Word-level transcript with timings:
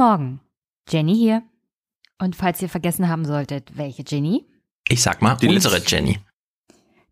Morgen, 0.00 0.40
Jenny 0.88 1.14
hier. 1.14 1.42
Und 2.18 2.34
falls 2.34 2.62
ihr 2.62 2.70
vergessen 2.70 3.10
haben 3.10 3.26
solltet, 3.26 3.76
welche 3.76 4.02
Jenny? 4.02 4.46
Ich 4.88 5.02
sag 5.02 5.20
mal, 5.20 5.36
die 5.36 5.50
mittlere 5.50 5.78
Jenny. 5.86 6.18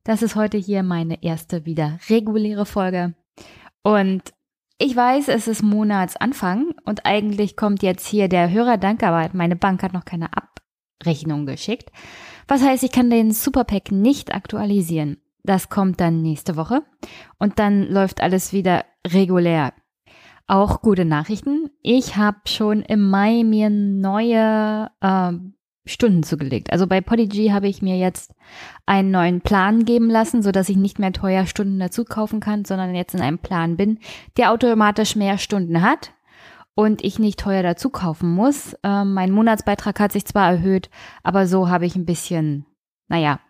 Das 0.05 0.23
ist 0.23 0.37
heute 0.37 0.57
hier 0.57 0.83
meine 0.83 1.23
erste 1.23 1.67
wieder 1.67 1.99
reguläre 2.09 2.65
Folge. 2.65 3.15
Und 3.83 4.33
ich 4.79 4.97
weiß, 4.97 5.29
es 5.29 5.49
ist 5.49 5.63
Monatsanfang 5.63 6.71
und 6.87 7.05
eigentlich 7.05 7.59
kommt 7.59 7.83
jetzt 7.83 8.07
hier 8.07 8.27
der 8.27 8.51
Hörerdank, 8.51 9.03
aber 9.03 9.29
meine 9.35 9.57
Bank 9.57 9.83
hat 9.83 9.93
noch 9.93 10.07
keine 10.07 10.31
Abrechnung 10.33 11.45
geschickt. 11.45 11.91
Was 12.47 12.63
heißt, 12.63 12.85
ich 12.85 12.91
kann 12.91 13.11
den 13.11 13.33
Superpack 13.33 13.93
nicht 13.93 14.33
aktualisieren. 14.33 15.19
Das 15.43 15.69
kommt 15.69 16.01
dann 16.01 16.23
nächste 16.23 16.57
Woche 16.57 16.85
und 17.39 17.59
dann 17.59 17.83
läuft 17.83 18.23
alles 18.23 18.55
wieder 18.55 18.87
regulär. 19.07 19.75
Auch 20.49 20.81
gute 20.81 21.05
Nachrichten. 21.05 21.69
Ich 21.83 22.17
habe 22.17 22.39
schon 22.47 22.81
im 22.81 23.11
Mai 23.11 23.45
mir 23.45 23.69
neue 23.69 24.91
ähm, 25.03 25.55
Stunden 25.85 26.23
zugelegt. 26.23 26.73
Also 26.73 26.87
bei 26.87 27.03
Podigy 27.03 27.49
habe 27.49 27.69
ich 27.69 27.83
mir 27.83 27.99
jetzt 27.99 28.35
einen 28.87 29.11
neuen 29.11 29.43
Plan 29.43 29.85
geben 29.85 30.09
lassen, 30.09 30.43
so 30.43 30.51
dass 30.51 30.71
ich 30.71 30.79
nicht 30.79 30.99
mehr 30.99 31.13
teuer 31.13 31.45
Stunden 31.45 31.79
dazu 31.79 32.05
kaufen 32.05 32.41
kann, 32.41 32.65
sondern 32.65 32.95
jetzt 32.95 33.15
in 33.15 33.21
einem 33.21 33.39
Plan 33.39 33.77
bin, 33.77 33.99
der 34.39 34.51
automatisch 34.51 35.17
mehr 35.17 35.37
Stunden 35.37 35.83
hat 35.83 36.15
und 36.75 37.05
ich 37.05 37.19
nicht 37.19 37.39
teuer 37.39 37.63
dazu 37.63 37.91
kaufen 37.91 38.31
muss. 38.33 38.75
Ähm, 38.83 39.13
mein 39.13 39.31
Monatsbeitrag 39.31 40.01
hat 40.01 40.13
sich 40.13 40.25
zwar 40.25 40.51
erhöht, 40.51 40.89
aber 41.23 41.47
so 41.47 41.69
habe 41.69 41.85
ich 41.85 41.95
ein 41.95 42.07
bisschen, 42.07 42.65
naja, 43.09 43.41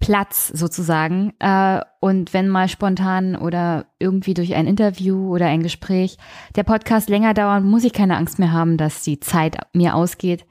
Platz 0.00 0.48
sozusagen. 0.48 1.32
Äh, 1.38 1.82
und 2.00 2.32
wenn 2.34 2.48
mal 2.48 2.68
spontan 2.68 3.36
oder 3.36 3.86
irgendwie 3.98 4.34
durch 4.34 4.54
ein 4.54 4.66
Interview 4.66 5.32
oder 5.32 5.46
ein 5.46 5.62
Gespräch 5.62 6.16
der 6.56 6.64
Podcast 6.64 7.08
länger 7.08 7.34
dauert, 7.34 7.62
muss 7.62 7.84
ich 7.84 7.92
keine 7.92 8.16
Angst 8.16 8.38
mehr 8.38 8.52
haben, 8.52 8.76
dass 8.76 9.02
die 9.02 9.20
Zeit 9.20 9.58
mir 9.72 9.94
ausgeht. 9.94 10.46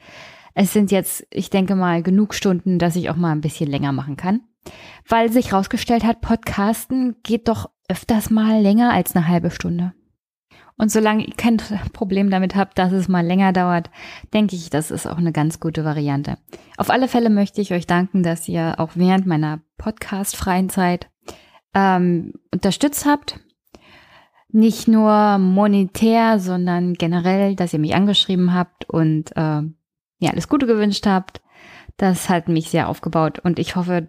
Es 0.53 0.72
sind 0.72 0.92
jetzt, 0.92 1.25
ich 1.31 1.50
denke 1.50 1.75
mal, 1.75 2.03
genug 2.03 2.33
Stunden, 2.33 2.80
dass 2.80 2.95
ich 2.95 3.09
auch 3.09 3.16
mal 3.16 3.31
ein 3.31 3.42
bisschen 3.42 3.70
länger 3.70 3.92
machen 3.92 4.17
kann. 4.17 4.42
Weil 5.08 5.31
sich 5.31 5.52
rausgestellt 5.52 6.03
hat, 6.03 6.22
Podcasten 6.22 7.16
geht 7.23 7.47
doch 7.47 7.70
öfters 7.88 8.30
mal 8.30 8.61
länger 8.61 8.94
als 8.94 9.16
eine 9.16 9.27
halbe 9.27 9.52
Stunde. 9.52 9.94
Und 10.80 10.91
solange 10.91 11.25
ihr 11.25 11.35
kein 11.35 11.58
Problem 11.91 12.31
damit 12.31 12.55
habt, 12.55 12.80
dass 12.80 12.94
es 12.94 13.09
mal 13.09 13.25
länger 13.25 13.52
dauert, 13.52 13.91
denke 14.33 14.55
ich, 14.55 14.69
das 14.69 14.91
ist 14.91 15.08
auch 15.08 15.17
eine 15.17 15.33
ganz 15.33 15.59
gute 15.59 15.83
Variante. 15.83 16.38
Auf 16.77 16.89
alle 16.89 17.09
Fälle 17.09 17.30
möchte 17.30 17.59
ich 17.59 17.73
euch 17.73 17.86
danken, 17.86 18.23
dass 18.23 18.47
ihr 18.47 18.75
auch 18.77 18.91
während 18.95 19.27
meiner 19.27 19.59
Podcast-freien 19.77 20.69
Zeit 20.69 21.09
ähm, 21.75 22.33
unterstützt 22.53 23.05
habt. 23.05 23.41
Nicht 24.52 24.88
nur 24.88 25.38
monetär, 25.38 26.39
sondern 26.39 26.93
generell, 26.93 27.55
dass 27.55 27.73
ihr 27.73 27.80
mich 27.80 27.93
angeschrieben 27.93 28.53
habt 28.53 28.89
und 28.89 29.36
äh, 29.36 29.61
ja, 30.19 30.31
alles 30.31 30.47
Gute 30.47 30.66
gewünscht 30.66 31.05
habt. 31.05 31.41
Das 31.97 32.30
hat 32.30 32.47
mich 32.47 32.69
sehr 32.69 32.88
aufgebaut 32.88 33.39
und 33.39 33.59
ich 33.59 33.75
hoffe, 33.75 34.08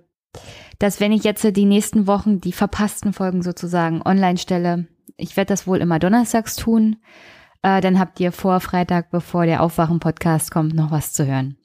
dass 0.79 1.01
wenn 1.01 1.11
ich 1.11 1.25
jetzt 1.25 1.45
die 1.57 1.65
nächsten 1.65 2.07
Wochen 2.07 2.41
die 2.41 2.53
verpassten 2.53 3.13
Folgen 3.13 3.43
sozusagen 3.43 4.03
online 4.03 4.39
stelle, 4.39 4.87
ich 5.21 5.37
werde 5.37 5.49
das 5.49 5.67
wohl 5.67 5.79
immer 5.79 5.99
donnerstags 5.99 6.57
tun, 6.57 6.97
äh, 7.63 7.81
dann 7.81 7.99
habt 7.99 8.19
ihr 8.21 8.33
vor 8.33 8.61
Freitag, 8.61 9.11
bevor 9.11 9.47
der 9.47 9.63
Aufwachen-Podcast 9.63 10.51
kommt, 10.51 10.75
noch 10.75 10.91
was 10.91 11.13
zu 11.13 11.27
hören. 11.27 11.57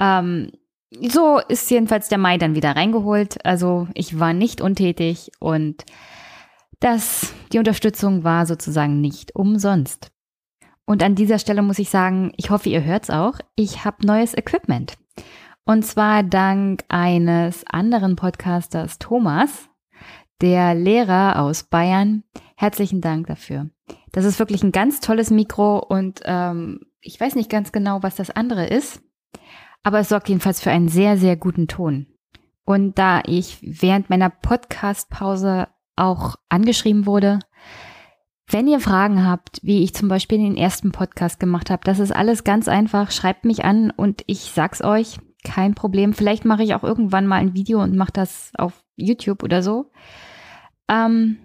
Ähm, 0.00 0.50
so 0.90 1.38
ist 1.38 1.70
jedenfalls 1.70 2.08
der 2.08 2.18
Mai 2.18 2.38
dann 2.38 2.54
wieder 2.54 2.74
reingeholt. 2.76 3.44
Also 3.44 3.88
ich 3.94 4.18
war 4.18 4.32
nicht 4.32 4.60
untätig 4.60 5.30
und 5.40 5.84
das, 6.80 7.34
die 7.52 7.58
Unterstützung 7.58 8.24
war 8.24 8.46
sozusagen 8.46 9.00
nicht 9.00 9.34
umsonst. 9.34 10.10
Und 10.84 11.02
an 11.02 11.14
dieser 11.14 11.38
Stelle 11.38 11.62
muss 11.62 11.78
ich 11.78 11.90
sagen, 11.90 12.32
ich 12.36 12.50
hoffe, 12.50 12.68
ihr 12.68 12.84
hört's 12.84 13.10
auch. 13.10 13.38
Ich 13.56 13.84
habe 13.84 14.06
neues 14.06 14.34
Equipment. 14.34 14.96
Und 15.64 15.84
zwar 15.84 16.22
dank 16.22 16.84
eines 16.88 17.64
anderen 17.66 18.14
Podcasters, 18.14 18.98
Thomas, 19.00 19.68
der 20.40 20.74
Lehrer 20.74 21.40
aus 21.40 21.64
Bayern. 21.64 22.22
Herzlichen 22.56 23.00
Dank 23.00 23.26
dafür. 23.26 23.70
Das 24.12 24.24
ist 24.24 24.38
wirklich 24.38 24.62
ein 24.62 24.72
ganz 24.72 25.00
tolles 25.00 25.30
Mikro 25.30 25.78
und 25.78 26.20
ähm, 26.24 26.80
ich 27.00 27.20
weiß 27.20 27.34
nicht 27.34 27.50
ganz 27.50 27.70
genau, 27.70 28.02
was 28.02 28.16
das 28.16 28.30
andere 28.30 28.66
ist, 28.66 29.02
aber 29.82 30.00
es 30.00 30.08
sorgt 30.08 30.28
jedenfalls 30.28 30.60
für 30.60 30.70
einen 30.70 30.88
sehr, 30.88 31.18
sehr 31.18 31.36
guten 31.36 31.68
Ton. 31.68 32.06
Und 32.64 32.98
da 32.98 33.22
ich 33.26 33.58
während 33.60 34.10
meiner 34.10 34.30
Podcast-Pause 34.30 35.68
auch 35.94 36.36
angeschrieben 36.48 37.06
wurde, 37.06 37.38
wenn 38.48 38.68
ihr 38.68 38.80
Fragen 38.80 39.26
habt, 39.26 39.60
wie 39.62 39.82
ich 39.82 39.94
zum 39.94 40.08
Beispiel 40.08 40.38
den 40.38 40.56
ersten 40.56 40.92
Podcast 40.92 41.38
gemacht 41.38 41.68
habe, 41.68 41.82
das 41.84 41.98
ist 41.98 42.14
alles 42.14 42.42
ganz 42.42 42.68
einfach. 42.68 43.10
Schreibt 43.10 43.44
mich 43.44 43.64
an 43.64 43.90
und 43.90 44.22
ich 44.26 44.52
sag's 44.54 44.82
euch, 44.82 45.18
kein 45.44 45.74
Problem. 45.74 46.12
Vielleicht 46.12 46.44
mache 46.44 46.62
ich 46.62 46.74
auch 46.74 46.84
irgendwann 46.84 47.26
mal 47.26 47.36
ein 47.36 47.54
Video 47.54 47.82
und 47.82 47.96
mache 47.96 48.12
das 48.12 48.50
auf 48.56 48.84
YouTube 48.96 49.42
oder 49.42 49.62
so. 49.62 49.90
Ähm, 50.88 51.38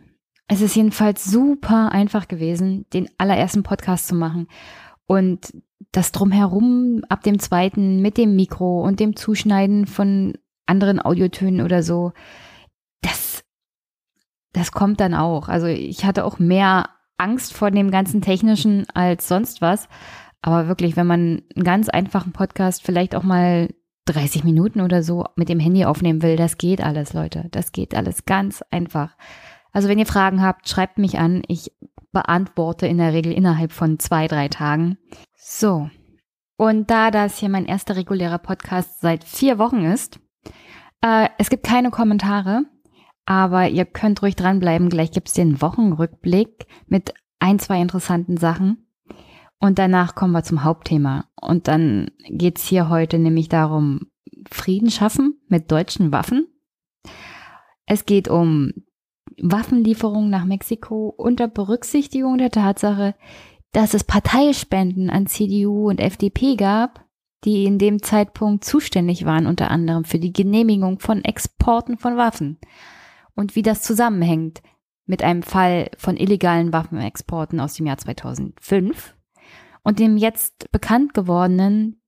es 0.52 0.60
ist 0.60 0.76
jedenfalls 0.76 1.24
super 1.24 1.94
einfach 1.94 2.28
gewesen, 2.28 2.86
den 2.92 3.10
allerersten 3.18 3.64
Podcast 3.64 4.10
zu 4.10 4.16
machen. 4.16 4.50
Und 5.08 5.54
das 5.94 6.12
drumherum 6.12 7.04
ab 7.08 7.24
dem 7.24 7.40
zweiten 7.40 8.02
mit 8.02 8.18
dem 8.18 8.36
Mikro 8.36 8.84
und 8.84 9.00
dem 9.00 9.16
Zuschneiden 9.16 9.88
von 9.88 10.38
anderen 10.66 11.04
Audiotönen 11.04 11.62
oder 11.66 11.84
so, 11.84 12.12
das, 13.02 13.46
das 14.52 14.74
kommt 14.74 15.00
dann 15.00 15.14
auch. 15.14 15.48
Also 15.48 15.68
ich 15.68 16.04
hatte 16.04 16.26
auch 16.26 16.38
mehr 16.38 16.90
Angst 17.18 17.54
vor 17.54 17.72
dem 17.72 17.90
ganzen 17.90 18.22
Technischen 18.22 18.86
als 18.94 19.30
sonst 19.30 19.62
was. 19.62 19.88
Aber 20.42 20.68
wirklich, 20.68 20.98
wenn 20.98 21.08
man 21.08 21.44
einen 21.56 21.64
ganz 21.64 21.88
einfachen 21.88 22.34
Podcast 22.34 22.84
vielleicht 22.84 23.16
auch 23.16 23.24
mal 23.24 23.70
30 24.08 24.44
Minuten 24.44 24.82
oder 24.82 25.02
so 25.02 25.24
mit 25.38 25.48
dem 25.48 25.62
Handy 25.62 25.86
aufnehmen 25.86 26.22
will, 26.22 26.36
das 26.36 26.58
geht 26.58 26.82
alles, 26.84 27.14
Leute. 27.14 27.48
Das 27.52 27.72
geht 27.72 27.96
alles 27.96 28.26
ganz 28.26 28.62
einfach. 28.70 29.16
Also 29.72 29.88
wenn 29.88 30.00
ihr 30.00 30.06
Fragen 30.06 30.42
habt, 30.42 30.68
schreibt 30.68 30.98
mich 30.98 31.18
an. 31.18 31.44
Ich 31.48 31.72
beantworte 32.12 32.88
in 32.88 32.98
der 32.98 33.14
Regel 33.14 33.32
innerhalb 33.32 33.72
von 33.72 34.00
zwei, 34.00 34.28
drei 34.28 34.48
Tagen. 34.48 34.98
So. 35.36 35.90
Und 36.58 36.92
da 36.92 37.10
das 37.10 37.38
hier 37.38 37.50
mein 37.50 37.66
erster 37.66 37.96
regulärer 37.96 38.38
Podcast 38.38 39.02
seit 39.02 39.24
vier 39.24 39.58
Wochen 39.58 39.84
ist, 39.84 40.20
äh, 41.02 41.30
es 41.38 41.50
gibt 41.50 41.64
keine 41.64 41.90
Kommentare, 41.90 42.66
aber 43.26 43.70
ihr 43.70 43.86
könnt 43.86 44.22
ruhig 44.22 44.36
dranbleiben. 44.36 44.90
Gleich 44.90 45.12
gibt's 45.12 45.34
den 45.34 45.62
Wochenrückblick 45.62 46.68
mit 46.88 47.14
ein, 47.40 47.60
zwei 47.60 47.82
interessanten 47.82 48.38
Sachen. 48.38 48.88
Und 49.60 49.80
danach 49.80 50.16
kommen 50.16 50.34
wir 50.34 50.44
zum 50.44 50.64
Hauptthema. 50.64 51.26
Und 51.40 51.68
dann 51.68 52.12
geht's 52.30 52.68
hier 52.68 52.90
heute 52.90 53.20
nämlich 53.20 53.50
darum, 53.50 54.12
Frieden 54.50 54.90
schaffen 54.90 55.40
mit 55.48 55.72
deutschen 55.72 56.12
Waffen. 56.12 56.48
Es 57.86 58.06
geht 58.06 58.28
um 58.28 58.72
Waffenlieferungen 59.40 60.30
nach 60.30 60.46
Mexiko 60.46 61.14
unter 61.16 61.48
Berücksichtigung 61.48 62.38
der 62.38 62.52
Tatsache, 62.52 63.16
dass 63.72 63.94
es 63.94 64.04
Parteispenden 64.04 65.10
an 65.10 65.28
CDU 65.28 65.90
und 65.90 66.00
FDP 66.00 66.56
gab, 66.56 67.06
die 67.44 67.66
in 67.66 67.80
dem 67.80 68.04
Zeitpunkt 68.04 68.64
zuständig 68.64 69.26
waren, 69.26 69.48
unter 69.48 69.72
anderem 69.72 70.04
für 70.04 70.20
die 70.20 70.34
Genehmigung 70.34 71.00
von 71.00 71.24
Exporten 71.24 71.98
von 71.98 72.18
Waffen. 72.18 72.60
Und 73.36 73.56
wie 73.56 73.62
das 73.62 73.82
zusammenhängt 73.82 74.62
mit 75.06 75.24
einem 75.24 75.42
Fall 75.42 75.90
von 75.98 76.18
illegalen 76.18 76.74
Waffenexporten 76.74 77.60
aus 77.60 77.74
dem 77.74 77.88
Jahr 77.88 77.98
2005 77.98 79.16
und 79.84 80.00
dem 80.00 80.18
jetzt 80.18 80.72
bekannt 80.72 81.14
gewordenen, 81.14 82.02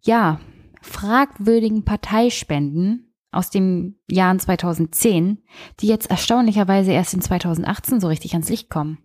ja, 0.00 0.40
fragwürdigen 0.82 1.84
Parteispenden 1.84 3.05
aus 3.36 3.50
dem 3.50 3.96
Jahren 4.10 4.40
2010, 4.40 5.42
die 5.80 5.86
jetzt 5.86 6.10
erstaunlicherweise 6.10 6.92
erst 6.92 7.14
in 7.14 7.20
2018 7.20 8.00
so 8.00 8.08
richtig 8.08 8.32
ans 8.32 8.48
Licht 8.48 8.70
kommen. 8.70 8.98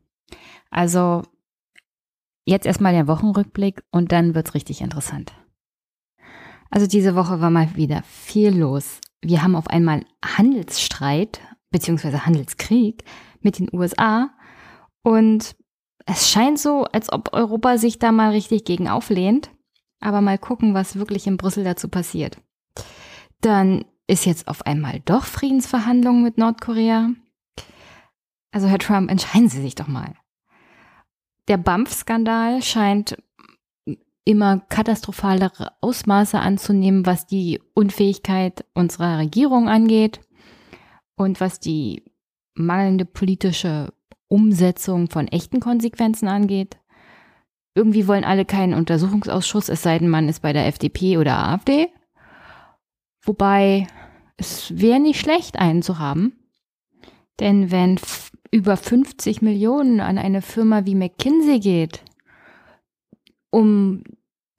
Also 0.69 1.23
jetzt 2.45 2.65
erstmal 2.65 2.93
der 2.93 3.07
Wochenrückblick 3.07 3.83
und 3.91 4.11
dann 4.11 4.33
wird's 4.33 4.53
richtig 4.53 4.81
interessant. 4.81 5.33
Also 6.69 6.87
diese 6.87 7.15
Woche 7.15 7.41
war 7.41 7.49
mal 7.49 7.75
wieder 7.75 8.01
viel 8.03 8.57
los. 8.57 9.01
Wir 9.21 9.43
haben 9.43 9.55
auf 9.55 9.67
einmal 9.67 10.05
Handelsstreit 10.23 11.41
beziehungsweise 11.69 12.25
Handelskrieg 12.25 13.03
mit 13.41 13.59
den 13.59 13.69
USA 13.71 14.31
und 15.03 15.55
es 16.05 16.31
scheint 16.31 16.59
so, 16.59 16.85
als 16.85 17.11
ob 17.11 17.33
Europa 17.33 17.77
sich 17.77 17.99
da 17.99 18.11
mal 18.11 18.31
richtig 18.31 18.65
gegen 18.65 18.87
auflehnt. 18.87 19.51
Aber 19.99 20.21
mal 20.21 20.39
gucken, 20.39 20.73
was 20.73 20.95
wirklich 20.95 21.27
in 21.27 21.37
Brüssel 21.37 21.63
dazu 21.63 21.87
passiert. 21.87 22.37
Dann 23.41 23.85
ist 24.07 24.25
jetzt 24.25 24.47
auf 24.47 24.65
einmal 24.65 25.01
doch 25.05 25.25
Friedensverhandlungen 25.25 26.23
mit 26.23 26.37
Nordkorea. 26.37 27.11
Also 28.51 28.67
Herr 28.67 28.79
Trump, 28.79 29.09
entscheiden 29.09 29.49
Sie 29.49 29.61
sich 29.61 29.75
doch 29.75 29.87
mal. 29.87 30.15
Der 31.47 31.57
BAMF-Skandal 31.57 32.61
scheint 32.61 33.17
immer 34.23 34.59
katastrophalere 34.69 35.71
Ausmaße 35.81 36.39
anzunehmen, 36.39 37.05
was 37.05 37.25
die 37.25 37.59
Unfähigkeit 37.73 38.65
unserer 38.73 39.17
Regierung 39.17 39.67
angeht 39.67 40.21
und 41.15 41.41
was 41.41 41.59
die 41.59 42.03
mangelnde 42.53 43.05
politische 43.05 43.93
Umsetzung 44.27 45.09
von 45.09 45.27
echten 45.27 45.59
Konsequenzen 45.59 46.27
angeht. 46.27 46.77
irgendwie 47.73 48.05
wollen 48.05 48.25
alle 48.25 48.43
keinen 48.43 48.73
Untersuchungsausschuss, 48.73 49.69
es 49.69 49.81
sei 49.81 49.97
denn, 49.97 50.09
man 50.09 50.27
ist 50.27 50.41
bei 50.41 50.51
der 50.51 50.67
FDP 50.67 51.17
oder 51.17 51.37
AfD. 51.37 51.87
Wobei 53.21 53.87
es 54.37 54.77
wäre 54.79 54.99
nicht 54.99 55.19
schlecht, 55.19 55.59
einen 55.59 55.81
zu 55.81 55.99
haben. 55.99 56.33
Denn 57.39 57.71
wenn 57.71 57.99
über 58.51 58.77
50 58.77 59.41
Millionen 59.41 59.99
an 59.99 60.17
eine 60.17 60.41
Firma 60.41 60.85
wie 60.85 60.95
McKinsey 60.95 61.59
geht, 61.59 62.03
um 63.49 64.03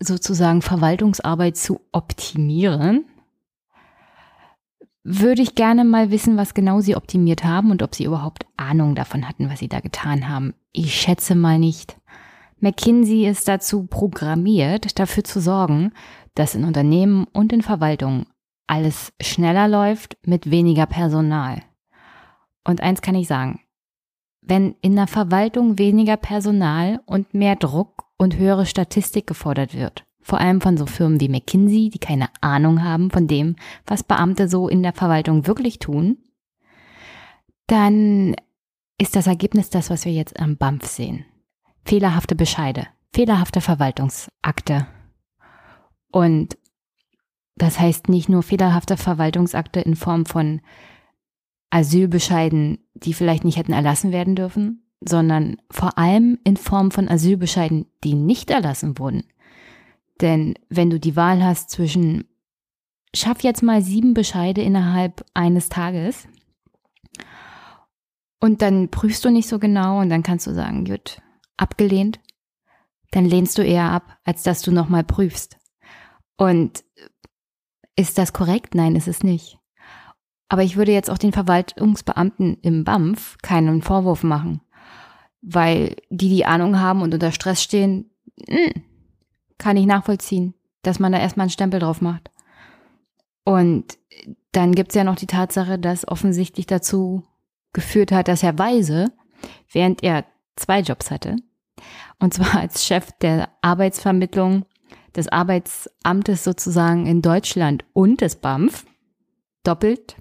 sozusagen 0.00 0.62
Verwaltungsarbeit 0.62 1.56
zu 1.56 1.80
optimieren, 1.92 3.04
würde 5.04 5.42
ich 5.42 5.54
gerne 5.54 5.84
mal 5.84 6.10
wissen, 6.10 6.36
was 6.36 6.54
genau 6.54 6.80
sie 6.80 6.96
optimiert 6.96 7.44
haben 7.44 7.70
und 7.70 7.82
ob 7.82 7.94
sie 7.94 8.04
überhaupt 8.04 8.46
Ahnung 8.56 8.94
davon 8.94 9.28
hatten, 9.28 9.50
was 9.50 9.58
sie 9.58 9.68
da 9.68 9.80
getan 9.80 10.28
haben. 10.28 10.54
Ich 10.72 10.94
schätze 10.94 11.34
mal 11.34 11.58
nicht. 11.58 11.96
McKinsey 12.60 13.26
ist 13.26 13.48
dazu 13.48 13.86
programmiert, 13.86 14.98
dafür 14.98 15.24
zu 15.24 15.40
sorgen, 15.40 15.92
dass 16.34 16.54
in 16.54 16.64
Unternehmen 16.64 17.26
und 17.32 17.52
in 17.52 17.62
Verwaltungen 17.62 18.26
alles 18.66 19.12
schneller 19.20 19.68
läuft 19.68 20.16
mit 20.26 20.50
weniger 20.50 20.86
Personal. 20.86 21.62
Und 22.64 22.80
eins 22.80 23.02
kann 23.02 23.14
ich 23.14 23.28
sagen, 23.28 23.60
wenn 24.40 24.74
in 24.80 24.96
der 24.96 25.06
Verwaltung 25.06 25.78
weniger 25.78 26.16
Personal 26.16 27.00
und 27.06 27.32
mehr 27.34 27.56
Druck 27.56 28.04
und 28.16 28.36
höhere 28.36 28.66
Statistik 28.66 29.26
gefordert 29.26 29.74
wird, 29.74 30.04
vor 30.20 30.40
allem 30.40 30.60
von 30.60 30.76
so 30.76 30.86
Firmen 30.86 31.20
wie 31.20 31.28
McKinsey, 31.28 31.90
die 31.90 31.98
keine 31.98 32.28
Ahnung 32.40 32.82
haben 32.82 33.10
von 33.10 33.26
dem, 33.26 33.56
was 33.86 34.02
Beamte 34.02 34.48
so 34.48 34.68
in 34.68 34.82
der 34.82 34.92
Verwaltung 34.92 35.46
wirklich 35.46 35.78
tun, 35.78 36.18
dann 37.66 38.34
ist 38.98 39.16
das 39.16 39.26
Ergebnis 39.26 39.70
das, 39.70 39.90
was 39.90 40.04
wir 40.04 40.12
jetzt 40.12 40.38
am 40.38 40.56
BAMF 40.56 40.86
sehen. 40.86 41.24
Fehlerhafte 41.84 42.34
Bescheide, 42.34 42.86
fehlerhafte 43.12 43.60
Verwaltungsakte. 43.60 44.86
Und 46.12 46.56
das 47.56 47.78
heißt 47.78 48.08
nicht 48.08 48.28
nur 48.28 48.42
fehlerhafte 48.42 48.96
Verwaltungsakte 48.96 49.80
in 49.80 49.96
Form 49.96 50.26
von 50.26 50.60
Asylbescheiden, 51.70 52.78
die 52.94 53.14
vielleicht 53.14 53.44
nicht 53.44 53.56
hätten 53.56 53.72
erlassen 53.72 54.12
werden 54.12 54.36
dürfen, 54.36 54.86
sondern 55.00 55.56
vor 55.70 55.98
allem 55.98 56.38
in 56.44 56.56
Form 56.56 56.90
von 56.90 57.08
Asylbescheiden, 57.08 57.86
die 58.04 58.14
nicht 58.14 58.50
erlassen 58.50 58.98
wurden. 58.98 59.24
Denn 60.20 60.54
wenn 60.68 60.90
du 60.90 61.00
die 61.00 61.16
Wahl 61.16 61.42
hast 61.42 61.70
zwischen, 61.70 62.24
schaff 63.14 63.42
jetzt 63.42 63.62
mal 63.62 63.82
sieben 63.82 64.14
Bescheide 64.14 64.62
innerhalb 64.62 65.24
eines 65.34 65.68
Tages 65.68 66.28
und 68.40 68.62
dann 68.62 68.90
prüfst 68.90 69.24
du 69.24 69.30
nicht 69.30 69.48
so 69.48 69.58
genau 69.58 70.00
und 70.00 70.10
dann 70.10 70.22
kannst 70.22 70.46
du 70.46 70.54
sagen, 70.54 70.84
gut, 70.84 71.20
abgelehnt, 71.56 72.20
dann 73.10 73.24
lehnst 73.24 73.58
du 73.58 73.62
eher 73.62 73.90
ab, 73.90 74.18
als 74.24 74.42
dass 74.42 74.62
du 74.62 74.72
nochmal 74.72 75.04
prüfst. 75.04 75.58
Und 76.36 76.84
ist 77.96 78.18
das 78.18 78.32
korrekt? 78.32 78.74
Nein, 78.74 78.96
ist 78.96 79.08
es 79.08 79.22
nicht. 79.22 79.58
Aber 80.48 80.62
ich 80.62 80.76
würde 80.76 80.92
jetzt 80.92 81.10
auch 81.10 81.18
den 81.18 81.32
Verwaltungsbeamten 81.32 82.58
im 82.60 82.84
BAMF 82.84 83.38
keinen 83.42 83.80
Vorwurf 83.82 84.22
machen, 84.22 84.60
weil 85.40 85.96
die 86.10 86.28
die 86.28 86.44
Ahnung 86.44 86.78
haben 86.78 87.02
und 87.02 87.14
unter 87.14 87.32
Stress 87.32 87.62
stehen, 87.62 88.10
hm, 88.46 88.82
kann 89.58 89.76
ich 89.76 89.86
nachvollziehen, 89.86 90.54
dass 90.82 90.98
man 90.98 91.12
da 91.12 91.18
erstmal 91.18 91.44
einen 91.44 91.50
Stempel 91.50 91.80
drauf 91.80 92.00
macht. 92.00 92.30
Und 93.44 93.98
dann 94.52 94.74
gibt 94.74 94.90
es 94.90 94.94
ja 94.94 95.04
noch 95.04 95.16
die 95.16 95.26
Tatsache, 95.26 95.78
dass 95.78 96.06
offensichtlich 96.06 96.66
dazu 96.66 97.22
geführt 97.72 98.12
hat, 98.12 98.28
dass 98.28 98.42
Herr 98.42 98.58
Weise, 98.58 99.12
während 99.72 100.02
er 100.02 100.24
zwei 100.56 100.80
Jobs 100.80 101.10
hatte, 101.10 101.36
und 102.18 102.34
zwar 102.34 102.60
als 102.60 102.84
Chef 102.84 103.10
der 103.20 103.48
Arbeitsvermittlung 103.62 104.66
des 105.16 105.28
Arbeitsamtes 105.28 106.44
sozusagen 106.44 107.06
in 107.06 107.22
Deutschland 107.22 107.84
und 107.92 108.20
des 108.20 108.36
BAMF, 108.36 108.86
doppelt 109.64 110.16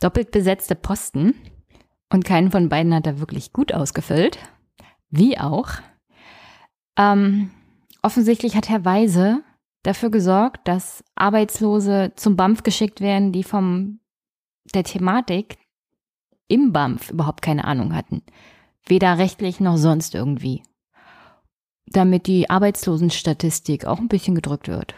doppelt 0.00 0.30
besetzte 0.30 0.74
Posten 0.74 1.34
und 2.12 2.24
keinen 2.24 2.50
von 2.50 2.68
beiden 2.68 2.94
hat 2.94 3.06
er 3.06 3.18
wirklich 3.18 3.52
gut 3.52 3.72
ausgefüllt. 3.72 4.38
Wie 5.10 5.38
auch. 5.38 5.70
Ähm, 6.98 7.50
offensichtlich 8.02 8.56
hat 8.56 8.68
Herr 8.68 8.84
Weise 8.84 9.42
dafür 9.82 10.10
gesorgt, 10.10 10.66
dass 10.68 11.04
Arbeitslose 11.14 12.12
zum 12.16 12.36
BAMF 12.36 12.62
geschickt 12.62 13.00
werden, 13.00 13.32
die 13.32 13.44
vom 13.44 14.00
der 14.74 14.84
Thematik 14.84 15.58
im 16.48 16.72
BAMF 16.72 17.10
überhaupt 17.10 17.42
keine 17.42 17.64
Ahnung 17.64 17.94
hatten. 17.94 18.22
Weder 18.84 19.18
rechtlich 19.18 19.60
noch 19.60 19.76
sonst 19.76 20.14
irgendwie. 20.14 20.62
Damit 21.86 22.26
die 22.26 22.50
Arbeitslosenstatistik 22.50 23.86
auch 23.86 23.98
ein 23.98 24.08
bisschen 24.08 24.34
gedrückt 24.34 24.68
wird. 24.68 24.94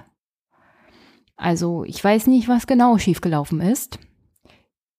Also 1.37 1.85
ich 1.85 2.03
weiß 2.03 2.27
nicht, 2.27 2.49
was 2.49 2.67
genau 2.67 2.99
schiefgelaufen 2.99 3.61
ist. 3.61 3.99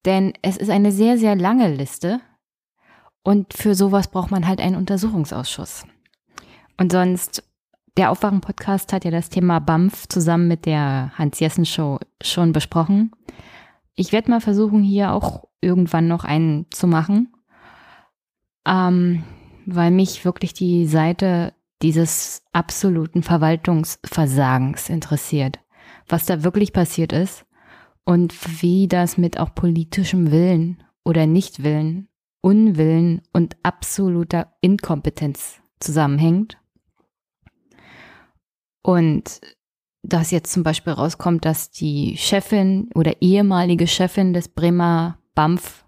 Denn 0.06 0.34
es 0.42 0.56
ist 0.56 0.70
eine 0.70 0.92
sehr, 0.92 1.18
sehr 1.18 1.36
lange 1.36 1.74
Liste 1.74 2.22
und 3.24 3.54
für 3.54 3.76
sowas 3.76 4.10
braucht 4.10 4.32
man 4.32 4.48
halt 4.48 4.62
einen 4.62 4.76
Untersuchungsausschuss. 4.76 5.86
Und 6.78 6.92
sonst, 6.92 7.44
der 7.98 8.12
Aufwachen-Podcast 8.12 8.94
hat 8.94 9.04
ja 9.04 9.12
das 9.12 9.30
Thema 9.30 9.60
BAMF 9.60 10.08
zusammen 10.08 10.48
mit 10.48 10.66
der 10.66 11.12
Hans-Jessen-Show 11.18 12.00
schon 12.22 12.54
besprochen. 12.54 13.12
Ich 13.96 14.14
werde 14.14 14.32
mal 14.32 14.40
versuchen, 14.40 14.82
hier 14.82 15.12
auch 15.12 15.50
irgendwann 15.60 16.08
noch 16.08 16.24
einen 16.24 16.68
zu 16.72 16.88
machen, 16.88 17.34
ähm, 18.66 19.24
weil 19.66 19.92
mich 19.92 20.24
wirklich 20.24 20.54
die 20.54 20.88
Seite 20.88 21.54
dieses 21.82 22.44
absoluten 22.52 23.24
Verwaltungsversagens 23.24 24.90
interessiert. 24.90 25.60
Was 26.08 26.26
da 26.26 26.44
wirklich 26.44 26.74
passiert 26.74 27.14
ist 27.14 27.46
und 28.04 28.62
wie 28.62 28.88
das 28.88 29.18
mit 29.18 29.40
auch 29.40 29.54
politischem 29.54 30.32
Willen 30.32 30.84
oder 31.04 31.28
Nichtwillen, 31.28 32.08
Unwillen 32.42 33.22
und 33.34 33.58
absoluter 33.64 34.54
Inkompetenz 34.62 35.60
zusammenhängt. 35.80 36.58
Und 38.82 39.42
dass 40.04 40.32
jetzt 40.32 40.52
zum 40.52 40.64
Beispiel 40.64 40.94
rauskommt, 40.94 41.46
dass 41.46 41.70
die 41.70 42.16
Chefin 42.18 42.90
oder 42.96 43.22
ehemalige 43.22 43.88
Chefin 43.88 44.34
des 44.34 44.48
Bremer 44.48 45.20
BAMF 45.36 45.86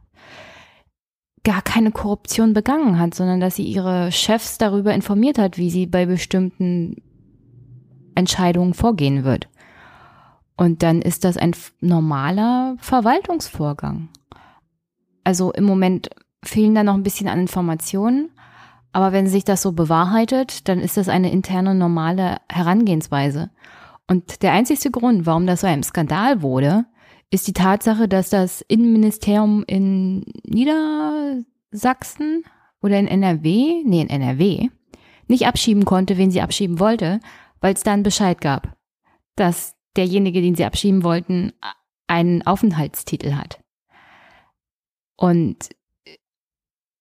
gar 1.43 1.62
keine 1.62 1.91
Korruption 1.91 2.53
begangen 2.53 3.00
hat, 3.00 3.15
sondern 3.15 3.39
dass 3.39 3.55
sie 3.55 3.63
ihre 3.63 4.12
Chefs 4.12 4.57
darüber 4.57 4.93
informiert 4.93 5.38
hat, 5.38 5.57
wie 5.57 5.69
sie 5.69 5.88
bei 5.88 6.05
bestimmten 6.05 6.98
Entscheidungen 8.15 8.74
vorgehen 8.74 9.24
wird. 9.24 9.48
Und 10.55 10.83
dann 10.83 11.01
ist 11.01 11.24
das 11.24 11.38
ein 11.38 11.55
normaler 11.79 12.75
Verwaltungsvorgang. 12.77 14.10
Also 15.24 15.51
im 15.51 15.63
Moment 15.63 16.10
fehlen 16.43 16.75
da 16.75 16.83
noch 16.83 16.93
ein 16.93 17.03
bisschen 17.03 17.27
an 17.27 17.39
Informationen. 17.39 18.29
Aber 18.93 19.12
wenn 19.12 19.27
sich 19.27 19.43
das 19.43 19.62
so 19.62 19.71
bewahrheitet, 19.71 20.67
dann 20.67 20.79
ist 20.79 20.98
das 20.98 21.07
eine 21.07 21.31
interne 21.31 21.74
normale 21.74 22.38
Herangehensweise. 22.50 23.50
Und 24.07 24.43
der 24.43 24.51
einzigste 24.51 24.91
Grund, 24.91 25.25
warum 25.25 25.48
das 25.48 25.62
so 25.62 25.67
ein 25.67 25.83
Skandal 25.83 26.41
wurde, 26.41 26.86
ist 27.31 27.47
die 27.47 27.53
Tatsache, 27.53 28.07
dass 28.07 28.29
das 28.29 28.61
Innenministerium 28.61 29.63
in 29.65 30.25
Niedersachsen 30.43 32.43
oder 32.81 33.00
in 33.00 33.07
NRW, 33.07 33.83
nee, 33.85 34.01
in 34.01 34.09
NRW, 34.09 34.69
nicht 35.27 35.47
abschieben 35.47 35.85
konnte, 35.85 36.17
wen 36.17 36.29
sie 36.29 36.41
abschieben 36.41 36.79
wollte, 36.79 37.21
weil 37.61 37.73
es 37.73 37.83
da 37.83 37.93
einen 37.93 38.03
Bescheid 38.03 38.41
gab, 38.41 38.75
dass 39.35 39.75
derjenige, 39.95 40.41
den 40.41 40.55
sie 40.55 40.65
abschieben 40.65 41.03
wollten, 41.03 41.53
einen 42.07 42.45
Aufenthaltstitel 42.45 43.33
hat. 43.33 43.63
Und 45.15 45.69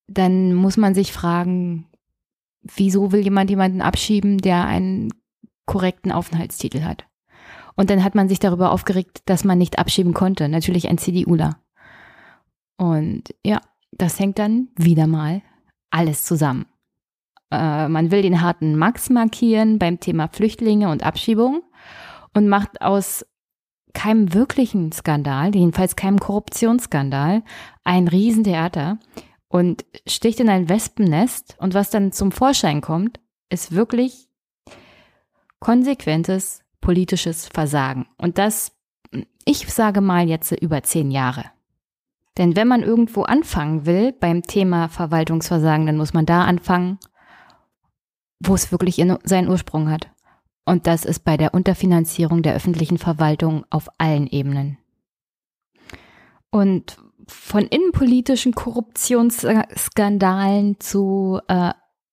dann 0.06 0.54
muss 0.54 0.76
man 0.76 0.94
sich 0.94 1.12
fragen, 1.12 1.88
wieso 2.62 3.10
will 3.10 3.22
jemand 3.22 3.50
jemanden 3.50 3.80
abschieben, 3.80 4.38
der 4.38 4.66
einen 4.66 5.12
korrekten 5.66 6.12
Aufenthaltstitel 6.12 6.82
hat? 6.82 7.09
Und 7.76 7.90
dann 7.90 8.04
hat 8.04 8.14
man 8.14 8.28
sich 8.28 8.38
darüber 8.38 8.72
aufgeregt, 8.72 9.22
dass 9.26 9.44
man 9.44 9.58
nicht 9.58 9.78
abschieben 9.78 10.14
konnte. 10.14 10.48
Natürlich 10.48 10.88
ein 10.88 10.98
CDUler. 10.98 11.58
Und 12.76 13.34
ja, 13.44 13.60
das 13.92 14.18
hängt 14.18 14.38
dann 14.38 14.68
wieder 14.76 15.06
mal 15.06 15.42
alles 15.90 16.24
zusammen. 16.24 16.66
Äh, 17.50 17.88
man 17.88 18.10
will 18.10 18.22
den 18.22 18.40
harten 18.40 18.76
Max 18.76 19.10
markieren 19.10 19.78
beim 19.78 20.00
Thema 20.00 20.28
Flüchtlinge 20.28 20.90
und 20.90 21.04
Abschiebung 21.04 21.62
und 22.34 22.48
macht 22.48 22.80
aus 22.80 23.26
keinem 23.92 24.32
wirklichen 24.34 24.92
Skandal, 24.92 25.54
jedenfalls 25.54 25.96
keinem 25.96 26.20
Korruptionsskandal, 26.20 27.42
ein 27.82 28.08
Riesentheater 28.08 28.98
und 29.48 29.84
sticht 30.06 30.38
in 30.40 30.48
ein 30.48 30.68
Wespennest. 30.68 31.56
Und 31.58 31.74
was 31.74 31.90
dann 31.90 32.12
zum 32.12 32.30
Vorschein 32.30 32.80
kommt, 32.80 33.20
ist 33.48 33.72
wirklich 33.72 34.28
konsequentes 35.58 36.62
politisches 36.80 37.48
Versagen. 37.48 38.06
Und 38.16 38.38
das, 38.38 38.72
ich 39.44 39.72
sage 39.72 40.00
mal 40.00 40.28
jetzt 40.28 40.52
über 40.52 40.82
zehn 40.82 41.10
Jahre. 41.10 41.44
Denn 42.38 42.56
wenn 42.56 42.68
man 42.68 42.82
irgendwo 42.82 43.22
anfangen 43.22 43.86
will 43.86 44.12
beim 44.12 44.42
Thema 44.42 44.88
Verwaltungsversagen, 44.88 45.86
dann 45.86 45.96
muss 45.96 46.14
man 46.14 46.26
da 46.26 46.44
anfangen, 46.44 46.98
wo 48.42 48.54
es 48.54 48.72
wirklich 48.72 49.04
seinen 49.24 49.48
Ursprung 49.48 49.90
hat. 49.90 50.08
Und 50.64 50.86
das 50.86 51.04
ist 51.04 51.20
bei 51.20 51.36
der 51.36 51.52
Unterfinanzierung 51.52 52.42
der 52.42 52.54
öffentlichen 52.54 52.96
Verwaltung 52.98 53.66
auf 53.70 53.88
allen 53.98 54.26
Ebenen. 54.26 54.78
Und 56.50 56.96
von 57.26 57.66
innenpolitischen 57.66 58.54
Korruptionsskandalen 58.54 60.80
zu 60.80 61.40
äh, 61.48 61.72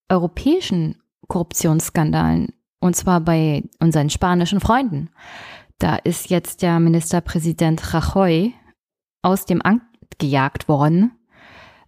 europäischen 0.10 1.02
Korruptionsskandalen, 1.28 2.54
und 2.80 2.96
zwar 2.96 3.22
bei 3.22 3.64
unseren 3.80 4.10
spanischen 4.10 4.60
Freunden. 4.60 5.10
Da 5.80 5.96
ist 5.98 6.30
jetzt 6.30 6.62
der 6.62 6.80
Ministerpräsident 6.80 7.94
Rajoy 7.94 8.54
aus 9.22 9.46
dem 9.46 9.62
Amt 9.62 9.84
gejagt 10.18 10.68
worden. 10.68 11.12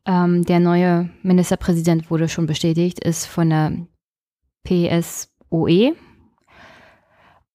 Ähm, 0.05 0.43
der 0.45 0.59
neue 0.59 1.09
Ministerpräsident 1.23 2.09
wurde 2.11 2.29
schon 2.29 2.45
bestätigt, 2.45 3.03
ist 3.03 3.25
von 3.25 3.49
der 3.49 3.87
PSOE. 4.63 5.95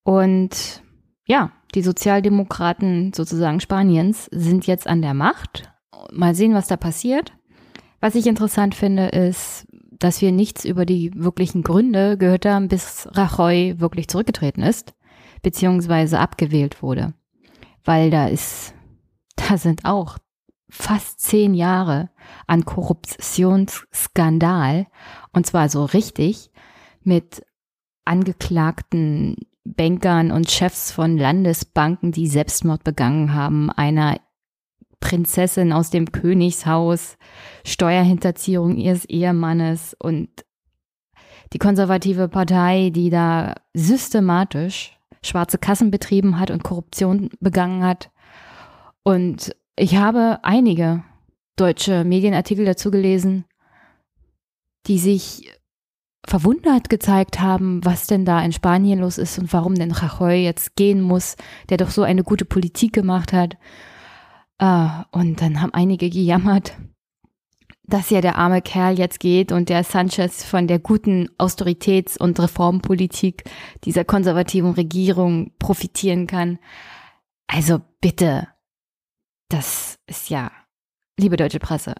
Und 0.02 0.82
ja, 1.26 1.52
die 1.74 1.82
Sozialdemokraten 1.82 3.12
sozusagen 3.12 3.60
Spaniens 3.60 4.26
sind 4.30 4.66
jetzt 4.66 4.86
an 4.86 5.02
der 5.02 5.14
Macht. 5.14 5.72
Mal 6.12 6.34
sehen, 6.34 6.54
was 6.54 6.68
da 6.68 6.76
passiert. 6.76 7.32
Was 8.00 8.14
ich 8.14 8.26
interessant 8.26 8.74
finde, 8.74 9.06
ist, 9.06 9.66
dass 9.98 10.20
wir 10.20 10.30
nichts 10.32 10.64
über 10.64 10.86
die 10.86 11.12
wirklichen 11.14 11.62
Gründe 11.62 12.18
gehört 12.18 12.46
haben, 12.46 12.66
bis 12.68 13.08
Rajoy 13.12 13.78
wirklich 13.78 14.08
zurückgetreten 14.08 14.62
ist, 14.62 14.94
beziehungsweise 15.42 16.18
abgewählt 16.18 16.82
wurde. 16.82 17.14
Weil 17.84 18.10
da 18.10 18.26
ist, 18.26 18.74
da 19.36 19.58
sind 19.58 19.84
auch 19.84 20.18
fast 20.68 21.20
zehn 21.20 21.54
Jahre 21.54 22.10
an 22.46 22.64
Korruptionsskandal 22.64 24.86
und 25.32 25.46
zwar 25.46 25.68
so 25.68 25.84
richtig 25.84 26.50
mit 27.02 27.44
angeklagten 28.04 29.36
Bankern 29.64 30.30
und 30.30 30.50
Chefs 30.50 30.90
von 30.90 31.16
Landesbanken, 31.16 32.12
die 32.12 32.26
Selbstmord 32.26 32.84
begangen 32.84 33.34
haben, 33.34 33.70
einer 33.70 34.20
Prinzessin 35.04 35.70
aus 35.74 35.90
dem 35.90 36.12
Königshaus, 36.12 37.18
Steuerhinterziehung 37.62 38.78
ihres 38.78 39.04
Ehemannes 39.04 39.94
und 39.98 40.30
die 41.52 41.58
konservative 41.58 42.26
Partei, 42.28 42.88
die 42.88 43.10
da 43.10 43.54
systematisch 43.74 44.98
schwarze 45.22 45.58
Kassen 45.58 45.90
betrieben 45.90 46.40
hat 46.40 46.50
und 46.50 46.64
Korruption 46.64 47.28
begangen 47.38 47.84
hat. 47.84 48.10
Und 49.02 49.54
ich 49.76 49.96
habe 49.96 50.38
einige 50.42 51.04
deutsche 51.56 52.04
Medienartikel 52.04 52.64
dazu 52.64 52.90
gelesen, 52.90 53.44
die 54.86 54.98
sich 54.98 55.50
verwundert 56.26 56.88
gezeigt 56.88 57.40
haben, 57.40 57.84
was 57.84 58.06
denn 58.06 58.24
da 58.24 58.42
in 58.42 58.52
Spanien 58.52 59.00
los 59.00 59.18
ist 59.18 59.38
und 59.38 59.52
warum 59.52 59.74
denn 59.74 59.92
Rajoy 59.92 60.42
jetzt 60.42 60.76
gehen 60.76 61.02
muss, 61.02 61.36
der 61.68 61.76
doch 61.76 61.90
so 61.90 62.02
eine 62.02 62.24
gute 62.24 62.46
Politik 62.46 62.94
gemacht 62.94 63.34
hat. 63.34 63.58
Uh, 64.62 65.02
und 65.10 65.40
dann 65.40 65.60
haben 65.60 65.74
einige 65.74 66.08
gejammert, 66.08 66.76
dass 67.82 68.10
ja 68.10 68.20
der 68.20 68.38
arme 68.38 68.62
Kerl 68.62 68.98
jetzt 68.98 69.20
geht 69.20 69.52
und 69.52 69.68
der 69.68 69.84
Sanchez 69.84 70.44
von 70.44 70.68
der 70.68 70.78
guten 70.78 71.28
Austeritäts- 71.38 72.16
und 72.16 72.38
Reformpolitik 72.38 73.44
dieser 73.84 74.04
konservativen 74.04 74.70
Regierung 74.70 75.52
profitieren 75.58 76.26
kann. 76.26 76.58
Also 77.46 77.80
bitte, 78.00 78.48
das 79.48 79.98
ist 80.06 80.30
ja, 80.30 80.50
liebe 81.18 81.36
deutsche 81.36 81.58
Presse, 81.58 81.94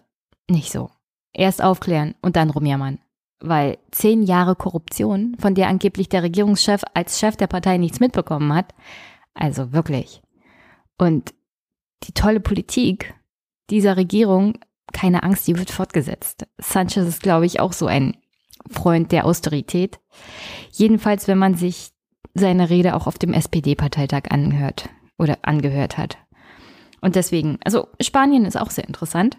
nicht 0.49 0.71
so. 0.71 0.89
Erst 1.33 1.61
aufklären 1.61 2.15
und 2.21 2.37
dann 2.37 2.49
rumjammern 2.49 2.99
weil 3.39 3.77
zehn 3.91 4.23
Jahre 4.23 4.55
Korruption, 4.55 5.35
von 5.39 5.55
der 5.55 5.67
angeblich 5.67 6.09
der 6.09 6.23
Regierungschef 6.23 6.81
als 6.93 7.19
Chef 7.19 7.35
der 7.35 7.47
Partei 7.47 7.77
nichts 7.77 7.99
mitbekommen 7.99 8.53
hat, 8.53 8.73
also 9.33 9.71
wirklich. 9.71 10.21
Und 10.97 11.33
die 12.03 12.13
tolle 12.13 12.39
Politik 12.39 13.13
dieser 13.69 13.97
Regierung, 13.97 14.59
keine 14.93 15.23
Angst, 15.23 15.47
die 15.47 15.57
wird 15.57 15.71
fortgesetzt. 15.71 16.47
Sanchez 16.57 17.07
ist, 17.07 17.23
glaube 17.23 17.45
ich, 17.45 17.59
auch 17.59 17.73
so 17.73 17.87
ein 17.87 18.17
Freund 18.69 19.11
der 19.11 19.25
Austerität. 19.25 19.99
Jedenfalls, 20.71 21.27
wenn 21.27 21.37
man 21.37 21.55
sich 21.55 21.91
seine 22.33 22.69
Rede 22.69 22.95
auch 22.95 23.07
auf 23.07 23.17
dem 23.17 23.33
SPD-Parteitag 23.33 24.23
angehört 24.29 24.89
oder 25.17 25.39
angehört 25.43 25.97
hat. 25.97 26.17
Und 27.01 27.15
deswegen, 27.15 27.59
also 27.63 27.87
Spanien 28.01 28.45
ist 28.45 28.57
auch 28.57 28.71
sehr 28.71 28.87
interessant. 28.87 29.37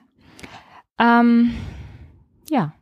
Ähm, 0.98 1.54
ja, 2.48 2.72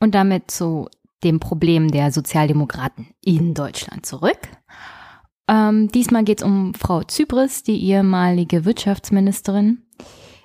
und 0.00 0.14
damit 0.14 0.50
zu 0.50 0.88
dem 1.24 1.40
Problem 1.40 1.90
der 1.90 2.12
Sozialdemokraten 2.12 3.08
in 3.22 3.54
Deutschland 3.54 4.04
zurück. 4.04 4.38
Ähm, 5.48 5.88
diesmal 5.88 6.24
geht 6.24 6.40
es 6.40 6.46
um 6.46 6.74
Frau 6.74 7.02
Zypris, 7.02 7.62
die 7.62 7.82
ehemalige 7.84 8.64
Wirtschaftsministerin. 8.64 9.82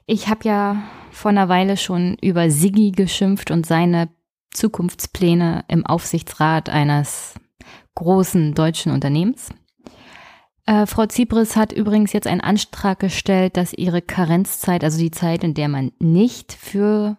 Ich 0.05 0.27
habe 0.27 0.47
ja 0.47 0.83
vor 1.11 1.31
einer 1.31 1.49
Weile 1.49 1.77
schon 1.77 2.17
über 2.21 2.49
Siggi 2.49 2.91
geschimpft 2.91 3.51
und 3.51 3.65
seine 3.65 4.09
Zukunftspläne 4.51 5.63
im 5.67 5.85
Aufsichtsrat 5.85 6.69
eines 6.69 7.35
großen 7.95 8.53
deutschen 8.53 8.91
Unternehmens. 8.91 9.49
Äh, 10.65 10.85
Frau 10.85 11.05
Zypris 11.05 11.55
hat 11.55 11.71
übrigens 11.71 12.13
jetzt 12.13 12.27
einen 12.27 12.41
Antrag 12.41 12.99
gestellt, 12.99 13.57
dass 13.57 13.73
ihre 13.73 14.01
Karenzzeit, 14.01 14.83
also 14.83 14.99
die 14.99 15.11
Zeit, 15.11 15.43
in 15.43 15.53
der 15.53 15.67
man 15.67 15.91
nicht 15.99 16.53
für 16.53 17.17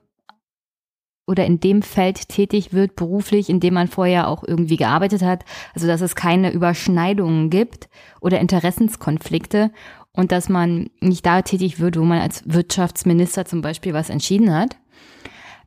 oder 1.26 1.47
in 1.47 1.61
dem 1.61 1.83
Feld 1.83 2.29
tätig 2.29 2.73
wird 2.73 2.97
beruflich, 2.97 3.49
in 3.49 3.61
dem 3.61 3.75
man 3.75 3.88
vorher 3.88 4.29
auch 4.29 4.43
irgendwie 4.47 4.76
gearbeitet 4.76 5.23
hat. 5.23 5.45
Also 5.75 5.87
dass 5.87 6.00
es 6.00 6.14
keine 6.14 6.52
Überschneidungen 6.52 7.50
gibt 7.50 7.88
oder 8.21 8.41
Interessenskonflikte 8.41 9.71
und 10.12 10.33
dass 10.33 10.49
man 10.49 10.91
nicht 11.00 11.25
da 11.25 11.43
tätig 11.43 11.81
wird, 11.81 11.99
wo 11.99 12.05
man 12.05 12.21
als 12.21 12.43
Wirtschaftsminister 12.47 13.45
zum 13.45 13.62
Beispiel 13.62 13.95
was 13.95 14.11
entschieden 14.11 14.55
hat. 14.55 14.76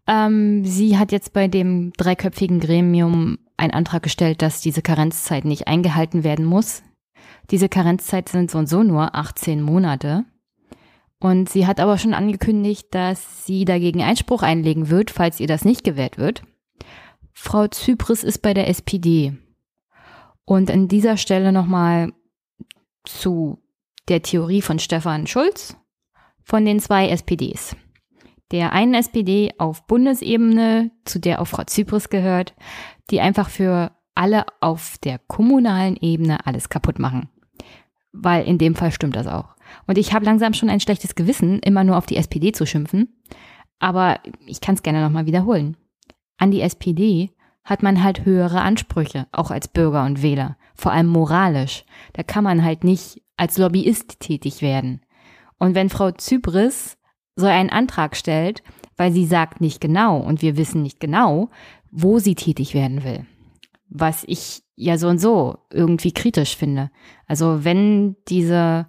Ähm, 0.08 0.64
sie 0.66 0.98
hat 0.98 1.12
jetzt 1.12 1.34
bei 1.34 1.48
dem 1.48 1.94
dreiköpfigen 1.94 2.60
Gremium 2.60 3.40
einen 3.58 3.74
Antrag 3.74 4.04
gestellt, 4.04 4.42
dass 4.42 4.62
diese 4.62 4.82
Karenzzeit 4.82 5.46
nicht 5.46 5.68
eingehalten 5.68 6.24
werden 6.24 6.46
muss. 6.46 6.84
Diese 7.50 7.70
Karenzzeit 7.70 8.30
sind 8.30 8.52
so 8.52 8.58
und 8.58 8.68
so 8.68 8.84
nur 8.84 9.16
18 9.16 9.62
Monate. 9.62 10.26
Und 11.19 11.50
sie 11.50 11.65
hat 11.65 11.79
aber 11.79 11.98
schon 11.98 12.13
angekündigt, 12.13 12.88
dass 12.91 13.45
sie 13.45 13.65
dagegen 13.65 14.01
Einspruch 14.01 14.43
einlegen 14.43 14.89
wird, 14.89 15.12
falls 15.12 15.39
ihr 15.39 15.48
das 15.48 15.65
nicht 15.65 15.84
gewährt 15.84 16.17
wird. 16.17 16.43
Frau 17.34 17.67
Zypris 17.67 18.24
ist 18.24 18.41
bei 18.41 18.53
der 18.53 18.67
SPD. 18.69 19.34
Und 20.45 20.69
an 20.69 20.88
dieser 20.88 21.17
Stelle 21.17 21.51
nochmal 21.51 22.13
zu 23.03 23.60
der 24.07 24.22
Theorie 24.22 24.62
von 24.62 24.79
Stefan 24.79 25.27
Schulz 25.27 25.75
von 26.43 26.65
den 26.65 26.79
zwei 26.79 27.10
SPDs. 27.10 27.75
Der 28.51 28.74
einen 28.74 28.93
SPD 28.93 29.53
auf 29.57 29.88
Bundesebene, 29.88 30.91
zu 31.03 31.19
der 31.19 31.41
auch 31.41 31.45
Frau 31.45 31.63
Zypris 31.63 32.10
gehört, 32.10 32.53
die 33.10 33.19
einfach 33.19 33.50
für 33.50 33.91
alle 34.13 34.45
auf 34.62 34.98
der 35.03 35.19
kommunalen 35.19 35.98
Ebene 35.98 36.45
alles 36.45 36.69
kaputt 36.69 37.00
machen. 37.00 37.29
Weil 38.13 38.45
in 38.45 38.57
dem 38.57 38.75
Fall 38.75 38.91
stimmt 38.91 39.15
das 39.15 39.27
auch. 39.27 39.55
Und 39.88 39.98
ich 39.98 40.13
habe 40.13 40.25
langsam 40.25 40.53
schon 40.53 40.70
ein 40.70 40.79
schlechtes 40.79 41.15
Gewissen, 41.15 41.60
immer 41.60 41.84
nur 41.84 41.98
auf 41.98 42.05
die 42.05 42.17
SPD 42.17 42.51
zu 42.51 42.65
schimpfen. 42.65 43.22
Aber 43.79 44.20
ich 44.46 44.62
kann 44.62 44.75
es 44.75 44.84
gerne 44.84 45.01
nochmal 45.01 45.25
wiederholen. 45.25 45.77
An 46.38 46.51
die 46.51 46.62
SPD 46.62 47.32
hat 47.63 47.82
man 47.84 48.03
halt 48.03 48.25
höhere 48.25 48.62
Ansprüche, 48.62 49.27
auch 49.32 49.51
als 49.51 49.67
Bürger 49.67 50.05
und 50.05 50.22
Wähler, 50.22 50.58
vor 50.75 50.91
allem 50.91 51.08
moralisch. 51.08 51.84
Da 52.13 52.24
kann 52.24 52.44
man 52.44 52.63
halt 52.63 52.84
nicht 52.84 53.22
als 53.38 53.58
Lobbyist 53.58 54.20
tätig 54.20 54.62
werden. 54.62 55.01
Und 55.58 55.75
wenn 55.75 55.89
Frau 55.89 56.12
Zypris 56.12 56.98
so 57.36 57.48
einen 57.48 57.70
Antrag 57.70 58.15
stellt, 58.15 58.63
weil 58.98 59.12
sie 59.12 59.25
sagt 59.25 59.62
nicht 59.62 59.82
genau 59.82 60.20
und 60.20 60.41
wir 60.41 60.58
wissen 60.58 60.84
nicht 60.84 61.00
genau, 61.00 61.50
wo 61.91 62.20
sie 62.20 62.36
tätig 62.36 62.74
werden 62.74 63.03
will, 63.03 63.25
was 63.89 64.24
ich 64.27 64.63
ja 64.75 64.98
so 64.98 65.08
und 65.08 65.20
so 65.20 65.58
irgendwie 65.72 66.12
kritisch 66.12 66.55
finde. 66.55 66.91
Also 67.27 67.63
wenn 67.63 68.15
diese 68.27 68.88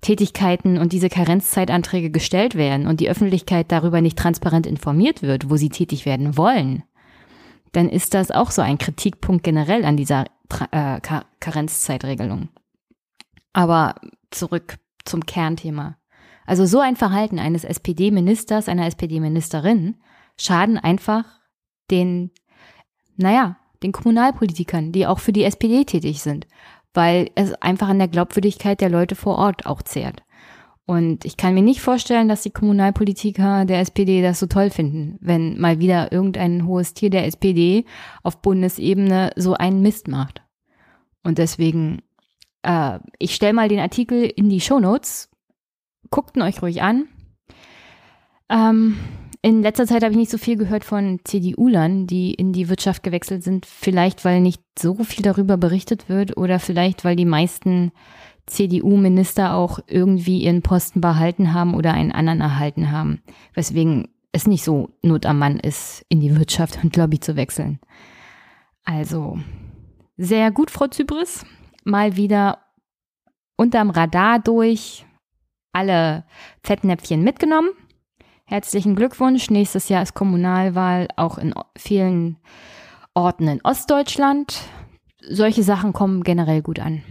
Tätigkeiten 0.00 0.78
und 0.78 0.92
diese 0.92 1.08
Karenzzeitanträge 1.08 2.10
gestellt 2.10 2.54
werden 2.54 2.86
und 2.86 3.00
die 3.00 3.08
Öffentlichkeit 3.08 3.72
darüber 3.72 4.00
nicht 4.00 4.18
transparent 4.18 4.66
informiert 4.66 5.22
wird, 5.22 5.50
wo 5.50 5.56
sie 5.56 5.70
tätig 5.70 6.06
werden 6.06 6.36
wollen, 6.36 6.82
dann 7.72 7.88
ist 7.88 8.14
das 8.14 8.30
auch 8.30 8.50
so 8.50 8.62
ein 8.62 8.78
Kritikpunkt 8.78 9.42
generell 9.42 9.84
an 9.84 9.96
dieser 9.96 10.26
äh, 10.70 11.00
Karenzzeitregelung. 11.40 12.48
Aber 13.52 13.94
zurück 14.30 14.76
zum 15.04 15.26
Kernthema. 15.26 15.96
Also 16.46 16.66
so 16.66 16.80
ein 16.80 16.96
Verhalten 16.96 17.38
eines 17.38 17.64
SPD-Ministers, 17.64 18.68
einer 18.68 18.86
SPD-Ministerin 18.86 19.96
schaden 20.36 20.78
einfach 20.78 21.24
den, 21.90 22.30
naja, 23.16 23.56
den 23.82 23.92
Kommunalpolitikern, 23.92 24.92
die 24.92 25.06
auch 25.06 25.18
für 25.18 25.32
die 25.32 25.44
SPD 25.44 25.84
tätig 25.84 26.22
sind 26.22 26.46
weil 26.94 27.30
es 27.34 27.52
einfach 27.54 27.88
an 27.88 27.98
der 27.98 28.08
Glaubwürdigkeit 28.08 28.80
der 28.80 28.88
Leute 28.88 29.14
vor 29.14 29.36
Ort 29.36 29.66
auch 29.66 29.82
zehrt. 29.82 30.22
Und 30.86 31.24
ich 31.24 31.36
kann 31.36 31.54
mir 31.54 31.62
nicht 31.62 31.80
vorstellen, 31.80 32.28
dass 32.28 32.42
die 32.42 32.50
Kommunalpolitiker 32.50 33.64
der 33.64 33.80
SPD 33.80 34.20
das 34.20 34.38
so 34.38 34.46
toll 34.46 34.70
finden, 34.70 35.18
wenn 35.20 35.58
mal 35.58 35.78
wieder 35.78 36.12
irgendein 36.12 36.66
hohes 36.66 36.92
Tier 36.92 37.08
der 37.08 37.26
SPD 37.26 37.86
auf 38.22 38.42
Bundesebene 38.42 39.30
so 39.34 39.54
einen 39.54 39.80
Mist 39.80 40.08
macht. 40.08 40.42
Und 41.22 41.38
deswegen, 41.38 42.02
äh, 42.62 42.98
ich 43.18 43.34
stelle 43.34 43.54
mal 43.54 43.68
den 43.68 43.80
Artikel 43.80 44.24
in 44.24 44.50
die 44.50 44.60
Shownotes. 44.60 45.30
Guckt 46.10 46.36
ihn 46.36 46.42
euch 46.42 46.60
ruhig 46.60 46.82
an. 46.82 47.08
Ähm, 48.50 48.98
in 49.44 49.60
letzter 49.60 49.86
Zeit 49.86 50.02
habe 50.02 50.12
ich 50.12 50.16
nicht 50.18 50.30
so 50.30 50.38
viel 50.38 50.56
gehört 50.56 50.84
von 50.84 51.20
CDU-Lern, 51.22 52.06
die 52.06 52.32
in 52.32 52.54
die 52.54 52.70
Wirtschaft 52.70 53.02
gewechselt 53.02 53.44
sind. 53.44 53.66
Vielleicht, 53.66 54.24
weil 54.24 54.40
nicht 54.40 54.62
so 54.78 54.94
viel 55.04 55.22
darüber 55.22 55.58
berichtet 55.58 56.08
wird 56.08 56.38
oder 56.38 56.58
vielleicht, 56.58 57.04
weil 57.04 57.14
die 57.14 57.26
meisten 57.26 57.92
CDU-Minister 58.46 59.54
auch 59.54 59.80
irgendwie 59.86 60.38
ihren 60.38 60.62
Posten 60.62 61.02
behalten 61.02 61.52
haben 61.52 61.74
oder 61.74 61.92
einen 61.92 62.10
anderen 62.10 62.40
erhalten 62.40 62.90
haben. 62.90 63.20
Weswegen 63.52 64.08
es 64.32 64.46
nicht 64.46 64.64
so 64.64 64.88
Not 65.02 65.26
am 65.26 65.40
Mann 65.40 65.60
ist, 65.60 66.06
in 66.08 66.20
die 66.20 66.34
Wirtschaft 66.34 66.82
und 66.82 66.96
Lobby 66.96 67.20
zu 67.20 67.36
wechseln. 67.36 67.80
Also, 68.84 69.38
sehr 70.16 70.52
gut, 70.52 70.70
Frau 70.70 70.86
Zypris. 70.86 71.44
Mal 71.84 72.16
wieder 72.16 72.60
unterm 73.58 73.90
Radar 73.90 74.38
durch, 74.38 75.04
alle 75.72 76.24
Fettnäpfchen 76.62 77.22
mitgenommen. 77.22 77.68
Herzlichen 78.46 78.94
Glückwunsch. 78.94 79.48
Nächstes 79.48 79.88
Jahr 79.88 80.02
ist 80.02 80.14
Kommunalwahl 80.14 81.08
auch 81.16 81.38
in 81.38 81.54
vielen 81.76 82.36
Orten 83.14 83.48
in 83.48 83.60
Ostdeutschland. 83.64 84.60
Solche 85.26 85.62
Sachen 85.62 85.94
kommen 85.94 86.22
generell 86.22 86.60
gut 86.60 86.78
an. 86.78 87.02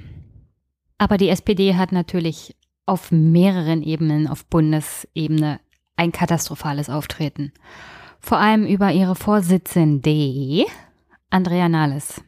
Aber 1.00 1.18
die 1.18 1.30
SPD 1.30 1.75
hat 1.75 1.92
natürlich 1.92 2.56
auf 2.86 3.12
mehreren 3.12 3.82
Ebenen, 3.82 4.28
auf 4.28 4.46
Bundesebene, 4.46 5.60
ein 5.96 6.12
katastrophales 6.12 6.90
Auftreten. 6.90 7.52
Vor 8.20 8.38
allem 8.38 8.68
über 8.68 8.92
ihre 8.92 9.16
Vorsitzende, 9.16 10.66
Andrea 11.32 11.68
Nahles. 11.68 12.22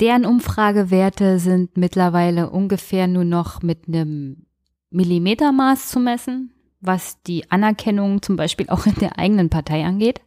Deren 0.00 0.24
Umfragewerte 0.24 1.38
sind 1.38 1.76
mittlerweile 1.76 2.48
ungefähr 2.48 3.06
nur 3.06 3.24
noch 3.24 3.62
mit 3.62 3.88
einem 3.88 4.46
Millimetermaß 4.90 5.90
zu 5.90 6.00
messen, 6.00 6.52
was 6.82 7.22
die 7.22 7.50
Anerkennung 7.50 8.20
zum 8.20 8.36
Beispiel 8.36 8.68
auch 8.68 8.84
in 8.84 8.96
der 8.96 9.18
eigenen 9.18 9.48
Partei 9.48 9.84
angeht. 9.84 10.20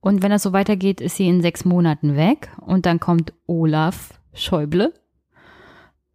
Und 0.00 0.22
wenn 0.22 0.30
das 0.30 0.42
so 0.42 0.52
weitergeht, 0.52 1.00
ist 1.00 1.16
sie 1.16 1.28
in 1.28 1.42
sechs 1.42 1.64
Monaten 1.64 2.16
weg 2.16 2.50
und 2.60 2.86
dann 2.86 2.98
kommt 2.98 3.32
Olaf 3.46 4.14
Schäuble 4.34 4.92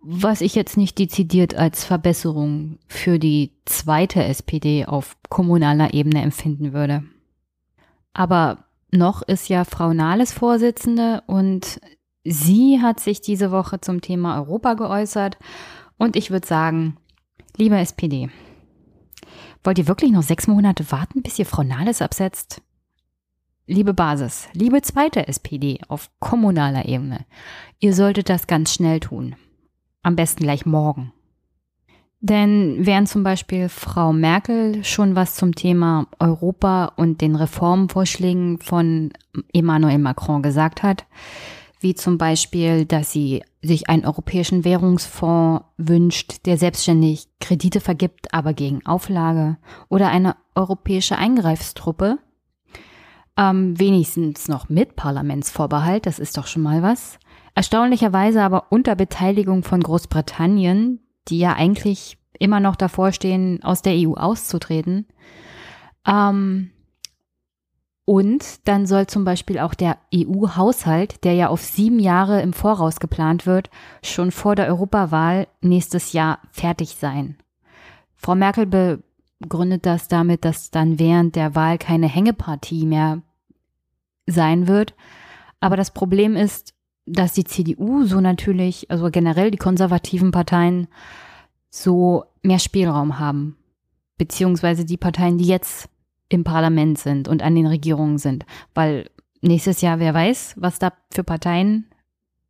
was 0.02 0.42
ich 0.42 0.56
jetzt 0.56 0.78
nicht 0.78 0.98
dezidiert 0.98 1.56
als 1.56 1.86
Verbesserung 1.86 2.80
für 2.88 3.20
die 3.20 3.52
zweite 3.66 4.24
SPD 4.24 4.86
auf 4.86 5.16
kommunaler 5.30 5.94
Ebene 5.94 6.22
empfinden 6.24 6.74
würde. 6.74 7.04
Aber 8.14 8.66
noch 8.92 9.22
ist 9.22 9.48
ja 9.48 9.64
Frau 9.64 9.94
Nahles 9.94 10.34
Vorsitzende 10.34 11.24
und 11.28 11.80
sie 12.24 12.82
hat 12.82 13.00
sich 13.00 13.22
diese 13.22 13.52
Woche 13.52 13.80
zum 13.80 14.02
Thema 14.02 14.38
Europa 14.38 14.74
geäußert 14.74 15.38
und 15.98 16.16
ich 16.16 16.32
würde 16.32 16.48
sagen, 16.48 16.98
lieber 17.56 17.78
SPD, 17.78 18.30
wollt 19.64 19.78
ihr 19.78 19.88
wirklich 19.88 20.12
noch 20.12 20.24
sechs 20.24 20.48
Monate 20.48 20.92
warten, 20.92 21.22
bis 21.22 21.40
ihr 21.40 21.46
Frau 21.46 21.64
Nahles 21.64 22.02
absetzt? 22.02 22.62
Liebe 23.68 23.94
Basis, 23.94 24.48
liebe 24.54 24.82
zweite 24.82 25.28
SPD 25.28 25.80
auf 25.88 26.10
kommunaler 26.20 26.86
Ebene, 26.86 27.26
ihr 27.80 27.94
solltet 27.94 28.30
das 28.30 28.48
ganz 28.48 28.74
schnell 28.74 29.00
tun. 29.00 29.36
Am 30.04 30.16
besten 30.16 30.44
gleich 30.44 30.66
morgen. 30.66 31.14
Denn 32.20 32.78
während 32.86 33.10
zum 33.10 33.24
Beispiel 33.24 33.68
Frau 33.68 34.14
Merkel 34.14 34.84
schon 34.84 35.16
was 35.16 35.36
zum 35.36 35.56
Thema 35.56 36.08
Europa 36.20 36.92
und 36.96 37.22
den 37.22 37.36
Reformvorschlägen 37.36 38.60
von 38.60 39.12
Emmanuel 39.54 39.98
Macron 39.98 40.44
gesagt 40.44 40.84
hat, 40.84 41.06
wie 41.82 41.96
zum 41.96 42.18
Beispiel, 42.18 42.86
dass 42.86 43.12
sie 43.12 43.44
sich 43.62 43.90
einen 43.90 44.06
europäischen 44.06 44.64
Währungsfonds 44.64 45.66
wünscht, 45.78 46.46
der 46.46 46.58
selbstständig 46.58 47.28
Kredite 47.40 47.80
vergibt, 47.80 48.34
aber 48.34 48.54
gegen 48.54 48.86
Auflage, 48.86 49.58
oder 49.90 50.10
eine 50.10 50.36
europäische 50.56 51.18
Eingreifstruppe, 51.18 52.20
ähm, 53.38 53.80
wenigstens 53.80 54.48
noch 54.48 54.70
mit 54.70 54.96
Parlamentsvorbehalt, 54.96 56.06
das 56.06 56.20
ist 56.20 56.38
doch 56.38 56.48
schon 56.48 56.64
mal 56.64 56.82
was, 56.82 57.20
Erstaunlicherweise 57.54 58.42
aber 58.42 58.68
unter 58.70 58.96
Beteiligung 58.96 59.64
von 59.64 59.82
Großbritannien, 59.82 61.02
die 61.28 61.40
ja 61.40 61.54
eigentlich 61.54 62.18
immer 62.40 62.60
noch 62.60 62.76
davor 62.76 63.12
stehen, 63.12 63.62
aus 63.62 63.82
der 63.82 63.94
EU 63.96 64.14
auszutreten. 64.14 65.06
Ähm, 66.08 66.72
und 68.12 68.68
dann 68.68 68.88
soll 68.88 69.08
zum 69.08 69.24
Beispiel 69.24 69.58
auch 69.58 69.74
der 69.74 69.98
EU-Haushalt, 70.14 71.24
der 71.24 71.34
ja 71.34 71.48
auf 71.48 71.62
sieben 71.62 71.98
Jahre 71.98 72.42
im 72.42 72.52
Voraus 72.52 73.00
geplant 73.00 73.46
wird, 73.46 73.70
schon 74.04 74.32
vor 74.32 74.56
der 74.56 74.68
Europawahl 74.68 75.48
nächstes 75.62 76.12
Jahr 76.12 76.40
fertig 76.52 76.98
sein. 77.00 77.38
Frau 78.18 78.36
Merkel 78.36 79.00
begründet 79.40 79.86
das 79.86 80.10
damit, 80.10 80.44
dass 80.44 80.72
dann 80.72 81.00
während 81.00 81.38
der 81.38 81.56
Wahl 81.56 81.78
keine 81.78 82.10
Hängepartie 82.10 82.86
mehr 82.86 83.22
sein 84.28 84.68
wird. 84.68 84.94
Aber 85.62 85.78
das 85.78 85.92
Problem 85.92 86.36
ist, 86.36 86.74
dass 87.06 87.32
die 87.32 87.46
CDU 87.46 88.04
so 88.04 88.20
natürlich, 88.20 88.92
also 88.92 89.10
generell 89.10 89.52
die 89.52 89.58
konservativen 89.58 90.32
Parteien 90.32 90.90
so 91.70 92.26
mehr 92.42 92.60
Spielraum 92.60 93.20
haben. 93.20 93.56
Beziehungsweise 94.18 94.84
die 94.84 94.98
Parteien, 94.98 95.38
die 95.38 95.48
jetzt 95.48 95.88
im 96.32 96.44
Parlament 96.44 96.98
sind 96.98 97.28
und 97.28 97.44
an 97.44 97.56
den 97.56 97.68
Regierungen 97.68 98.18
sind. 98.18 98.46
Weil 98.74 99.10
nächstes 99.42 99.82
Jahr, 99.82 100.00
wer 100.00 100.14
weiß, 100.14 100.56
was 100.58 100.80
da 100.80 100.94
für 101.12 101.24
Parteien 101.24 101.88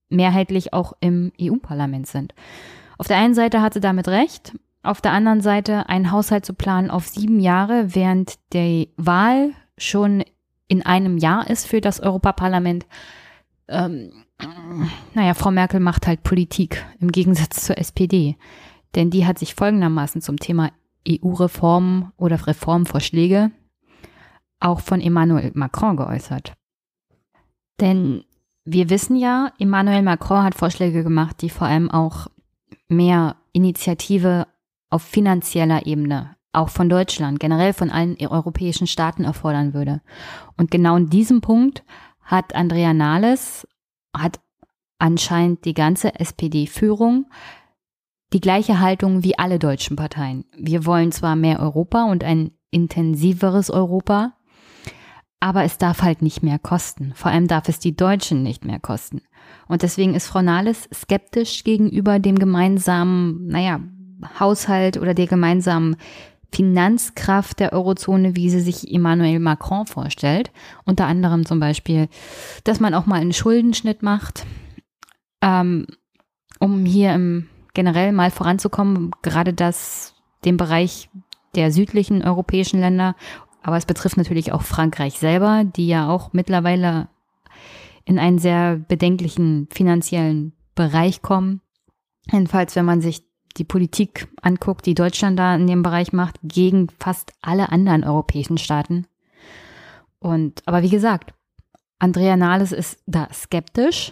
mehrheitlich 0.10 0.74
auch 0.74 0.94
im 1.00 1.32
EU-Parlament 1.42 2.08
sind. 2.08 2.34
Auf 2.98 3.08
der 3.08 3.18
einen 3.18 3.34
Seite 3.34 3.62
hat 3.62 3.74
sie 3.74 3.80
damit 3.80 4.08
recht, 4.08 4.54
auf 4.84 5.02
der 5.02 5.14
anderen 5.14 5.42
Seite 5.42 5.90
einen 5.90 6.12
Haushalt 6.12 6.46
zu 6.46 6.54
planen 6.54 6.92
auf 6.92 7.08
sieben 7.08 7.40
Jahre, 7.40 7.96
während 7.96 8.36
die 8.54 8.90
Wahl 8.98 9.52
schon 9.78 10.24
in 10.68 10.86
einem 10.86 11.18
Jahr 11.18 11.50
ist 11.50 11.68
für 11.68 11.82
das 11.82 12.00
Europaparlament, 12.00 12.86
ähm, 13.68 14.12
naja, 15.14 15.34
Frau 15.34 15.52
Merkel 15.52 15.80
macht 15.80 16.08
halt 16.08 16.24
Politik 16.24 16.86
im 17.00 17.12
Gegensatz 17.12 17.66
zur 17.66 17.78
SPD. 17.78 18.38
Denn 18.96 19.10
die 19.10 19.26
hat 19.26 19.40
sich 19.40 19.56
folgendermaßen 19.56 20.22
zum 20.22 20.38
Thema 20.38 20.72
EU-Reformen 21.08 22.12
oder 22.18 22.48
Reformvorschläge 22.48 23.52
auch 24.62 24.80
von 24.80 25.02
Emmanuel 25.02 25.52
Macron 25.54 25.98
geäußert. 25.98 26.54
Denn 27.80 28.24
wir 28.64 28.90
wissen 28.90 29.16
ja, 29.16 29.52
Emmanuel 29.60 30.04
Macron 30.04 30.44
hat 30.44 30.56
Vorschläge 30.56 31.04
gemacht, 31.04 31.42
die 31.42 31.50
vor 31.50 31.68
allem 31.68 31.90
auch 31.90 32.28
mehr 32.88 33.36
Initiative 33.54 34.48
auf 34.90 35.02
finanzieller 35.02 35.86
Ebene, 35.86 36.36
auch 36.54 36.70
von 36.70 36.90
Deutschland, 36.90 37.40
generell 37.40 37.74
von 37.74 37.90
allen 37.90 38.18
europäischen 38.20 38.88
Staaten 38.88 39.24
erfordern 39.24 39.74
würde. 39.74 40.02
Und 40.58 40.70
genau 40.70 40.96
in 40.96 41.10
diesem 41.10 41.42
Punkt 41.42 41.84
hat 42.22 42.54
Andrea 42.56 42.94
Nahles 42.94 43.68
hat 44.16 44.40
anscheinend 45.00 45.66
die 45.66 45.74
ganze 45.74 46.20
SPD-Führung 46.20 47.26
die 48.34 48.42
gleiche 48.42 48.80
Haltung 48.80 49.24
wie 49.24 49.38
alle 49.38 49.60
deutschen 49.60 49.96
Parteien. 49.96 50.46
Wir 50.56 50.86
wollen 50.86 51.12
zwar 51.12 51.36
mehr 51.36 51.60
Europa 51.60 52.06
und 52.06 52.24
ein 52.24 52.52
intensiveres 52.70 53.70
Europa, 53.70 54.34
aber 55.42 55.64
es 55.64 55.78
darf 55.78 56.04
halt 56.04 56.22
nicht 56.22 56.44
mehr 56.44 56.60
kosten. 56.60 57.12
Vor 57.16 57.32
allem 57.32 57.48
darf 57.48 57.68
es 57.68 57.80
die 57.80 57.98
Deutschen 57.98 58.44
nicht 58.44 58.64
mehr 58.64 58.80
kosten. 58.80 59.22
Und 59.68 59.82
deswegen 59.82 60.14
ist 60.14 60.28
Frau 60.28 60.42
Nahles 60.42 60.88
skeptisch 60.94 61.64
gegenüber 61.64 62.20
dem 62.20 62.38
gemeinsamen, 62.40 63.48
naja, 63.48 63.82
Haushalt 64.40 64.98
oder 64.98 65.16
der 65.16 65.26
gemeinsamen 65.26 65.98
Finanzkraft 66.54 67.60
der 67.60 67.74
Eurozone, 67.74 68.36
wie 68.36 68.52
sie 68.52 68.60
sich 68.60 68.94
Emmanuel 68.94 69.40
Macron 69.40 69.88
vorstellt. 69.88 70.52
Unter 70.86 71.08
anderem 71.08 71.46
zum 71.46 71.60
Beispiel, 71.60 72.08
dass 72.64 72.80
man 72.80 72.94
auch 72.94 73.08
mal 73.08 73.20
einen 73.20 73.34
Schuldenschnitt 73.34 74.04
macht, 74.04 74.46
ähm, 75.42 75.88
um 76.60 76.86
hier 76.86 77.16
im 77.16 77.48
generell 77.74 78.12
mal 78.12 78.30
voranzukommen, 78.30 79.12
gerade 79.24 79.54
das 79.54 80.14
den 80.46 80.58
Bereich 80.58 81.10
der 81.56 81.72
südlichen 81.72 82.22
europäischen 82.22 82.80
Länder, 82.80 83.16
aber 83.62 83.78
es 83.78 83.86
betrifft 83.86 84.18
natürlich 84.18 84.52
auch 84.52 84.64
Frankreich 84.64 85.20
selber, 85.20 85.64
die 85.64 85.88
ja 85.88 86.10
auch 86.10 86.34
mittlerweile 86.34 87.08
in 88.06 88.20
einen 88.20 88.40
sehr 88.40 88.78
bedenklichen 88.78 89.68
finanziellen 89.72 90.54
Bereich 90.76 91.22
kommen. 91.22 91.62
Jedenfalls, 92.32 92.76
wenn 92.76 92.86
man 92.86 93.02
sich 93.02 93.24
die 93.58 93.64
Politik 93.64 94.28
anguckt, 94.42 94.86
die 94.86 94.96
Deutschland 94.96 95.38
da 95.38 95.56
in 95.56 95.68
dem 95.68 95.84
Bereich 95.84 96.14
macht, 96.14 96.40
gegen 96.44 96.88
fast 97.00 97.34
alle 97.42 97.72
anderen 97.72 98.04
europäischen 98.04 98.58
Staaten. 98.58 99.06
Und, 100.20 100.62
aber 100.66 100.82
wie 100.82 100.90
gesagt, 100.90 101.34
Andrea 102.00 102.38
Nahles 102.38 102.72
ist 102.72 103.04
da 103.06 103.28
skeptisch. 103.34 104.12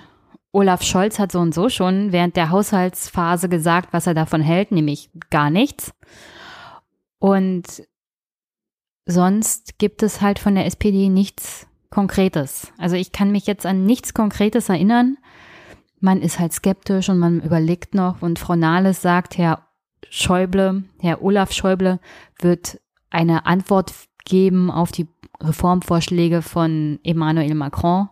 Olaf 0.51 0.81
Scholz 0.83 1.19
hat 1.19 1.31
so 1.31 1.39
und 1.39 1.53
so 1.53 1.69
schon 1.69 2.11
während 2.11 2.35
der 2.35 2.49
Haushaltsphase 2.49 3.49
gesagt, 3.49 3.93
was 3.93 4.07
er 4.07 4.13
davon 4.13 4.41
hält, 4.41 4.71
nämlich 4.71 5.09
gar 5.29 5.49
nichts. 5.49 5.93
Und 7.19 7.83
sonst 9.09 9.77
gibt 9.79 10.03
es 10.03 10.21
halt 10.21 10.39
von 10.39 10.55
der 10.55 10.65
SPD 10.65 11.09
nichts 11.09 11.67
Konkretes. 11.89 12.71
Also 12.77 12.95
ich 12.95 13.11
kann 13.11 13.31
mich 13.31 13.47
jetzt 13.47 13.65
an 13.65 13.85
nichts 13.85 14.13
Konkretes 14.13 14.69
erinnern. 14.69 15.17
Man 15.99 16.21
ist 16.21 16.39
halt 16.39 16.53
skeptisch 16.53 17.09
und 17.09 17.19
man 17.19 17.41
überlegt 17.41 17.95
noch 17.95 18.21
und 18.21 18.39
Frau 18.39 18.55
Nahles 18.55 19.01
sagt, 19.01 19.37
Herr 19.37 19.65
Schäuble, 20.09 20.83
Herr 20.99 21.21
Olaf 21.23 21.51
Schäuble 21.51 21.99
wird 22.39 22.79
eine 23.09 23.45
Antwort 23.45 23.93
geben 24.25 24.71
auf 24.71 24.91
die 24.91 25.07
Reformvorschläge 25.41 26.41
von 26.41 26.99
Emmanuel 27.03 27.55
Macron. 27.55 28.09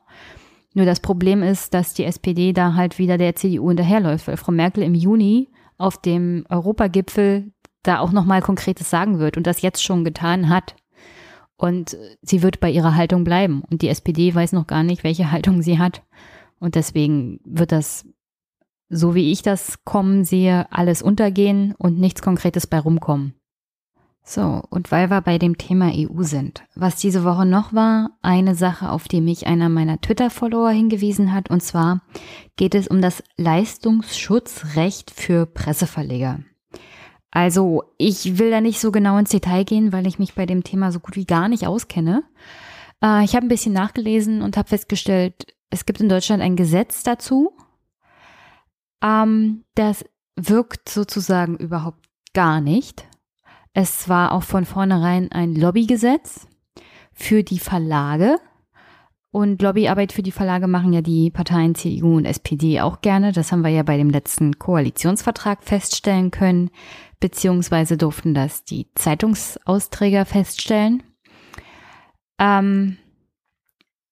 Nur 0.74 0.86
das 0.86 1.00
Problem 1.00 1.44
ist, 1.44 1.74
dass 1.74 1.94
die 1.94 2.04
SPD 2.04 2.54
da 2.54 2.74
halt 2.74 3.00
wieder 3.00 3.18
der 3.18 3.36
CDU 3.36 3.70
hinterherläuft, 3.70 4.28
weil 4.28 4.38
Frau 4.38 4.52
Merkel 4.52 4.84
im 4.84 4.96
Juni 4.96 5.50
auf 5.78 6.02
dem 6.02 6.46
Europagipfel 6.50 7.52
da 7.84 8.00
auch 8.00 8.12
nochmal 8.12 8.42
Konkretes 8.42 8.90
sagen 8.90 9.20
wird 9.20 9.38
und 9.38 9.48
das 9.48 9.62
jetzt 9.62 9.84
schon 9.84 10.04
getan 10.04 10.50
hat. 10.50 10.76
Und 11.58 11.98
sie 12.22 12.44
wird 12.44 12.60
bei 12.60 12.70
ihrer 12.70 12.96
Haltung 12.96 13.24
bleiben. 13.24 13.64
Und 13.70 13.82
die 13.82 13.90
SPD 13.90 14.34
weiß 14.34 14.54
noch 14.54 14.68
gar 14.68 14.84
nicht, 14.84 15.04
welche 15.04 15.32
Haltung 15.32 15.62
sie 15.62 15.80
hat. 15.80 16.04
Und 16.60 16.76
deswegen 16.76 17.40
wird 17.44 17.72
das, 17.72 18.06
so 18.90 19.16
wie 19.16 19.32
ich 19.32 19.42
das 19.42 19.84
kommen 19.84 20.24
sehe, 20.24 20.72
alles 20.72 21.02
untergehen 21.02 21.74
und 21.78 22.00
nichts 22.00 22.22
Konkretes 22.22 22.68
bei 22.68 22.80
rumkommen. 22.80 23.34
So, 24.30 24.62
und 24.70 24.92
weil 24.92 25.10
wir 25.10 25.22
bei 25.22 25.38
dem 25.38 25.58
Thema 25.58 25.90
EU 25.96 26.24
sind, 26.24 26.66
was 26.76 26.98
diese 26.98 27.24
Woche 27.24 27.46
noch 27.46 27.74
war, 27.74 28.10
eine 28.22 28.56
Sache, 28.56 28.92
auf 28.92 29.08
die 29.08 29.22
mich 29.22 29.48
einer 29.48 29.70
meiner 29.70 30.02
Twitter-Follower 30.02 30.70
hingewiesen 30.70 31.34
hat, 31.34 31.50
und 31.50 31.64
zwar 31.64 32.02
geht 32.58 32.76
es 32.76 32.90
um 32.90 33.02
das 33.02 33.24
Leistungsschutzrecht 33.38 35.12
für 35.12 35.46
Presseverleger. 35.46 36.42
Also, 37.38 37.84
ich 38.00 38.40
will 38.40 38.50
da 38.50 38.62
nicht 38.62 38.80
so 38.80 38.92
genau 38.92 39.20
ins 39.20 39.30
Detail 39.30 39.64
gehen, 39.64 39.94
weil 39.94 40.08
ich 40.08 40.18
mich 40.18 40.34
bei 40.34 40.48
dem 40.48 40.64
Thema 40.64 40.92
so 40.92 41.00
gut 41.00 41.16
wie 41.16 41.26
gar 41.26 41.50
nicht 41.50 41.68
auskenne. 41.68 42.24
Äh, 43.04 43.24
ich 43.26 43.36
habe 43.36 43.46
ein 43.46 43.48
bisschen 43.48 43.74
nachgelesen 43.74 44.42
und 44.42 44.58
habe 44.58 44.68
festgestellt, 44.68 45.46
es 45.70 45.86
gibt 45.86 46.02
in 46.02 46.10
Deutschland 46.10 46.42
ein 46.42 46.56
Gesetz 46.56 47.04
dazu. 47.04 47.56
Ähm, 49.04 49.66
das 49.76 50.04
wirkt 50.36 50.90
sozusagen 50.90 51.58
überhaupt 51.58 52.08
gar 52.34 52.60
nicht. 52.60 53.08
Es 53.72 54.10
war 54.10 54.32
auch 54.32 54.42
von 54.42 54.66
vornherein 54.66 55.32
ein 55.32 55.54
Lobbygesetz 55.54 56.48
für 57.14 57.44
die 57.44 57.60
Verlage. 57.60 58.40
Und 59.30 59.62
Lobbyarbeit 59.62 60.14
für 60.14 60.24
die 60.24 60.32
Verlage 60.32 60.66
machen 60.66 60.92
ja 60.92 61.02
die 61.02 61.30
Parteien 61.30 61.76
CDU 61.76 62.18
und 62.18 62.26
SPD 62.26 62.82
auch 62.82 63.02
gerne. 63.02 63.32
Das 63.32 63.52
haben 63.52 63.62
wir 63.62 63.70
ja 63.70 63.84
bei 63.84 63.98
dem 63.98 64.10
letzten 64.10 64.58
Koalitionsvertrag 64.58 65.64
feststellen 65.64 66.32
können, 66.32 66.72
beziehungsweise 67.20 67.98
durften 67.98 68.34
das 68.34 68.64
die 68.64 68.88
Zeitungsausträger 68.96 70.26
feststellen. 70.26 71.04
Ähm, 72.40 72.98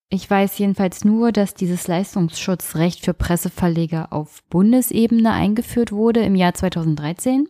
ich 0.10 0.30
weiß 0.30 0.58
jedenfalls 0.58 1.04
nur, 1.04 1.32
dass 1.32 1.56
dieses 1.56 1.88
Leistungsschutzrecht 1.88 3.04
für 3.04 3.14
Presseverleger 3.14 4.14
auf 4.14 4.44
Bundesebene 4.50 5.32
eingeführt 5.32 5.92
wurde 5.92 6.22
im 6.22 6.36
Jahr 6.36 6.54
2013 6.54 7.50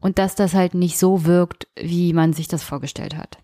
und 0.00 0.18
dass 0.18 0.34
das 0.34 0.54
halt 0.54 0.74
nicht 0.74 0.98
so 0.98 1.24
wirkt, 1.24 1.68
wie 1.80 2.12
man 2.12 2.32
sich 2.32 2.48
das 2.48 2.62
vorgestellt 2.62 3.16
hat. 3.16 3.38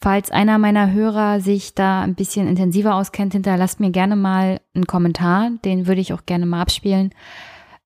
Falls 0.00 0.30
einer 0.30 0.58
meiner 0.58 0.92
Hörer 0.92 1.40
sich 1.40 1.74
da 1.74 2.02
ein 2.02 2.14
bisschen 2.14 2.46
intensiver 2.46 2.94
auskennt, 2.94 3.32
hinterlasst 3.32 3.80
mir 3.80 3.90
gerne 3.90 4.16
mal 4.16 4.60
einen 4.74 4.86
Kommentar, 4.86 5.50
den 5.64 5.86
würde 5.86 6.02
ich 6.02 6.12
auch 6.12 6.26
gerne 6.26 6.44
mal 6.44 6.60
abspielen, 6.60 7.14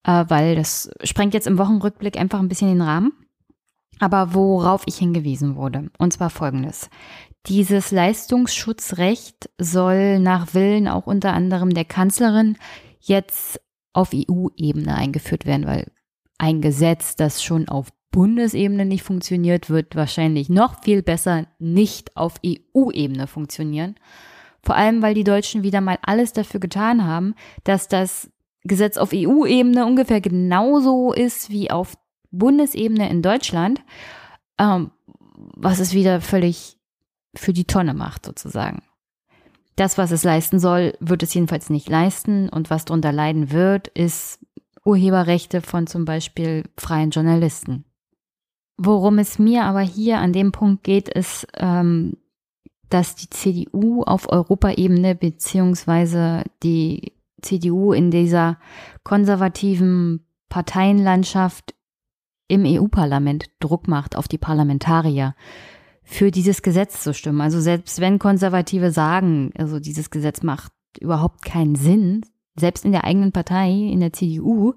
äh, 0.08 0.24
weil 0.28 0.56
das 0.56 0.90
sprengt 1.04 1.34
jetzt 1.34 1.46
im 1.46 1.58
Wochenrückblick 1.58 2.18
einfach 2.18 2.40
ein 2.40 2.48
bisschen 2.48 2.68
den 2.68 2.80
Rahmen. 2.80 3.12
Aber 4.00 4.32
worauf 4.32 4.84
ich 4.86 4.96
hingewiesen 4.96 5.56
wurde, 5.56 5.90
und 5.98 6.12
zwar 6.12 6.30
folgendes. 6.30 6.88
Dieses 7.46 7.90
Leistungsschutzrecht 7.90 9.50
soll 9.58 10.18
nach 10.18 10.54
Willen 10.54 10.88
auch 10.88 11.06
unter 11.06 11.32
anderem 11.34 11.74
der 11.74 11.84
Kanzlerin 11.84 12.56
jetzt 13.00 13.60
auf 13.92 14.10
EU-Ebene 14.14 14.94
eingeführt 14.94 15.46
werden, 15.46 15.66
weil 15.66 15.90
ein 16.38 16.60
Gesetz, 16.60 17.16
das 17.16 17.42
schon 17.42 17.68
auf 17.68 17.88
Bundesebene 18.10 18.86
nicht 18.86 19.02
funktioniert, 19.02 19.68
wird 19.68 19.96
wahrscheinlich 19.96 20.48
noch 20.48 20.82
viel 20.82 21.02
besser 21.02 21.46
nicht 21.58 22.16
auf 22.16 22.36
EU-Ebene 22.46 23.26
funktionieren. 23.26 23.96
Vor 24.62 24.76
allem, 24.76 25.02
weil 25.02 25.14
die 25.14 25.24
Deutschen 25.24 25.62
wieder 25.62 25.80
mal 25.80 25.98
alles 26.02 26.32
dafür 26.32 26.60
getan 26.60 27.04
haben, 27.04 27.34
dass 27.64 27.88
das 27.88 28.30
Gesetz 28.64 28.96
auf 28.96 29.10
EU-Ebene 29.14 29.86
ungefähr 29.86 30.20
genauso 30.20 31.12
ist 31.12 31.50
wie 31.50 31.70
auf 31.70 31.94
Bundesebene 32.30 33.08
in 33.08 33.22
Deutschland, 33.22 33.82
ähm, 34.58 34.90
was 35.56 35.78
es 35.78 35.94
wieder 35.94 36.20
völlig 36.20 36.76
für 37.34 37.52
die 37.52 37.64
Tonne 37.64 37.94
macht, 37.94 38.26
sozusagen. 38.26 38.82
Das, 39.76 39.96
was 39.96 40.10
es 40.10 40.24
leisten 40.24 40.58
soll, 40.58 40.94
wird 40.98 41.22
es 41.22 41.32
jedenfalls 41.34 41.70
nicht 41.70 41.88
leisten 41.88 42.48
und 42.48 42.68
was 42.68 42.84
darunter 42.84 43.12
leiden 43.12 43.52
wird, 43.52 43.88
ist 43.88 44.40
Urheberrechte 44.84 45.60
von 45.60 45.86
zum 45.86 46.04
Beispiel 46.04 46.64
freien 46.76 47.10
Journalisten. 47.10 47.84
Worum 48.76 49.18
es 49.18 49.38
mir 49.38 49.64
aber 49.64 49.80
hier 49.80 50.18
an 50.18 50.32
dem 50.32 50.50
Punkt 50.50 50.82
geht, 50.82 51.08
ist, 51.08 51.46
ähm, 51.56 52.16
dass 52.88 53.14
die 53.14 53.28
CDU 53.28 54.02
auf 54.02 54.28
Europaebene 54.28 55.14
beziehungsweise 55.14 56.44
die 56.62 57.12
CDU 57.42 57.92
in 57.92 58.10
dieser 58.10 58.58
konservativen 59.04 60.26
Parteienlandschaft 60.48 61.74
im 62.48 62.64
EU-Parlament 62.64 63.50
Druck 63.60 63.88
macht 63.88 64.16
auf 64.16 64.26
die 64.26 64.38
Parlamentarier, 64.38 65.34
für 66.02 66.30
dieses 66.30 66.62
Gesetz 66.62 67.02
zu 67.02 67.12
stimmen. 67.12 67.42
Also 67.42 67.60
selbst 67.60 68.00
wenn 68.00 68.18
Konservative 68.18 68.90
sagen, 68.90 69.52
also 69.58 69.78
dieses 69.78 70.10
Gesetz 70.10 70.42
macht 70.42 70.72
überhaupt 70.98 71.44
keinen 71.44 71.74
Sinn, 71.74 72.22
selbst 72.56 72.84
in 72.84 72.92
der 72.92 73.04
eigenen 73.04 73.32
Partei, 73.32 73.70
in 73.70 74.00
der 74.00 74.12
CDU, 74.12 74.74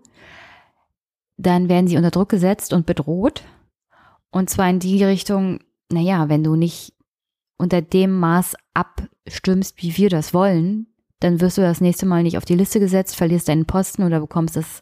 dann 1.38 1.70
werden 1.70 1.88
sie 1.88 1.98
unter 1.98 2.12
Druck 2.12 2.30
gesetzt 2.30 2.74
und 2.74 2.86
bedroht. 2.86 3.44
Und 4.30 4.50
zwar 4.50 4.70
in 4.70 4.80
die 4.80 5.04
Richtung, 5.04 5.60
naja, 5.90 6.30
wenn 6.30 6.44
du 6.44 6.56
nicht 6.56 6.94
unter 7.58 7.82
dem 7.82 8.20
Maß 8.20 8.56
abstimmst, 8.74 9.82
wie 9.82 9.96
wir 9.98 10.10
das 10.10 10.34
wollen, 10.34 10.88
dann 11.22 11.40
wirst 11.40 11.58
du 11.58 11.62
das 11.62 11.80
nächste 11.80 12.06
Mal 12.06 12.24
nicht 12.24 12.38
auf 12.38 12.46
die 12.46 12.56
Liste 12.56 12.80
gesetzt, 12.80 13.16
verlierst 13.16 13.48
deinen 13.48 13.66
Posten 13.66 14.04
oder 14.04 14.20
bekommst 14.20 14.58
das, 14.58 14.82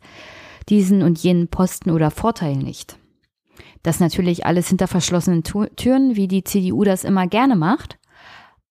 diesen 0.69 1.03
und 1.03 1.19
jenen 1.19 1.49
Posten 1.49 1.91
oder 1.91 2.09
Vorteil 2.09 2.55
nicht. 2.55 2.97
Das 3.83 3.99
natürlich 3.99 4.45
alles 4.45 4.67
hinter 4.69 4.87
verschlossenen 4.87 5.43
Türen, 5.43 6.15
wie 6.15 6.27
die 6.27 6.43
CDU 6.43 6.83
das 6.83 7.03
immer 7.03 7.27
gerne 7.27 7.55
macht. 7.55 7.99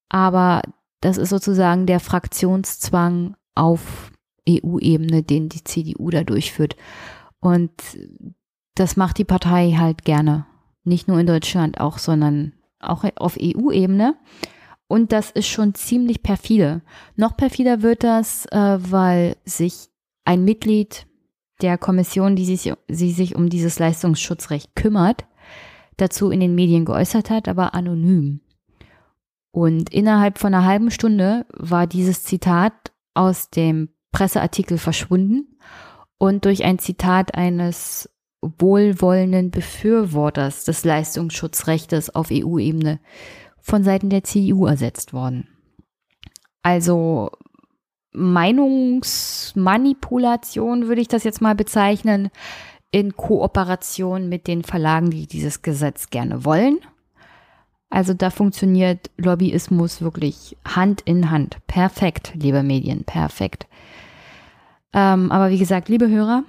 Aber 0.09 0.63
das 1.01 1.19
ist 1.19 1.31
sozusagen 1.31 1.87
der 1.87 2.01
Fraktionszwang 2.01 3.37
auf 3.55 4.11
EU-Ebene, 4.49 5.23
den 5.23 5.49
die 5.49 5.65
CDU 5.65 6.11
da 6.11 6.25
durchführt. 6.25 6.77
Und 7.41 7.71
das 8.75 8.97
macht 8.97 9.19
die 9.19 9.25
Partei 9.25 9.73
halt 9.79 10.05
gerne. 10.05 10.47
Nicht 10.85 11.09
nur 11.09 11.19
in 11.19 11.27
Deutschland 11.27 11.81
auch, 11.81 11.99
sondern 11.99 12.55
auch 12.81 13.05
auf 13.17 13.37
EU-Ebene. 13.41 14.17
Und 14.89 15.13
das 15.13 15.31
ist 15.31 15.47
schon 15.47 15.75
ziemlich 15.75 16.23
perfide. 16.23 16.81
Noch 17.15 17.37
perfider 17.37 17.83
wird 17.83 18.03
das, 18.03 18.47
äh, 18.47 18.79
weil 18.79 19.37
sich 19.45 19.89
ein 20.25 20.45
Mitglied 20.45 21.07
der 21.61 21.77
Kommission, 21.77 22.37
die 22.37 22.47
sich, 22.47 22.73
sie 22.89 23.13
sich 23.13 23.37
um 23.37 23.51
dieses 23.51 23.79
Leistungsschutzrecht 23.79 24.75
kümmert, 24.75 25.27
dazu 25.99 26.31
in 26.31 26.41
den 26.41 26.55
Medien 26.55 26.85
geäußert 26.85 27.29
hat, 27.29 27.49
aber 27.49 27.75
anonym. 27.75 28.41
Und 29.51 29.93
innerhalb 29.93 30.39
von 30.39 30.55
einer 30.55 30.65
halben 30.65 30.91
Stunde 30.91 31.45
war 31.53 31.87
dieses 31.87 32.25
Zitat 32.25 32.93
aus 33.15 33.51
dem 33.51 33.91
Presseartikel 34.13 34.79
verschwunden 34.79 35.59
und 36.19 36.45
durch 36.45 36.65
ein 36.65 36.79
Zitat 36.79 37.35
eines 37.35 38.09
wohlwollenden 38.41 39.51
Befürworters 39.51 40.65
des 40.65 40.85
Leistungsschutzrechtes 40.85 42.15
auf 42.15 42.29
EU-Ebene 42.31 43.01
von 43.61 43.85
Seiten 43.85 44.11
der 44.11 44.25
CDU 44.25 44.67
ersetzt 44.67 45.13
worden. 45.13 45.47
Also 46.63 47.31
Meinungsmanipulation 48.13 50.89
würde 50.89 51.01
ich 51.01 51.09
das 51.09 51.25
jetzt 51.25 51.41
mal 51.41 51.55
bezeichnen, 51.55 52.29
in 52.91 53.17
Kooperation 53.17 54.29
mit 54.29 54.47
den 54.47 54.63
Verlagen, 54.65 55.11
die 55.11 55.27
dieses 55.27 55.63
Gesetz 55.63 56.11
gerne 56.11 56.45
wollen. 56.45 56.79
Also 57.91 58.15
da 58.15 58.31
funktioniert 58.31 59.11
Lobbyismus 59.17 60.03
wirklich 60.03 60.57
Hand 60.65 61.01
in 61.03 61.31
Hand. 61.31 61.59
Perfekt, 61.67 62.33
liebe 62.35 62.63
Medien, 62.63 63.05
perfekt. 63.05 63.67
Ähm, 64.93 65.31
aber 65.31 65.51
wie 65.51 65.59
gesagt, 65.59 65.89
liebe 65.89 66.09
Hörer, 66.09 66.45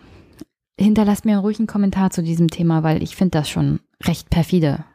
hinterlasst 0.80 1.26
mir 1.26 1.38
ruhig 1.38 1.60
einen 1.60 1.68
Kommentar 1.68 2.10
zu 2.10 2.24
diesem 2.24 2.50
Thema, 2.50 2.84
weil 2.84 3.04
ich 3.04 3.16
finde 3.16 3.40
das 3.40 3.50
schon 3.50 3.80
recht 4.04 4.30
perfide, 4.30 4.86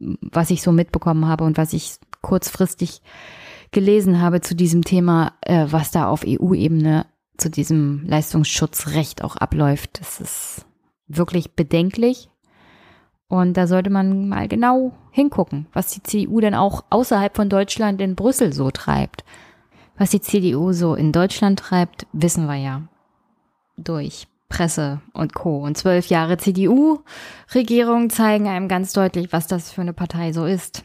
was 0.00 0.50
ich 0.50 0.62
so 0.62 0.72
mitbekommen 0.72 1.26
habe 1.26 1.44
und 1.44 1.58
was 1.58 1.72
ich 1.72 1.96
kurzfristig 2.22 3.02
gelesen 3.70 4.20
habe 4.20 4.40
zu 4.40 4.54
diesem 4.54 4.82
Thema, 4.82 5.34
äh, 5.42 5.66
was 5.70 5.90
da 5.90 6.08
auf 6.08 6.24
EU-Ebene 6.26 7.06
zu 7.36 7.50
diesem 7.50 8.04
Leistungsschutzrecht 8.06 9.22
auch 9.22 9.36
abläuft. 9.36 10.00
Das 10.00 10.20
ist 10.20 10.66
wirklich 11.06 11.52
bedenklich. 11.52 12.28
Und 13.28 13.56
da 13.56 13.68
sollte 13.68 13.90
man 13.90 14.28
mal 14.28 14.48
genau 14.48 14.92
hingucken, 15.12 15.66
was 15.72 15.92
die 15.92 16.02
CDU 16.02 16.40
denn 16.40 16.54
auch 16.54 16.84
außerhalb 16.90 17.36
von 17.36 17.48
Deutschland 17.48 18.00
in 18.00 18.16
Brüssel 18.16 18.52
so 18.52 18.70
treibt. 18.72 19.24
Was 19.96 20.10
die 20.10 20.20
CDU 20.20 20.72
so 20.72 20.94
in 20.94 21.12
Deutschland 21.12 21.60
treibt, 21.60 22.06
wissen 22.12 22.46
wir 22.46 22.56
ja. 22.56 22.82
Durch 23.76 24.26
Presse 24.50 25.00
und 25.14 25.32
Co. 25.32 25.64
Und 25.64 25.78
zwölf 25.78 26.08
Jahre 26.08 26.36
CDU-Regierung 26.36 28.10
zeigen 28.10 28.46
einem 28.46 28.68
ganz 28.68 28.92
deutlich, 28.92 29.32
was 29.32 29.46
das 29.46 29.72
für 29.72 29.80
eine 29.80 29.94
Partei 29.94 30.34
so 30.34 30.44
ist. 30.44 30.84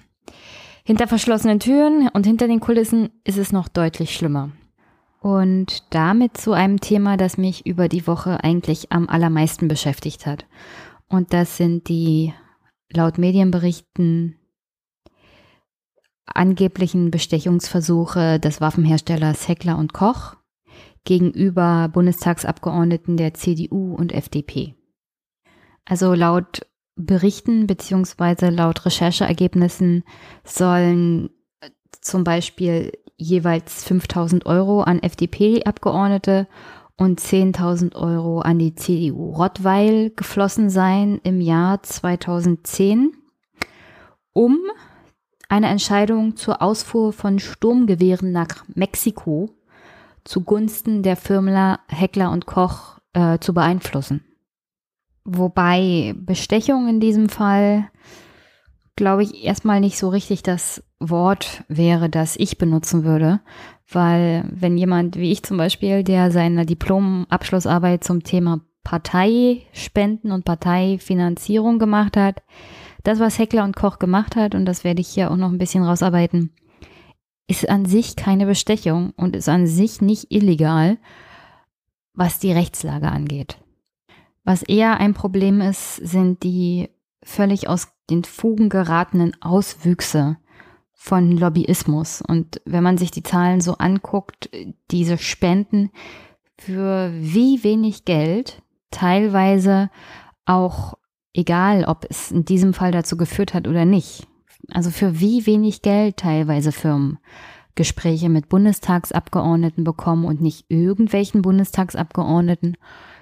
Hinter 0.85 1.07
verschlossenen 1.07 1.59
Türen 1.59 2.07
und 2.13 2.25
hinter 2.25 2.47
den 2.47 2.61
Kulissen 2.61 3.09
ist 3.25 3.37
es 3.37 3.51
noch 3.51 3.67
deutlich 3.67 4.15
schlimmer. 4.15 4.51
Und 5.19 5.83
damit 5.89 6.37
zu 6.37 6.53
einem 6.53 6.79
Thema, 6.79 7.17
das 7.17 7.37
mich 7.37 7.65
über 7.65 7.89
die 7.89 8.07
Woche 8.07 8.43
eigentlich 8.43 8.91
am 8.91 9.09
allermeisten 9.09 9.67
beschäftigt 9.67 10.25
hat. 10.25 10.45
Und 11.09 11.33
das 11.33 11.57
sind 11.57 11.89
die 11.89 12.33
laut 12.93 13.17
Medienberichten 13.17 14.37
angeblichen 16.27 17.11
Bestechungsversuche 17.11 18.39
des 18.39 18.61
Waffenherstellers 18.61 19.47
Heckler 19.47 19.77
und 19.77 19.93
Koch 19.93 20.35
gegenüber 21.05 21.89
Bundestagsabgeordneten 21.93 23.15
der 23.15 23.33
CDU 23.33 23.95
und 23.95 24.11
FDP. 24.11 24.75
Also 25.85 26.13
laut 26.13 26.65
Berichten 26.95 27.67
beziehungsweise 27.67 28.49
laut 28.49 28.85
Rechercheergebnissen 28.85 30.03
sollen 30.43 31.29
zum 32.01 32.23
Beispiel 32.23 32.91
jeweils 33.17 33.83
5000 33.83 34.45
Euro 34.45 34.81
an 34.81 35.01
FDP-Abgeordnete 35.01 36.47
und 36.97 37.19
10.000 37.19 37.95
Euro 37.95 38.39
an 38.39 38.59
die 38.59 38.75
CDU 38.75 39.31
Rottweil 39.31 40.11
geflossen 40.11 40.69
sein 40.69 41.19
im 41.23 41.41
Jahr 41.41 41.83
2010, 41.83 43.11
um 44.33 44.59
eine 45.49 45.67
Entscheidung 45.67 46.35
zur 46.35 46.61
Ausfuhr 46.61 47.13
von 47.13 47.39
Sturmgewehren 47.39 48.31
nach 48.31 48.65
Mexiko 48.73 49.54
zugunsten 50.25 51.03
der 51.03 51.15
Firma 51.15 51.79
Heckler 51.87 52.31
und 52.31 52.45
Koch 52.45 52.99
äh, 53.13 53.39
zu 53.39 53.53
beeinflussen. 53.53 54.25
Wobei 55.23 56.13
Bestechung 56.17 56.87
in 56.87 56.99
diesem 56.99 57.29
Fall, 57.29 57.89
glaube 58.95 59.23
ich, 59.23 59.43
erstmal 59.43 59.79
nicht 59.79 59.97
so 59.97 60.09
richtig 60.09 60.43
das 60.43 60.83
Wort 60.99 61.63
wäre, 61.67 62.09
das 62.09 62.35
ich 62.35 62.57
benutzen 62.57 63.03
würde, 63.03 63.39
weil 63.89 64.45
wenn 64.51 64.77
jemand 64.77 65.15
wie 65.15 65.31
ich 65.31 65.43
zum 65.43 65.57
Beispiel, 65.57 66.03
der 66.03 66.31
seine 66.31 66.65
Diplom-Abschlussarbeit 66.65 68.03
zum 68.03 68.23
Thema 68.23 68.61
Parteispenden 68.83 70.31
und 70.31 70.45
Parteifinanzierung 70.45 71.79
gemacht 71.79 72.17
hat, 72.17 72.43
das, 73.03 73.19
was 73.19 73.39
Heckler 73.39 73.63
und 73.63 73.75
Koch 73.75 73.99
gemacht 73.99 74.35
hat, 74.35 74.55
und 74.55 74.65
das 74.65 74.83
werde 74.83 75.01
ich 75.01 75.07
hier 75.07 75.31
auch 75.31 75.37
noch 75.37 75.49
ein 75.49 75.57
bisschen 75.57 75.83
rausarbeiten, 75.83 76.51
ist 77.47 77.69
an 77.69 77.85
sich 77.85 78.15
keine 78.15 78.45
Bestechung 78.45 79.13
und 79.15 79.35
ist 79.35 79.49
an 79.49 79.67
sich 79.67 80.01
nicht 80.01 80.31
illegal, 80.31 80.97
was 82.13 82.39
die 82.39 82.51
Rechtslage 82.51 83.07
angeht. 83.07 83.57
Was 84.43 84.63
eher 84.63 84.99
ein 84.99 85.13
Problem 85.13 85.61
ist, 85.61 85.95
sind 85.95 86.43
die 86.43 86.89
völlig 87.23 87.67
aus 87.67 87.89
den 88.09 88.23
Fugen 88.23 88.69
geratenen 88.69 89.39
Auswüchse 89.41 90.37
von 90.93 91.31
Lobbyismus. 91.31 92.21
Und 92.21 92.61
wenn 92.65 92.83
man 92.83 92.97
sich 92.97 93.11
die 93.11 93.23
Zahlen 93.23 93.61
so 93.61 93.73
anguckt, 93.73 94.49
diese 94.91 95.17
Spenden 95.17 95.91
für 96.57 97.11
wie 97.13 97.63
wenig 97.63 98.05
Geld, 98.05 98.61
teilweise 98.91 99.89
auch 100.45 100.95
egal, 101.33 101.85
ob 101.85 102.05
es 102.09 102.31
in 102.31 102.45
diesem 102.45 102.73
Fall 102.73 102.91
dazu 102.91 103.17
geführt 103.17 103.53
hat 103.53 103.67
oder 103.67 103.85
nicht. 103.85 104.27
Also 104.69 104.89
für 104.89 105.19
wie 105.19 105.45
wenig 105.45 105.81
Geld 105.81 106.17
teilweise 106.17 106.71
Firmen 106.71 107.19
Gespräche 107.75 108.29
mit 108.29 108.47
Bundestagsabgeordneten 108.49 109.83
bekommen 109.83 110.25
und 110.25 110.41
nicht 110.41 110.65
irgendwelchen 110.69 111.41
Bundestagsabgeordneten, 111.41 112.77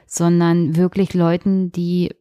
sondern 0.05 0.75
wirklich 0.75 1.13
Leuten, 1.15 1.71
die 1.71 2.11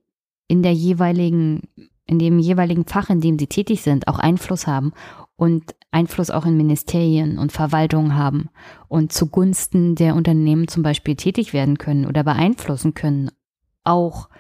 in 0.48 0.62
der 0.62 0.72
jeweiligen, 0.72 1.68
in 2.06 2.18
dem 2.18 2.38
jeweiligen 2.38 2.87
Fach, 2.87 3.11
in 3.11 3.20
dem 3.20 3.38
sie 3.38 3.46
tätig 3.46 3.82
sind, 3.82 4.08
auch 4.08 4.18
Einfluss 4.18 4.66
haben 4.66 4.92
und 5.37 5.74
Einfluss 5.90 6.30
auch 6.30 6.46
in 6.46 6.56
Ministerien 6.56 7.38
und 7.38 7.52
Verwaltungen 7.52 8.16
haben 8.16 8.48
und 8.88 9.12
zugunsten 9.12 9.94
der 9.94 10.14
Unternehmen 10.14 10.68
zum 10.68 10.82
Beispiel 10.82 11.16
tätig 11.16 11.52
werden 11.52 11.76
können 11.76 12.06
oder 12.06 12.24
beeinflussen 12.24 12.94
können, 12.94 13.30
auch 13.85 14.30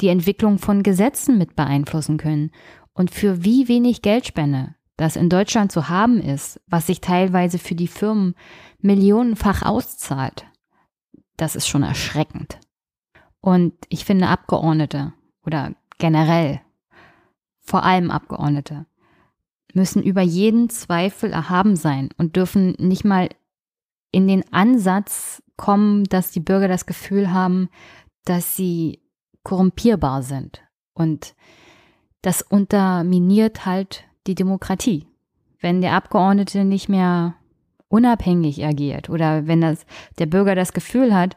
die 0.00 0.08
Entwicklung 0.08 0.58
von 0.58 0.82
Gesetzen 0.82 1.38
mit 1.38 1.54
beeinflussen 1.54 2.16
können 2.16 2.50
und 2.96 3.10
für 3.10 3.44
wie 3.44 3.68
wenig 3.68 4.02
Geldspende 4.02 4.74
das 4.96 5.16
in 5.16 5.28
Deutschland 5.28 5.70
zu 5.70 5.90
haben 5.90 6.20
ist, 6.20 6.58
was 6.66 6.86
sich 6.86 7.02
teilweise 7.02 7.58
für 7.58 7.74
die 7.74 7.88
Firmen 7.88 8.34
millionenfach 8.80 9.62
auszahlt, 9.62 10.46
das 11.36 11.54
ist 11.54 11.68
schon 11.68 11.82
erschreckend. 11.82 12.58
Und 13.40 13.74
ich 13.90 14.06
finde 14.06 14.28
Abgeordnete 14.28 15.12
oder 15.44 15.74
generell, 15.98 16.62
vor 17.60 17.84
allem 17.84 18.10
Abgeordnete, 18.10 18.86
müssen 19.74 20.02
über 20.02 20.22
jeden 20.22 20.70
Zweifel 20.70 21.30
erhaben 21.30 21.76
sein 21.76 22.08
und 22.16 22.36
dürfen 22.36 22.74
nicht 22.78 23.04
mal 23.04 23.28
in 24.10 24.26
den 24.26 24.50
Ansatz 24.54 25.42
kommen, 25.58 26.04
dass 26.04 26.30
die 26.30 26.40
Bürger 26.40 26.68
das 26.68 26.86
Gefühl 26.86 27.30
haben, 27.30 27.68
dass 28.24 28.56
sie 28.56 29.02
korrumpierbar 29.42 30.22
sind. 30.22 30.62
Und 30.94 31.34
das 32.26 32.42
unterminiert 32.42 33.66
halt 33.66 34.02
die 34.26 34.34
Demokratie. 34.34 35.06
Wenn 35.60 35.80
der 35.80 35.92
Abgeordnete 35.92 36.64
nicht 36.64 36.88
mehr 36.88 37.36
unabhängig 37.86 38.66
agiert 38.66 39.08
oder 39.08 39.46
wenn 39.46 39.60
das, 39.60 39.86
der 40.18 40.26
Bürger 40.26 40.56
das 40.56 40.72
Gefühl 40.72 41.14
hat, 41.14 41.36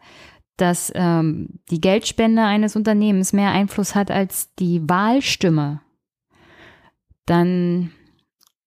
dass 0.57 0.91
ähm, 0.95 1.59
die 1.69 1.79
Geldspende 1.79 2.41
eines 2.41 2.75
Unternehmens 2.75 3.33
mehr 3.33 3.51
Einfluss 3.51 3.93
hat 3.93 4.09
als 4.09 4.55
die 4.55 4.81
Wahlstimme, 4.89 5.81
dann 7.27 7.91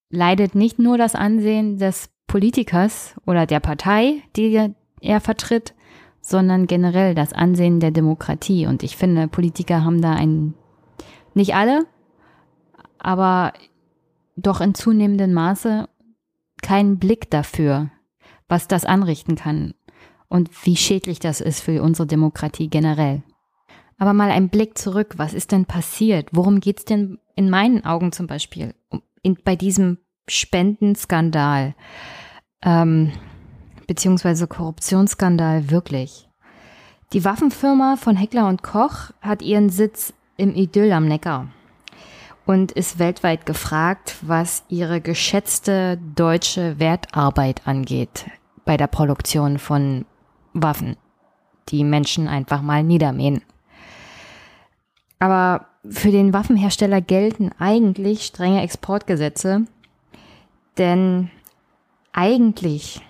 leidet 0.08 0.54
nicht 0.54 0.78
nur 0.78 0.98
das 0.98 1.16
Ansehen 1.16 1.78
des 1.78 2.08
Politikers 2.28 3.16
oder 3.26 3.46
der 3.46 3.58
Partei, 3.58 4.22
die 4.36 4.72
er 5.00 5.20
vertritt, 5.20 5.74
sondern 6.20 6.68
generell 6.68 7.16
das 7.16 7.32
Ansehen 7.32 7.80
der 7.80 7.90
Demokratie. 7.90 8.68
Und 8.68 8.84
ich 8.84 8.96
finde, 8.96 9.26
Politiker 9.26 9.84
haben 9.84 10.00
da 10.00 10.12
ein, 10.12 10.54
nicht 11.34 11.56
alle, 11.56 11.84
aber 13.02 13.52
doch 14.36 14.60
in 14.60 14.74
zunehmendem 14.74 15.32
Maße 15.34 15.88
keinen 16.62 16.98
Blick 16.98 17.30
dafür, 17.30 17.90
was 18.48 18.68
das 18.68 18.84
anrichten 18.84 19.34
kann 19.34 19.74
und 20.28 20.48
wie 20.64 20.76
schädlich 20.76 21.18
das 21.18 21.40
ist 21.40 21.60
für 21.60 21.82
unsere 21.82 22.06
Demokratie 22.06 22.68
generell. 22.68 23.22
Aber 23.98 24.14
mal 24.14 24.30
ein 24.30 24.48
Blick 24.48 24.78
zurück, 24.78 25.14
was 25.16 25.34
ist 25.34 25.52
denn 25.52 25.66
passiert? 25.66 26.28
Worum 26.32 26.60
geht 26.60 26.78
es 26.78 26.84
denn 26.84 27.18
in 27.36 27.50
meinen 27.50 27.84
Augen 27.84 28.12
zum 28.12 28.26
Beispiel 28.26 28.74
in, 29.22 29.36
bei 29.44 29.56
diesem 29.56 29.98
Spendenskandal 30.28 31.74
ähm, 32.62 33.12
beziehungsweise 33.86 34.46
Korruptionsskandal 34.46 35.70
wirklich? 35.70 36.28
Die 37.12 37.24
Waffenfirma 37.24 37.96
von 37.96 38.16
Heckler 38.16 38.48
und 38.48 38.62
Koch 38.62 39.10
hat 39.20 39.42
ihren 39.42 39.68
Sitz 39.68 40.14
im 40.36 40.54
Idyll 40.54 40.92
am 40.92 41.06
Neckar 41.06 41.48
und 42.46 42.72
ist 42.72 42.98
weltweit 42.98 43.46
gefragt, 43.46 44.16
was 44.22 44.64
ihre 44.68 45.00
geschätzte 45.00 45.98
deutsche 46.14 46.78
Wertarbeit 46.78 47.66
angeht 47.66 48.26
bei 48.64 48.76
der 48.76 48.86
Produktion 48.86 49.58
von 49.58 50.04
Waffen, 50.52 50.96
die 51.68 51.84
Menschen 51.84 52.28
einfach 52.28 52.62
mal 52.62 52.82
niedermähen. 52.82 53.42
Aber 55.18 55.66
für 55.88 56.10
den 56.10 56.32
Waffenhersteller 56.32 57.00
gelten 57.00 57.50
eigentlich 57.58 58.24
strenge 58.24 58.62
Exportgesetze, 58.62 59.66
denn 60.78 61.30
eigentlich 62.12 63.00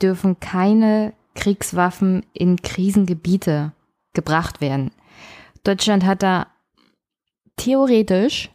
dürfen 0.00 0.40
keine 0.40 1.12
Kriegswaffen 1.34 2.24
in 2.32 2.60
Krisengebiete 2.62 3.72
gebracht 4.12 4.60
werden. 4.60 4.90
Deutschland 5.64 6.04
hat 6.04 6.22
da 6.22 6.46
theoretisch 7.56 8.50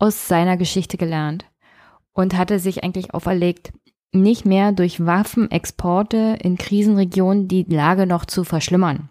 aus 0.00 0.26
seiner 0.26 0.56
Geschichte 0.56 0.96
gelernt 0.96 1.44
und 2.12 2.36
hatte 2.36 2.58
sich 2.58 2.82
eigentlich 2.82 3.14
auferlegt, 3.14 3.72
nicht 4.12 4.44
mehr 4.44 4.72
durch 4.72 5.06
Waffenexporte 5.06 6.38
in 6.42 6.58
Krisenregionen 6.58 7.46
die 7.46 7.62
Lage 7.62 8.06
noch 8.06 8.24
zu 8.24 8.42
verschlimmern. 8.42 9.08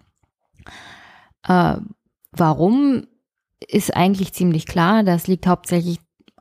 Äh, 1.48 1.78
warum 2.32 3.06
ist 3.68 3.96
eigentlich 3.96 4.34
ziemlich 4.34 4.66
klar. 4.66 5.04
Das 5.04 5.28
liegt 5.28 5.48
hauptsächlich 5.48 6.00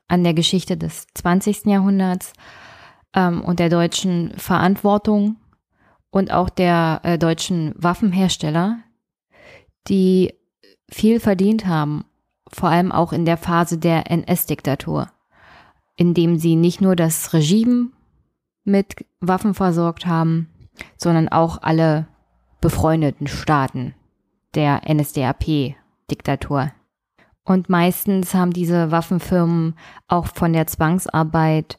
an 0.08 0.24
der 0.24 0.34
Geschichte 0.34 0.76
des 0.76 1.06
20. 1.14 1.66
Jahrhunderts 1.66 2.32
ähm, 3.14 3.42
und 3.42 3.58
der 3.58 3.68
deutschen 3.68 4.32
Verantwortung 4.36 5.36
und 6.10 6.32
auch 6.32 6.48
der 6.48 7.00
äh, 7.02 7.18
deutschen 7.18 7.74
Waffenhersteller, 7.76 8.78
die 9.88 10.34
viel 10.90 11.20
verdient 11.20 11.66
haben 11.66 12.04
vor 12.52 12.68
allem 12.68 12.92
auch 12.92 13.12
in 13.12 13.24
der 13.24 13.36
Phase 13.36 13.78
der 13.78 14.10
NS-Diktatur, 14.10 15.10
in 15.96 16.14
dem 16.14 16.38
sie 16.38 16.56
nicht 16.56 16.80
nur 16.80 16.96
das 16.96 17.32
Regime 17.32 17.88
mit 18.64 19.04
Waffen 19.20 19.54
versorgt 19.54 20.06
haben, 20.06 20.48
sondern 20.96 21.28
auch 21.28 21.62
alle 21.62 22.06
befreundeten 22.60 23.26
Staaten 23.26 23.94
der 24.54 24.82
NSDAP-Diktatur. 24.92 26.72
Und 27.44 27.68
meistens 27.68 28.34
haben 28.34 28.52
diese 28.52 28.90
Waffenfirmen 28.90 29.74
auch 30.06 30.26
von 30.26 30.52
der 30.52 30.66
Zwangsarbeit 30.66 31.78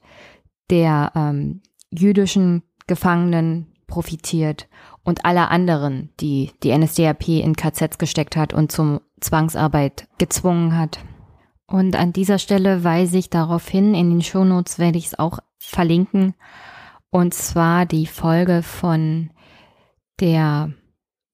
der 0.70 1.12
ähm, 1.16 1.62
jüdischen 1.92 2.64
Gefangenen 2.88 3.68
profitiert 3.86 4.68
und 5.04 5.26
aller 5.26 5.52
anderen, 5.52 6.10
die 6.20 6.52
die 6.64 6.76
NSDAP 6.76 7.28
in 7.30 7.56
KZs 7.56 7.98
gesteckt 7.98 8.36
hat 8.36 8.54
und 8.54 8.72
zum 8.72 9.02
Zwangsarbeit 9.20 10.08
gezwungen 10.18 10.78
hat. 10.78 11.00
Und 11.68 11.96
an 11.96 12.14
dieser 12.14 12.40
Stelle 12.40 12.84
weise 12.84 13.18
ich 13.18 13.30
darauf 13.30 13.68
hin, 13.68 13.94
in 13.94 14.10
den 14.10 14.22
Shownotes 14.22 14.80
werde 14.80 14.98
ich 14.98 15.08
es 15.08 15.20
auch 15.20 15.40
verlinken, 15.60 16.34
und 17.12 17.34
zwar 17.34 17.86
die 17.86 18.06
Folge 18.06 18.64
von 18.64 19.32
der 20.20 20.72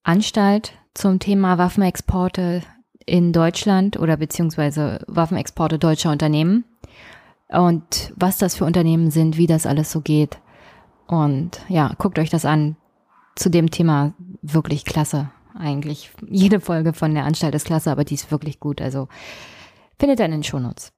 Anstalt 0.02 0.72
zum 0.94 1.18
Thema 1.18 1.58
Waffenexporte 1.58 2.62
in 3.04 3.32
Deutschland 3.32 3.98
oder 3.98 4.16
beziehungsweise 4.16 5.04
Waffenexporte 5.06 5.78
deutscher 5.78 6.10
Unternehmen 6.10 6.64
und 7.48 8.12
was 8.16 8.38
das 8.38 8.56
für 8.56 8.64
Unternehmen 8.64 9.10
sind, 9.10 9.36
wie 9.36 9.46
das 9.46 9.66
alles 9.66 9.92
so 9.92 10.00
geht. 10.00 10.38
Und 11.06 11.60
ja, 11.68 11.92
guckt 11.98 12.18
euch 12.18 12.30
das 12.30 12.44
an. 12.44 12.76
Zu 13.36 13.50
dem 13.50 13.70
Thema 13.70 14.14
wirklich 14.42 14.84
klasse. 14.84 15.30
Eigentlich 15.58 16.10
jede 16.28 16.60
Folge 16.60 16.92
von 16.92 17.14
der 17.14 17.24
Anstalt 17.24 17.54
ist 17.54 17.66
klasse, 17.66 17.90
aber 17.90 18.04
die 18.04 18.14
ist 18.14 18.30
wirklich 18.30 18.60
gut. 18.60 18.80
Also 18.80 19.08
findet 19.98 20.20
ihr 20.20 20.26
in 20.26 20.32
den 20.32 20.44
Shownotes. 20.44 20.92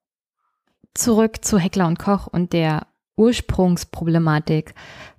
Zurück 0.94 1.44
zu 1.44 1.58
Heckler 1.58 1.86
und 1.86 1.98
Koch 1.98 2.26
und 2.26 2.52
der 2.52 2.86
Ursprungsproblematik, 3.16 4.74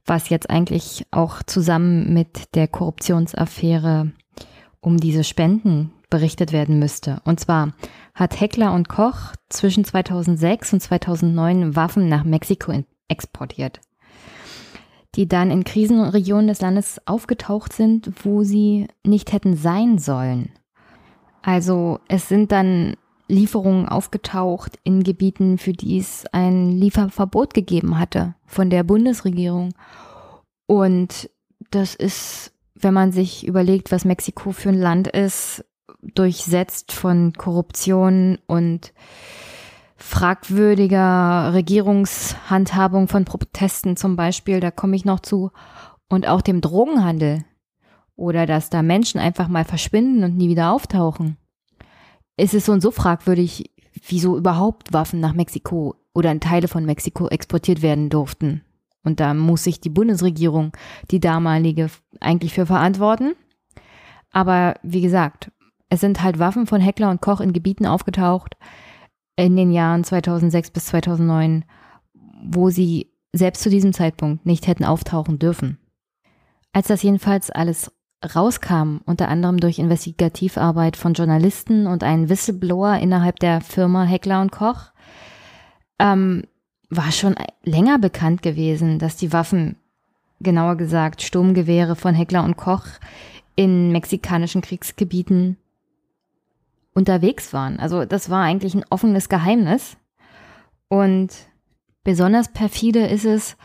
was 0.05 0.29
jetzt 0.29 0.49
eigentlich 0.49 1.05
auch 1.11 1.43
zusammen 1.43 2.13
mit 2.13 2.55
der 2.55 2.67
Korruptionsaffäre 2.67 4.11
um 4.81 4.97
diese 4.97 5.23
Spenden 5.23 5.91
berichtet 6.09 6.51
werden 6.51 6.79
müsste. 6.79 7.21
Und 7.25 7.39
zwar 7.39 7.73
hat 8.15 8.39
Heckler 8.39 8.73
und 8.73 8.89
Koch 8.89 9.33
zwischen 9.49 9.85
2006 9.85 10.73
und 10.73 10.79
2009 10.81 11.75
Waffen 11.75 12.09
nach 12.09 12.23
Mexiko 12.23 12.83
exportiert 13.07 13.79
die 15.15 15.27
dann 15.27 15.51
in 15.51 15.63
Krisenregionen 15.63 16.47
des 16.47 16.61
Landes 16.61 17.01
aufgetaucht 17.05 17.73
sind, 17.73 18.11
wo 18.23 18.43
sie 18.43 18.87
nicht 19.03 19.33
hätten 19.33 19.55
sein 19.55 19.97
sollen. 19.97 20.51
Also 21.41 21.99
es 22.07 22.27
sind 22.27 22.51
dann 22.51 22.95
Lieferungen 23.27 23.87
aufgetaucht 23.87 24.79
in 24.83 25.03
Gebieten, 25.03 25.57
für 25.57 25.73
die 25.73 25.99
es 25.99 26.25
ein 26.31 26.71
Lieferverbot 26.71 27.53
gegeben 27.53 27.99
hatte 27.99 28.35
von 28.45 28.69
der 28.69 28.83
Bundesregierung. 28.83 29.73
Und 30.65 31.29
das 31.71 31.95
ist, 31.95 32.53
wenn 32.75 32.93
man 32.93 33.11
sich 33.11 33.45
überlegt, 33.45 33.91
was 33.91 34.05
Mexiko 34.05 34.51
für 34.51 34.69
ein 34.69 34.79
Land 34.79 35.07
ist, 35.07 35.63
durchsetzt 36.01 36.91
von 36.91 37.33
Korruption 37.33 38.39
und 38.47 38.93
fragwürdiger 39.99 41.53
Regierungshandhabung 41.53 43.07
von 43.07 43.25
Protesten 43.25 43.97
zum 43.97 44.15
Beispiel, 44.15 44.59
da 44.59 44.71
komme 44.71 44.95
ich 44.95 45.05
noch 45.05 45.19
zu, 45.19 45.51
und 46.07 46.27
auch 46.27 46.41
dem 46.41 46.61
Drogenhandel 46.61 47.45
oder 48.15 48.45
dass 48.45 48.69
da 48.69 48.81
Menschen 48.81 49.19
einfach 49.19 49.47
mal 49.47 49.65
verschwinden 49.65 50.23
und 50.23 50.35
nie 50.35 50.49
wieder 50.49 50.71
auftauchen. 50.71 51.37
Es 52.35 52.53
ist 52.53 52.65
so 52.65 52.71
und 52.71 52.81
so 52.81 52.91
fragwürdig, 52.91 53.71
wieso 54.07 54.37
überhaupt 54.37 54.93
Waffen 54.93 55.19
nach 55.19 55.33
Mexiko 55.33 55.95
oder 56.13 56.31
in 56.31 56.39
Teile 56.39 56.67
von 56.67 56.85
Mexiko 56.85 57.27
exportiert 57.27 57.81
werden 57.81 58.09
durften. 58.09 58.63
Und 59.03 59.19
da 59.19 59.33
muss 59.33 59.63
sich 59.63 59.79
die 59.79 59.89
Bundesregierung, 59.89 60.71
die 61.11 61.19
damalige, 61.19 61.89
eigentlich 62.19 62.53
für 62.53 62.65
verantworten. 62.65 63.33
Aber 64.31 64.75
wie 64.83 65.01
gesagt, 65.01 65.51
es 65.89 66.01
sind 66.01 66.21
halt 66.21 66.39
Waffen 66.39 66.67
von 66.67 66.81
Heckler 66.81 67.09
und 67.09 67.21
Koch 67.21 67.41
in 67.41 67.53
Gebieten 67.53 67.85
aufgetaucht, 67.85 68.55
in 69.45 69.55
den 69.55 69.71
Jahren 69.71 70.03
2006 70.03 70.71
bis 70.71 70.85
2009, 70.87 71.65
wo 72.43 72.69
sie 72.69 73.11
selbst 73.33 73.61
zu 73.61 73.69
diesem 73.69 73.93
Zeitpunkt 73.93 74.45
nicht 74.45 74.67
hätten 74.67 74.83
auftauchen 74.83 75.39
dürfen. 75.39 75.77
Als 76.73 76.87
das 76.87 77.03
jedenfalls 77.03 77.49
alles 77.49 77.91
rauskam, 78.35 78.97
unter 79.05 79.29
anderem 79.29 79.59
durch 79.59 79.79
Investigativarbeit 79.79 80.97
von 80.97 81.13
Journalisten 81.13 81.87
und 81.87 82.03
einen 82.03 82.29
Whistleblower 82.29 82.97
innerhalb 82.97 83.39
der 83.39 83.61
Firma 83.61 84.03
Heckler 84.03 84.41
und 84.41 84.51
Koch, 84.51 84.91
ähm, 85.99 86.43
war 86.89 87.11
schon 87.11 87.35
länger 87.63 87.99
bekannt 87.99 88.41
gewesen, 88.41 88.99
dass 88.99 89.15
die 89.15 89.31
Waffen, 89.31 89.77
genauer 90.41 90.75
gesagt 90.75 91.21
Sturmgewehre 91.21 91.95
von 91.95 92.15
Heckler 92.15 92.43
und 92.43 92.57
Koch, 92.57 92.85
in 93.55 93.91
mexikanischen 93.91 94.61
Kriegsgebieten 94.61 95.57
unterwegs 96.93 97.53
waren. 97.53 97.79
Also 97.79 98.05
das 98.05 98.29
war 98.29 98.43
eigentlich 98.43 98.75
ein 98.75 98.85
offenes 98.89 99.29
Geheimnis. 99.29 99.97
Und 100.87 101.29
besonders 102.03 102.51
perfide 102.51 103.05
ist 103.05 103.25
es, 103.25 103.57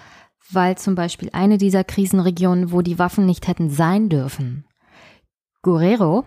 weil 0.50 0.76
zum 0.76 0.94
Beispiel 0.94 1.30
eine 1.32 1.58
dieser 1.58 1.84
Krisenregionen, 1.84 2.70
wo 2.70 2.82
die 2.82 2.98
Waffen 2.98 3.26
nicht 3.26 3.48
hätten 3.48 3.70
sein 3.70 4.08
dürfen, 4.08 4.66
Guerrero, 5.62 6.26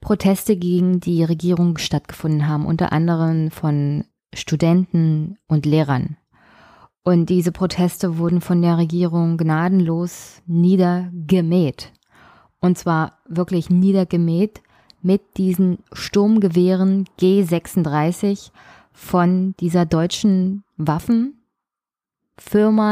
Proteste 0.00 0.56
gegen 0.56 1.00
die 1.00 1.24
Regierung 1.24 1.76
stattgefunden 1.78 2.46
haben, 2.46 2.66
unter 2.66 2.92
anderem 2.92 3.50
von 3.50 4.04
Studenten 4.32 5.38
und 5.48 5.66
Lehrern. 5.66 6.16
Und 7.02 7.30
diese 7.30 7.52
Proteste 7.52 8.18
wurden 8.18 8.40
von 8.40 8.62
der 8.62 8.78
Regierung 8.78 9.38
gnadenlos 9.38 10.42
niedergemäht. 10.46 11.92
Und 12.60 12.78
zwar 12.78 13.18
wirklich 13.26 13.70
niedergemäht 13.70 14.62
mit 15.02 15.22
diesen 15.36 15.78
Sturmgewehren 15.92 17.06
G36 17.20 18.50
von 18.92 19.54
dieser 19.60 19.86
deutschen 19.86 20.64
Waffenfirma 20.76 21.34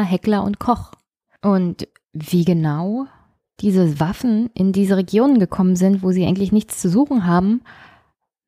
Heckler 0.03 0.45
und 0.45 0.59
Koch. 0.59 0.92
Und 1.42 1.88
wie 2.12 2.45
genau 2.45 3.07
diese 3.61 4.01
Waffen 4.01 4.51
in 4.55 4.73
diese 4.73 4.97
Regionen 4.97 5.38
gekommen 5.38 5.77
sind, 5.77 6.03
wo 6.03 6.12
sie 6.12 6.27
eigentlich 6.27 6.53
nichts 6.53 6.81
zu 6.81 6.88
suchen 6.88 7.27
haben, 7.27 7.62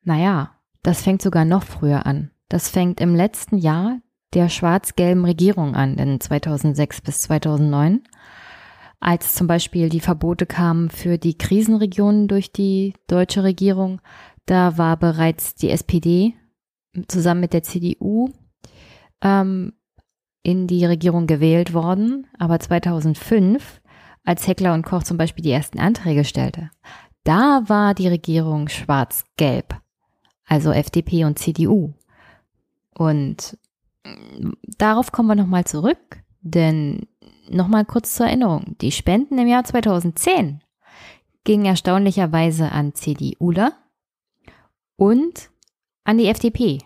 naja, 0.03 0.53
das 0.83 1.03
fängt 1.03 1.23
sogar 1.23 1.45
noch 1.45 1.65
früher 1.65 2.07
an. 2.07 2.31
Das 2.49 2.69
fängt 2.69 3.01
im 3.01 3.15
letzten 3.15 3.59
Jahr 3.59 3.99
der 4.35 4.49
schwarz-gelben 4.49 5.25
Regierung 5.25 5.75
an, 5.75 5.97
in 5.97 6.21
2006 6.21 7.01
bis 7.01 7.21
2009 7.23 8.03
als 9.01 9.35
zum 9.35 9.47
Beispiel 9.47 9.89
die 9.89 10.01
Verbote 10.01 10.47
kamen 10.47 10.91
für 10.91 11.19
die 11.19 11.39
Krisenregionen 11.39 12.29
durch 12.29 12.53
die 12.53 12.95
deutsche 13.07 13.45
Regierung, 13.45 14.01
da 14.47 14.79
war 14.79 14.97
bereits 14.97 15.55
die 15.55 15.71
SPD 15.71 16.35
zusammen 17.07 17.41
mit 17.43 17.53
der 17.53 17.63
CDU 17.63 18.31
ähm, 19.23 19.75
in 20.43 20.67
die 20.67 20.85
Regierung 20.85 21.27
gewählt 21.27 21.75
worden. 21.75 22.27
Aber 22.39 22.59
2005, 22.59 23.81
als 24.25 24.47
Heckler 24.47 24.75
und 24.75 24.85
Koch 24.85 25.03
zum 25.03 25.17
Beispiel 25.17 25.45
die 25.45 25.53
ersten 25.53 25.79
Anträge 25.79 26.25
stellte, 26.25 26.71
da 27.25 27.63
war 27.67 27.95
die 27.95 28.09
Regierung 28.09 28.69
schwarz-gelb, 28.69 29.77
also 30.47 30.73
FDP 30.73 31.25
und 31.25 31.39
CDU. 31.39 31.93
Und 32.95 33.59
mm, 34.05 34.53
darauf 34.79 35.13
kommen 35.13 35.29
wir 35.29 35.35
nochmal 35.35 35.65
zurück, 35.65 36.23
denn 36.41 37.07
Nochmal 37.51 37.85
kurz 37.85 38.15
zur 38.15 38.27
Erinnerung. 38.27 38.77
Die 38.81 38.93
Spenden 38.93 39.39
im 39.39 39.49
Jahr 39.49 39.65
2010 39.65 40.61
gingen 41.45 41.65
erstaunlicherweise 41.65 42.71
an 42.73 42.95
CDUler 42.95 43.73
und 44.97 45.51
an 46.05 46.19
die 46.19 46.27
FDP. 46.27 46.79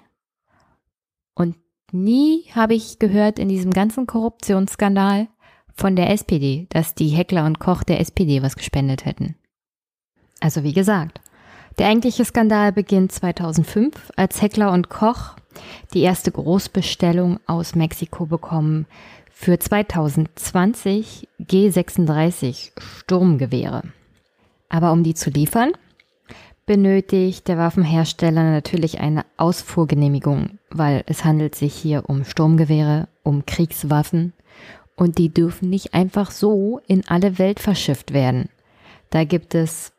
Und 1.34 1.56
nie 1.90 2.44
habe 2.54 2.74
ich 2.74 2.98
gehört 2.98 3.38
in 3.38 3.48
diesem 3.48 3.72
ganzen 3.72 4.06
Korruptionsskandal 4.06 5.28
von 5.74 5.96
der 5.96 6.10
SPD, 6.10 6.66
dass 6.70 6.94
die 6.94 7.08
Heckler 7.08 7.46
und 7.46 7.58
Koch 7.58 7.82
der 7.82 8.00
SPD 8.00 8.42
was 8.42 8.56
gespendet 8.56 9.04
hätten. 9.04 9.36
Also 10.40 10.62
wie 10.62 10.72
gesagt, 10.72 11.20
der 11.78 11.88
eigentliche 11.88 12.24
Skandal 12.24 12.72
beginnt 12.72 13.12
2005, 13.12 14.12
als 14.16 14.42
Heckler 14.42 14.72
und 14.72 14.90
Koch 14.90 15.36
die 15.94 16.00
erste 16.00 16.30
Großbestellung 16.30 17.40
aus 17.46 17.74
Mexiko 17.74 18.26
bekommen 18.26 18.86
für 19.42 19.58
2020 19.58 21.28
G36 21.40 22.70
Sturmgewehre. 22.80 23.82
Aber 24.68 24.92
um 24.92 25.02
die 25.02 25.14
zu 25.14 25.30
liefern, 25.30 25.72
benötigt 26.64 27.48
der 27.48 27.58
Waffenhersteller 27.58 28.52
natürlich 28.52 29.00
eine 29.00 29.26
Ausfuhrgenehmigung, 29.36 30.60
weil 30.70 31.02
es 31.06 31.24
handelt 31.24 31.56
sich 31.56 31.74
hier 31.74 32.08
um 32.08 32.24
Sturmgewehre, 32.24 33.08
um 33.24 33.44
Kriegswaffen 33.44 34.32
und 34.94 35.18
die 35.18 35.34
dürfen 35.34 35.70
nicht 35.70 35.92
einfach 35.92 36.30
so 36.30 36.80
in 36.86 37.02
alle 37.08 37.40
Welt 37.40 37.58
verschifft 37.58 38.12
werden. 38.12 38.48
Da 39.10 39.24
gibt 39.24 39.56
es 39.56 39.92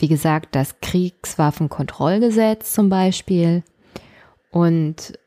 wie 0.00 0.08
gesagt, 0.08 0.54
das 0.56 0.80
Kriegswaffenkontrollgesetz 0.80 2.72
zum 2.72 2.88
Beispiel. 2.88 3.62
Und 4.50 5.18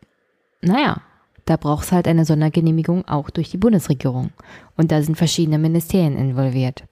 naja, 0.61 1.01
da 1.45 1.57
braucht 1.57 1.85
es 1.85 1.91
halt 1.91 2.07
eine 2.07 2.25
Sondergenehmigung 2.25 3.07
auch 3.07 3.29
durch 3.29 3.49
die 3.49 3.57
Bundesregierung. 3.57 4.31
Und 4.77 4.91
da 4.91 5.01
sind 5.01 5.17
verschiedene 5.17 5.57
Ministerien 5.57 6.17
involviert. 6.17 6.83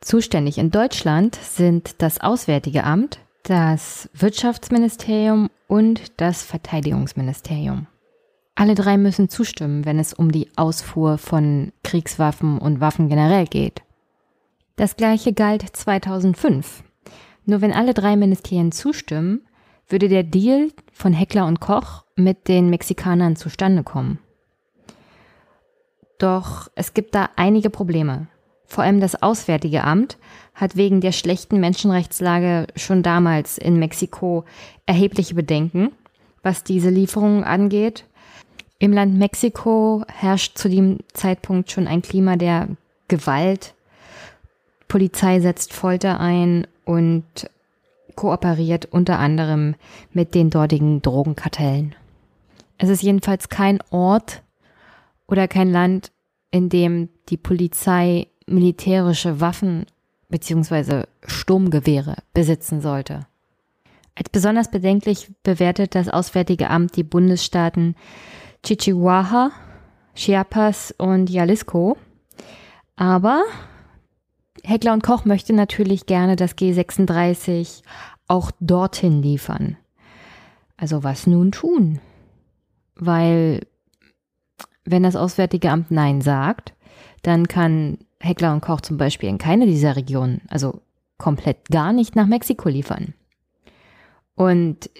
Zuständig 0.00 0.58
in 0.58 0.70
Deutschland 0.70 1.36
sind 1.36 1.96
das 1.98 2.20
Auswärtige 2.20 2.84
Amt, 2.84 3.18
das 3.42 4.08
Wirtschaftsministerium 4.14 5.50
und 5.68 6.20
das 6.20 6.42
Verteidigungsministerium. 6.42 7.86
Alle 8.54 8.74
drei 8.74 8.96
müssen 8.96 9.28
zustimmen, 9.28 9.84
wenn 9.84 9.98
es 9.98 10.14
um 10.14 10.32
die 10.32 10.48
Ausfuhr 10.56 11.18
von 11.18 11.72
Kriegswaffen 11.82 12.58
und 12.58 12.80
Waffen 12.80 13.08
generell 13.08 13.46
geht. 13.46 13.82
Das 14.76 14.96
gleiche 14.96 15.32
galt 15.32 15.62
2005. 15.62 16.82
Nur 17.44 17.60
wenn 17.60 17.72
alle 17.72 17.94
drei 17.94 18.16
Ministerien 18.16 18.72
zustimmen, 18.72 19.42
würde 19.88 20.08
der 20.08 20.22
Deal 20.22 20.70
von 20.92 21.12
Heckler 21.12 21.46
und 21.46 21.60
Koch 21.60 22.05
mit 22.16 22.48
den 22.48 22.70
Mexikanern 22.70 23.36
zustande 23.36 23.82
kommen. 23.82 24.18
Doch 26.18 26.70
es 26.74 26.94
gibt 26.94 27.14
da 27.14 27.28
einige 27.36 27.70
Probleme. 27.70 28.26
Vor 28.66 28.82
allem 28.82 29.00
das 29.00 29.22
Auswärtige 29.22 29.84
Amt 29.84 30.16
hat 30.54 30.76
wegen 30.76 31.00
der 31.00 31.12
schlechten 31.12 31.60
Menschenrechtslage 31.60 32.66
schon 32.74 33.02
damals 33.02 33.58
in 33.58 33.78
Mexiko 33.78 34.44
erhebliche 34.86 35.34
Bedenken, 35.34 35.92
was 36.42 36.64
diese 36.64 36.90
Lieferungen 36.90 37.44
angeht. 37.44 38.04
Im 38.78 38.92
Land 38.92 39.14
Mexiko 39.14 40.04
herrscht 40.08 40.58
zu 40.58 40.68
dem 40.68 40.98
Zeitpunkt 41.12 41.70
schon 41.70 41.86
ein 41.86 42.02
Klima 42.02 42.36
der 42.36 42.68
Gewalt. 43.08 43.74
Polizei 44.88 45.40
setzt 45.40 45.72
Folter 45.72 46.18
ein 46.18 46.66
und 46.84 47.24
kooperiert 48.14 48.86
unter 48.86 49.18
anderem 49.18 49.74
mit 50.12 50.34
den 50.34 50.50
dortigen 50.50 51.02
Drogenkartellen. 51.02 51.94
Es 52.78 52.88
ist 52.88 53.02
jedenfalls 53.02 53.48
kein 53.48 53.78
Ort 53.90 54.42
oder 55.26 55.48
kein 55.48 55.70
Land, 55.70 56.12
in 56.50 56.68
dem 56.68 57.08
die 57.28 57.36
Polizei 57.36 58.28
militärische 58.46 59.40
Waffen 59.40 59.86
bzw. 60.28 61.04
Sturmgewehre 61.26 62.16
besitzen 62.32 62.80
sollte. 62.80 63.26
Als 64.14 64.30
besonders 64.30 64.70
bedenklich 64.70 65.30
bewertet 65.42 65.94
das 65.94 66.08
Auswärtige 66.08 66.70
Amt 66.70 66.96
die 66.96 67.02
Bundesstaaten 67.02 67.96
Chichihuahua, 68.64 69.52
Chiapas 70.14 70.94
und 70.96 71.28
Jalisco. 71.28 71.98
Aber 72.96 73.42
Heckler 74.64 74.94
und 74.94 75.02
Koch 75.02 75.24
möchte 75.26 75.52
natürlich 75.52 76.06
gerne 76.06 76.36
das 76.36 76.56
G36 76.56 77.82
auch 78.26 78.50
dorthin 78.60 79.22
liefern. 79.22 79.76
Also 80.78 81.04
was 81.04 81.26
nun 81.26 81.52
tun? 81.52 82.00
Weil 82.96 83.60
wenn 84.84 85.02
das 85.02 85.16
Auswärtige 85.16 85.70
Amt 85.70 85.90
Nein 85.90 86.20
sagt, 86.20 86.74
dann 87.22 87.48
kann 87.48 87.98
Heckler 88.20 88.52
und 88.52 88.60
Koch 88.60 88.80
zum 88.80 88.96
Beispiel 88.96 89.28
in 89.28 89.38
keine 89.38 89.66
dieser 89.66 89.96
Regionen, 89.96 90.42
also 90.48 90.80
komplett 91.18 91.68
gar 91.70 91.92
nicht 91.92 92.16
nach 92.16 92.26
Mexiko 92.26 92.68
liefern. 92.68 93.14
Und 94.34 94.90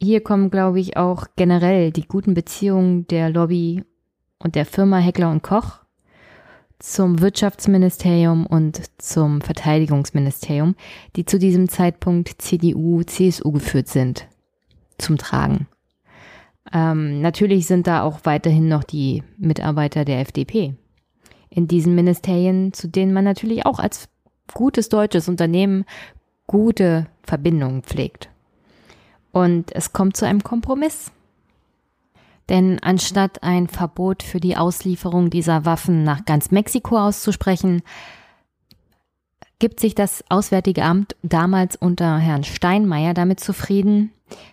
hier 0.00 0.22
kommen, 0.22 0.50
glaube 0.50 0.80
ich, 0.80 0.96
auch 0.96 1.26
generell 1.36 1.90
die 1.90 2.06
guten 2.06 2.34
Beziehungen 2.34 3.06
der 3.08 3.30
Lobby 3.30 3.84
und 4.38 4.54
der 4.54 4.64
Firma 4.64 4.98
Heckler 4.98 5.30
und 5.30 5.42
Koch 5.42 5.80
zum 6.78 7.20
Wirtschaftsministerium 7.20 8.46
und 8.46 8.82
zum 8.98 9.40
Verteidigungsministerium, 9.40 10.76
die 11.16 11.24
zu 11.24 11.38
diesem 11.38 11.68
Zeitpunkt 11.68 12.40
CDU, 12.40 13.02
CSU 13.02 13.50
geführt 13.50 13.88
sind, 13.88 14.28
zum 14.96 15.18
Tragen. 15.18 15.66
Ähm, 16.72 17.20
natürlich 17.20 17.66
sind 17.66 17.86
da 17.86 18.02
auch 18.02 18.20
weiterhin 18.24 18.68
noch 18.68 18.84
die 18.84 19.22
Mitarbeiter 19.38 20.04
der 20.04 20.20
FDP 20.20 20.74
in 21.50 21.66
diesen 21.66 21.94
Ministerien, 21.94 22.72
zu 22.72 22.88
denen 22.88 23.12
man 23.12 23.24
natürlich 23.24 23.64
auch 23.64 23.78
als 23.78 24.08
gutes 24.52 24.88
deutsches 24.88 25.28
Unternehmen 25.28 25.84
gute 26.46 27.06
Verbindungen 27.22 27.82
pflegt. 27.82 28.28
Und 29.32 29.74
es 29.74 29.92
kommt 29.92 30.16
zu 30.16 30.26
einem 30.26 30.42
Kompromiss. 30.42 31.10
Denn 32.48 32.78
anstatt 32.82 33.42
ein 33.42 33.68
Verbot 33.68 34.22
für 34.22 34.40
die 34.40 34.56
Auslieferung 34.56 35.28
dieser 35.28 35.66
Waffen 35.66 36.02
nach 36.02 36.24
ganz 36.24 36.50
Mexiko 36.50 36.98
auszusprechen, 36.98 37.82
gibt 39.58 39.80
sich 39.80 39.94
das 39.94 40.24
Auswärtige 40.30 40.82
Amt 40.82 41.14
damals 41.22 41.76
unter 41.76 42.16
Herrn 42.18 42.44
Steinmeier 42.44 43.12
damit 43.12 43.40
zufrieden, 43.40 44.12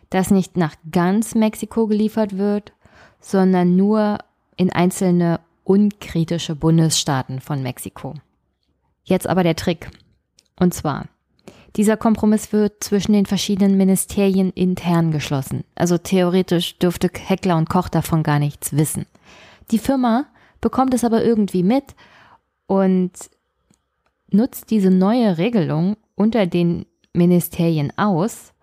dass 0.09 0.32
nicht 0.32 0.57
nach 0.57 0.76
ganz 0.91 1.36
Mexiko 1.36 1.88
geliefert 1.88 2.38
wird, 2.38 2.73
sondern 3.19 3.76
nur 3.76 4.19
in 4.55 4.71
einzelne 4.71 5.39
unkritische 5.63 6.55
Bundesstaaten 6.55 7.41
von 7.41 7.61
Mexiko. 7.63 8.13
Jetzt 9.03 9.28
aber 9.28 9.43
der 9.43 9.55
Trick. 9.55 9.89
Und 10.59 10.73
zwar, 10.73 11.07
dieser 11.76 11.97
Kompromiss 11.97 12.53
wird 12.53 12.84
zwischen 12.84 13.13
den 13.13 13.26
verschiedenen 13.26 13.76
Ministerien 13.76 14.51
intern 14.51 15.11
geschlossen. 15.11 15.65
Also 15.76 15.97
theoretisch 15.97 16.78
dürfte 16.80 17.09
Heckler 17.13 17.57
und 17.57 17.69
Koch 17.69 17.89
davon 17.89 18.23
gar 18.23 18.39
nichts 18.39 18.78
wissen. 18.78 19.05
Die 19.71 19.80
Firma 19.80 20.28
bekommt 20.61 20.93
es 20.93 21.03
aber 21.03 21.23
irgendwie 21.23 21.63
mit 21.63 21.95
und 22.67 23.11
nutzt 24.32 24.71
diese 24.71 24.89
neue 24.89 25.38
Regelung 25.38 25.97
unter 26.15 26.47
den 26.47 26.86
Ministerien 27.13 27.91
aus 27.97 28.53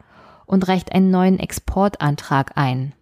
und 0.53 0.69
reicht 0.69 0.93
einen 0.93 1.11
neuen 1.11 1.39
Exportantrag 1.39 2.59
ein. 2.59 2.93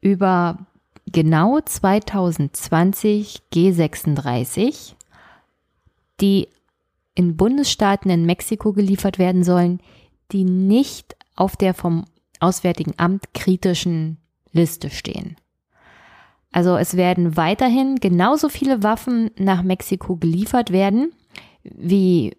Über 0.00 0.56
genau 1.04 1.60
2020 1.60 3.42
G36, 3.52 4.94
die 6.22 6.48
in 7.14 7.36
Bundesstaaten 7.36 8.10
in 8.10 8.24
Mexiko 8.24 8.72
geliefert 8.72 9.18
werden 9.18 9.44
sollen, 9.44 9.80
die 10.32 10.44
nicht 10.44 11.14
auf 11.34 11.56
der 11.56 11.74
vom 11.74 12.06
Auswärtigen 12.40 12.94
Amt 12.96 13.34
kritischen 13.34 14.16
Liste 14.52 14.88
stehen. 14.88 15.36
Also 16.52 16.78
es 16.78 16.96
werden 16.96 17.36
weiterhin 17.36 17.96
genauso 17.96 18.48
viele 18.48 18.82
Waffen 18.82 19.30
nach 19.36 19.62
Mexiko 19.62 20.16
geliefert 20.16 20.70
werden 20.70 21.12
wie 21.64 22.34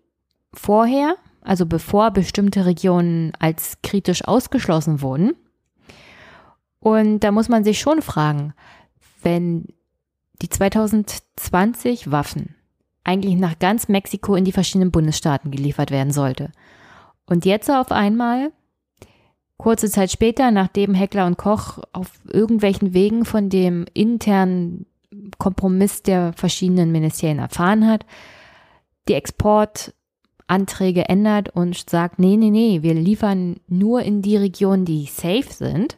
vorher, 0.55 1.18
also 1.48 1.66
bevor 1.66 2.12
bestimmte 2.12 2.66
Regionen 2.66 3.32
als 3.39 3.78
kritisch 3.82 4.26
ausgeschlossen 4.26 5.02
wurden. 5.02 5.34
Und 6.80 7.22
da 7.22 7.32
muss 7.32 7.48
man 7.48 7.64
sich 7.64 7.80
schon 7.80 8.02
fragen, 8.02 8.54
wenn 9.24 9.68
die 10.41 10.50
2020 10.50 12.12
Waffen 12.12 12.56
eigentlich 13.04 13.36
nach 13.36 13.58
ganz 13.60 13.88
Mexiko 13.88 14.36
in 14.36 14.43
die 14.43 14.52
verschiedenen 14.52 14.91
Bundesstaaten 14.91 15.50
geliefert 15.50 15.89
werden 15.89 16.12
sollte. 16.12 16.52
Und 17.26 17.45
jetzt 17.45 17.72
auf 17.72 17.91
einmal, 17.91 18.52
kurze 19.58 19.89
Zeit 19.89 20.12
später, 20.12 20.52
nachdem 20.52 20.93
Heckler 20.93 21.26
und 21.26 21.38
Koch 21.38 21.80
auf 21.93 22.12
irgendwelchen 22.26 22.93
Wegen 22.93 23.24
von 23.24 23.50
dem 23.50 23.86
internen 23.93 24.86
Kompromiss 25.38 26.04
der 26.04 26.34
verschiedenen 26.34 26.91
Ministerien 26.91 27.39
erfahren 27.39 27.88
hat, 27.88 28.06
die 29.08 29.16
Exportanträge 30.48 31.10
ändert 31.10 31.50
und 31.50 31.89
sagt, 31.89 32.20
nee, 32.20 32.38
nee, 32.38 32.50
nee, 32.50 32.82
wir 32.82 32.93
liefern 32.93 33.58
nur 33.68 34.02
in 34.02 34.22
die 34.22 34.38
Regionen, 34.38 34.86
die 34.86 35.06
safe 35.06 35.52
sind, 35.52 35.98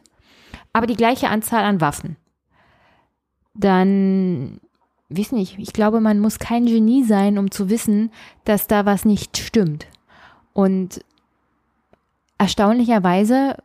aber 0.72 0.86
die 0.86 0.96
gleiche 0.96 1.28
Anzahl 1.28 1.64
an 1.64 1.80
Waffen. 1.80 2.16
Dann 3.54 4.60
weiß 5.08 5.32
nicht, 5.32 5.58
ich 5.58 5.72
glaube, 5.72 6.00
man 6.00 6.18
muss 6.18 6.38
kein 6.38 6.66
Genie 6.66 7.04
sein, 7.04 7.38
um 7.38 7.50
zu 7.50 7.70
wissen, 7.70 8.10
dass 8.44 8.66
da 8.66 8.86
was 8.86 9.04
nicht 9.04 9.38
stimmt. 9.38 9.86
Und 10.52 11.04
erstaunlicherweise 12.38 13.56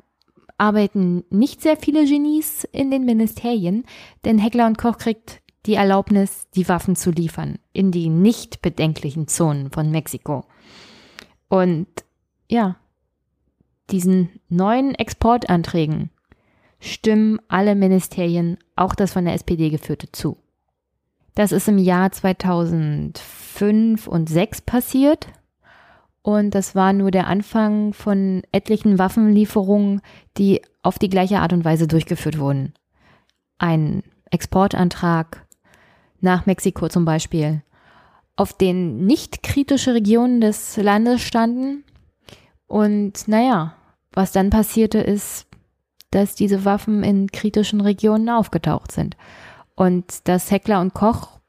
arbeiten 0.58 1.24
nicht 1.30 1.62
sehr 1.62 1.78
viele 1.78 2.06
Genies 2.06 2.64
in 2.72 2.92
den 2.92 3.06
Ministerien, 3.06 3.86
denn 4.24 4.38
Heckler 4.38 4.68
und 4.68 4.78
Koch 4.78 4.98
kriegt 4.98 5.42
die 5.66 5.74
Erlaubnis, 5.74 6.48
die 6.56 6.70
Waffen 6.70 6.96
zu 6.96 7.10
liefern 7.10 7.58
in 7.74 7.92
die 7.92 8.10
nicht 8.10 8.62
bedenklichen 8.62 9.28
Zonen 9.28 9.72
von 9.72 9.90
Mexiko. 9.90 10.46
Und 11.50 11.88
ja, 12.50 12.78
diesen 13.90 14.30
neuen 14.50 14.96
Exportanträgen 14.96 16.10
stimmen 16.80 17.40
alle 17.48 17.76
Ministerien, 17.76 18.58
auch 18.76 18.96
das 18.96 19.14
von 19.14 19.26
der 19.26 19.34
SPD 19.34 19.70
geführte, 19.70 20.12
zu. 20.12 20.38
Das 21.36 21.52
ist 21.52 21.68
im 21.68 21.78
Jahr 21.78 22.12
2005 22.12 24.08
und 24.08 24.30
2006 24.30 24.62
passiert. 24.62 25.28
Und 26.22 26.56
das 26.56 26.74
war 26.74 26.94
nur 26.94 27.12
der 27.12 27.28
Anfang 27.28 27.94
von 27.94 28.42
etlichen 28.52 28.98
Waffenlieferungen, 28.98 30.02
die 30.38 30.62
auf 30.82 30.98
die 30.98 31.10
gleiche 31.10 31.40
Art 31.40 31.54
und 31.54 31.66
Weise 31.66 31.88
durchgeführt 31.88 32.40
wurden. 32.40 32.74
Ein 33.60 34.02
Exportantrag 34.32 35.46
nach 36.22 36.46
Mexiko 36.46 36.88
zum 36.90 37.06
Beispiel, 37.06 37.62
auf 38.36 38.54
den 38.54 39.06
nicht 39.06 39.44
kritische 39.44 39.94
Regionen 39.94 40.42
des 40.42 40.78
Landes 40.78 41.22
standen, 41.22 41.84
Und 42.68 43.28
naja, 43.28 43.76
was 44.12 44.32
dann 44.32 44.50
passierte 44.50 44.98
ist, 45.00 45.46
dass 46.12 46.36
diese 46.36 46.66
Waffen 46.66 47.04
in 47.04 47.28
kritischen 47.32 47.82
Regionen 47.82 48.30
aufgetaucht 48.30 48.92
sind. 48.92 49.18
Und 49.76 50.28
dass 50.28 50.52
Heckler 50.52 50.82
und 50.82 50.94
Koch 50.94 51.40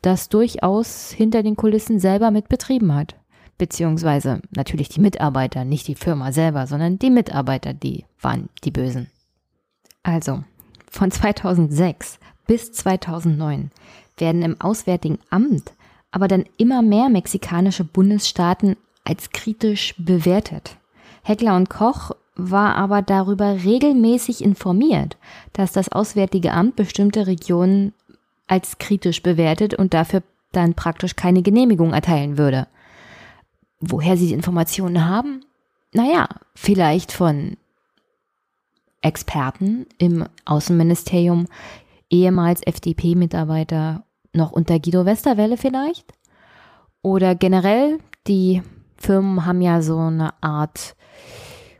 das 0.00 0.28
durchaus 0.28 1.10
hinter 1.10 1.42
den 1.42 1.56
Kulissen 1.56 1.98
selber 1.98 2.30
mitbetrieben 2.30 2.94
hat. 2.94 3.16
Beziehungsweise 3.58 4.40
natürlich 4.50 4.88
die 4.88 5.00
Mitarbeiter, 5.00 5.64
nicht 5.64 5.88
die 5.88 5.94
Firma 5.94 6.32
selber, 6.32 6.66
sondern 6.66 6.98
die 6.98 7.10
Mitarbeiter, 7.10 7.74
die 7.74 8.06
waren 8.20 8.48
die 8.64 8.70
Bösen. 8.70 9.10
Also, 10.02 10.42
von 10.90 11.10
2006 11.10 12.18
bis 12.46 12.72
2009 12.72 13.70
werden 14.16 14.42
im 14.42 14.60
Auswärtigen 14.60 15.18
Amt 15.30 15.72
aber 16.12 16.28
dann 16.28 16.44
immer 16.58 16.82
mehr 16.82 17.08
mexikanische 17.08 17.84
Bundesstaaten 17.84 18.76
als 19.04 19.30
kritisch 19.30 19.94
bewertet. 19.98 20.76
Heckler 21.22 21.56
und 21.56 21.70
Koch 21.70 22.12
war 22.36 22.76
aber 22.76 23.02
darüber 23.02 23.64
regelmäßig 23.64 24.42
informiert, 24.42 25.16
dass 25.52 25.72
das 25.72 25.90
Auswärtige 25.90 26.52
Amt 26.52 26.76
bestimmte 26.76 27.26
Regionen 27.26 27.92
als 28.46 28.78
kritisch 28.78 29.22
bewertet 29.22 29.74
und 29.74 29.94
dafür 29.94 30.22
dann 30.52 30.74
praktisch 30.74 31.16
keine 31.16 31.42
Genehmigung 31.42 31.92
erteilen 31.92 32.38
würde. 32.38 32.68
Woher 33.80 34.16
sie 34.16 34.28
die 34.28 34.34
Informationen 34.34 35.06
haben? 35.06 35.44
Naja, 35.92 36.28
vielleicht 36.54 37.12
von 37.12 37.56
Experten 39.00 39.86
im 39.98 40.26
Außenministerium, 40.44 41.46
ehemals 42.08 42.62
FDP-Mitarbeiter, 42.62 44.04
noch 44.32 44.52
unter 44.52 44.78
Guido 44.78 45.04
Westerwelle 45.04 45.56
vielleicht? 45.56 46.12
Oder 47.02 47.34
generell, 47.34 47.98
die 48.26 48.62
Firmen 48.96 49.44
haben 49.44 49.60
ja 49.60 49.82
so 49.82 49.98
eine 49.98 50.32
Art 50.42 50.94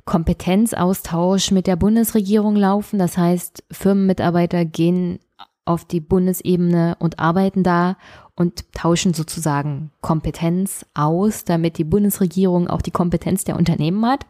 Kompetenzaustausch 0.04 1.52
mit 1.52 1.66
der 1.66 1.76
Bundesregierung 1.76 2.56
laufen. 2.56 2.98
Das 2.98 3.16
heißt, 3.16 3.62
Firmenmitarbeiter 3.70 4.64
gehen 4.64 5.20
auf 5.64 5.84
die 5.84 6.00
Bundesebene 6.00 6.96
und 6.98 7.20
arbeiten 7.20 7.62
da 7.62 7.96
und 8.34 8.72
tauschen 8.72 9.14
sozusagen 9.14 9.92
Kompetenz 10.00 10.84
aus, 10.94 11.44
damit 11.44 11.78
die 11.78 11.84
Bundesregierung 11.84 12.68
auch 12.68 12.82
die 12.82 12.90
Kompetenz 12.90 13.44
der 13.44 13.56
Unternehmen 13.56 14.04
hat. 14.04 14.26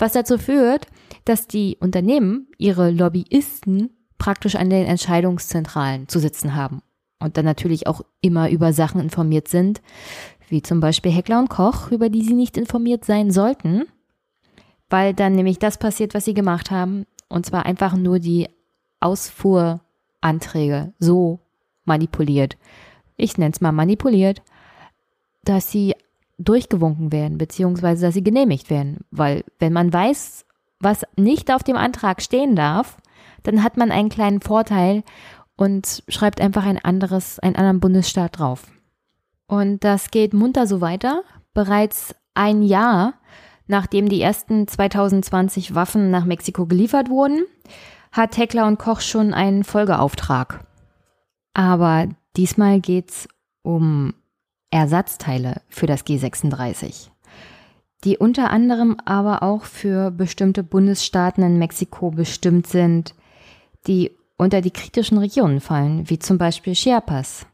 Was 0.00 0.12
dazu 0.12 0.36
führt, 0.36 0.86
dass 1.24 1.46
die 1.46 1.76
Unternehmen 1.78 2.48
ihre 2.58 2.90
Lobbyisten 2.90 3.90
praktisch 4.18 4.56
an 4.56 4.68
den 4.68 4.86
Entscheidungszentralen 4.86 6.08
zu 6.08 6.18
sitzen 6.18 6.56
haben 6.56 6.82
und 7.18 7.36
dann 7.36 7.44
natürlich 7.44 7.86
auch 7.86 8.02
immer 8.20 8.50
über 8.50 8.72
Sachen 8.72 9.00
informiert 9.00 9.48
sind, 9.48 9.80
wie 10.48 10.62
zum 10.62 10.80
Beispiel 10.80 11.12
Heckler 11.12 11.38
und 11.40 11.50
Koch, 11.50 11.90
über 11.90 12.08
die 12.08 12.22
sie 12.22 12.34
nicht 12.34 12.56
informiert 12.56 13.04
sein 13.04 13.30
sollten, 13.30 13.84
weil 14.88 15.14
dann 15.14 15.34
nämlich 15.34 15.58
das 15.58 15.78
passiert, 15.78 16.14
was 16.14 16.24
sie 16.24 16.34
gemacht 16.34 16.70
haben, 16.70 17.06
und 17.28 17.44
zwar 17.44 17.66
einfach 17.66 17.94
nur 17.94 18.18
die 18.18 18.48
Ausfuhranträge 19.00 20.92
so 20.98 21.40
manipuliert. 21.84 22.56
Ich 23.16 23.36
nenne 23.36 23.52
es 23.52 23.60
mal 23.60 23.72
manipuliert, 23.72 24.42
dass 25.44 25.70
sie 25.70 25.94
durchgewunken 26.38 27.12
werden, 27.12 27.36
beziehungsweise 27.36 28.06
dass 28.06 28.14
sie 28.14 28.22
genehmigt 28.22 28.70
werden. 28.70 29.04
Weil 29.10 29.44
wenn 29.58 29.72
man 29.72 29.92
weiß, 29.92 30.46
was 30.80 31.04
nicht 31.16 31.52
auf 31.52 31.64
dem 31.64 31.76
Antrag 31.76 32.22
stehen 32.22 32.54
darf, 32.54 32.98
dann 33.42 33.62
hat 33.62 33.76
man 33.76 33.90
einen 33.90 34.08
kleinen 34.08 34.40
Vorteil 34.40 35.02
und 35.58 36.02
schreibt 36.08 36.40
einfach 36.40 36.64
ein 36.64 36.78
anderes, 36.78 37.38
einen 37.40 37.56
anderen 37.56 37.80
Bundesstaat 37.80 38.38
drauf. 38.38 38.62
Und 39.46 39.84
das 39.84 40.10
geht 40.10 40.32
munter 40.32 40.66
so 40.66 40.80
weiter. 40.80 41.22
Bereits 41.52 42.14
ein 42.32 42.62
Jahr, 42.62 43.14
nachdem 43.66 44.08
die 44.08 44.22
ersten 44.22 44.66
2020 44.66 45.74
Waffen 45.74 46.10
nach 46.10 46.24
Mexiko 46.24 46.64
geliefert 46.64 47.10
wurden, 47.10 47.44
hat 48.12 48.38
Heckler 48.38 48.66
und 48.66 48.78
Koch 48.78 49.02
schon 49.02 49.34
einen 49.34 49.64
Folgeauftrag. 49.64 50.64
Aber 51.52 52.08
diesmal 52.36 52.80
geht's 52.80 53.28
um 53.62 54.14
Ersatzteile 54.70 55.60
für 55.68 55.86
das 55.86 56.06
G36 56.06 57.10
die 58.04 58.16
unter 58.16 58.50
anderem 58.50 58.96
aber 59.04 59.42
auch 59.42 59.64
für 59.64 60.10
bestimmte 60.10 60.62
Bundesstaaten 60.62 61.42
in 61.42 61.58
Mexiko 61.58 62.10
bestimmt 62.10 62.66
sind, 62.66 63.14
die 63.86 64.12
unter 64.38 64.62
die 64.62 64.70
kritischen 64.70 65.18
Regionen 65.18 65.60
fallen, 65.60 66.08
wie 66.08 66.18
zum 66.18 66.38
Beispiel 66.38 66.72
Chiapas. 66.72 67.46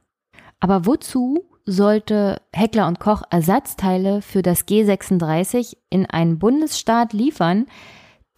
Aber 0.61 0.87
wozu 0.87 1.45
sollte 1.67 2.41
Heckler 2.53 2.87
und 2.87 3.01
Koch 3.01 3.23
Ersatzteile 3.31 4.23
für 4.23 4.43
das 4.43 4.67
G36 4.69 5.77
in 5.91 6.07
einen 6.07 6.39
Bundesstaat 6.39 7.13
liefern, 7.13 7.67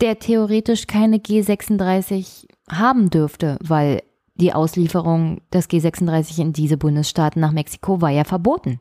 der 0.01 0.19
theoretisch 0.19 0.87
keine 0.87 1.17
G36 1.19 2.47
haben 2.71 3.11
dürfte, 3.11 3.59
weil 3.63 4.03
die 4.37 4.53
Auslieferung 4.53 5.41
des 5.53 5.69
G36 5.69 6.41
in 6.41 6.53
diese 6.53 6.77
Bundesstaaten 6.77 7.41
nach 7.41 7.53
Mexiko 7.53 8.01
war 8.01 8.11
ja 8.11 8.25
verboten. 8.25 8.81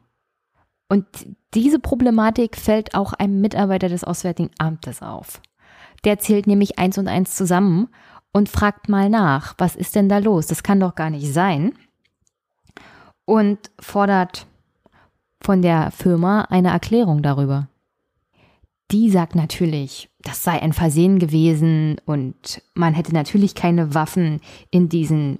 Und 0.89 1.05
diese 1.53 1.79
Problematik 1.79 2.57
fällt 2.57 2.93
auch 2.93 3.13
einem 3.13 3.41
Mitarbeiter 3.41 3.89
des 3.89 4.03
Auswärtigen 4.03 4.51
Amtes 4.59 5.01
auf. 5.01 5.41
Der 6.03 6.19
zählt 6.19 6.45
nämlich 6.45 6.77
eins 6.77 6.97
und 6.97 7.07
eins 7.07 7.35
zusammen 7.35 7.89
und 8.35 8.49
fragt 8.49 8.89
mal 8.89 9.09
nach, 9.09 9.55
was 9.59 9.77
ist 9.77 9.95
denn 9.95 10.09
da 10.09 10.17
los? 10.17 10.45
Das 10.47 10.61
kann 10.61 10.81
doch 10.81 10.95
gar 10.95 11.09
nicht 11.09 11.31
sein. 11.31 11.71
Und 13.23 13.71
fordert 13.79 14.45
von 15.39 15.61
der 15.61 15.89
Firma 15.91 16.41
eine 16.49 16.67
Erklärung 16.67 17.23
darüber. 17.23 17.69
Die 18.91 19.09
sagt 19.09 19.35
natürlich, 19.35 20.09
das 20.19 20.43
sei 20.43 20.61
ein 20.61 20.73
Versehen 20.73 21.17
gewesen 21.17 22.01
und 22.05 22.61
man 22.73 22.93
hätte 22.93 23.13
natürlich 23.13 23.55
keine 23.55 23.93
Waffen 23.93 24.41
in 24.69 24.89
diesen 24.89 25.39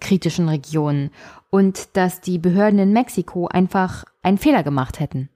kritischen 0.00 0.50
Regionen 0.50 1.12
und 1.48 1.96
dass 1.96 2.20
die 2.20 2.36
Behörden 2.36 2.78
in 2.78 2.92
Mexiko 2.92 3.48
einfach 3.48 4.04
einen 4.22 4.36
Fehler 4.36 4.62
gemacht 4.62 5.00
hätten. 5.00 5.30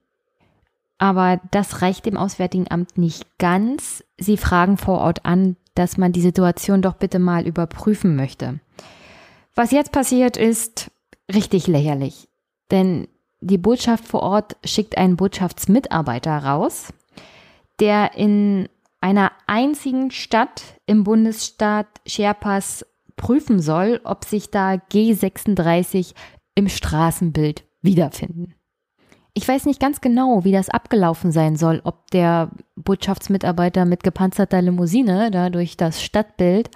Aber 0.98 1.40
das 1.52 1.80
reicht 1.80 2.04
dem 2.04 2.18
Auswärtigen 2.18 2.70
Amt 2.70 2.98
nicht 2.98 3.38
ganz. 3.38 4.04
Sie 4.18 4.36
fragen 4.36 4.76
vor 4.76 4.98
Ort 4.98 5.24
an, 5.24 5.56
dass 5.78 5.96
man 5.96 6.12
die 6.12 6.20
Situation 6.20 6.82
doch 6.82 6.94
bitte 6.94 7.18
mal 7.18 7.46
überprüfen 7.46 8.16
möchte. 8.16 8.60
Was 9.54 9.70
jetzt 9.70 9.92
passiert, 9.92 10.36
ist 10.36 10.90
richtig 11.32 11.66
lächerlich. 11.66 12.28
Denn 12.70 13.08
die 13.40 13.58
Botschaft 13.58 14.04
vor 14.04 14.22
Ort 14.22 14.56
schickt 14.64 14.98
einen 14.98 15.16
Botschaftsmitarbeiter 15.16 16.36
raus, 16.38 16.92
der 17.80 18.14
in 18.16 18.68
einer 19.00 19.30
einzigen 19.46 20.10
Stadt 20.10 20.62
im 20.86 21.04
Bundesstaat 21.04 21.86
Chiapas 22.04 22.84
prüfen 23.16 23.60
soll, 23.60 24.00
ob 24.04 24.24
sich 24.24 24.50
da 24.50 24.74
G36 24.74 26.14
im 26.54 26.68
Straßenbild 26.68 27.64
wiederfinden. 27.82 28.54
Ich 29.38 29.46
weiß 29.46 29.66
nicht 29.66 29.78
ganz 29.78 30.00
genau, 30.00 30.42
wie 30.42 30.50
das 30.50 30.68
abgelaufen 30.68 31.30
sein 31.30 31.54
soll, 31.54 31.80
ob 31.84 32.10
der 32.10 32.50
Botschaftsmitarbeiter 32.74 33.84
mit 33.84 34.02
gepanzerter 34.02 34.60
Limousine 34.60 35.30
da 35.30 35.48
durch 35.48 35.76
das 35.76 36.02
Stadtbild 36.02 36.70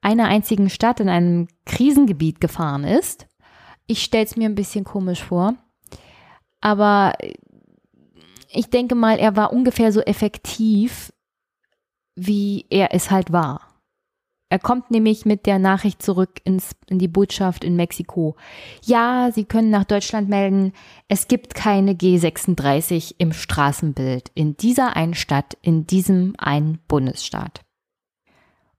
einer 0.00 0.24
einzigen 0.24 0.68
Stadt 0.68 0.98
in 0.98 1.08
einem 1.08 1.46
Krisengebiet 1.64 2.40
gefahren 2.40 2.82
ist. 2.82 3.28
Ich 3.86 4.02
stelle 4.02 4.24
es 4.24 4.36
mir 4.36 4.48
ein 4.48 4.56
bisschen 4.56 4.82
komisch 4.82 5.22
vor. 5.22 5.54
Aber 6.60 7.12
ich 8.50 8.68
denke 8.68 8.96
mal, 8.96 9.20
er 9.20 9.36
war 9.36 9.52
ungefähr 9.52 9.92
so 9.92 10.00
effektiv, 10.00 11.12
wie 12.16 12.66
er 12.68 12.92
es 12.92 13.12
halt 13.12 13.32
war. 13.32 13.60
Er 14.52 14.58
kommt 14.58 14.90
nämlich 14.90 15.24
mit 15.24 15.46
der 15.46 15.58
Nachricht 15.58 16.02
zurück 16.02 16.42
ins, 16.44 16.72
in 16.86 16.98
die 16.98 17.08
Botschaft 17.08 17.64
in 17.64 17.74
Mexiko. 17.74 18.36
Ja, 18.84 19.30
Sie 19.32 19.46
können 19.46 19.70
nach 19.70 19.84
Deutschland 19.84 20.28
melden, 20.28 20.74
es 21.08 21.26
gibt 21.26 21.54
keine 21.54 21.94
G36 21.94 23.14
im 23.16 23.32
Straßenbild 23.32 24.30
in 24.34 24.54
dieser 24.58 24.94
einen 24.94 25.14
Stadt, 25.14 25.56
in 25.62 25.86
diesem 25.86 26.34
einen 26.36 26.80
Bundesstaat. 26.86 27.62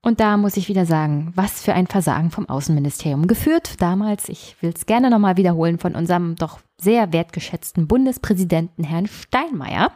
Und 0.03 0.19
da 0.19 0.37
muss 0.37 0.57
ich 0.57 0.69
wieder 0.69 0.85
sagen, 0.85 1.31
was 1.33 1.63
für 1.63 1.73
ein 1.73 1.87
Versagen 1.87 2.29
vom 2.29 2.47
Außenministerium 2.47 3.25
geführt. 3.25 3.81
Damals, 3.81 4.29
ich 4.29 4.55
will 4.61 4.73
es 4.75 4.85
gerne 4.85 5.09
nochmal 5.09 5.37
wiederholen, 5.37 5.79
von 5.79 5.95
unserem 5.95 6.35
doch 6.35 6.59
sehr 6.79 7.11
wertgeschätzten 7.13 7.87
Bundespräsidenten 7.87 8.83
Herrn 8.83 9.07
Steinmeier. 9.07 9.91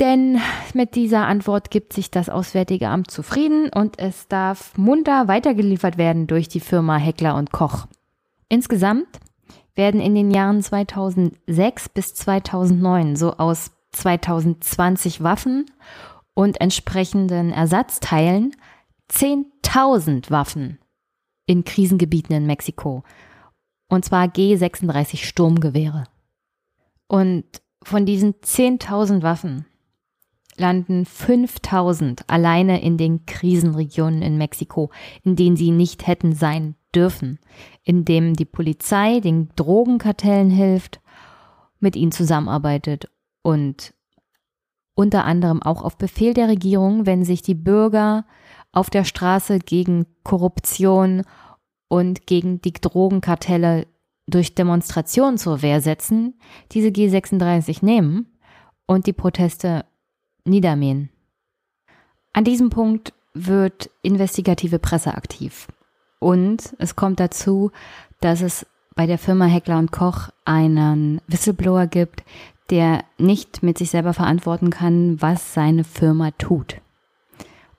Denn 0.00 0.40
mit 0.74 0.96
dieser 0.96 1.26
Antwort 1.26 1.70
gibt 1.70 1.92
sich 1.92 2.10
das 2.10 2.28
Auswärtige 2.28 2.88
Amt 2.88 3.10
zufrieden 3.10 3.68
und 3.68 3.98
es 3.98 4.26
darf 4.26 4.76
munter 4.76 5.28
weitergeliefert 5.28 5.98
werden 5.98 6.26
durch 6.26 6.48
die 6.48 6.60
Firma 6.60 6.96
Heckler 6.96 7.36
und 7.36 7.52
Koch. 7.52 7.86
Insgesamt 8.48 9.06
werden 9.76 10.00
in 10.00 10.14
den 10.14 10.30
Jahren 10.32 10.62
2006 10.62 11.88
bis 11.90 12.14
2009 12.14 13.14
so 13.14 13.34
aus 13.34 13.70
2020 13.92 15.22
Waffen 15.22 15.66
und 16.34 16.60
entsprechenden 16.60 17.52
Ersatzteilen 17.52 18.56
10.000 19.10 20.30
Waffen 20.30 20.78
in 21.46 21.64
Krisengebieten 21.64 22.34
in 22.34 22.46
Mexiko. 22.46 23.04
Und 23.88 24.04
zwar 24.04 24.26
G36 24.26 25.24
Sturmgewehre. 25.24 26.04
Und 27.06 27.44
von 27.84 28.06
diesen 28.06 28.34
10.000 28.34 29.22
Waffen 29.22 29.66
landen 30.56 31.04
5000 31.04 32.28
alleine 32.28 32.82
in 32.82 32.96
den 32.96 33.26
Krisenregionen 33.26 34.22
in 34.22 34.38
Mexiko, 34.38 34.90
in 35.22 35.36
denen 35.36 35.56
sie 35.56 35.70
nicht 35.70 36.06
hätten 36.06 36.34
sein 36.34 36.74
dürfen, 36.94 37.38
in 37.82 38.04
dem 38.04 38.34
die 38.34 38.44
Polizei 38.44 39.20
den 39.20 39.50
Drogenkartellen 39.56 40.50
hilft, 40.50 41.00
mit 41.80 41.96
ihnen 41.96 42.12
zusammenarbeitet 42.12 43.10
und 43.42 43.94
unter 44.94 45.24
anderem 45.24 45.62
auch 45.62 45.82
auf 45.82 45.98
Befehl 45.98 46.34
der 46.34 46.48
Regierung, 46.48 47.04
wenn 47.04 47.24
sich 47.24 47.42
die 47.42 47.54
Bürger 47.54 48.24
auf 48.72 48.90
der 48.90 49.04
Straße 49.04 49.58
gegen 49.58 50.06
Korruption 50.22 51.22
und 51.88 52.26
gegen 52.26 52.60
die 52.60 52.72
Drogenkartelle 52.72 53.86
durch 54.26 54.54
Demonstrationen 54.54 55.36
zur 55.36 55.62
Wehr 55.62 55.80
setzen, 55.80 56.34
diese 56.72 56.88
G36 56.88 57.84
nehmen 57.84 58.26
und 58.86 59.06
die 59.06 59.12
Proteste 59.12 59.84
niedermähen. 60.44 61.10
An 62.32 62.44
diesem 62.44 62.70
Punkt 62.70 63.12
wird 63.32 63.90
investigative 64.02 64.78
Presse 64.78 65.14
aktiv. 65.14 65.68
Und 66.18 66.74
es 66.78 66.96
kommt 66.96 67.20
dazu, 67.20 67.70
dass 68.20 68.40
es 68.40 68.66
bei 68.94 69.06
der 69.06 69.18
Firma 69.18 69.46
Heckler 69.46 69.78
und 69.78 69.92
Koch 69.92 70.30
einen 70.44 71.20
Whistleblower 71.26 71.86
gibt, 71.86 72.24
der 72.70 73.04
nicht 73.18 73.62
mit 73.62 73.76
sich 73.76 73.90
selber 73.90 74.14
verantworten 74.14 74.70
kann, 74.70 75.20
was 75.20 75.52
seine 75.52 75.84
Firma 75.84 76.30
tut. 76.32 76.76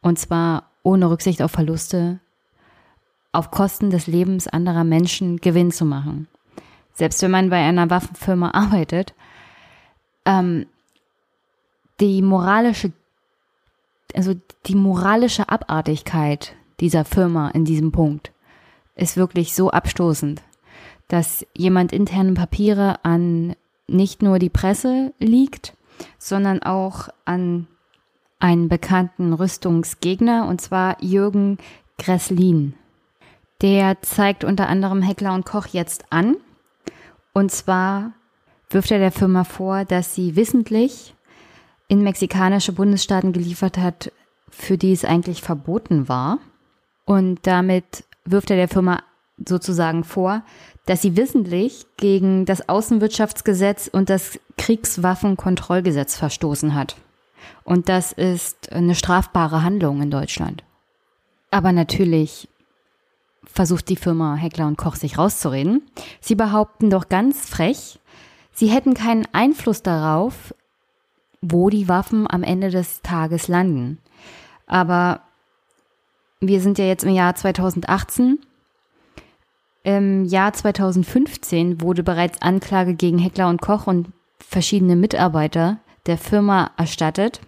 Und 0.01 0.19
zwar 0.19 0.69
ohne 0.83 1.09
Rücksicht 1.09 1.41
auf 1.41 1.51
Verluste, 1.51 2.19
auf 3.31 3.49
Kosten 3.49 3.89
des 3.89 4.07
Lebens 4.07 4.47
anderer 4.47 4.83
Menschen 4.83 5.37
Gewinn 5.37 5.71
zu 5.71 5.85
machen. 5.85 6.27
Selbst 6.93 7.21
wenn 7.21 7.31
man 7.31 7.49
bei 7.49 7.57
einer 7.57 7.89
Waffenfirma 7.89 8.51
arbeitet, 8.51 9.13
ähm, 10.25 10.67
die 11.99 12.21
moralische, 12.21 12.91
also 14.13 14.33
die 14.65 14.75
moralische 14.75 15.49
Abartigkeit 15.49 16.55
dieser 16.79 17.05
Firma 17.05 17.49
in 17.49 17.65
diesem 17.65 17.91
Punkt 17.91 18.31
ist 18.95 19.17
wirklich 19.17 19.53
so 19.53 19.71
abstoßend, 19.71 20.41
dass 21.07 21.45
jemand 21.53 21.91
interne 21.91 22.33
Papiere 22.33 23.03
an 23.03 23.55
nicht 23.87 24.21
nur 24.21 24.39
die 24.39 24.49
Presse 24.49 25.13
liegt, 25.19 25.75
sondern 26.17 26.63
auch 26.63 27.09
an 27.25 27.67
einen 28.39 28.67
bekannten 28.67 29.33
Rüstungsgegner, 29.33 30.47
und 30.47 30.61
zwar 30.61 31.01
Jürgen 31.01 31.57
Gresslin. 31.97 32.73
Der 33.61 34.01
zeigt 34.01 34.43
unter 34.43 34.67
anderem 34.67 35.01
Heckler 35.01 35.33
und 35.33 35.45
Koch 35.45 35.67
jetzt 35.67 36.11
an. 36.11 36.35
Und 37.33 37.51
zwar 37.51 38.11
wirft 38.69 38.91
er 38.91 38.99
der 38.99 39.11
Firma 39.11 39.45
vor, 39.45 39.85
dass 39.85 40.13
sie 40.13 40.35
wissentlich 40.35 41.14
in 41.87 42.01
mexikanische 42.01 42.71
Bundesstaaten 42.71 43.33
geliefert 43.33 43.77
hat, 43.77 44.11
für 44.49 44.77
die 44.77 44.91
es 44.91 45.05
eigentlich 45.05 45.41
verboten 45.41 46.07
war. 46.07 46.39
Und 47.05 47.45
damit 47.45 48.03
wirft 48.25 48.49
er 48.49 48.57
der 48.57 48.67
Firma 48.67 49.03
sozusagen 49.45 50.03
vor, 50.03 50.43
dass 50.85 51.01
sie 51.01 51.17
wissentlich 51.17 51.85
gegen 51.97 52.45
das 52.45 52.69
Außenwirtschaftsgesetz 52.69 53.87
und 53.91 54.09
das 54.09 54.39
Kriegswaffenkontrollgesetz 54.57 56.15
verstoßen 56.15 56.73
hat. 56.73 56.95
Und 57.63 57.89
das 57.89 58.11
ist 58.11 58.71
eine 58.71 58.95
strafbare 58.95 59.63
Handlung 59.63 60.01
in 60.01 60.11
Deutschland. 60.11 60.63
Aber 61.51 61.71
natürlich 61.71 62.47
versucht 63.43 63.89
die 63.89 63.95
Firma 63.95 64.35
Heckler 64.35 64.67
und 64.67 64.77
Koch 64.77 64.95
sich 64.95 65.17
rauszureden. 65.17 65.83
Sie 66.19 66.35
behaupten 66.35 66.89
doch 66.89 67.09
ganz 67.09 67.47
frech, 67.49 67.99
sie 68.51 68.67
hätten 68.67 68.93
keinen 68.93 69.27
Einfluss 69.31 69.81
darauf, 69.81 70.53
wo 71.41 71.69
die 71.69 71.87
Waffen 71.87 72.29
am 72.29 72.43
Ende 72.43 72.69
des 72.69 73.01
Tages 73.01 73.47
landen. 73.47 73.99
Aber 74.67 75.21
wir 76.39 76.61
sind 76.61 76.77
ja 76.77 76.85
jetzt 76.85 77.03
im 77.03 77.13
Jahr 77.13 77.35
2018 77.35 78.39
im 79.85 80.25
Jahr 80.25 80.51
2015 80.51 81.79
wurde 81.79 82.01
bereits 82.01 82.41
Anklage 82.41 82.95
gegen 82.95 83.19
Heckler 83.19 83.49
und 83.49 83.61
Koch 83.61 83.85
und 83.85 84.07
verschiedene 84.39 84.95
Mitarbeiter 84.95 85.77
der 86.07 86.17
Firma 86.17 86.71
erstattet. 86.75 87.39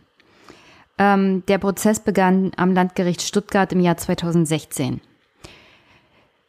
Ähm, 1.00 1.44
der 1.48 1.58
Prozess 1.58 2.00
begann 2.00 2.52
am 2.56 2.76
Landgericht 2.76 3.24
Stuttgart 3.24 3.74
im 3.74 3.80
Jahr 3.80 3.98
2016. 3.98 5.02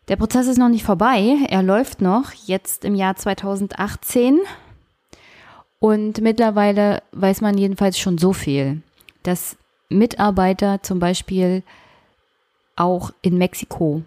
Der 0.09 0.17
Prozess 0.17 0.47
ist 0.47 0.59
noch 0.59 0.69
nicht 0.69 0.85
vorbei, 0.85 1.37
er 1.49 1.63
läuft 1.63 2.03
noch 2.03 2.33
jetzt 2.33 2.85
im 2.85 2.95
Jahr 2.95 3.17
2018 3.17 4.41
und 5.81 6.21
mittlerweile 6.21 7.03
weiß 7.13 7.41
man 7.41 7.57
jedenfalls 7.57 7.99
schon 7.99 8.19
so 8.19 8.33
viel, 8.33 8.83
dass 9.23 9.57
Mitarbeiter 9.89 10.83
zum 10.83 10.99
Beispiel 10.99 11.63
auch 12.77 13.13
in 13.23 13.39
Mexiko 13.39 14.03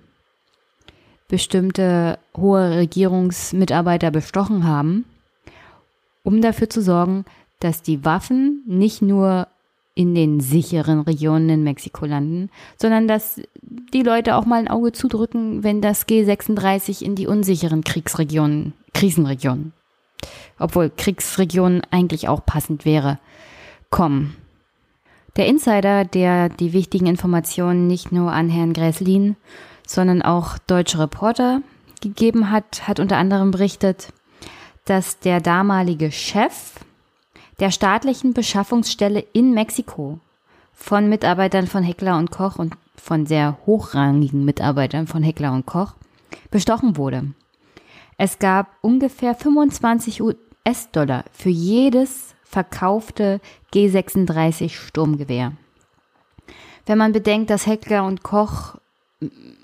bestimmte 1.27 2.19
hohe 2.35 2.77
Regierungsmitarbeiter 2.77 4.11
bestochen 4.11 4.65
haben, 4.65 5.05
um 6.23 6.41
dafür 6.41 6.69
zu 6.69 6.81
sorgen, 6.81 7.25
dass 7.59 7.81
die 7.81 8.03
Waffen 8.03 8.63
nicht 8.67 9.01
nur 9.01 9.47
in 9.93 10.15
den 10.15 10.39
sicheren 10.39 11.01
Regionen 11.01 11.49
in 11.49 11.63
Mexiko 11.63 12.05
landen, 12.05 12.49
sondern 12.77 13.07
dass 13.07 13.41
die 13.61 14.03
Leute 14.03 14.35
auch 14.35 14.45
mal 14.45 14.59
ein 14.59 14.67
Auge 14.67 14.91
zudrücken, 14.91 15.63
wenn 15.63 15.81
das 15.81 16.07
G36 16.07 17.01
in 17.01 17.15
die 17.15 17.27
unsicheren 17.27 17.83
Kriegsregionen, 17.83 18.73
Krisenregionen, 18.93 19.73
obwohl 20.61 20.91
Kriegsregionen 20.95 21.81
eigentlich 21.91 22.27
auch 22.27 22.45
passend 22.45 22.85
wäre, 22.85 23.19
kommen. 23.89 24.35
Der 25.37 25.47
Insider, 25.47 26.05
der 26.05 26.49
die 26.49 26.73
wichtigen 26.73 27.05
Informationen 27.05 27.87
nicht 27.87 28.11
nur 28.11 28.31
an 28.31 28.49
Herrn 28.49 28.73
Gräslin, 28.73 29.35
sondern 29.87 30.21
auch 30.21 30.57
deutsche 30.59 30.99
Reporter 30.99 31.61
gegeben 32.01 32.51
hat, 32.51 32.87
hat 32.87 32.99
unter 32.99 33.17
anderem 33.17 33.51
berichtet, 33.51 34.11
dass 34.85 35.19
der 35.19 35.39
damalige 35.39 36.11
Chef 36.11 36.73
der 37.59 37.71
staatlichen 37.71 38.33
Beschaffungsstelle 38.33 39.23
in 39.33 39.53
Mexiko 39.53 40.19
von 40.73 41.07
Mitarbeitern 41.07 41.67
von 41.67 41.83
Heckler 41.83 42.17
und 42.17 42.31
Koch 42.31 42.57
und 42.57 42.75
von 42.95 43.25
sehr 43.25 43.57
hochrangigen 43.65 44.43
Mitarbeitern 44.43 45.07
von 45.07 45.23
Heckler 45.23 45.53
und 45.53 45.65
Koch 45.65 45.93
bestochen 46.49 46.97
wurde. 46.97 47.27
Es 48.17 48.39
gab 48.39 48.67
ungefähr 48.81 49.35
25 49.35 50.21
US-Dollar 50.67 51.25
für 51.31 51.49
jedes 51.49 52.35
verkaufte 52.43 53.39
G36 53.73 54.69
Sturmgewehr. 54.69 55.53
Wenn 56.85 56.97
man 56.97 57.13
bedenkt, 57.13 57.49
dass 57.49 57.67
Heckler 57.67 58.05
und 58.05 58.23
Koch 58.23 58.75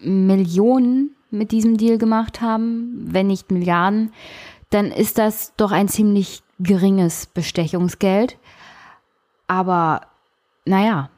Millionen 0.01 1.15
mit 1.31 1.51
diesem 1.51 1.77
Deal 1.77 1.97
gemacht 1.97 2.41
haben, 2.41 2.93
wenn 3.11 3.27
nicht 3.27 3.51
Milliarden, 3.51 4.13
dann 4.69 4.91
ist 4.91 5.17
das 5.17 5.53
doch 5.57 5.71
ein 5.71 5.87
ziemlich 5.87 6.41
geringes 6.59 7.25
Bestechungsgeld. 7.25 8.37
Aber 9.47 10.01
naja, 10.65 11.09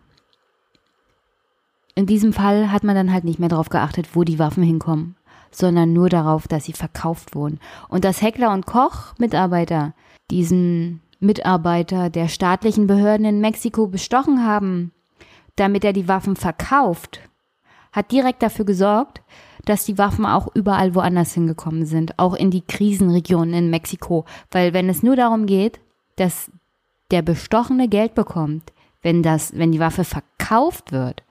in 1.96 2.06
diesem 2.06 2.34
Fall 2.34 2.72
hat 2.72 2.84
man 2.84 2.96
dann 2.96 3.12
halt 3.12 3.24
nicht 3.24 3.40
mehr 3.40 3.50
darauf 3.50 3.70
geachtet, 3.70 4.16
wo 4.16 4.24
die 4.24 4.40
Waffen 4.40 4.64
hinkommen, 4.64 5.16
sondern 5.52 5.94
nur 5.94 6.10
darauf, 6.10 6.48
dass 6.48 6.66
sie 6.66 6.74
verkauft 6.74 7.36
wurden. 7.36 7.60
Und 7.88 8.06
dass 8.06 8.22
Heckler 8.22 8.52
und 8.54 8.66
Koch 8.66 9.14
Mitarbeiter 9.18 9.94
diesen 10.32 11.02
Mitarbeiter 11.20 12.10
der 12.10 12.28
staatlichen 12.28 12.88
Behörden 12.88 13.26
in 13.26 13.42
Mexiko 13.42 13.88
bestochen 13.88 14.46
haben, 14.46 14.92
damit 15.56 15.84
er 15.84 15.94
die 15.94 16.08
Waffen 16.08 16.36
verkauft, 16.36 17.20
hat 17.92 18.12
direkt 18.12 18.42
dafür 18.42 18.66
gesorgt, 18.66 19.22
dass 19.66 19.86
die 19.86 19.98
Waffen 19.98 20.26
auch 20.26 20.48
überall 20.56 20.96
woanders 20.96 21.34
hingekommen 21.34 21.86
sind, 21.86 22.18
auch 22.18 22.34
in 22.34 22.50
die 22.52 22.62
Krisenregionen 22.62 23.54
in 23.54 23.70
Mexiko. 23.70 24.26
Weil 24.52 24.74
wenn 24.74 24.90
es 24.90 25.04
nur 25.04 25.16
darum 25.16 25.46
geht, 25.46 25.80
dass 26.16 26.52
der 27.12 27.22
Bestochene 27.22 27.88
Geld 27.88 28.16
bekommt, 28.16 28.72
wenn 29.02 29.24
das, 29.24 29.58
wenn 29.58 29.72
die 29.72 29.80
Waffe 29.80 30.04
verkauft 30.04 30.92
wird, 30.92 31.24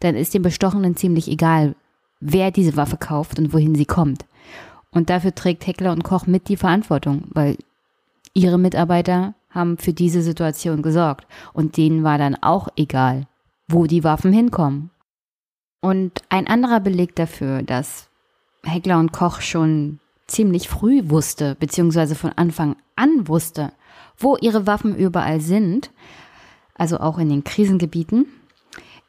dann 0.00 0.14
ist 0.14 0.34
dem 0.34 0.42
Bestochenen 0.42 0.96
ziemlich 0.96 1.28
egal, 1.28 1.74
wer 2.20 2.50
diese 2.50 2.76
Waffe 2.76 2.96
kauft 2.96 3.38
und 3.38 3.52
wohin 3.52 3.74
sie 3.74 3.86
kommt. 3.86 4.26
Und 4.90 5.10
dafür 5.10 5.34
trägt 5.34 5.66
Heckler 5.66 5.92
und 5.92 6.04
Koch 6.04 6.26
mit 6.26 6.48
die 6.48 6.56
Verantwortung, 6.56 7.24
weil 7.30 7.56
ihre 8.32 8.58
Mitarbeiter 8.58 9.34
haben 9.50 9.78
für 9.78 9.92
diese 9.92 10.22
Situation 10.22 10.82
gesorgt. 10.82 11.26
Und 11.52 11.76
denen 11.76 12.04
war 12.04 12.18
dann 12.18 12.36
auch 12.36 12.68
egal, 12.76 13.26
wo 13.68 13.86
die 13.86 14.04
Waffen 14.04 14.32
hinkommen. 14.32 14.90
Und 15.80 16.22
ein 16.28 16.46
anderer 16.46 16.80
Beleg 16.80 17.14
dafür, 17.14 17.62
dass 17.62 18.08
Heckler 18.64 18.98
und 18.98 19.12
Koch 19.12 19.40
schon 19.40 20.00
ziemlich 20.26 20.68
früh 20.68 21.08
wusste, 21.08 21.56
beziehungsweise 21.58 22.14
von 22.14 22.32
Anfang 22.32 22.76
an 22.96 23.28
wusste, 23.28 23.72
wo 24.16 24.36
ihre 24.36 24.66
Waffen 24.66 24.96
überall 24.96 25.40
sind, 25.40 25.90
also 26.74 26.98
auch 26.98 27.18
in 27.18 27.28
den 27.28 27.44
Krisengebieten, 27.44 28.26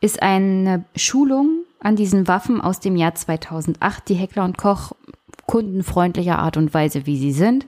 ist 0.01 0.21
eine 0.21 0.85
Schulung 0.95 1.65
an 1.79 1.95
diesen 1.95 2.27
Waffen 2.27 2.61
aus 2.61 2.79
dem 2.79 2.95
Jahr 2.95 3.15
2008, 3.15 4.09
die 4.09 4.15
Heckler 4.15 4.43
und 4.43 4.57
Koch 4.57 4.91
kundenfreundlicher 5.47 6.39
Art 6.39 6.57
und 6.57 6.73
Weise, 6.73 7.05
wie 7.05 7.17
sie 7.17 7.31
sind, 7.31 7.65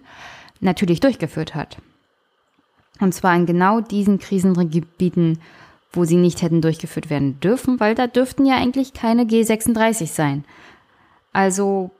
natürlich 0.59 0.99
durchgeführt 0.99 1.55
hat. 1.55 1.77
Und 2.99 3.13
zwar 3.13 3.35
in 3.35 3.45
genau 3.45 3.81
diesen 3.81 4.19
Krisengebieten, 4.19 5.39
wo 5.91 6.05
sie 6.05 6.17
nicht 6.17 6.41
hätten 6.41 6.61
durchgeführt 6.61 7.09
werden 7.09 7.39
dürfen, 7.39 7.79
weil 7.79 7.95
da 7.95 8.07
dürften 8.07 8.45
ja 8.45 8.55
eigentlich 8.55 8.93
keine 8.93 9.23
G36 9.23 10.07
sein. 10.07 10.45
Also 11.33 11.91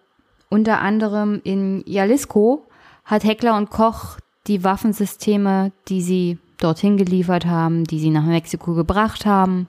unter 0.49 0.79
anderem 0.79 1.41
in 1.43 1.83
Jalisco 1.87 2.67
hat 3.03 3.23
Heckler 3.23 3.57
und 3.57 3.69
Koch 3.69 4.17
die 4.47 4.63
Waffensysteme, 4.63 5.71
die 5.87 6.01
sie 6.01 6.37
dorthin 6.59 6.97
geliefert 6.97 7.45
haben, 7.45 7.85
die 7.85 7.99
sie 7.99 8.09
nach 8.09 8.23
Mexiko 8.23 8.73
gebracht 8.73 9.25
haben, 9.25 9.67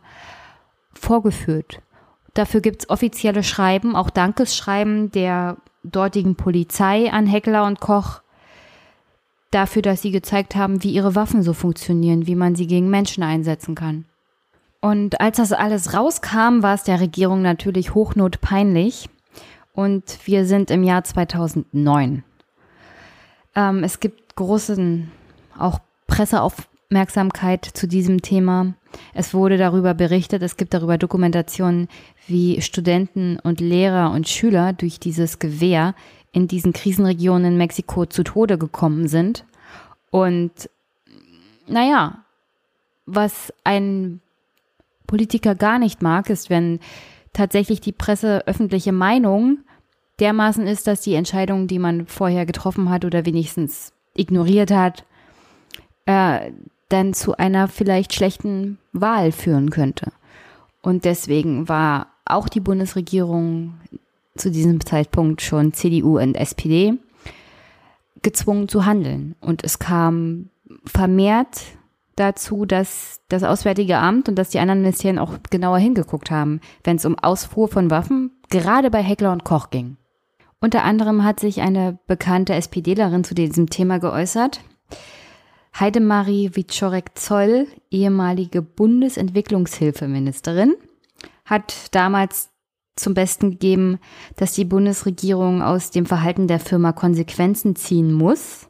vorgeführt. 0.92 1.80
Dafür 2.34 2.60
gibt 2.60 2.82
es 2.82 2.90
offizielle 2.90 3.42
Schreiben, 3.42 3.94
auch 3.94 4.10
Dankesschreiben 4.10 5.10
der 5.10 5.58
dortigen 5.82 6.36
Polizei 6.36 7.12
an 7.12 7.26
Heckler 7.26 7.66
und 7.66 7.80
Koch, 7.80 8.22
dafür, 9.50 9.82
dass 9.82 10.02
sie 10.02 10.10
gezeigt 10.10 10.56
haben, 10.56 10.82
wie 10.82 10.92
ihre 10.92 11.14
Waffen 11.14 11.42
so 11.42 11.52
funktionieren, 11.52 12.26
wie 12.26 12.36
man 12.36 12.54
sie 12.54 12.66
gegen 12.66 12.88
Menschen 12.88 13.22
einsetzen 13.22 13.74
kann. 13.74 14.06
Und 14.80 15.20
als 15.20 15.36
das 15.36 15.52
alles 15.52 15.94
rauskam, 15.94 16.62
war 16.62 16.74
es 16.74 16.82
der 16.84 17.00
Regierung 17.00 17.42
natürlich 17.42 17.94
hochnotpeinlich. 17.94 19.08
Und 19.74 20.18
wir 20.24 20.44
sind 20.44 20.70
im 20.70 20.82
Jahr 20.82 21.04
2009. 21.04 22.24
Ähm, 23.54 23.84
es 23.84 24.00
gibt 24.00 24.34
großen, 24.34 25.10
auch 25.56 25.78
Presseaufmerksamkeit 26.92 27.64
zu 27.64 27.88
diesem 27.88 28.20
Thema. 28.22 28.74
Es 29.14 29.32
wurde 29.32 29.56
darüber 29.56 29.94
berichtet, 29.94 30.42
es 30.42 30.56
gibt 30.56 30.74
darüber 30.74 30.98
Dokumentationen, 30.98 31.88
wie 32.26 32.60
Studenten 32.60 33.38
und 33.38 33.60
Lehrer 33.60 34.10
und 34.10 34.28
Schüler 34.28 34.74
durch 34.74 35.00
dieses 35.00 35.38
Gewehr 35.38 35.94
in 36.32 36.48
diesen 36.48 36.72
Krisenregionen 36.72 37.52
in 37.52 37.58
Mexiko 37.58 38.06
zu 38.06 38.22
Tode 38.22 38.58
gekommen 38.58 39.08
sind. 39.08 39.44
Und 40.10 40.68
naja, 41.66 42.24
was 43.06 43.52
ein 43.64 44.20
Politiker 45.06 45.54
gar 45.54 45.78
nicht 45.78 46.02
mag, 46.02 46.28
ist, 46.28 46.50
wenn 46.50 46.78
tatsächlich 47.32 47.80
die 47.80 47.92
Presse 47.92 48.46
öffentliche 48.46 48.92
Meinung 48.92 49.58
dermaßen 50.20 50.66
ist, 50.66 50.86
dass 50.86 51.00
die 51.00 51.14
Entscheidung, 51.14 51.66
die 51.66 51.78
man 51.78 52.06
vorher 52.06 52.44
getroffen 52.44 52.90
hat 52.90 53.04
oder 53.06 53.24
wenigstens 53.24 53.94
ignoriert 54.14 54.70
hat, 54.70 55.06
äh, 56.04 56.52
dann 56.92 57.14
zu 57.14 57.36
einer 57.36 57.68
vielleicht 57.68 58.12
schlechten 58.12 58.78
Wahl 58.92 59.32
führen 59.32 59.70
könnte. 59.70 60.12
Und 60.82 61.04
deswegen 61.04 61.68
war 61.68 62.08
auch 62.24 62.48
die 62.48 62.60
Bundesregierung 62.60 63.74
zu 64.36 64.50
diesem 64.50 64.84
Zeitpunkt 64.84 65.42
schon 65.42 65.72
CDU 65.72 66.18
und 66.18 66.34
SPD 66.34 66.94
gezwungen 68.22 68.68
zu 68.68 68.86
handeln. 68.86 69.34
Und 69.40 69.64
es 69.64 69.78
kam 69.78 70.50
vermehrt 70.84 71.62
dazu, 72.16 72.64
dass 72.66 73.20
das 73.28 73.42
Auswärtige 73.42 73.98
Amt 73.98 74.28
und 74.28 74.36
dass 74.36 74.50
die 74.50 74.58
anderen 74.58 74.82
Ministerien 74.82 75.18
auch 75.18 75.34
genauer 75.50 75.78
hingeguckt 75.78 76.30
haben, 76.30 76.60
wenn 76.84 76.96
es 76.96 77.04
um 77.04 77.18
Ausfuhr 77.18 77.68
von 77.68 77.90
Waffen 77.90 78.30
gerade 78.50 78.90
bei 78.90 79.02
Heckler 79.02 79.32
und 79.32 79.44
Koch 79.44 79.70
ging. 79.70 79.96
Unter 80.60 80.84
anderem 80.84 81.24
hat 81.24 81.40
sich 81.40 81.60
eine 81.60 81.98
bekannte 82.06 82.54
SPDlerin 82.54 83.24
zu 83.24 83.34
diesem 83.34 83.68
Thema 83.68 83.98
geäußert. 83.98 84.60
Heidemarie 85.78 86.54
Wiczorek-Zoll, 86.54 87.66
ehemalige 87.90 88.62
Bundesentwicklungshilfeministerin, 88.62 90.74
hat 91.44 91.94
damals 91.94 92.50
zum 92.96 93.14
Besten 93.14 93.52
gegeben, 93.52 93.98
dass 94.36 94.52
die 94.52 94.66
Bundesregierung 94.66 95.62
aus 95.62 95.90
dem 95.90 96.04
Verhalten 96.06 96.46
der 96.46 96.60
Firma 96.60 96.92
Konsequenzen 96.92 97.74
ziehen 97.74 98.12
muss 98.12 98.68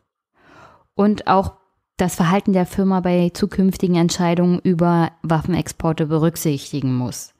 und 0.94 1.26
auch 1.26 1.54
das 1.96 2.14
Verhalten 2.14 2.52
der 2.52 2.66
Firma 2.66 3.00
bei 3.00 3.30
zukünftigen 3.34 3.96
Entscheidungen 3.96 4.60
über 4.60 5.10
Waffenexporte 5.22 6.06
berücksichtigen 6.06 6.94
muss. 6.94 7.34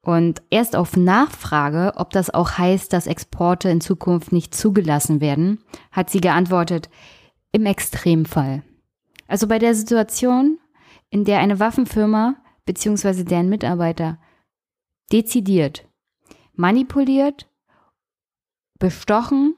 Und 0.00 0.42
erst 0.50 0.74
auf 0.76 0.96
Nachfrage, 0.96 1.92
ob 1.96 2.10
das 2.10 2.32
auch 2.32 2.58
heißt, 2.58 2.92
dass 2.92 3.06
Exporte 3.06 3.70
in 3.70 3.80
Zukunft 3.80 4.32
nicht 4.32 4.54
zugelassen 4.54 5.20
werden, 5.20 5.60
hat 5.92 6.10
sie 6.10 6.20
geantwortet, 6.20 6.90
im 7.54 7.66
Extremfall. 7.66 8.64
Also 9.28 9.46
bei 9.46 9.60
der 9.60 9.76
Situation, 9.76 10.58
in 11.08 11.24
der 11.24 11.38
eine 11.38 11.60
Waffenfirma 11.60 12.34
bzw. 12.66 13.22
deren 13.22 13.48
Mitarbeiter 13.48 14.18
dezidiert, 15.12 15.86
manipuliert, 16.54 17.48
bestochen 18.80 19.54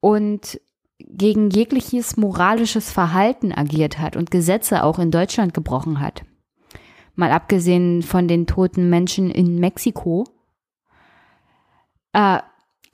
und 0.00 0.60
gegen 0.98 1.50
jegliches 1.50 2.16
moralisches 2.16 2.90
Verhalten 2.90 3.52
agiert 3.52 4.00
hat 4.00 4.16
und 4.16 4.32
Gesetze 4.32 4.82
auch 4.82 4.98
in 4.98 5.12
Deutschland 5.12 5.54
gebrochen 5.54 6.00
hat. 6.00 6.24
Mal 7.14 7.30
abgesehen 7.30 8.02
von 8.02 8.26
den 8.26 8.48
toten 8.48 8.90
Menschen 8.90 9.30
in 9.30 9.60
Mexiko. 9.60 10.24
Äh, 12.12 12.40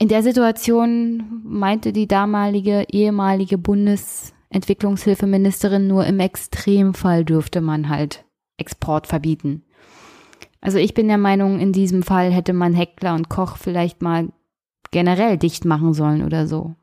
in 0.01 0.07
der 0.07 0.23
Situation 0.23 1.43
meinte 1.43 1.93
die 1.93 2.07
damalige 2.07 2.87
ehemalige 2.89 3.59
Bundesentwicklungshilfeministerin 3.59 5.85
nur 5.85 6.07
im 6.07 6.19
Extremfall 6.19 7.23
dürfte 7.23 7.61
man 7.61 7.87
halt 7.87 8.25
Export 8.57 9.05
verbieten. 9.05 9.61
Also 10.59 10.79
ich 10.79 10.95
bin 10.95 11.07
der 11.07 11.19
Meinung, 11.19 11.59
in 11.59 11.71
diesem 11.71 12.01
Fall 12.01 12.31
hätte 12.31 12.53
man 12.53 12.73
Heckler 12.73 13.13
und 13.13 13.29
Koch 13.29 13.57
vielleicht 13.57 14.01
mal 14.01 14.29
generell 14.89 15.37
dicht 15.37 15.65
machen 15.65 15.93
sollen 15.93 16.25
oder 16.25 16.47
so. 16.47 16.73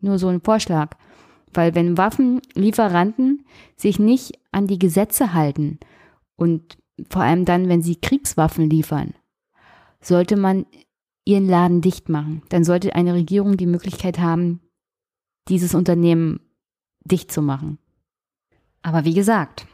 Nur 0.00 0.18
so 0.18 0.26
ein 0.26 0.40
Vorschlag. 0.40 0.96
Weil 1.54 1.76
wenn 1.76 1.96
Waffenlieferanten 1.96 3.44
sich 3.76 4.00
nicht 4.00 4.40
an 4.50 4.66
die 4.66 4.80
Gesetze 4.80 5.34
halten 5.34 5.78
und 6.34 6.78
vor 7.10 7.22
allem 7.22 7.44
dann, 7.44 7.68
wenn 7.68 7.82
sie 7.82 7.94
Kriegswaffen 7.94 8.68
liefern, 8.68 9.14
sollte 10.00 10.36
man 10.36 10.66
ihren 11.30 11.48
Laden 11.48 11.80
dicht 11.80 12.08
machen. 12.08 12.42
Dann 12.48 12.64
sollte 12.64 12.94
eine 12.94 13.14
Regierung 13.14 13.56
die 13.56 13.66
Möglichkeit 13.66 14.18
haben, 14.18 14.60
dieses 15.48 15.74
Unternehmen 15.74 16.40
dicht 17.04 17.30
zu 17.30 17.40
machen. 17.40 17.78
Aber 18.82 19.04
wie 19.04 19.14
gesagt, 19.14 19.66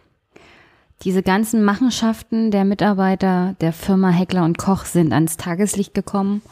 diese 1.03 1.23
ganzen 1.23 1.65
Machenschaften 1.65 2.51
der 2.51 2.65
Mitarbeiter 2.65 3.55
der 3.61 3.73
Firma 3.73 4.11
Heckler 4.11 4.45
und 4.45 4.59
Koch 4.59 4.85
sind 4.85 5.13
ans 5.13 5.37
Tageslicht 5.37 5.95
gekommen 5.95 6.43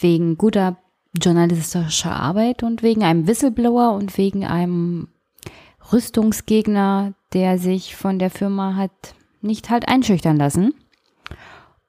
wegen 0.00 0.38
guter 0.38 0.76
journalistischer 1.20 2.14
Arbeit 2.14 2.62
und 2.62 2.82
wegen 2.82 3.02
einem 3.02 3.26
Whistleblower 3.26 3.92
und 3.94 4.16
wegen 4.16 4.44
einem 4.44 5.08
Rüstungsgegner, 5.92 7.14
der 7.32 7.58
sich 7.58 7.96
von 7.96 8.18
der 8.18 8.30
Firma 8.30 8.76
hat 8.76 9.14
nicht 9.40 9.70
halt 9.70 9.88
einschüchtern 9.88 10.36
lassen. 10.36 10.74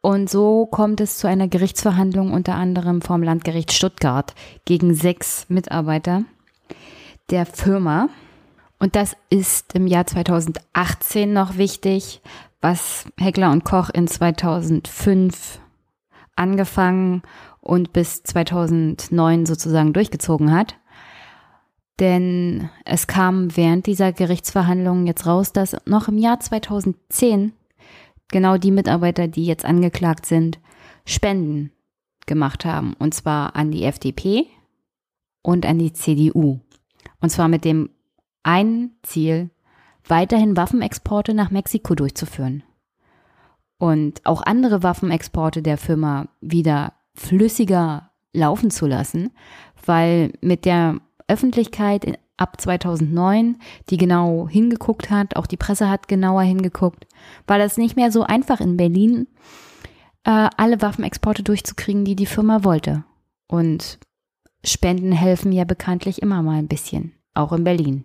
Und 0.01 0.29
so 0.29 0.65
kommt 0.65 0.99
es 0.99 1.19
zu 1.19 1.27
einer 1.27 1.47
Gerichtsverhandlung 1.47 2.33
unter 2.33 2.55
anderem 2.55 3.01
vom 3.01 3.21
Landgericht 3.21 3.71
Stuttgart 3.71 4.33
gegen 4.65 4.95
sechs 4.95 5.45
Mitarbeiter 5.47 6.23
der 7.29 7.45
Firma. 7.45 8.09
Und 8.79 8.95
das 8.95 9.15
ist 9.29 9.75
im 9.75 9.85
Jahr 9.85 10.07
2018 10.07 11.31
noch 11.31 11.57
wichtig, 11.57 12.21
was 12.61 13.05
Heckler 13.19 13.51
und 13.51 13.63
Koch 13.63 13.89
in 13.91 14.07
2005 14.07 15.59
angefangen 16.35 17.21
und 17.59 17.93
bis 17.93 18.23
2009 18.23 19.45
sozusagen 19.45 19.93
durchgezogen 19.93 20.51
hat. 20.51 20.75
Denn 21.99 22.71
es 22.85 23.05
kam 23.05 23.55
während 23.55 23.85
dieser 23.85 24.11
Gerichtsverhandlungen 24.11 25.05
jetzt 25.05 25.27
raus, 25.27 25.53
dass 25.53 25.77
noch 25.85 26.07
im 26.07 26.17
Jahr 26.17 26.39
2010 26.39 27.53
genau 28.31 28.57
die 28.57 28.71
Mitarbeiter, 28.71 29.27
die 29.27 29.45
jetzt 29.45 29.65
angeklagt 29.65 30.25
sind, 30.25 30.59
Spenden 31.05 31.71
gemacht 32.25 32.65
haben. 32.65 32.93
Und 32.99 33.13
zwar 33.13 33.55
an 33.55 33.71
die 33.71 33.83
FDP 33.83 34.47
und 35.41 35.65
an 35.65 35.79
die 35.79 35.93
CDU. 35.93 36.59
Und 37.19 37.29
zwar 37.29 37.47
mit 37.47 37.65
dem 37.65 37.89
ein 38.43 38.91
Ziel, 39.03 39.49
weiterhin 40.07 40.57
Waffenexporte 40.57 41.33
nach 41.33 41.51
Mexiko 41.51 41.93
durchzuführen 41.93 42.63
und 43.81 44.23
auch 44.27 44.43
andere 44.43 44.83
Waffenexporte 44.83 45.63
der 45.63 45.75
Firma 45.75 46.27
wieder 46.39 46.93
flüssiger 47.15 48.11
laufen 48.31 48.69
zu 48.69 48.85
lassen, 48.85 49.31
weil 49.83 50.33
mit 50.41 50.65
der 50.65 50.97
Öffentlichkeit 51.27 52.19
ab 52.41 52.59
2009, 52.59 53.57
die 53.89 53.97
genau 53.97 54.47
hingeguckt 54.49 55.09
hat, 55.09 55.35
auch 55.35 55.45
die 55.45 55.57
Presse 55.57 55.89
hat 55.89 56.07
genauer 56.07 56.41
hingeguckt, 56.41 57.07
war 57.47 57.57
das 57.57 57.77
nicht 57.77 57.95
mehr 57.95 58.11
so 58.11 58.23
einfach 58.23 58.59
in 58.59 58.77
Berlin, 58.77 59.27
äh, 60.23 60.49
alle 60.57 60.81
Waffenexporte 60.81 61.43
durchzukriegen, 61.43 62.03
die 62.03 62.15
die 62.15 62.25
Firma 62.25 62.63
wollte. 62.63 63.03
Und 63.47 63.99
Spenden 64.65 65.11
helfen 65.11 65.51
ja 65.51 65.63
bekanntlich 65.63 66.21
immer 66.21 66.41
mal 66.41 66.57
ein 66.57 66.67
bisschen, 66.67 67.13
auch 67.33 67.53
in 67.53 67.63
Berlin. 67.63 68.03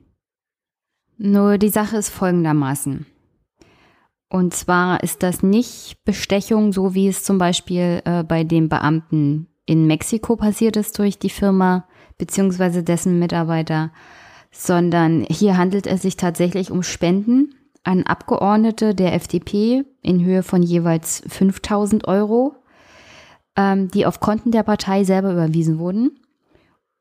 Nur 1.19 1.59
die 1.59 1.71
Sache 1.71 1.97
ist 1.97 2.11
folgendermaßen. 2.11 3.07
Und 4.29 4.55
zwar 4.55 5.03
ist 5.03 5.23
das 5.23 5.43
nicht 5.43 6.05
Bestechung, 6.05 6.73
so 6.73 6.95
wie 6.95 7.09
es 7.09 7.25
zum 7.25 7.39
Beispiel 7.39 8.03
äh, 8.05 8.23
bei 8.23 8.45
dem 8.45 8.69
Beamten 8.69 9.49
in 9.67 9.87
Mexiko 9.87 10.37
passiert 10.37 10.77
ist 10.77 10.99
durch 10.99 11.19
die 11.19 11.31
Firma 11.31 11.87
beziehungsweise 12.19 12.83
dessen 12.83 13.19
Mitarbeiter, 13.19 13.93
sondern 14.59 15.27
hier 15.29 15.59
handelt 15.59 15.87
es 15.87 16.03
sich 16.03 16.17
tatsächlich 16.17 16.71
um 16.71 16.83
Spenden 16.83 17.55
an 17.85 18.05
Abgeordnete 18.05 18.95
der 18.95 19.15
FDP 19.15 19.85
in 20.03 20.25
Höhe 20.25 20.43
von 20.43 20.63
jeweils 20.63 21.23
5000 21.29 22.09
Euro, 22.09 22.57
ähm, 23.55 23.89
die 23.89 24.07
auf 24.07 24.21
Konten 24.21 24.51
der 24.51 24.63
Partei 24.63 25.05
selber 25.05 25.33
überwiesen 25.33 25.79
wurden. 25.79 26.19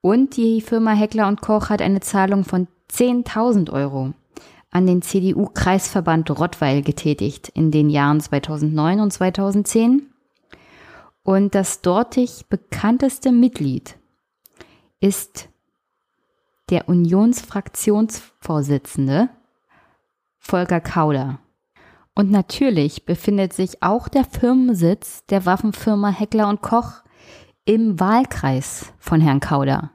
Und 0.01 0.37
die 0.37 0.61
Firma 0.61 0.91
Heckler 0.91 1.27
und 1.27 1.41
Koch 1.41 1.69
hat 1.69 1.81
eine 1.81 2.01
Zahlung 2.01 2.43
von 2.43 2.67
10.000 2.91 3.71
Euro 3.71 4.13
an 4.69 4.85
den 4.85 5.01
CDU-Kreisverband 5.01 6.29
Rottweil 6.37 6.81
getätigt 6.81 7.49
in 7.49 7.71
den 7.71 7.89
Jahren 7.89 8.19
2009 8.19 8.99
und 8.99 9.11
2010. 9.11 10.07
Und 11.23 11.55
das 11.55 11.81
dortig 11.81 12.45
bekannteste 12.49 13.31
Mitglied 13.31 13.97
ist 14.99 15.49
der 16.69 16.89
Unionsfraktionsvorsitzende 16.89 19.29
Volker 20.37 20.81
Kauder. 20.81 21.39
Und 22.15 22.31
natürlich 22.31 23.05
befindet 23.05 23.53
sich 23.53 23.83
auch 23.83 24.07
der 24.07 24.23
Firmensitz 24.23 25.25
der 25.25 25.45
Waffenfirma 25.45 26.09
Heckler 26.09 26.47
und 26.47 26.61
Koch 26.61 27.03
im 27.65 27.99
Wahlkreis 27.99 28.93
von 28.99 29.21
Herrn 29.21 29.39
Kauder. 29.39 29.91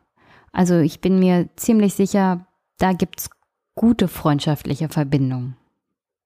Also 0.53 0.79
ich 0.79 1.01
bin 1.01 1.19
mir 1.19 1.49
ziemlich 1.57 1.95
sicher, 1.95 2.47
da 2.79 2.93
gibt's 2.93 3.31
gute 3.75 4.09
freundschaftliche 4.09 4.89
Verbindungen. 4.89 5.57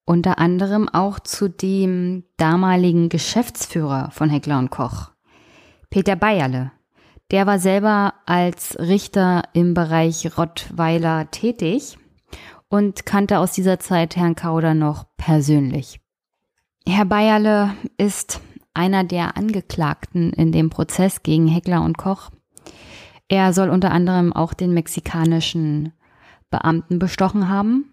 Unter 0.06 0.38
anderem 0.38 0.88
auch 0.88 1.20
zu 1.20 1.48
dem 1.48 2.24
damaligen 2.36 3.08
Geschäftsführer 3.08 4.10
von 4.10 4.28
Heckler 4.28 4.58
und 4.58 4.70
Koch, 4.70 5.10
Peter 5.90 6.16
Bayerle. 6.16 6.72
Der 7.30 7.46
war 7.46 7.58
selber 7.58 8.14
als 8.26 8.78
Richter 8.78 9.42
im 9.54 9.74
Bereich 9.74 10.36
Rottweiler 10.36 11.30
tätig 11.30 11.98
und 12.68 13.06
kannte 13.06 13.38
aus 13.38 13.52
dieser 13.52 13.78
Zeit 13.78 14.16
Herrn 14.16 14.36
Kauder 14.36 14.74
noch 14.74 15.06
persönlich. 15.16 16.00
Herr 16.86 17.06
Bayerle 17.06 17.74
ist 17.96 18.40
einer 18.74 19.04
der 19.04 19.36
Angeklagten 19.36 20.32
in 20.32 20.52
dem 20.52 20.68
Prozess 20.68 21.22
gegen 21.22 21.48
Heckler 21.48 21.82
und 21.82 21.96
Koch. 21.96 22.30
Er 23.28 23.52
soll 23.52 23.70
unter 23.70 23.90
anderem 23.90 24.32
auch 24.32 24.52
den 24.52 24.74
mexikanischen 24.74 25.92
Beamten 26.50 26.98
bestochen 26.98 27.48
haben. 27.48 27.90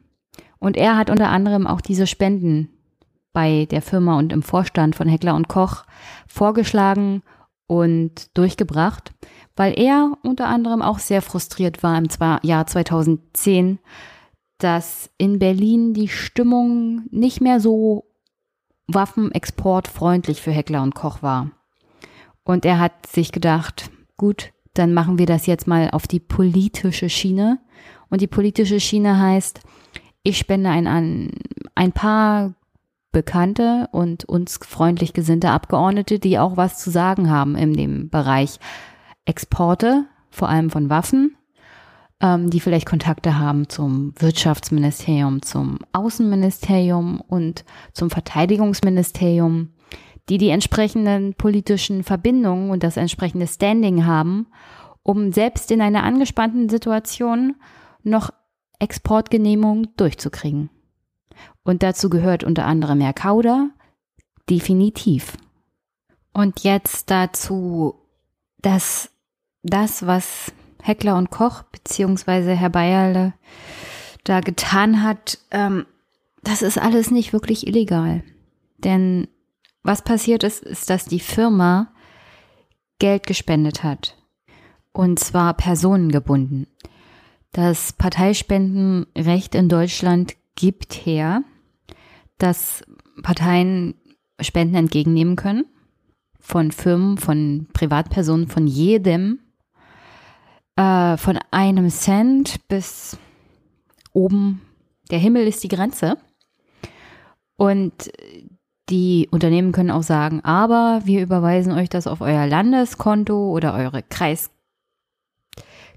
Und 0.59 0.77
er 0.77 0.97
hat 0.97 1.09
unter 1.09 1.29
anderem 1.29 1.67
auch 1.67 1.81
diese 1.81 2.05
Spenden 2.05 2.69
bei 3.33 3.65
der 3.71 3.81
Firma 3.81 4.17
und 4.17 4.33
im 4.33 4.43
Vorstand 4.43 4.95
von 4.95 5.07
Heckler 5.07 5.35
und 5.35 5.47
Koch 5.47 5.85
vorgeschlagen 6.27 7.23
und 7.71 8.37
durchgebracht, 8.37 9.13
weil 9.55 9.79
er 9.79 10.17
unter 10.23 10.47
anderem 10.47 10.81
auch 10.81 10.99
sehr 10.99 11.21
frustriert 11.21 11.83
war 11.83 11.97
im 11.97 12.09
Jahr 12.43 12.67
2010, 12.67 13.79
dass 14.57 15.09
in 15.17 15.39
Berlin 15.39 15.93
die 15.93 16.09
Stimmung 16.09 17.03
nicht 17.11 17.39
mehr 17.39 17.61
so 17.61 18.11
waffenexportfreundlich 18.87 20.41
für 20.41 20.51
Heckler 20.51 20.83
und 20.83 20.95
Koch 20.95 21.23
war. 21.23 21.51
Und 22.43 22.65
er 22.65 22.77
hat 22.77 23.05
sich 23.07 23.31
gedacht, 23.31 23.89
gut, 24.17 24.51
dann 24.73 24.93
machen 24.93 25.17
wir 25.17 25.25
das 25.25 25.45
jetzt 25.45 25.65
mal 25.65 25.91
auf 25.91 26.07
die 26.07 26.19
politische 26.19 27.09
Schiene. 27.09 27.61
Und 28.09 28.19
die 28.19 28.27
politische 28.27 28.81
Schiene 28.81 29.17
heißt, 29.17 29.61
ich 30.23 30.37
spende 30.37 30.69
ein, 30.69 31.31
ein, 31.75 31.91
paar 31.93 32.53
bekannte 33.11 33.87
und 33.91 34.25
uns 34.25 34.59
freundlich 34.65 35.13
gesinnte 35.13 35.49
Abgeordnete, 35.49 36.19
die 36.19 36.39
auch 36.39 36.57
was 36.57 36.79
zu 36.79 36.89
sagen 36.89 37.29
haben 37.29 37.55
in 37.55 37.73
dem 37.73 38.09
Bereich 38.09 38.59
Exporte, 39.25 40.05
vor 40.29 40.49
allem 40.49 40.69
von 40.69 40.89
Waffen, 40.89 41.35
ähm, 42.21 42.49
die 42.49 42.59
vielleicht 42.59 42.87
Kontakte 42.87 43.37
haben 43.37 43.69
zum 43.69 44.13
Wirtschaftsministerium, 44.17 45.41
zum 45.41 45.79
Außenministerium 45.91 47.21
und 47.21 47.65
zum 47.93 48.09
Verteidigungsministerium, 48.09 49.69
die 50.29 50.37
die 50.37 50.49
entsprechenden 50.49 51.33
politischen 51.33 52.03
Verbindungen 52.03 52.69
und 52.69 52.83
das 52.83 52.97
entsprechende 52.97 53.47
Standing 53.47 54.05
haben, 54.05 54.47
um 55.03 55.31
selbst 55.31 55.71
in 55.71 55.81
einer 55.81 56.03
angespannten 56.03 56.69
Situation 56.69 57.55
noch 58.03 58.31
Exportgenehmigungen 58.79 59.89
durchzukriegen. 59.97 60.69
Und 61.71 61.83
dazu 61.83 62.09
gehört 62.09 62.43
unter 62.43 62.65
anderem 62.65 62.99
Herr 62.99 63.13
Kauder, 63.13 63.69
definitiv. 64.49 65.37
Und 66.33 66.65
jetzt 66.65 67.09
dazu, 67.09 67.95
dass 68.61 69.09
das, 69.63 70.05
was 70.05 70.51
Heckler 70.83 71.15
und 71.15 71.29
Koch 71.29 71.63
beziehungsweise 71.63 72.55
Herr 72.55 72.71
Bayerle 72.71 73.31
da 74.25 74.41
getan 74.41 75.01
hat, 75.01 75.37
ähm, 75.51 75.85
das 76.43 76.61
ist 76.61 76.77
alles 76.77 77.09
nicht 77.09 77.31
wirklich 77.31 77.65
illegal. 77.65 78.21
Denn 78.79 79.29
was 79.81 80.01
passiert 80.01 80.43
ist, 80.43 80.61
ist, 80.63 80.89
dass 80.89 81.05
die 81.05 81.21
Firma 81.21 81.93
Geld 82.99 83.25
gespendet 83.25 83.81
hat. 83.81 84.17
Und 84.91 85.19
zwar 85.19 85.53
personengebunden. 85.53 86.67
Das 87.53 87.93
Parteispendenrecht 87.93 89.55
in 89.55 89.69
Deutschland 89.69 90.35
gibt 90.55 91.05
her, 91.05 91.45
dass 92.41 92.83
Parteien 93.21 93.95
Spenden 94.39 94.75
entgegennehmen 94.75 95.35
können 95.35 95.65
von 96.39 96.71
Firmen, 96.71 97.17
von 97.17 97.67
Privatpersonen, 97.73 98.47
von 98.47 98.65
jedem, 98.65 99.39
äh, 100.75 101.17
von 101.17 101.39
einem 101.51 101.89
Cent 101.89 102.67
bis 102.67 103.17
oben, 104.13 104.61
der 105.11 105.19
Himmel 105.19 105.47
ist 105.47 105.63
die 105.63 105.67
Grenze. 105.67 106.17
Und 107.57 108.11
die 108.89 109.27
Unternehmen 109.31 109.71
können 109.71 109.91
auch 109.91 110.03
sagen, 110.03 110.41
aber 110.43 111.01
wir 111.05 111.21
überweisen 111.21 111.71
euch 111.73 111.89
das 111.89 112.07
auf 112.07 112.21
euer 112.21 112.47
Landeskonto 112.47 113.51
oder 113.51 113.73
eure 113.73 114.03
Kreis 114.03 114.49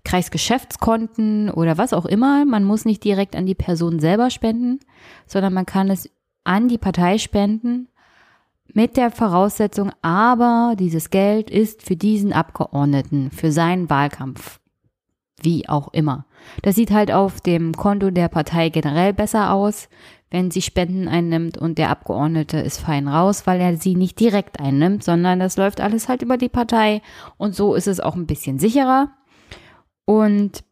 Kreisgeschäftskonten 0.04 1.48
oder 1.48 1.78
was 1.78 1.94
auch 1.94 2.04
immer. 2.04 2.44
Man 2.44 2.64
muss 2.64 2.84
nicht 2.84 3.02
direkt 3.02 3.34
an 3.34 3.46
die 3.46 3.54
Person 3.54 4.00
selber 4.00 4.28
spenden, 4.28 4.80
sondern 5.26 5.54
man 5.54 5.64
kann 5.64 5.88
es 5.88 6.10
an 6.44 6.68
die 6.68 6.78
Partei 6.78 7.18
spenden 7.18 7.88
mit 8.72 8.96
der 8.96 9.10
Voraussetzung, 9.10 9.92
aber 10.02 10.74
dieses 10.78 11.10
Geld 11.10 11.50
ist 11.50 11.82
für 11.82 11.96
diesen 11.96 12.32
Abgeordneten, 12.32 13.30
für 13.30 13.52
seinen 13.52 13.90
Wahlkampf. 13.90 14.60
Wie 15.40 15.68
auch 15.68 15.92
immer. 15.92 16.26
Das 16.62 16.74
sieht 16.74 16.90
halt 16.90 17.12
auf 17.12 17.40
dem 17.40 17.74
Konto 17.74 18.10
der 18.10 18.28
Partei 18.28 18.68
generell 18.70 19.12
besser 19.12 19.52
aus, 19.52 19.88
wenn 20.30 20.50
sie 20.50 20.62
Spenden 20.62 21.06
einnimmt 21.06 21.58
und 21.58 21.78
der 21.78 21.90
Abgeordnete 21.90 22.58
ist 22.58 22.80
fein 22.80 23.06
raus, 23.08 23.46
weil 23.46 23.60
er 23.60 23.76
sie 23.76 23.94
nicht 23.94 24.18
direkt 24.18 24.58
einnimmt, 24.58 25.04
sondern 25.04 25.38
das 25.38 25.56
läuft 25.56 25.80
alles 25.80 26.08
halt 26.08 26.22
über 26.22 26.36
die 26.36 26.48
Partei 26.48 27.02
und 27.36 27.54
so 27.54 27.74
ist 27.74 27.86
es 27.86 28.00
auch 28.00 28.16
ein 28.16 28.26
bisschen 28.26 28.58
sicherer. 28.58 29.10
Und 30.04 30.64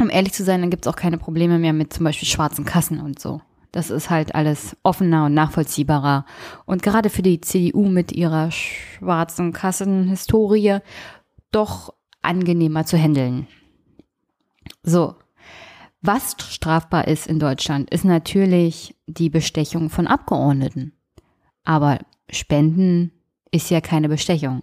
um 0.00 0.10
ehrlich 0.10 0.32
zu 0.32 0.42
sein, 0.42 0.60
dann 0.60 0.70
gibt 0.70 0.86
es 0.86 0.92
auch 0.92 0.96
keine 0.96 1.18
Probleme 1.18 1.58
mehr 1.58 1.72
mit 1.72 1.92
zum 1.92 2.04
Beispiel 2.04 2.26
schwarzen 2.26 2.64
Kassen 2.64 3.00
und 3.00 3.20
so. 3.20 3.40
Das 3.74 3.90
ist 3.90 4.08
halt 4.08 4.36
alles 4.36 4.76
offener 4.84 5.24
und 5.24 5.34
nachvollziehbarer. 5.34 6.26
Und 6.64 6.84
gerade 6.84 7.10
für 7.10 7.22
die 7.22 7.40
CDU 7.40 7.88
mit 7.88 8.12
ihrer 8.12 8.52
schwarzen 8.52 9.52
Kassenhistorie 9.52 10.78
doch 11.50 11.92
angenehmer 12.22 12.86
zu 12.86 12.96
handeln. 12.96 13.48
So. 14.84 15.16
Was 16.02 16.36
strafbar 16.38 17.08
ist 17.08 17.26
in 17.26 17.40
Deutschland, 17.40 17.90
ist 17.90 18.04
natürlich 18.04 18.94
die 19.08 19.28
Bestechung 19.28 19.90
von 19.90 20.06
Abgeordneten. 20.06 20.92
Aber 21.64 21.98
Spenden 22.30 23.10
ist 23.50 23.70
ja 23.70 23.80
keine 23.80 24.08
Bestechung. 24.08 24.62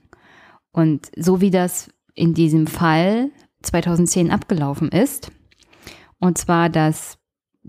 Und 0.72 1.12
so 1.18 1.41
wie 1.41 1.51
das 1.51 1.89
in 2.14 2.34
diesem 2.34 2.66
Fall 2.66 3.30
2010 3.62 4.32
abgelaufen 4.32 4.88
ist. 4.88 5.34
Und 6.18 6.38
zwar, 6.38 6.70
dass 6.70 7.18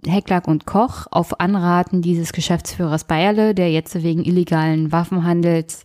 Hecklack 0.04 0.48
und 0.48 0.66
Koch 0.66 1.06
auf 1.10 1.40
Anraten 1.40 2.02
dieses 2.02 2.32
Geschäftsführers 2.32 3.04
Bayerle, 3.04 3.54
der 3.54 3.70
jetzt 3.70 4.02
wegen 4.02 4.24
illegalen 4.24 4.90
Waffenhandels 4.90 5.84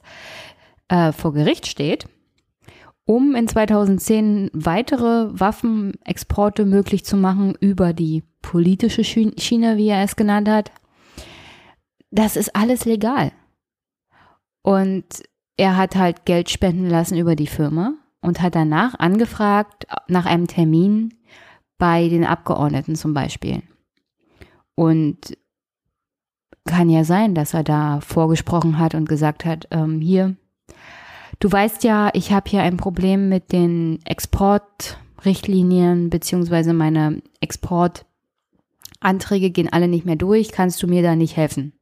äh, 0.88 1.12
vor 1.12 1.34
Gericht 1.34 1.68
steht, 1.68 2.08
um 3.05 3.36
in 3.36 3.47
2010 3.47 4.49
weitere 4.53 5.28
Waffenexporte 5.39 6.66
möglich 6.66 7.05
zu 7.05 7.18
machen 7.18 7.55
über 7.60 7.93
die 7.93 8.24
politische 8.41 9.03
Schiene, 9.03 9.78
wie 9.78 9.89
er 9.89 10.03
es 10.03 10.16
genannt 10.16 10.49
hat. 10.49 10.72
Das 12.12 12.38
ist 12.38 12.55
alles 12.55 12.86
legal. 12.86 13.32
Und 14.62 15.05
er 15.58 15.76
hat 15.76 15.95
halt 15.95 16.26
Geld 16.26 16.49
spenden 16.49 16.89
lassen 16.89 17.18
über 17.18 17.36
die 17.36 17.47
Firma 17.47 17.93
und 18.22 18.41
hat 18.41 18.55
danach 18.55 18.97
angefragt 18.99 19.88
nach 20.08 20.26
einem 20.26 20.47
Termin 20.47 21.14
bei 21.78 22.08
den 22.10 22.26
Abgeordneten 22.26 22.95
zum 22.95 23.14
Beispiel. 23.14 23.64
Und 24.78 25.36
kann 26.67 26.91
ja 26.91 27.03
sein, 27.03 27.34
dass 27.34 27.55
er 27.55 27.63
da 27.63 27.99
vorgesprochen 28.01 28.78
hat 28.78 28.93
und 28.93 29.09
gesagt 29.09 29.43
hat, 29.43 29.67
ähm, 29.71 30.01
hier, 30.01 30.36
du 31.39 31.51
weißt 31.51 31.84
ja, 31.84 32.11
ich 32.13 32.32
habe 32.32 32.47
hier 32.47 32.61
ein 32.61 32.78
Problem 32.78 33.28
mit 33.28 33.51
den 33.51 33.97
Export 34.05 34.99
Richtlinien 35.25 36.11
beziehungsweise 36.11 36.73
meine 36.73 37.23
Exportanträge 37.41 39.49
gehen 39.49 39.73
alle 39.73 39.88
nicht 39.88 40.05
mehr 40.05 40.15
durch, 40.15 40.51
kannst 40.51 40.84
du 40.84 40.88
mir 40.88 41.01
da 41.01 41.15
nicht 41.15 41.38
helfen? 41.38 41.73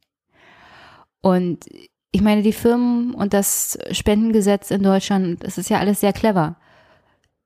Und 1.20 1.66
ich 2.12 2.22
meine, 2.22 2.44
die 2.44 2.54
Firmen 2.54 3.14
und 3.14 3.34
das 3.34 3.78
Spendengesetz 3.92 4.72
in 4.72 4.84
Deutschland, 4.84 5.44
das 5.44 5.58
ist 5.58 5.70
ja 5.70 5.80
alles 5.80 6.00
sehr 6.00 6.14
clever. 6.14 6.56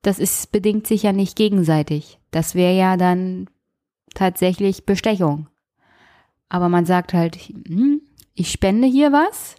Das 0.03 0.19
ist, 0.19 0.51
bedingt 0.51 0.85
sich 0.85 1.01
ja 1.01 1.11
nicht 1.11 1.35
gegenseitig. 1.35 2.19
Das 2.29 2.53
wäre 2.53 2.77
ja 2.77 2.97
dann 2.97 3.49
tatsächlich 4.13 4.85
Bestechung. 4.85 5.47
Aber 6.49 6.69
man 6.69 6.85
sagt 6.85 7.13
halt, 7.13 7.35
hm, 7.35 8.01
ich 8.33 8.51
spende 8.51 8.87
hier 8.87 9.11
was 9.11 9.55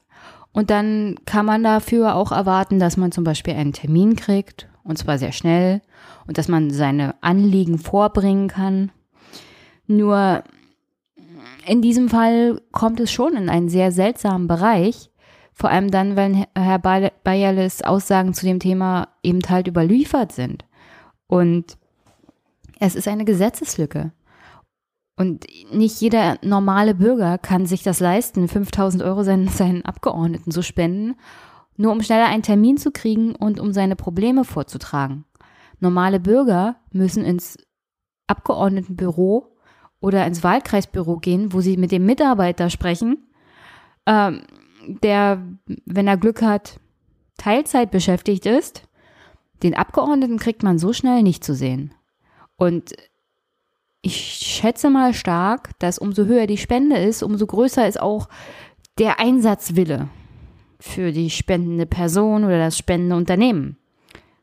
und 0.53 0.71
dann 0.71 1.17
kann 1.27 1.47
man 1.47 1.63
dafür 1.63 2.15
auch 2.15 2.33
erwarten, 2.33 2.79
dass 2.79 2.97
man 2.97 3.13
zum 3.13 3.25
Beispiel 3.25 3.55
einen 3.55 3.73
Termin 3.73 4.17
kriegt 4.17 4.69
und 4.83 4.99
zwar 4.99 5.19
sehr 5.19 5.33
schnell 5.33 5.83
und 6.27 6.39
dass 6.39 6.49
man 6.49 6.71
seine 6.71 7.15
Anliegen 7.23 7.79
vorbringen 7.79 8.49
kann. 8.49 8.91
Nur 9.87 10.43
in 11.67 11.83
diesem 11.83 12.09
Fall 12.09 12.61
kommt 12.73 13.01
es 13.01 13.13
schon 13.13 13.35
in 13.35 13.49
einen 13.49 13.69
sehr 13.69 13.93
seltsamen 13.93 14.49
Bereich, 14.49 15.11
vor 15.53 15.71
allem 15.71 15.91
dann, 15.91 16.17
wenn 16.17 16.47
Herr 16.57 16.79
Bayerles 16.79 17.83
Aussagen 17.83 18.33
zu 18.33 18.47
dem 18.47 18.61
Thema 18.61 19.09
eben 19.23 19.41
halt 19.49 19.69
überliefert 19.69 20.33
sind. 20.33 20.65
Und 21.27 21.77
es 22.79 22.95
ist 22.95 23.07
eine 23.07 23.27
Gesetzeslücke. 23.27 24.13
Und 25.21 25.45
nicht 25.71 26.01
jeder 26.01 26.39
normale 26.41 26.95
Bürger 26.95 27.37
kann 27.37 27.67
sich 27.67 27.83
das 27.83 28.01
leisten, 28.01 28.49
5000 28.49 29.03
Euro 29.03 29.23
seinen, 29.23 29.49
seinen 29.49 29.85
Abgeordneten 29.85 30.51
zu 30.51 30.63
spenden, 30.63 31.15
nur 31.77 31.93
um 31.93 32.01
schneller 32.01 32.25
einen 32.25 32.43
Termin 32.43 32.79
zu 32.79 32.91
kriegen 32.91 33.35
und 33.37 33.61
um 33.61 33.75
seine 33.75 33.97
Probleme 33.97 34.45
vorzutragen. 34.45 35.27
Normale 35.79 36.21
Bürger 36.21 36.77
müssen 36.91 37.23
ins 37.23 37.59
Abgeordnetenbüro 38.29 39.55
oder 40.01 40.27
ins 40.27 40.43
Wahlkreisbüro 40.43 41.19
gehen, 41.19 41.53
wo 41.53 41.61
sie 41.61 41.77
mit 41.77 41.93
dem 41.93 42.07
Mitarbeiter 42.07 42.71
sprechen, 42.71 43.31
ähm, 44.07 44.41
der, 45.03 45.47
wenn 45.85 46.09
er 46.09 46.17
Glück 46.17 46.41
hat, 46.41 46.81
Teilzeit 47.37 47.91
beschäftigt 47.91 48.47
ist. 48.47 48.89
Den 49.63 49.77
Abgeordneten 49.77 50.39
kriegt 50.39 50.63
man 50.63 50.79
so 50.79 50.95
schnell 50.95 51.23
nicht 51.23 51.45
zu 51.45 51.55
sehen. 51.55 51.93
Und 52.57 52.95
ich 54.03 54.17
schätze 54.17 54.91
mal 54.91 55.15
stark, 55.15 55.79
dass 55.79 55.99
umso 55.99 56.25
höher 56.25 56.47
die 56.47 56.57
Spende 56.57 56.97
ist, 56.97 57.23
umso 57.23 57.47
größer 57.47 57.87
ist 57.87 58.01
auch 58.01 58.29
der 58.99 59.21
Einsatzwille 59.21 60.09
für 60.79 61.13
die 61.13 61.31
spendende 61.31 61.87
Person 61.87 62.45
oder 62.45 62.59
das 62.59 62.79
spendende 62.79 63.17
Unternehmen. 63.17 63.77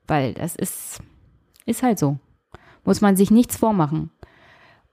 Weil 0.08 0.34
das 0.34 0.56
ist, 0.56 1.02
ist 1.66 1.84
halt 1.84 2.00
so. 2.00 2.18
Muss 2.86 3.02
man 3.02 3.18
sich 3.18 3.32
nichts 3.32 3.58
vormachen. 3.58 4.12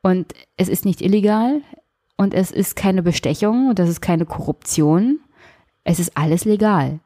Und 0.03 0.33
es 0.57 0.69
ist 0.69 0.85
nicht 0.85 1.01
illegal 1.01 1.63
und 2.17 2.35
es 2.35 2.51
ist 2.51 2.77
keine 2.77 3.03
Bestechung 3.03 3.69
und 3.69 3.79
das 3.79 3.89
ist 3.89 4.01
keine 4.01 4.27
Korruption. 4.27 5.21
Es 5.85 5.99
ist 5.99 6.17
alles 6.17 6.45
legal. 6.45 7.01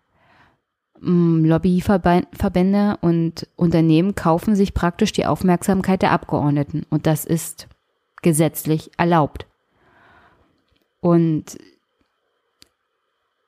Mm, 1.01 1.45
Lobbyverbände 1.45 2.99
und 3.01 3.47
Unternehmen 3.57 4.15
kaufen 4.15 4.57
sich 4.57 4.75
praktisch 4.75 5.13
die 5.13 5.27
Aufmerksamkeit 5.27 6.03
der 6.03 6.13
Abgeordneten 6.13 6.87
und 6.91 7.07
das 7.07 7.25
ist 7.25 7.69
gesetzlich 8.23 8.91
erlaubt. 8.97 9.47
Und 11.01 11.57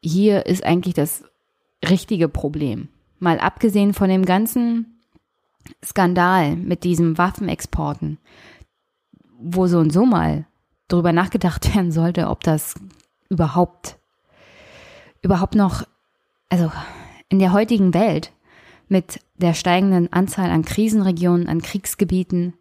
hier 0.02 0.46
ist 0.46 0.64
eigentlich 0.64 0.94
das 0.94 1.24
richtige 1.88 2.28
Problem. 2.28 2.88
Mal 3.18 3.38
abgesehen 3.38 3.92
von 3.92 4.08
dem 4.08 4.24
ganzen 4.24 5.00
Skandal 5.84 6.56
mit 6.56 6.84
diesen 6.84 7.18
Waffenexporten, 7.18 8.18
wo 9.38 9.66
so 9.66 9.78
und 9.78 9.92
so 9.92 10.06
mal 10.06 10.46
drüber 10.88 11.12
nachgedacht 11.12 11.74
werden 11.74 11.92
sollte, 11.92 12.28
ob 12.28 12.44
das 12.44 12.74
überhaupt, 13.28 13.98
überhaupt 15.22 15.54
noch, 15.54 15.84
also 16.48 16.70
in 17.30 17.38
der 17.38 17.52
heutigen 17.52 17.94
Welt 17.94 18.32
mit 18.88 19.20
der 19.36 19.54
steigenden 19.54 20.12
Anzahl 20.12 20.50
an 20.50 20.64
Krisenregionen, 20.64 21.48
an 21.48 21.62
Kriegsgebieten, 21.62 22.54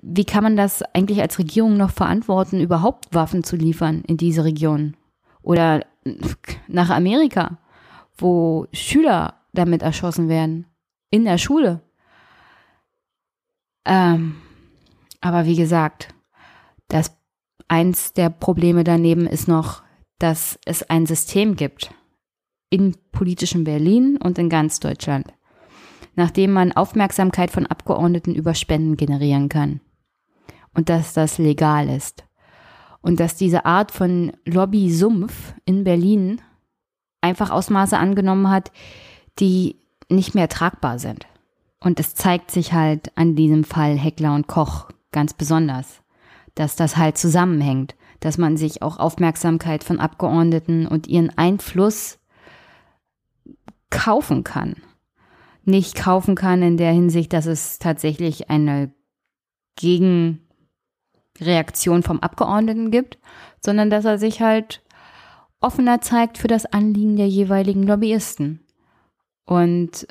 wie 0.00 0.24
kann 0.24 0.44
man 0.44 0.56
das 0.56 0.82
eigentlich 0.94 1.20
als 1.20 1.38
Regierung 1.38 1.76
noch 1.76 1.90
verantworten, 1.90 2.60
überhaupt 2.60 3.12
Waffen 3.12 3.44
zu 3.44 3.56
liefern 3.56 4.02
in 4.06 4.16
diese 4.16 4.44
Region? 4.44 4.96
Oder 5.42 5.84
nach 6.68 6.90
Amerika, 6.90 7.58
wo 8.16 8.66
Schüler 8.72 9.34
damit 9.52 9.82
erschossen 9.82 10.28
werden, 10.28 10.66
in 11.10 11.24
der 11.24 11.38
Schule. 11.38 11.80
Ähm, 13.84 14.36
aber 15.20 15.46
wie 15.46 15.56
gesagt, 15.56 16.14
das 16.88 17.16
eins 17.66 18.12
der 18.12 18.30
Probleme 18.30 18.84
daneben 18.84 19.26
ist 19.26 19.48
noch, 19.48 19.82
dass 20.18 20.58
es 20.64 20.88
ein 20.88 21.06
System 21.06 21.56
gibt, 21.56 21.90
in 22.70 22.96
politischem 23.12 23.64
Berlin 23.64 24.16
und 24.16 24.38
in 24.38 24.48
ganz 24.48 24.80
Deutschland, 24.80 25.26
nachdem 26.14 26.52
man 26.52 26.72
Aufmerksamkeit 26.72 27.50
von 27.50 27.66
Abgeordneten 27.66 28.34
über 28.34 28.54
Spenden 28.54 28.96
generieren 28.96 29.48
kann. 29.48 29.80
Und 30.72 30.88
dass 30.88 31.12
das 31.12 31.38
legal 31.38 31.88
ist. 31.88 32.24
Und 33.02 33.18
dass 33.18 33.34
diese 33.34 33.64
Art 33.64 33.90
von 33.90 34.32
Lobby-Sumpf 34.44 35.54
in 35.64 35.84
Berlin 35.84 36.40
einfach 37.20 37.50
Ausmaße 37.50 37.98
angenommen 37.98 38.50
hat, 38.50 38.70
die 39.40 39.76
nicht 40.08 40.34
mehr 40.34 40.48
tragbar 40.48 40.98
sind. 40.98 41.26
Und 41.80 41.98
es 41.98 42.14
zeigt 42.14 42.50
sich 42.50 42.72
halt 42.72 43.16
an 43.16 43.34
diesem 43.36 43.64
Fall 43.64 43.96
Heckler 43.96 44.34
und 44.34 44.46
Koch 44.46 44.90
ganz 45.12 45.32
besonders, 45.34 46.02
dass 46.54 46.76
das 46.76 46.96
halt 46.96 47.16
zusammenhängt, 47.16 47.96
dass 48.20 48.38
man 48.38 48.56
sich 48.56 48.82
auch 48.82 48.98
Aufmerksamkeit 48.98 49.82
von 49.82 49.98
Abgeordneten 49.98 50.86
und 50.86 51.06
ihren 51.06 51.36
Einfluss 51.36 52.19
kaufen 53.90 54.44
kann. 54.44 54.76
Nicht 55.64 55.94
kaufen 55.94 56.34
kann 56.34 56.62
in 56.62 56.76
der 56.76 56.92
Hinsicht, 56.92 57.32
dass 57.32 57.46
es 57.46 57.78
tatsächlich 57.78 58.50
eine 58.50 58.92
Gegenreaktion 59.76 62.02
vom 62.02 62.20
Abgeordneten 62.20 62.90
gibt, 62.90 63.18
sondern 63.60 63.90
dass 63.90 64.04
er 64.04 64.18
sich 64.18 64.40
halt 64.40 64.82
offener 65.60 66.00
zeigt 66.00 66.38
für 66.38 66.48
das 66.48 66.66
Anliegen 66.66 67.16
der 67.16 67.28
jeweiligen 67.28 67.82
Lobbyisten. 67.82 68.60
Und 69.44 70.06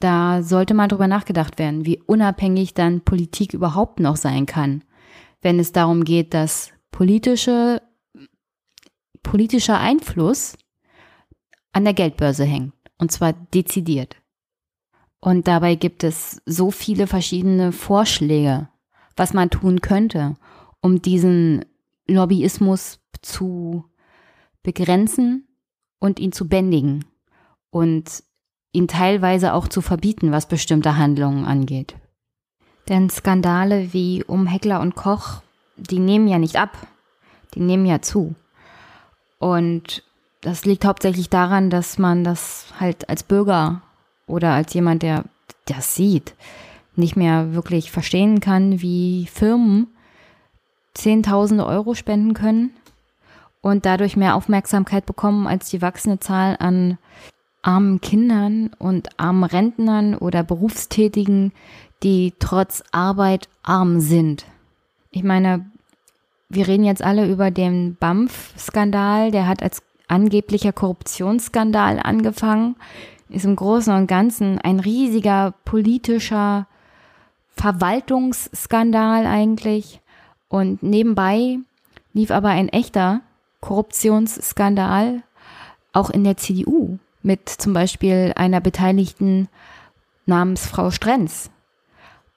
da 0.00 0.42
sollte 0.42 0.74
mal 0.74 0.88
drüber 0.88 1.08
nachgedacht 1.08 1.58
werden, 1.58 1.84
wie 1.84 2.00
unabhängig 2.00 2.74
dann 2.74 3.02
Politik 3.02 3.54
überhaupt 3.54 4.00
noch 4.00 4.16
sein 4.16 4.46
kann, 4.46 4.84
wenn 5.42 5.58
es 5.58 5.72
darum 5.72 6.04
geht, 6.04 6.34
dass 6.34 6.72
politische, 6.90 7.82
politischer 9.22 9.78
Einfluss 9.78 10.56
an 11.72 11.84
der 11.84 11.94
Geldbörse 11.94 12.44
hängt. 12.44 12.72
Und 12.98 13.12
zwar 13.12 13.32
dezidiert. 13.32 14.16
Und 15.20 15.48
dabei 15.48 15.74
gibt 15.74 16.04
es 16.04 16.42
so 16.46 16.70
viele 16.70 17.06
verschiedene 17.06 17.72
Vorschläge, 17.72 18.68
was 19.16 19.34
man 19.34 19.50
tun 19.50 19.80
könnte, 19.80 20.36
um 20.80 21.02
diesen 21.02 21.64
Lobbyismus 22.06 23.00
zu 23.22 23.84
begrenzen 24.62 25.48
und 25.98 26.20
ihn 26.20 26.32
zu 26.32 26.48
bändigen 26.48 27.04
und 27.70 28.22
ihn 28.72 28.86
teilweise 28.86 29.54
auch 29.54 29.68
zu 29.68 29.80
verbieten, 29.80 30.30
was 30.30 30.46
bestimmte 30.46 30.96
Handlungen 30.96 31.44
angeht. 31.44 31.96
Denn 32.88 33.10
Skandale 33.10 33.92
wie 33.92 34.24
um 34.24 34.46
Heckler 34.46 34.80
und 34.80 34.94
Koch, 34.94 35.42
die 35.76 35.98
nehmen 35.98 36.28
ja 36.28 36.38
nicht 36.38 36.56
ab, 36.56 36.86
die 37.54 37.60
nehmen 37.60 37.86
ja 37.86 38.00
zu. 38.00 38.34
Und 39.38 40.04
das 40.40 40.64
liegt 40.64 40.84
hauptsächlich 40.84 41.30
daran, 41.30 41.70
dass 41.70 41.98
man 41.98 42.24
das 42.24 42.66
halt 42.78 43.08
als 43.08 43.22
Bürger 43.22 43.82
oder 44.26 44.52
als 44.52 44.74
jemand, 44.74 45.02
der 45.02 45.24
das 45.66 45.94
sieht, 45.94 46.34
nicht 46.96 47.16
mehr 47.16 47.54
wirklich 47.54 47.90
verstehen 47.90 48.40
kann, 48.40 48.80
wie 48.80 49.26
Firmen 49.26 49.88
Zehntausende 50.94 51.64
Euro 51.64 51.94
spenden 51.94 52.34
können 52.34 52.70
und 53.60 53.86
dadurch 53.86 54.16
mehr 54.16 54.34
Aufmerksamkeit 54.34 55.06
bekommen 55.06 55.46
als 55.46 55.70
die 55.70 55.80
wachsende 55.80 56.18
Zahl 56.18 56.56
an 56.58 56.98
armen 57.62 58.00
Kindern 58.00 58.70
und 58.78 59.08
armen 59.18 59.44
Rentnern 59.44 60.14
oder 60.16 60.42
Berufstätigen, 60.42 61.52
die 62.02 62.34
trotz 62.38 62.82
Arbeit 62.92 63.48
arm 63.62 64.00
sind. 64.00 64.46
Ich 65.10 65.22
meine, 65.22 65.70
wir 66.48 66.66
reden 66.66 66.84
jetzt 66.84 67.02
alle 67.02 67.30
über 67.30 67.50
den 67.50 67.96
BAMF-Skandal, 67.96 69.30
der 69.30 69.46
hat 69.46 69.62
als 69.62 69.82
angeblicher 70.08 70.72
Korruptionsskandal 70.72 72.00
angefangen, 72.02 72.76
ist 73.28 73.44
im 73.44 73.56
Großen 73.56 73.94
und 73.94 74.06
Ganzen 74.06 74.58
ein 74.58 74.80
riesiger 74.80 75.54
politischer 75.64 76.66
Verwaltungsskandal 77.50 79.26
eigentlich. 79.26 80.00
Und 80.48 80.82
nebenbei 80.82 81.58
lief 82.12 82.30
aber 82.30 82.48
ein 82.48 82.68
echter 82.68 83.20
Korruptionsskandal 83.60 85.22
auch 85.92 86.10
in 86.10 86.24
der 86.24 86.36
CDU 86.36 86.98
mit 87.22 87.48
zum 87.48 87.72
Beispiel 87.72 88.32
einer 88.36 88.60
Beteiligten 88.60 89.48
namens 90.26 90.66
Frau 90.66 90.90
Strenz. 90.90 91.50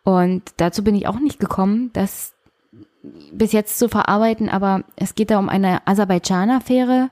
Und 0.04 0.44
dazu 0.58 0.84
bin 0.84 0.96
ich 0.96 1.08
auch 1.08 1.20
nicht 1.20 1.40
gekommen, 1.40 1.92
das 1.94 2.34
bis 3.32 3.52
jetzt 3.52 3.78
zu 3.78 3.90
verarbeiten, 3.90 4.50
aber 4.50 4.84
es 4.96 5.16
geht 5.16 5.32
da 5.32 5.40
um 5.40 5.50
eine 5.50 5.86
Aserbaidschan-Affäre 5.88 7.10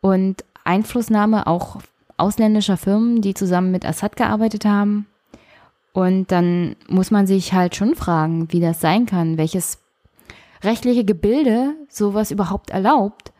und 0.00 0.44
Einflussnahme 0.64 1.46
auch 1.46 1.78
ausländischer 2.16 2.76
Firmen, 2.76 3.20
die 3.20 3.34
zusammen 3.34 3.70
mit 3.70 3.84
Assad 3.84 4.16
gearbeitet 4.16 4.64
haben. 4.64 5.06
Und 5.92 6.30
dann 6.30 6.76
muss 6.88 7.10
man 7.10 7.26
sich 7.26 7.52
halt 7.52 7.76
schon 7.76 7.94
fragen, 7.94 8.52
wie 8.52 8.60
das 8.60 8.80
sein 8.80 9.06
kann, 9.06 9.38
welches 9.38 9.78
rechtliche 10.62 11.04
Gebilde 11.04 11.74
sowas 11.88 12.30
überhaupt 12.30 12.70
erlaubt. 12.70 13.32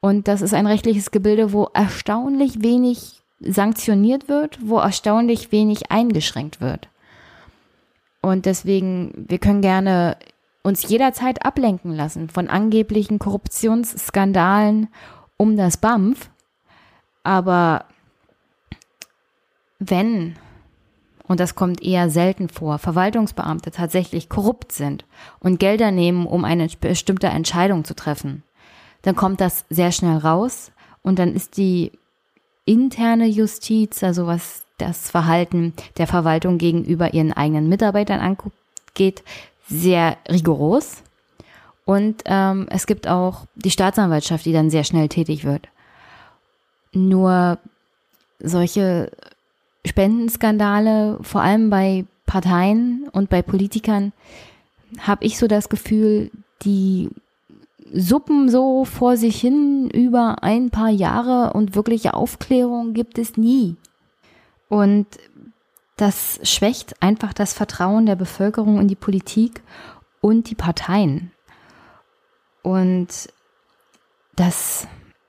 Und 0.00 0.28
das 0.28 0.40
ist 0.40 0.54
ein 0.54 0.66
rechtliches 0.66 1.10
Gebilde, 1.10 1.52
wo 1.52 1.64
erstaunlich 1.74 2.62
wenig 2.62 3.20
sanktioniert 3.40 4.28
wird, 4.28 4.58
wo 4.62 4.78
erstaunlich 4.78 5.52
wenig 5.52 5.90
eingeschränkt 5.90 6.60
wird. 6.60 6.88
Und 8.22 8.46
deswegen, 8.46 9.26
wir 9.28 9.38
können 9.38 9.62
gerne 9.62 10.16
uns 10.62 10.88
jederzeit 10.88 11.44
ablenken 11.44 11.94
lassen 11.94 12.28
von 12.28 12.48
angeblichen 12.48 13.18
Korruptionsskandalen 13.18 14.88
um 15.40 15.56
das 15.56 15.78
BAMF. 15.78 16.28
Aber 17.22 17.86
wenn, 19.78 20.36
und 21.26 21.40
das 21.40 21.54
kommt 21.54 21.82
eher 21.82 22.10
selten 22.10 22.50
vor, 22.50 22.78
Verwaltungsbeamte 22.78 23.70
tatsächlich 23.70 24.28
korrupt 24.28 24.70
sind 24.70 25.06
und 25.38 25.58
Gelder 25.58 25.92
nehmen, 25.92 26.26
um 26.26 26.44
eine 26.44 26.68
bestimmte 26.78 27.28
Entscheidung 27.28 27.84
zu 27.84 27.96
treffen, 27.96 28.42
dann 29.00 29.16
kommt 29.16 29.40
das 29.40 29.64
sehr 29.70 29.92
schnell 29.92 30.18
raus 30.18 30.72
und 31.02 31.18
dann 31.18 31.34
ist 31.34 31.56
die 31.56 31.92
interne 32.66 33.26
Justiz, 33.26 34.04
also 34.04 34.26
was 34.26 34.66
das 34.76 35.10
Verhalten 35.10 35.72
der 35.96 36.06
Verwaltung 36.06 36.58
gegenüber 36.58 37.14
ihren 37.14 37.32
eigenen 37.32 37.70
Mitarbeitern 37.70 38.20
angeht, 38.20 39.22
sehr 39.66 40.18
rigoros. 40.28 41.02
Und 41.90 42.22
ähm, 42.26 42.68
es 42.70 42.86
gibt 42.86 43.08
auch 43.08 43.46
die 43.56 43.72
Staatsanwaltschaft, 43.72 44.44
die 44.44 44.52
dann 44.52 44.70
sehr 44.70 44.84
schnell 44.84 45.08
tätig 45.08 45.42
wird. 45.42 45.66
Nur 46.92 47.58
solche 48.38 49.10
Spendenskandale, 49.84 51.18
vor 51.20 51.40
allem 51.40 51.68
bei 51.68 52.04
Parteien 52.26 53.08
und 53.10 53.28
bei 53.28 53.42
Politikern, 53.42 54.12
habe 55.00 55.24
ich 55.24 55.36
so 55.36 55.48
das 55.48 55.68
Gefühl, 55.68 56.30
die 56.62 57.10
suppen 57.92 58.48
so 58.48 58.84
vor 58.84 59.16
sich 59.16 59.40
hin 59.40 59.90
über 59.90 60.44
ein 60.44 60.70
paar 60.70 60.90
Jahre 60.90 61.54
und 61.54 61.74
wirkliche 61.74 62.14
Aufklärung 62.14 62.94
gibt 62.94 63.18
es 63.18 63.36
nie. 63.36 63.74
Und 64.68 65.08
das 65.96 66.38
schwächt 66.44 67.02
einfach 67.02 67.32
das 67.32 67.52
Vertrauen 67.52 68.06
der 68.06 68.14
Bevölkerung 68.14 68.78
in 68.78 68.86
die 68.86 68.94
Politik 68.94 69.60
und 70.20 70.50
die 70.50 70.54
Parteien. 70.54 71.32
Und 72.62 73.08
das 74.36 74.86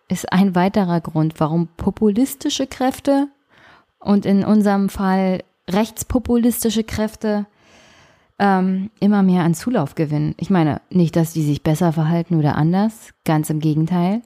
ist 0.08 0.32
ein 0.32 0.56
weiterer 0.56 1.02
Grund, 1.02 1.40
warum 1.40 1.68
populistische 1.78 2.68
Kräfte 2.68 3.28
und 4.00 4.26
in 4.26 4.44
unserem 4.44 4.90
Fall 4.90 5.44
rechtspopulistische 5.70 6.84
Kräfte 6.84 7.46
ähm, 8.40 8.90
immer 9.00 9.24
mehr 9.24 9.44
an 9.44 9.54
Zulauf 9.54 9.96
gewinnen. 9.96 10.36
Ich 10.38 10.50
meine 10.50 10.82
nicht, 10.90 11.16
dass 11.16 11.34
die 11.34 11.44
sich 11.44 11.62
besser 11.62 11.94
verhalten 11.94 12.38
oder 12.38 12.56
anders, 12.56 13.14
ganz 13.24 13.50
im 13.50 13.60
Gegenteil. 13.60 14.22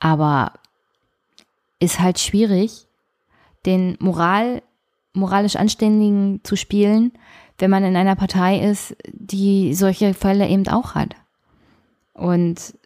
Aber 0.00 0.52
ist 1.78 2.00
halt 2.00 2.18
schwierig, 2.18 2.86
den 3.64 3.96
Moral, 4.00 4.62
moralisch 5.12 5.56
Anständigen 5.56 6.40
zu 6.42 6.56
spielen, 6.56 7.12
wenn 7.58 7.70
man 7.70 7.84
in 7.84 7.96
einer 7.96 8.16
Partei 8.16 8.58
ist, 8.60 8.96
die 9.12 9.74
solche 9.74 10.12
Fälle 10.12 10.48
eben 10.48 10.68
auch 10.68 10.94
hat. 10.94 11.14
Und 12.16 12.78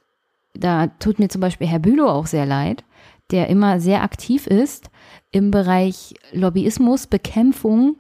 da 0.55 0.89
tut 0.89 1.19
mir 1.19 1.29
zum 1.29 1.41
Beispiel 1.41 1.67
Herr 1.67 1.79
Bülow 1.79 2.09
auch 2.09 2.27
sehr 2.27 2.47
leid, 2.47 2.85
der 3.31 3.49
immer 3.49 3.81
sehr 3.81 4.03
aktiv 4.03 4.47
ist 4.47 4.91
im 5.31 5.51
Bereich 5.51 6.15
Lobbyismus, 6.33 7.07
Bekämpfung 7.07 7.97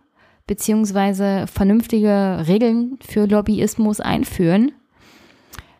beziehungsweise 0.46 1.46
vernünftige 1.46 2.44
Regeln 2.48 2.98
für 3.00 3.26
Lobbyismus 3.26 4.00
einführen, 4.00 4.72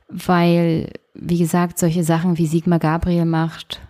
weil, 0.09 0.93
wie 1.15 1.39
gesagt, 1.39 1.79
solche 1.79 2.05
Sachen 2.05 2.39
wie 2.39 2.47
Sigmar 2.47 2.79
Gabriel 2.79 3.25
macht, 3.25 3.81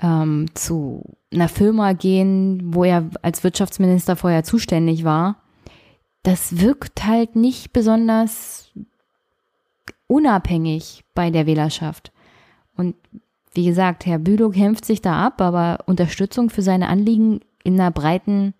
ähm, 0.00 0.46
zu 0.54 1.04
einer 1.32 1.48
Firma 1.48 1.92
gehen, 1.92 2.60
wo 2.74 2.82
er 2.82 3.08
als 3.22 3.44
Wirtschaftsminister 3.44 4.16
vorher 4.16 4.42
zuständig 4.42 5.04
war, 5.04 5.36
das 6.24 6.60
wirkt 6.60 7.06
halt 7.06 7.36
nicht 7.36 7.72
besonders 7.72 8.72
unabhängig 10.08 11.04
bei 11.14 11.30
der 11.30 11.46
Wählerschaft. 11.46 12.10
Und 12.76 12.96
wie 13.54 13.64
gesagt, 13.64 14.06
Herr 14.06 14.18
Bülow 14.18 14.50
kämpft 14.50 14.84
sich 14.84 15.00
da 15.00 15.24
ab, 15.24 15.40
aber 15.40 15.78
Unterstützung 15.86 16.50
für 16.50 16.62
seine 16.62 16.88
Anliegen 16.88 17.40
in 17.62 17.80
einer 17.80 17.90
breiten 17.90 18.54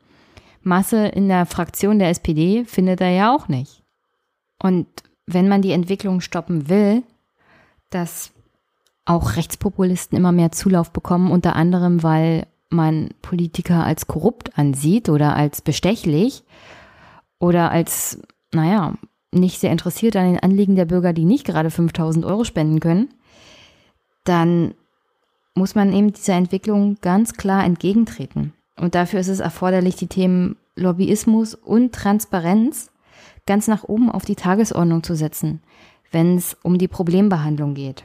Masse 0.62 1.06
in 1.06 1.28
der 1.28 1.46
Fraktion 1.46 1.98
der 1.98 2.10
SPD 2.10 2.64
findet 2.64 3.00
er 3.00 3.10
ja 3.10 3.34
auch 3.34 3.48
nicht. 3.48 3.82
Und 4.62 4.86
wenn 5.26 5.48
man 5.48 5.62
die 5.62 5.72
Entwicklung 5.72 6.20
stoppen 6.20 6.68
will, 6.68 7.02
dass 7.90 8.32
auch 9.04 9.36
Rechtspopulisten 9.36 10.18
immer 10.18 10.32
mehr 10.32 10.52
Zulauf 10.52 10.92
bekommen, 10.92 11.30
unter 11.30 11.56
anderem, 11.56 12.02
weil 12.02 12.46
man 12.70 13.10
Politiker 13.22 13.84
als 13.84 14.06
korrupt 14.06 14.58
ansieht 14.58 15.08
oder 15.08 15.34
als 15.34 15.62
bestechlich 15.62 16.44
oder 17.38 17.70
als, 17.70 18.20
naja, 18.52 18.94
nicht 19.32 19.60
sehr 19.60 19.72
interessiert 19.72 20.16
an 20.16 20.32
den 20.32 20.40
Anliegen 20.40 20.76
der 20.76 20.86
Bürger, 20.86 21.12
die 21.12 21.24
nicht 21.24 21.44
gerade 21.44 21.70
5000 21.70 22.24
Euro 22.24 22.44
spenden 22.44 22.80
können, 22.80 23.08
dann 24.24 24.74
muss 25.54 25.74
man 25.74 25.92
eben 25.92 26.12
dieser 26.12 26.34
Entwicklung 26.34 26.98
ganz 27.00 27.34
klar 27.34 27.64
entgegentreten. 27.64 28.52
Und 28.76 28.94
dafür 28.94 29.20
ist 29.20 29.28
es 29.28 29.40
erforderlich, 29.40 29.96
die 29.96 30.06
Themen 30.06 30.56
Lobbyismus 30.76 31.54
und 31.54 31.92
Transparenz 31.92 32.90
ganz 33.46 33.66
nach 33.66 33.84
oben 33.84 34.10
auf 34.10 34.24
die 34.24 34.36
Tagesordnung 34.36 35.02
zu 35.02 35.16
setzen, 35.16 35.60
wenn 36.12 36.36
es 36.36 36.56
um 36.62 36.78
die 36.78 36.88
Problembehandlung 36.88 37.74
geht. 37.74 38.04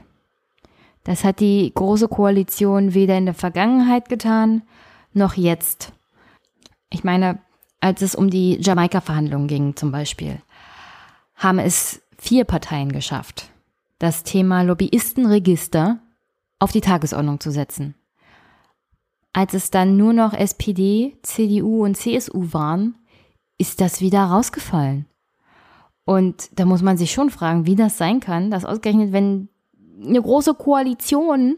Das 1.04 1.24
hat 1.24 1.40
die 1.40 1.72
Große 1.74 2.08
Koalition 2.08 2.94
weder 2.94 3.18
in 3.18 3.26
der 3.26 3.34
Vergangenheit 3.34 4.10
getan, 4.10 4.64
noch 5.14 5.36
jetzt. 5.36 5.92
Ich 6.90 7.04
meine, 7.04 7.40
als 7.82 8.02
es 8.02 8.16
um 8.16 8.30
die 8.30 8.58
Jamaika-Verhandlungen 8.62 9.48
ging 9.48 9.76
zum 9.76 9.92
Beispiel, 9.92 10.42
haben 11.36 11.60
es 11.60 12.02
vier 12.18 12.46
Parteien 12.46 12.92
geschafft, 12.92 13.50
das 14.00 14.24
Thema 14.24 14.62
Lobbyistenregister 14.62 16.00
auf 16.60 16.72
die 16.72 16.82
Tagesordnung 16.82 17.40
zu 17.40 17.52
setzen. 17.52 17.96
Als 19.34 19.54
es 19.54 19.72
dann 19.72 19.98
nur 19.98 20.14
noch 20.14 20.34
SPD, 20.34 21.18
CDU 21.24 21.84
und 21.84 21.96
CSU 21.96 22.54
waren, 22.54 22.96
ist 23.58 23.82
das 23.82 24.00
wieder 24.00 24.24
rausgefallen. 24.24 25.06
Und 26.06 26.50
da 26.60 26.66
muss 26.66 26.82
man 26.82 26.98
sich 26.98 27.12
schon 27.12 27.30
fragen, 27.30 27.66
wie 27.66 27.76
das 27.76 27.98
sein 27.98 28.20
kann, 28.20 28.52
dass 28.52 28.66
ausgerechnet, 28.66 29.12
wenn 29.12 29.50
eine 30.04 30.22
große 30.22 30.54
Koalition 30.54 31.58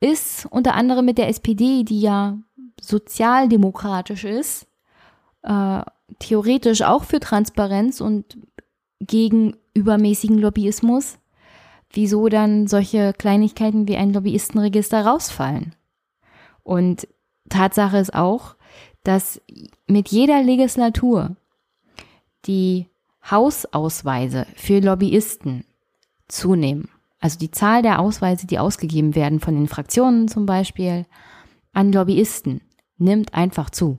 ist, 0.00 0.46
unter 0.46 0.74
anderem 0.74 1.04
mit 1.04 1.18
der 1.18 1.28
SPD, 1.28 1.84
die 1.84 2.00
ja 2.00 2.38
sozialdemokratisch 2.80 4.24
ist, 4.24 4.66
äh, 5.42 5.82
theoretisch 6.18 6.82
auch 6.82 7.04
für 7.04 7.20
Transparenz 7.20 8.00
und 8.00 8.38
gegen 9.00 9.56
übermäßigen 9.74 10.38
Lobbyismus, 10.38 11.18
wieso 11.92 12.28
dann 12.28 12.66
solche 12.66 13.12
Kleinigkeiten 13.12 13.88
wie 13.88 13.96
ein 13.96 14.12
Lobbyistenregister 14.12 15.06
rausfallen. 15.06 15.74
Und 16.62 17.08
Tatsache 17.48 17.98
ist 17.98 18.14
auch, 18.14 18.56
dass 19.04 19.40
mit 19.86 20.08
jeder 20.08 20.42
Legislatur 20.42 21.36
die 22.44 22.88
Hausausweise 23.30 24.46
für 24.54 24.80
Lobbyisten 24.80 25.64
zunehmen. 26.28 26.88
Also 27.20 27.38
die 27.38 27.50
Zahl 27.50 27.82
der 27.82 28.00
Ausweise, 28.00 28.46
die 28.46 28.58
ausgegeben 28.58 29.14
werden 29.14 29.40
von 29.40 29.54
den 29.54 29.68
Fraktionen 29.68 30.28
zum 30.28 30.46
Beispiel 30.46 31.06
an 31.72 31.92
Lobbyisten, 31.92 32.60
nimmt 32.96 33.34
einfach 33.34 33.70
zu. 33.70 33.98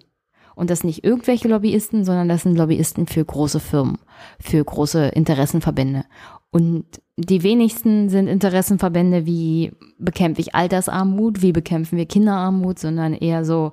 Und 0.59 0.69
das 0.69 0.83
nicht 0.83 1.05
irgendwelche 1.05 1.47
Lobbyisten, 1.47 2.03
sondern 2.03 2.27
das 2.27 2.43
sind 2.43 2.57
Lobbyisten 2.57 3.07
für 3.07 3.23
große 3.23 3.61
Firmen, 3.61 3.97
für 4.41 4.61
große 4.61 5.07
Interessenverbände. 5.07 6.03
Und 6.51 6.83
die 7.15 7.43
wenigsten 7.43 8.09
sind 8.09 8.27
Interessenverbände 8.27 9.25
wie 9.25 9.71
bekämpfe 9.97 10.41
ich 10.41 10.55
Altersarmut, 10.55 11.41
wie 11.41 11.53
bekämpfen 11.53 11.97
wir 11.97 12.05
Kinderarmut, 12.05 12.77
sondern 12.77 13.13
eher 13.13 13.45
so 13.45 13.71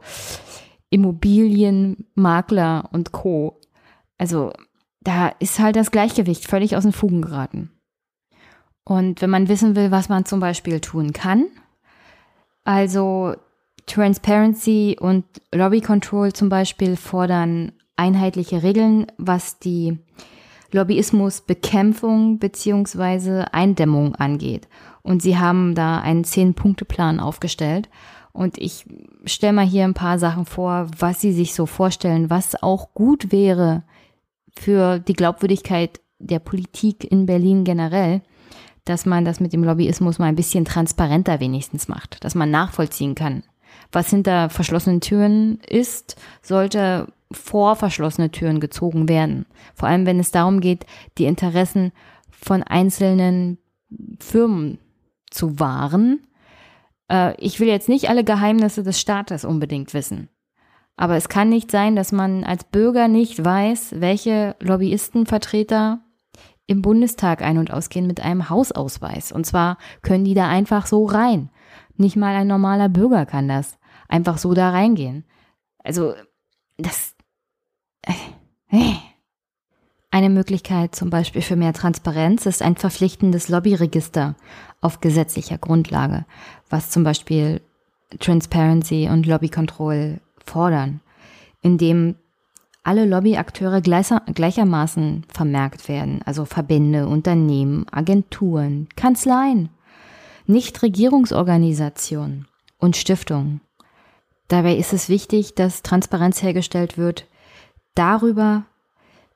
Immobilienmakler 0.90 2.88
und 2.92 3.10
Co. 3.10 3.58
Also 4.16 4.52
da 5.00 5.32
ist 5.40 5.58
halt 5.58 5.74
das 5.74 5.90
Gleichgewicht 5.90 6.46
völlig 6.46 6.76
aus 6.76 6.84
den 6.84 6.92
Fugen 6.92 7.20
geraten. 7.20 7.72
Und 8.84 9.22
wenn 9.22 9.30
man 9.30 9.48
wissen 9.48 9.74
will, 9.74 9.90
was 9.90 10.08
man 10.08 10.24
zum 10.24 10.38
Beispiel 10.38 10.78
tun 10.78 11.12
kann, 11.12 11.46
also 12.62 13.34
Transparency 13.86 14.96
und 15.00 15.24
Lobby 15.52 15.80
Control 15.80 16.32
zum 16.32 16.48
Beispiel 16.48 16.96
fordern 16.96 17.72
einheitliche 17.96 18.62
Regeln, 18.62 19.06
was 19.16 19.58
die 19.58 19.98
Lobbyismusbekämpfung 20.72 22.38
beziehungsweise 22.38 23.52
Eindämmung 23.54 24.14
angeht. 24.16 24.68
Und 25.02 25.22
sie 25.22 25.38
haben 25.38 25.74
da 25.74 26.00
einen 26.00 26.24
Zehn-Punkte-Plan 26.24 27.20
aufgestellt. 27.20 27.88
Und 28.32 28.58
ich 28.58 28.84
stelle 29.24 29.54
mal 29.54 29.64
hier 29.64 29.84
ein 29.84 29.94
paar 29.94 30.18
Sachen 30.18 30.44
vor, 30.44 30.88
was 30.98 31.20
sie 31.20 31.32
sich 31.32 31.54
so 31.54 31.64
vorstellen, 31.64 32.28
was 32.28 32.60
auch 32.62 32.92
gut 32.92 33.32
wäre 33.32 33.84
für 34.58 34.98
die 34.98 35.14
Glaubwürdigkeit 35.14 36.00
der 36.18 36.38
Politik 36.38 37.10
in 37.10 37.26
Berlin 37.26 37.64
generell, 37.64 38.22
dass 38.84 39.06
man 39.06 39.24
das 39.24 39.40
mit 39.40 39.52
dem 39.52 39.64
Lobbyismus 39.64 40.18
mal 40.18 40.26
ein 40.26 40.36
bisschen 40.36 40.64
transparenter 40.64 41.40
wenigstens 41.40 41.88
macht, 41.88 42.24
dass 42.24 42.34
man 42.34 42.50
nachvollziehen 42.50 43.14
kann. 43.14 43.42
Was 43.96 44.10
hinter 44.10 44.50
verschlossenen 44.50 45.00
Türen 45.00 45.58
ist, 45.66 46.16
sollte 46.42 47.06
vor 47.32 47.76
verschlossene 47.76 48.30
Türen 48.30 48.60
gezogen 48.60 49.08
werden. 49.08 49.46
Vor 49.74 49.88
allem, 49.88 50.04
wenn 50.04 50.20
es 50.20 50.30
darum 50.30 50.60
geht, 50.60 50.84
die 51.16 51.24
Interessen 51.24 51.92
von 52.30 52.62
einzelnen 52.62 53.56
Firmen 54.20 54.76
zu 55.30 55.58
wahren. 55.58 56.26
Äh, 57.10 57.42
ich 57.42 57.58
will 57.58 57.68
jetzt 57.68 57.88
nicht 57.88 58.10
alle 58.10 58.22
Geheimnisse 58.22 58.82
des 58.82 59.00
Staates 59.00 59.46
unbedingt 59.46 59.94
wissen. 59.94 60.28
Aber 60.98 61.16
es 61.16 61.30
kann 61.30 61.48
nicht 61.48 61.70
sein, 61.70 61.96
dass 61.96 62.12
man 62.12 62.44
als 62.44 62.64
Bürger 62.64 63.08
nicht 63.08 63.42
weiß, 63.42 63.94
welche 63.96 64.56
Lobbyistenvertreter 64.60 66.00
im 66.66 66.82
Bundestag 66.82 67.40
ein- 67.40 67.56
und 67.56 67.70
ausgehen 67.70 68.06
mit 68.06 68.20
einem 68.20 68.50
Hausausweis. 68.50 69.32
Und 69.32 69.46
zwar 69.46 69.78
können 70.02 70.26
die 70.26 70.34
da 70.34 70.50
einfach 70.50 70.84
so 70.84 71.06
rein. 71.06 71.48
Nicht 71.96 72.16
mal 72.16 72.34
ein 72.34 72.46
normaler 72.46 72.90
Bürger 72.90 73.24
kann 73.24 73.48
das. 73.48 73.78
Einfach 74.08 74.38
so 74.38 74.54
da 74.54 74.70
reingehen. 74.70 75.24
Also, 75.82 76.14
das. 76.76 77.14
Äh, 78.02 78.12
eine 80.10 80.30
Möglichkeit 80.30 80.94
zum 80.94 81.10
Beispiel 81.10 81.42
für 81.42 81.56
mehr 81.56 81.74
Transparenz 81.74 82.46
ist 82.46 82.62
ein 82.62 82.76
verpflichtendes 82.76 83.50
Lobbyregister 83.50 84.34
auf 84.80 85.00
gesetzlicher 85.00 85.58
Grundlage, 85.58 86.24
was 86.70 86.90
zum 86.90 87.04
Beispiel 87.04 87.60
Transparency 88.18 89.10
und 89.10 89.26
Lobby 89.26 89.50
Control 89.50 90.20
fordern, 90.42 91.00
indem 91.60 92.14
alle 92.82 93.04
Lobbyakteure 93.04 93.80
gleichermaßen 93.80 95.24
vermerkt 95.28 95.88
werden, 95.88 96.22
also 96.24 96.44
Verbände, 96.44 97.08
Unternehmen, 97.08 97.86
Agenturen, 97.90 98.88
Kanzleien, 98.96 99.70
Nichtregierungsorganisationen 100.46 102.46
und 102.78 102.96
Stiftungen. 102.96 103.60
Dabei 104.48 104.76
ist 104.76 104.92
es 104.92 105.08
wichtig, 105.08 105.54
dass 105.54 105.82
Transparenz 105.82 106.42
hergestellt 106.42 106.98
wird 106.98 107.26
darüber, 107.94 108.64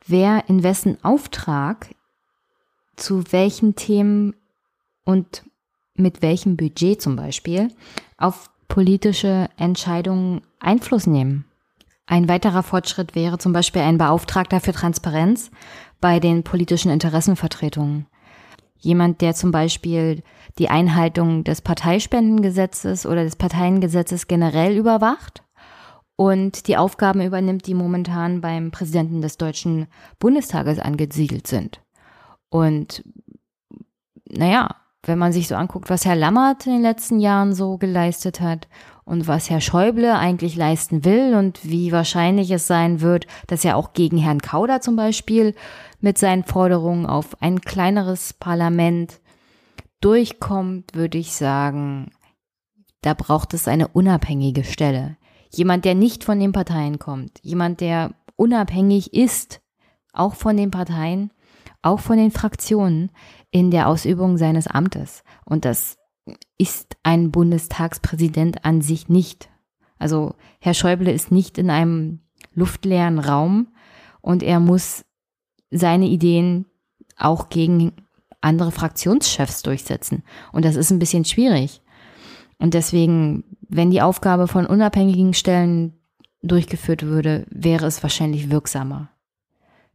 wer 0.07 0.49
in 0.49 0.63
wessen 0.63 1.03
Auftrag 1.03 1.95
zu 2.97 3.25
welchen 3.33 3.75
Themen 3.75 4.35
und 5.05 5.45
mit 5.95 6.23
welchem 6.23 6.57
Budget 6.57 7.01
zum 7.01 7.17
Beispiel 7.17 7.69
auf 8.19 8.51
politische 8.69 9.49
Entscheidungen 9.57 10.43
Einfluss 10.61 11.07
nehmen. 11.07 11.45
Ein 12.07 12.29
weiterer 12.29 12.63
Fortschritt 12.63 13.15
wäre 13.15 13.39
zum 13.39 13.53
Beispiel 13.53 13.83
ein 13.83 13.99
Beauftragter 13.99 14.61
für 14.61 14.73
Transparenz 14.73 15.51
bei 16.01 16.21
den 16.21 16.43
politischen 16.43 16.91
Interessenvertretungen. 16.91 18.07
Jemand, 18.81 19.21
der 19.21 19.35
zum 19.35 19.51
Beispiel 19.51 20.23
die 20.59 20.69
Einhaltung 20.69 21.45
des 21.45 21.61
Parteispendengesetzes 21.61 23.07
oder 23.07 23.25
des 23.25 23.37
Parteiengesetzes 23.37 24.27
generell 24.27 24.77
überwacht 24.77 25.43
und 26.17 26.67
die 26.67 26.77
Aufgaben 26.77 27.23
übernimmt, 27.23 27.67
die 27.67 27.75
momentan 27.75 28.41
beim 28.41 28.71
Präsidenten 28.71 29.23
des 29.23 29.39
Deutschen 29.39 29.87
Bundestages 30.19 30.79
angesiedelt 30.79 31.47
sind. 31.47 31.81
Und 32.51 33.05
naja, 34.29 34.77
wenn 35.05 35.19
man 35.19 35.33
sich 35.33 35.49
so 35.49 35.55
anguckt, 35.55 35.89
was 35.89 36.05
Herr 36.05 36.17
Lammert 36.17 36.67
in 36.67 36.73
den 36.73 36.83
letzten 36.83 37.21
Jahren 37.21 37.55
so 37.55 37.79
geleistet 37.79 38.41
hat 38.41 38.69
und 39.05 39.29
was 39.29 39.49
Herr 39.49 39.63
Schäuble 39.63 40.15
eigentlich 40.15 40.57
leisten 40.57 41.05
will 41.05 41.35
und 41.35 41.65
wie 41.65 41.91
wahrscheinlich 41.91 42.51
es 42.51 42.67
sein 42.67 43.01
wird, 43.01 43.27
dass 43.47 43.65
er 43.65 43.77
auch 43.77 43.95
gegen 43.95 44.19
Herrn 44.19 44.43
Kauder 44.43 44.83
zum 44.83 44.97
Beispiel 44.97 45.55
mit 46.01 46.19
seinen 46.19 46.45
Forderungen 46.45 47.07
auf 47.07 47.41
ein 47.43 47.61
kleineres 47.61 48.33
Parlament 48.33 49.21
durchkommt, 50.01 50.95
würde 50.95 51.19
ich 51.19 51.33
sagen, 51.33 52.11
da 53.03 53.15
braucht 53.15 53.55
es 53.55 53.69
eine 53.69 53.89
unabhängige 53.89 54.65
Stelle. 54.65 55.17
Jemand, 55.51 55.85
der 55.85 55.95
nicht 55.95 56.25
von 56.25 56.39
den 56.39 56.53
Parteien 56.53 56.99
kommt, 56.99 57.39
jemand, 57.43 57.81
der 57.81 58.15
unabhängig 58.37 59.13
ist, 59.13 59.61
auch 60.13 60.35
von 60.35 60.57
den 60.57 60.71
Parteien, 60.71 61.31
auch 61.83 62.01
von 62.01 62.17
den 62.17 62.31
Fraktionen 62.31 63.11
in 63.51 63.71
der 63.71 63.89
Ausübung 63.89 64.37
seines 64.37 64.67
Amtes. 64.67 65.25
Und 65.45 65.65
das 65.65 65.97
ist 66.59 66.97
ein 67.03 67.31
Bundestagspräsident 67.31 68.65
an 68.65 68.83
sich 68.83 69.09
nicht. 69.09 69.51
Also 69.99 70.35
Herr 70.61 70.75
Schäuble 70.75 71.13
ist 71.13 71.31
nicht 71.31 71.59
in 71.59 71.71
einem 71.71 72.21
luftleeren 72.55 73.19
Raum 73.19 73.69
und 74.21 74.43
er 74.43 74.61
muss 74.61 75.05
seine 75.71 76.07
Ideen 76.07 76.67
auch 77.17 77.49
gegen 77.49 77.93
andere 78.41 78.73
Fraktionschefs 78.73 79.63
durchsetzen. 79.63 80.23
Und 80.53 80.65
das 80.65 80.77
ist 80.77 80.91
ein 80.91 80.99
bisschen 80.99 81.25
schwierig. 81.25 81.83
Und 82.59 82.75
deswegen, 82.75 83.45
wenn 83.69 83.91
die 83.91 84.03
Aufgabe 84.03 84.49
von 84.49 84.67
unabhängigen 84.67 85.35
Stellen 85.35 85.95
durchgeführt 86.43 87.03
würde, 87.03 87.47
wäre 87.51 87.87
es 87.87 88.03
wahrscheinlich 88.03 88.51
wirksamer. 88.51 89.11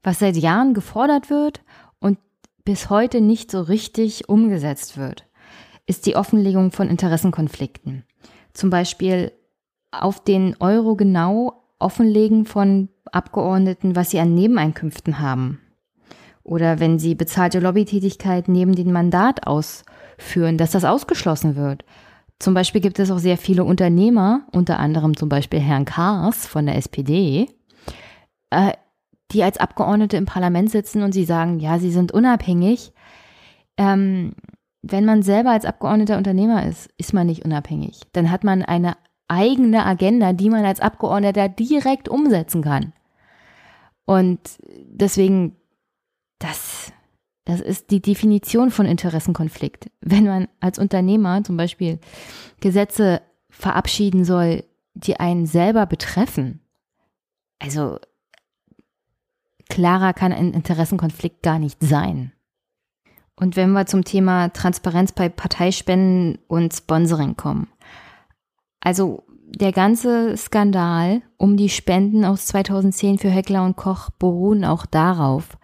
Was 0.04 0.20
seit 0.20 0.38
Jahren 0.38 0.74
gefordert 0.74 1.30
wird 1.30 1.62
und 2.00 2.20
bis 2.64 2.90
heute 2.90 3.22
nicht 3.22 3.50
so 3.50 3.62
richtig 3.62 4.30
umgesetzt 4.30 4.98
wird, 4.98 5.26
ist 5.88 6.06
die 6.06 6.16
Offenlegung 6.16 6.72
von 6.72 6.90
Interessenkonflikten. 6.90 8.04
Zum 8.54 8.70
Beispiel 8.70 9.32
auf 9.92 10.24
den 10.24 10.56
Euro 10.60 10.96
genau 10.96 11.64
offenlegen 11.80 12.46
von 12.46 12.90
Abgeordneten, 13.12 13.96
was 13.96 14.12
sie 14.12 14.20
an 14.20 14.34
Nebeneinkünften 14.34 15.20
haben. 15.20 15.60
Oder 16.46 16.80
wenn 16.80 17.00
sie 17.00 17.16
bezahlte 17.16 17.60
Lobbytätigkeit 17.60 18.48
neben 18.48 18.76
dem 18.76 18.94
Mandat 18.94 19.48
ausführen, 19.48 20.58
dass 20.58 20.72
das 20.72 20.86
ausgeschlossen 20.86 21.56
wird. 21.56 21.84
Zum 22.40 22.54
Beispiel 22.54 22.82
gibt 22.82 23.00
es 23.00 23.10
auch 23.10 23.18
sehr 23.18 23.38
viele 23.38 23.64
Unternehmer, 23.64 24.46
unter 24.52 24.80
anderem 24.80 25.18
zum 25.18 25.28
Beispiel 25.28 25.60
Herrn 25.60 25.86
Kars 25.86 26.46
von 26.46 26.68
der 26.68 26.76
SPD, 26.76 27.50
äh, 28.52 28.74
die 29.32 29.42
als 29.42 29.58
Abgeordnete 29.58 30.18
im 30.18 30.26
Parlament 30.26 30.70
sitzen 30.70 31.02
und 31.02 31.14
sie 31.14 31.26
sagen, 31.26 31.60
ja, 31.60 31.80
sie 31.80 31.92
sind 31.92 32.12
unabhängig. 32.12 32.94
Ähm, 33.78 34.34
wenn 34.84 35.04
man 35.04 35.24
selber 35.24 35.50
als 35.50 35.66
Abgeordneter 35.66 36.18
Unternehmer 36.18 36.68
ist, 36.68 36.92
ist 37.00 37.12
man 37.14 37.26
nicht 37.26 37.44
unabhängig. 37.44 38.02
Dann 38.14 38.30
hat 38.30 38.44
man 38.44 38.62
eine 38.62 38.98
eigene 39.28 39.84
Agenda, 39.84 40.34
die 40.34 40.52
man 40.52 40.64
als 40.64 40.80
Abgeordneter 40.80 41.50
direkt 41.50 42.08
umsetzen 42.08 42.62
kann. 42.62 42.94
Und 44.06 44.40
deswegen, 44.86 45.56
das 46.40 46.92
das 47.46 47.62
ist 47.62 47.92
die 47.92 48.02
Definition 48.02 48.72
von 48.72 48.88
Interessenkonflikt. 48.88 49.92
Wenn 50.02 50.26
man 50.26 50.48
als 50.60 50.80
Unternehmer 50.80 51.44
zum 51.44 51.58
Beispiel 51.58 52.00
Gesetze 52.60 53.22
verabschieden 53.52 54.26
soll, 54.26 54.64
die 54.96 55.20
einen 55.20 55.46
selber 55.46 55.86
betreffen, 55.86 56.60
also 57.60 58.00
klarer 59.70 60.14
kann 60.14 60.34
ein 60.34 60.54
Interessenkonflikt 60.54 61.44
gar 61.44 61.60
nicht 61.60 61.78
sein. 61.82 62.32
Und 63.36 63.56
wenn 63.56 63.72
wir 63.74 63.86
zum 63.86 64.04
Thema 64.04 64.50
Transparenz 64.50 65.12
bei 65.12 65.30
Parteispenden 65.30 66.40
und 66.48 66.74
Sponsoring 66.74 67.36
kommen. 67.36 67.68
Also 68.80 69.24
der 69.48 69.72
ganze 69.72 70.36
Skandal 70.38 71.22
um 71.38 71.58
die 71.58 71.70
Spenden 71.70 72.26
aus 72.26 72.48
2010 72.48 73.20
für 73.20 73.30
Heckler 73.30 73.64
und 73.64 73.76
Koch 73.76 74.10
beruhen 74.10 74.66
auch 74.66 74.86
darauf, 74.86 75.58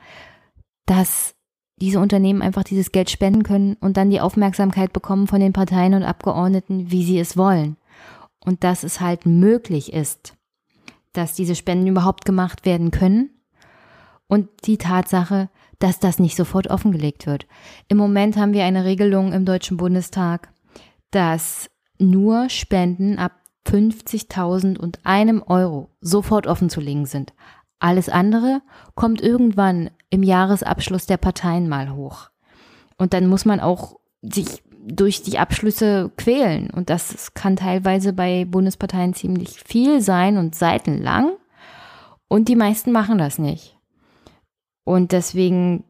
dass 0.91 1.35
diese 1.77 2.01
Unternehmen 2.01 2.41
einfach 2.41 2.65
dieses 2.65 2.91
Geld 2.91 3.09
spenden 3.09 3.43
können 3.43 3.77
und 3.79 3.95
dann 3.95 4.09
die 4.09 4.19
Aufmerksamkeit 4.19 4.91
bekommen 4.91 5.25
von 5.25 5.39
den 5.39 5.53
Parteien 5.53 5.93
und 5.93 6.03
Abgeordneten, 6.03 6.91
wie 6.91 7.05
sie 7.05 7.17
es 7.17 7.37
wollen. 7.37 7.77
Und 8.43 8.65
dass 8.65 8.83
es 8.83 8.99
halt 8.99 9.25
möglich 9.25 9.93
ist, 9.93 10.35
dass 11.13 11.33
diese 11.33 11.55
Spenden 11.55 11.87
überhaupt 11.87 12.25
gemacht 12.25 12.65
werden 12.65 12.91
können. 12.91 13.29
Und 14.27 14.49
die 14.65 14.77
Tatsache, 14.77 15.49
dass 15.79 15.97
das 15.97 16.19
nicht 16.19 16.35
sofort 16.35 16.67
offengelegt 16.67 17.25
wird. 17.25 17.47
Im 17.87 17.95
Moment 17.95 18.35
haben 18.35 18.51
wir 18.51 18.65
eine 18.65 18.83
Regelung 18.83 19.31
im 19.31 19.45
Deutschen 19.45 19.77
Bundestag, 19.77 20.51
dass 21.11 21.69
nur 21.99 22.49
Spenden 22.49 23.17
ab 23.17 23.31
50.000 23.65 24.77
und 24.77 24.99
einem 25.05 25.41
Euro 25.41 25.89
sofort 26.01 26.47
offenzulegen 26.47 27.05
sind. 27.05 27.31
Alles 27.81 28.09
andere 28.09 28.61
kommt 28.93 29.21
irgendwann 29.21 29.89
im 30.11 30.21
Jahresabschluss 30.21 31.07
der 31.07 31.17
Parteien 31.17 31.67
mal 31.67 31.95
hoch. 31.95 32.29
Und 32.97 33.13
dann 33.13 33.25
muss 33.25 33.43
man 33.43 33.59
auch 33.59 33.99
sich 34.21 34.61
durch 34.85 35.23
die 35.23 35.39
Abschlüsse 35.39 36.11
quälen. 36.15 36.69
Und 36.69 36.91
das 36.91 37.33
kann 37.33 37.55
teilweise 37.55 38.13
bei 38.13 38.45
Bundesparteien 38.45 39.15
ziemlich 39.15 39.59
viel 39.63 39.99
sein 39.99 40.37
und 40.37 40.53
seitenlang. 40.53 41.31
Und 42.27 42.49
die 42.49 42.55
meisten 42.55 42.91
machen 42.91 43.17
das 43.17 43.39
nicht. 43.39 43.79
Und 44.83 45.11
deswegen, 45.11 45.83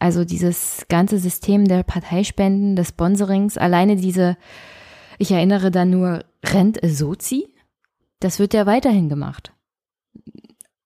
also 0.00 0.24
dieses 0.24 0.86
ganze 0.88 1.18
System 1.18 1.68
der 1.68 1.84
Parteispenden, 1.84 2.74
des 2.74 2.88
Sponsorings, 2.88 3.58
alleine 3.58 3.94
diese, 3.94 4.36
ich 5.18 5.30
erinnere 5.30 5.70
da 5.70 5.84
nur 5.84 6.24
Rent 6.44 6.80
Sozi, 6.82 7.54
das 8.18 8.40
wird 8.40 8.54
ja 8.54 8.66
weiterhin 8.66 9.08
gemacht. 9.08 9.52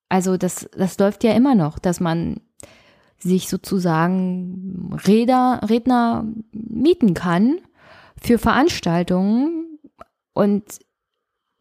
Also 0.09 0.37
das, 0.37 0.69
das 0.77 0.99
läuft 0.99 1.25
ja 1.25 1.33
immer 1.33 1.55
noch, 1.55 1.79
dass 1.79 2.01
man 2.01 2.41
sich 3.19 3.49
sozusagen 3.49 4.97
Räder, 5.07 5.61
Redner 5.69 6.27
mieten 6.53 7.15
kann 7.15 7.59
für 8.21 8.39
Veranstaltungen 8.39 9.79
und 10.35 10.65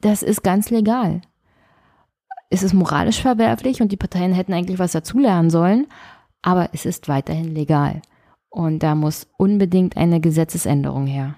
das 0.02 0.22
ist 0.22 0.44
ganz 0.44 0.70
legal. 0.70 1.22
Es 2.50 2.62
ist 2.62 2.74
moralisch 2.74 3.22
verwerflich 3.22 3.82
und 3.82 3.92
die 3.92 3.98
Parteien 3.98 4.34
hätten 4.34 4.54
eigentlich 4.54 4.80
was 4.80 4.92
dazulernen 4.92 5.50
sollen, 5.50 5.88
aber 6.42 6.70
es 6.74 6.86
ist 6.86 7.08
weiterhin 7.08 7.56
legal. 7.56 8.02
Und 8.50 8.80
da 8.80 8.96
muss 8.96 9.28
unbedingt 9.38 9.98
eine 9.98 10.22
Gesetzesänderung 10.22 11.08
her. 11.08 11.36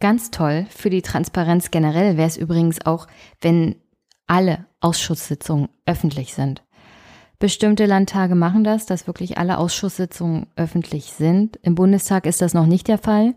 Ganz 0.00 0.30
toll 0.30 0.66
für 0.70 0.90
die 0.90 1.02
Transparenz 1.02 1.70
generell 1.70 2.16
wäre 2.16 2.28
es 2.28 2.36
übrigens 2.36 2.84
auch, 2.86 3.06
wenn 3.40 3.76
alle 4.26 4.66
Ausschusssitzungen 4.84 5.68
öffentlich 5.86 6.34
sind. 6.34 6.62
Bestimmte 7.38 7.86
Landtage 7.86 8.34
machen 8.34 8.64
das, 8.64 8.86
dass 8.86 9.06
wirklich 9.06 9.38
alle 9.38 9.58
Ausschusssitzungen 9.58 10.46
öffentlich 10.56 11.12
sind. 11.12 11.58
Im 11.62 11.74
Bundestag 11.74 12.26
ist 12.26 12.40
das 12.40 12.54
noch 12.54 12.66
nicht 12.66 12.86
der 12.86 12.98
Fall. 12.98 13.34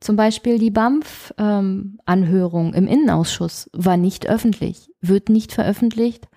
Zum 0.00 0.16
Beispiel 0.16 0.58
die 0.58 0.70
BAMF-Anhörung 0.70 2.68
ähm, 2.68 2.74
im 2.74 2.86
Innenausschuss 2.86 3.68
war 3.72 3.96
nicht 3.96 4.28
öffentlich, 4.28 4.90
wird 5.00 5.28
nicht 5.28 5.52
veröffentlicht. 5.52 6.28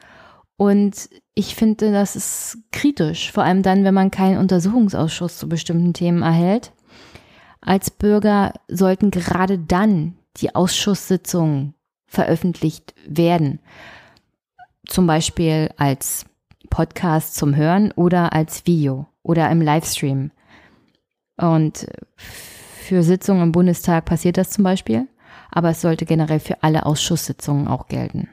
Und 0.58 1.10
ich 1.36 1.56
finde, 1.56 1.92
das 1.92 2.16
ist 2.16 2.58
kritisch, 2.72 3.32
vor 3.32 3.44
allem 3.44 3.62
dann, 3.64 3.84
wenn 3.84 3.94
man 3.94 4.12
keinen 4.12 4.40
Untersuchungsausschuss 4.40 5.38
zu 5.38 5.48
bestimmten 5.48 5.94
Themen 5.94 6.24
erhält. 6.24 6.74
Als 7.62 7.92
Bürger 7.92 8.54
sollten 8.68 9.12
gerade 9.12 9.60
dann 9.60 10.16
die 10.38 10.56
Ausschusssitzungen 10.56 11.76
veröffentlicht 12.08 12.96
werden. 13.08 13.60
Zum 14.88 15.08
Beispiel 15.08 15.70
als 15.78 16.26
Podcast 16.70 17.36
zum 17.36 17.56
Hören 17.56 17.92
oder 17.94 18.34
als 18.34 18.66
Video 18.66 19.08
oder 19.24 19.50
im 19.50 19.62
Livestream. 19.62 20.32
Und 21.38 21.88
für 22.18 23.04
Sitzungen 23.04 23.44
im 23.44 23.52
Bundestag 23.52 24.06
passiert 24.06 24.38
das 24.38 24.50
zum 24.50 24.64
Beispiel, 24.64 25.08
aber 25.52 25.70
es 25.70 25.82
sollte 25.82 26.06
generell 26.06 26.40
für 26.40 26.64
alle 26.64 26.86
Ausschusssitzungen 26.86 27.68
auch 27.68 27.88
gelten. 27.88 28.30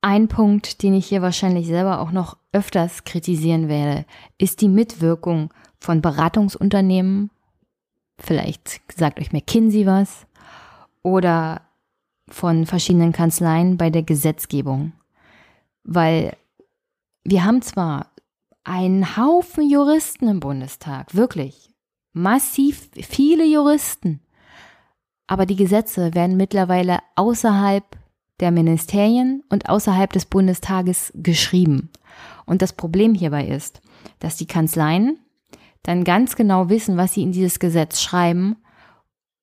Ein 0.00 0.28
Punkt, 0.28 0.82
den 0.82 0.92
ich 0.92 1.06
hier 1.06 1.22
wahrscheinlich 1.22 1.66
selber 1.66 2.00
auch 2.00 2.10
noch 2.10 2.36
öfters 2.52 3.04
kritisieren 3.04 3.68
werde, 3.68 4.04
ist 4.36 4.60
die 4.60 4.68
Mitwirkung 4.68 5.52
von 5.80 6.02
Beratungsunternehmen. 6.02 7.30
Vielleicht 8.18 8.80
sagt 8.94 9.18
euch 9.18 9.32
McKinsey 9.32 9.86
was. 9.86 10.26
Oder 11.02 11.62
von 12.28 12.66
verschiedenen 12.66 13.12
Kanzleien 13.12 13.76
bei 13.76 13.88
der 13.88 14.02
Gesetzgebung. 14.02 14.92
Weil 15.84 16.36
wir 17.24 17.44
haben 17.44 17.62
zwar 17.62 18.10
einen 18.64 19.16
Haufen 19.16 19.68
Juristen 19.68 20.28
im 20.28 20.40
Bundestag, 20.40 21.14
wirklich 21.14 21.70
massiv 22.12 22.88
viele 22.94 23.44
Juristen, 23.44 24.20
aber 25.26 25.46
die 25.46 25.56
Gesetze 25.56 26.14
werden 26.14 26.36
mittlerweile 26.36 26.98
außerhalb 27.16 27.84
der 28.40 28.50
Ministerien 28.50 29.42
und 29.48 29.68
außerhalb 29.68 30.12
des 30.12 30.26
Bundestages 30.26 31.12
geschrieben. 31.14 31.90
Und 32.46 32.62
das 32.62 32.72
Problem 32.72 33.14
hierbei 33.14 33.46
ist, 33.46 33.80
dass 34.18 34.36
die 34.36 34.46
Kanzleien 34.46 35.18
dann 35.82 36.04
ganz 36.04 36.36
genau 36.36 36.68
wissen, 36.68 36.96
was 36.96 37.14
sie 37.14 37.22
in 37.22 37.32
dieses 37.32 37.58
Gesetz 37.58 38.00
schreiben 38.00 38.56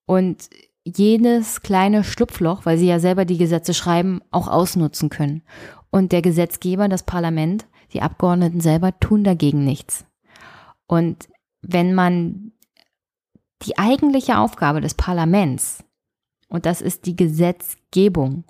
und 0.06 0.50
jedes 0.84 1.62
kleine 1.62 2.04
Schlupfloch, 2.04 2.66
weil 2.66 2.78
sie 2.78 2.88
ja 2.88 3.00
selber 3.00 3.26
die 3.26 3.38
Gesetze 3.38 3.74
schreiben, 3.74 4.22
auch 4.32 4.48
ausnutzen 4.48 5.10
können. 5.10 5.44
Und 5.92 6.12
der 6.12 6.22
Gesetzgeber, 6.22 6.88
das 6.88 7.04
Parlament, 7.04 7.66
die 7.94 8.02
Abgeordneten 8.02 8.62
selber 8.62 8.98
tun 9.00 9.24
dagegen 9.24 9.64
nichts. 9.64 10.06
Und 10.88 11.30
wenn 11.62 11.94
man 11.94 12.54
die 13.64 13.78
eigentliche 13.78 14.38
Aufgabe 14.38 14.82
des 14.82 14.96
Parlaments, 14.96 15.84
und 16.48 16.66
das 16.66 16.82
ist 16.82 17.06
die 17.06 17.16
Gesetzgebung, 17.16 18.46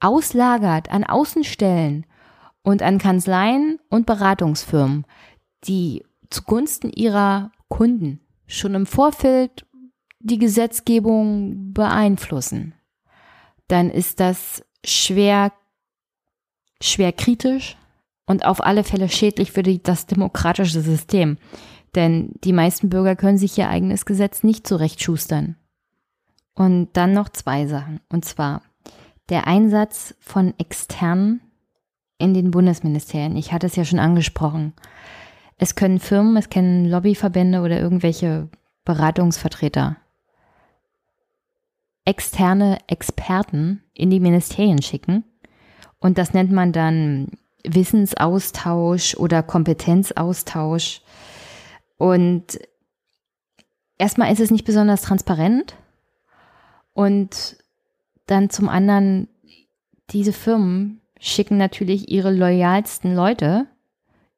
auslagert 0.00 0.90
an 0.90 1.04
Außenstellen 1.04 2.06
und 2.62 2.82
an 2.82 2.98
Kanzleien 2.98 3.78
und 3.88 4.06
Beratungsfirmen, 4.06 5.06
die 5.64 6.04
zugunsten 6.30 6.90
ihrer 6.90 7.50
Kunden 7.68 8.20
schon 8.46 8.74
im 8.74 8.86
Vorfeld 8.86 9.66
die 10.20 10.38
Gesetzgebung 10.38 11.72
beeinflussen, 11.72 12.74
dann 13.68 13.90
ist 13.90 14.20
das 14.20 14.64
schwer, 14.84 15.52
schwer 16.80 17.12
kritisch 17.12 17.76
und 18.26 18.44
auf 18.44 18.64
alle 18.64 18.84
Fälle 18.84 19.08
schädlich 19.08 19.52
für 19.52 19.62
die, 19.62 19.82
das 19.82 20.06
demokratische 20.06 20.80
System. 20.80 21.38
Denn 21.94 22.32
die 22.44 22.52
meisten 22.52 22.90
Bürger 22.90 23.16
können 23.16 23.38
sich 23.38 23.56
ihr 23.56 23.68
eigenes 23.68 24.04
Gesetz 24.04 24.42
nicht 24.42 24.66
zurechtschustern. 24.66 25.56
Und 26.54 26.90
dann 26.92 27.12
noch 27.12 27.28
zwei 27.28 27.66
Sachen. 27.66 28.00
Und 28.08 28.24
zwar 28.24 28.62
der 29.28 29.46
Einsatz 29.46 30.14
von 30.20 30.54
Externen 30.58 31.40
in 32.18 32.34
den 32.34 32.50
Bundesministerien. 32.50 33.36
Ich 33.36 33.52
hatte 33.52 33.66
es 33.66 33.76
ja 33.76 33.84
schon 33.84 33.98
angesprochen. 33.98 34.72
Es 35.56 35.74
können 35.74 35.98
Firmen, 35.98 36.36
es 36.36 36.50
können 36.50 36.84
Lobbyverbände 36.84 37.60
oder 37.60 37.80
irgendwelche 37.80 38.48
Beratungsvertreter 38.84 39.96
externe 42.08 42.78
Experten 42.86 43.82
in 43.92 44.08
die 44.08 44.18
Ministerien 44.18 44.80
schicken. 44.80 45.24
Und 46.00 46.18
das 46.18 46.34
nennt 46.34 46.52
man 46.52 46.72
dann 46.72 47.28
Wissensaustausch 47.64 49.16
oder 49.16 49.42
Kompetenzaustausch. 49.42 51.02
Und 51.96 52.58
erstmal 53.98 54.32
ist 54.32 54.40
es 54.40 54.50
nicht 54.50 54.64
besonders 54.64 55.02
transparent. 55.02 55.76
Und 56.92 57.56
dann 58.26 58.50
zum 58.50 58.68
anderen, 58.68 59.28
diese 60.10 60.32
Firmen 60.32 61.00
schicken 61.18 61.56
natürlich 61.56 62.10
ihre 62.10 62.32
loyalsten 62.32 63.14
Leute 63.14 63.66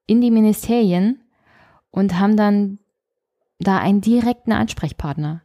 in 0.07 0.21
die 0.21 0.31
Ministerien 0.31 1.21
und 1.91 2.19
haben 2.19 2.37
dann 2.37 2.79
da 3.59 3.79
einen 3.79 4.01
direkten 4.01 4.53
Ansprechpartner. 4.53 5.43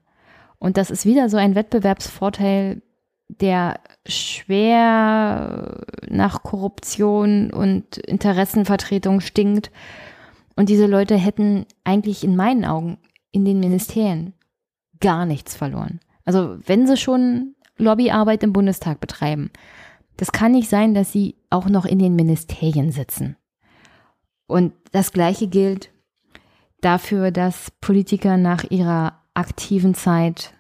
Und 0.58 0.78
das 0.78 0.90
ist 0.90 1.06
wieder 1.06 1.30
so 1.30 1.38
ein 1.38 1.56
Wettbewerbsvorteil, 1.56 2.82
der 3.28 3.80
schwer 4.06 5.86
nach 6.08 6.44
Korruption 6.44 7.52
und 7.52 7.98
Interessenvertretung 7.98 9.20
stinkt. 9.20 9.72
Und 10.56 10.70
diese 10.70 10.86
Leute 10.86 11.16
hätten 11.16 11.66
eigentlich 11.84 12.24
in 12.24 12.36
meinen 12.36 12.66
Augen 12.66 12.98
in 13.32 13.46
den 13.46 13.60
Ministerien 13.60 14.34
gar 15.00 15.26
nichts 15.26 15.56
verloren. 15.56 16.00
Also 16.24 16.58
wenn 16.66 16.88
sie 16.88 16.98
schon 16.98 17.56
Lobbyarbeit 17.78 18.44
im 18.44 18.54
Bundestag 18.54 19.00
betreiben, 19.00 19.52
das 20.18 20.32
kann 20.32 20.54
nicht 20.54 20.70
sein, 20.70 20.94
dass 20.94 21.12
sie 21.12 21.36
auch 21.50 21.68
noch 21.68 21.86
in 21.86 22.00
den 22.00 22.16
Ministerien 22.16 22.92
sitzen. 22.92 23.36
Und 24.48 24.74
das 24.92 25.12
Gleiche 25.12 25.48
gilt 25.48 25.90
dafür, 26.82 27.32
dass 27.32 27.72
Politiker 27.82 28.38
nach 28.38 28.64
ihrer 28.70 29.22
aktiven 29.34 29.94
Zeit 29.96 30.54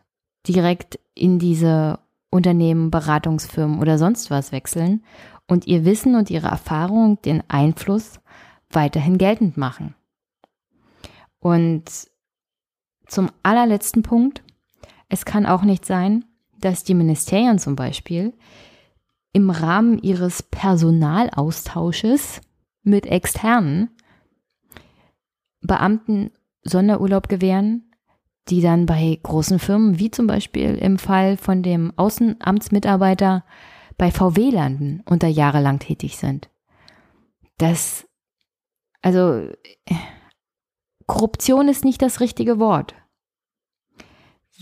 direkt 0.47 0.99
in 1.13 1.39
diese 1.39 1.99
Unternehmen, 2.35 2.91
Beratungsfirmen 2.91 3.79
oder 3.79 3.97
sonst 3.97 4.29
was 4.29 4.51
wechseln 4.51 5.03
und 5.47 5.65
ihr 5.67 5.85
Wissen 5.85 6.15
und 6.15 6.29
ihre 6.29 6.47
Erfahrung, 6.47 7.21
den 7.21 7.43
Einfluss 7.47 8.19
weiterhin 8.69 9.17
geltend 9.17 9.57
machen. 9.57 9.95
Und 11.39 11.85
zum 13.07 13.29
allerletzten 13.43 14.03
Punkt, 14.03 14.43
es 15.09 15.25
kann 15.25 15.45
auch 15.45 15.63
nicht 15.63 15.85
sein, 15.85 16.25
dass 16.59 16.83
die 16.83 16.95
Ministerien 16.95 17.59
zum 17.59 17.75
Beispiel 17.75 18.33
im 19.31 19.49
Rahmen 19.49 19.99
ihres 19.99 20.43
Personalaustausches 20.43 22.41
mit 22.83 23.05
Externen 23.05 23.89
Beamten 25.61 26.31
Sonderurlaub 26.63 27.27
gewähren, 27.27 27.91
die 28.49 28.61
dann 28.61 28.85
bei 28.85 29.19
großen 29.23 29.59
Firmen, 29.59 29.99
wie 29.99 30.11
zum 30.11 30.27
Beispiel 30.27 30.75
im 30.75 30.97
Fall 30.99 31.37
von 31.37 31.63
dem 31.63 31.91
Außenamtsmitarbeiter 31.95 33.43
bei 33.97 34.11
VW 34.11 34.51
landen 34.51 35.01
und 35.05 35.23
da 35.23 35.27
jahrelang 35.27 35.79
tätig 35.79 36.17
sind. 36.17 36.49
Das, 37.57 38.07
also, 39.01 39.49
Korruption 41.07 41.67
ist 41.69 41.85
nicht 41.85 42.01
das 42.01 42.19
richtige 42.19 42.59
Wort, 42.59 42.93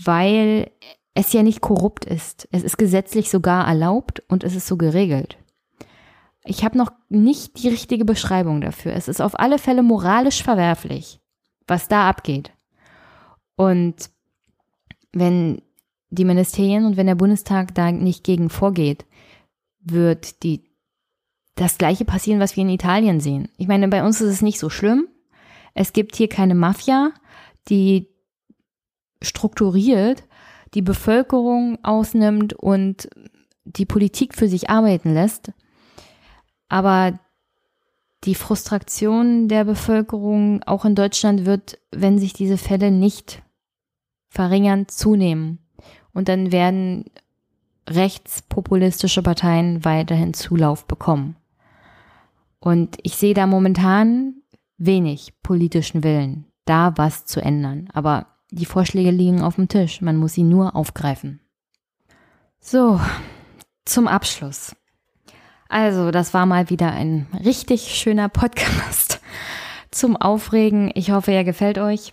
weil 0.02 0.70
es 1.14 1.32
ja 1.32 1.42
nicht 1.42 1.60
korrupt 1.60 2.04
ist. 2.04 2.48
Es 2.52 2.62
ist 2.62 2.76
gesetzlich 2.76 3.30
sogar 3.30 3.66
erlaubt 3.66 4.22
und 4.28 4.44
es 4.44 4.54
ist 4.54 4.66
so 4.66 4.76
geregelt. 4.76 5.38
Ich 6.44 6.64
habe 6.64 6.76
noch 6.76 6.92
nicht 7.08 7.62
die 7.62 7.68
richtige 7.68 8.04
Beschreibung 8.04 8.60
dafür. 8.60 8.92
Es 8.92 9.08
ist 9.08 9.20
auf 9.20 9.38
alle 9.38 9.58
Fälle 9.58 9.82
moralisch 9.82 10.42
verwerflich, 10.42 11.20
was 11.66 11.88
da 11.88 12.08
abgeht. 12.08 12.53
Und 13.56 14.10
wenn 15.12 15.62
die 16.10 16.24
Ministerien 16.24 16.84
und 16.84 16.96
wenn 16.96 17.06
der 17.06 17.14
Bundestag 17.14 17.74
da 17.74 17.90
nicht 17.92 18.24
gegen 18.24 18.50
vorgeht, 18.50 19.04
wird 19.80 20.42
die, 20.42 20.64
das 21.54 21.78
Gleiche 21.78 22.04
passieren, 22.04 22.40
was 22.40 22.56
wir 22.56 22.62
in 22.62 22.70
Italien 22.70 23.20
sehen. 23.20 23.48
Ich 23.56 23.68
meine, 23.68 23.88
bei 23.88 24.04
uns 24.04 24.20
ist 24.20 24.30
es 24.32 24.42
nicht 24.42 24.58
so 24.58 24.70
schlimm. 24.70 25.08
Es 25.74 25.92
gibt 25.92 26.16
hier 26.16 26.28
keine 26.28 26.54
Mafia, 26.54 27.12
die 27.68 28.08
strukturiert 29.22 30.24
die 30.74 30.82
Bevölkerung 30.82 31.78
ausnimmt 31.84 32.52
und 32.52 33.08
die 33.64 33.86
Politik 33.86 34.34
für 34.34 34.48
sich 34.48 34.70
arbeiten 34.70 35.14
lässt. 35.14 35.52
Aber 36.68 37.18
die 38.24 38.34
Frustration 38.34 39.48
der 39.48 39.64
Bevölkerung 39.64 40.62
auch 40.64 40.84
in 40.84 40.94
Deutschland 40.94 41.44
wird, 41.44 41.78
wenn 41.90 42.18
sich 42.18 42.32
diese 42.32 42.56
Fälle 42.56 42.90
nicht 42.90 43.42
verringern, 44.28 44.88
zunehmen. 44.88 45.58
Und 46.12 46.28
dann 46.28 46.52
werden 46.52 47.10
rechtspopulistische 47.88 49.22
Parteien 49.22 49.84
weiterhin 49.84 50.32
Zulauf 50.32 50.86
bekommen. 50.86 51.36
Und 52.60 52.96
ich 53.02 53.16
sehe 53.16 53.34
da 53.34 53.46
momentan 53.46 54.36
wenig 54.78 55.34
politischen 55.42 56.02
Willen, 56.02 56.46
da 56.64 56.96
was 56.96 57.26
zu 57.26 57.40
ändern. 57.40 57.88
Aber 57.92 58.26
die 58.50 58.64
Vorschläge 58.64 59.10
liegen 59.10 59.42
auf 59.42 59.56
dem 59.56 59.68
Tisch, 59.68 60.00
man 60.00 60.16
muss 60.16 60.32
sie 60.32 60.44
nur 60.44 60.74
aufgreifen. 60.74 61.40
So, 62.60 63.00
zum 63.84 64.08
Abschluss. 64.08 64.74
Also, 65.74 66.12
das 66.12 66.32
war 66.32 66.46
mal 66.46 66.70
wieder 66.70 66.92
ein 66.92 67.26
richtig 67.44 67.96
schöner 67.96 68.28
Podcast 68.28 69.20
zum 69.90 70.16
Aufregen. 70.16 70.92
Ich 70.94 71.10
hoffe, 71.10 71.32
er 71.32 71.42
gefällt 71.42 71.78
euch. 71.78 72.12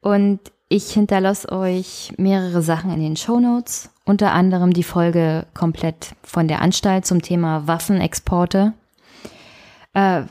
Und 0.00 0.40
ich 0.70 0.90
hinterlasse 0.90 1.52
euch 1.52 2.14
mehrere 2.16 2.62
Sachen 2.62 2.90
in 2.90 3.00
den 3.00 3.16
Show 3.18 3.38
Notes, 3.38 3.90
unter 4.06 4.32
anderem 4.32 4.72
die 4.72 4.82
Folge 4.82 5.46
komplett 5.52 6.14
von 6.22 6.48
der 6.48 6.62
Anstalt 6.62 7.04
zum 7.04 7.20
Thema 7.20 7.66
Waffenexporte. 7.66 8.72
Äh, 9.92 10.22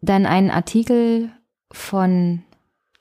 dann 0.00 0.24
einen 0.24 0.50
Artikel 0.50 1.32
von 1.70 2.44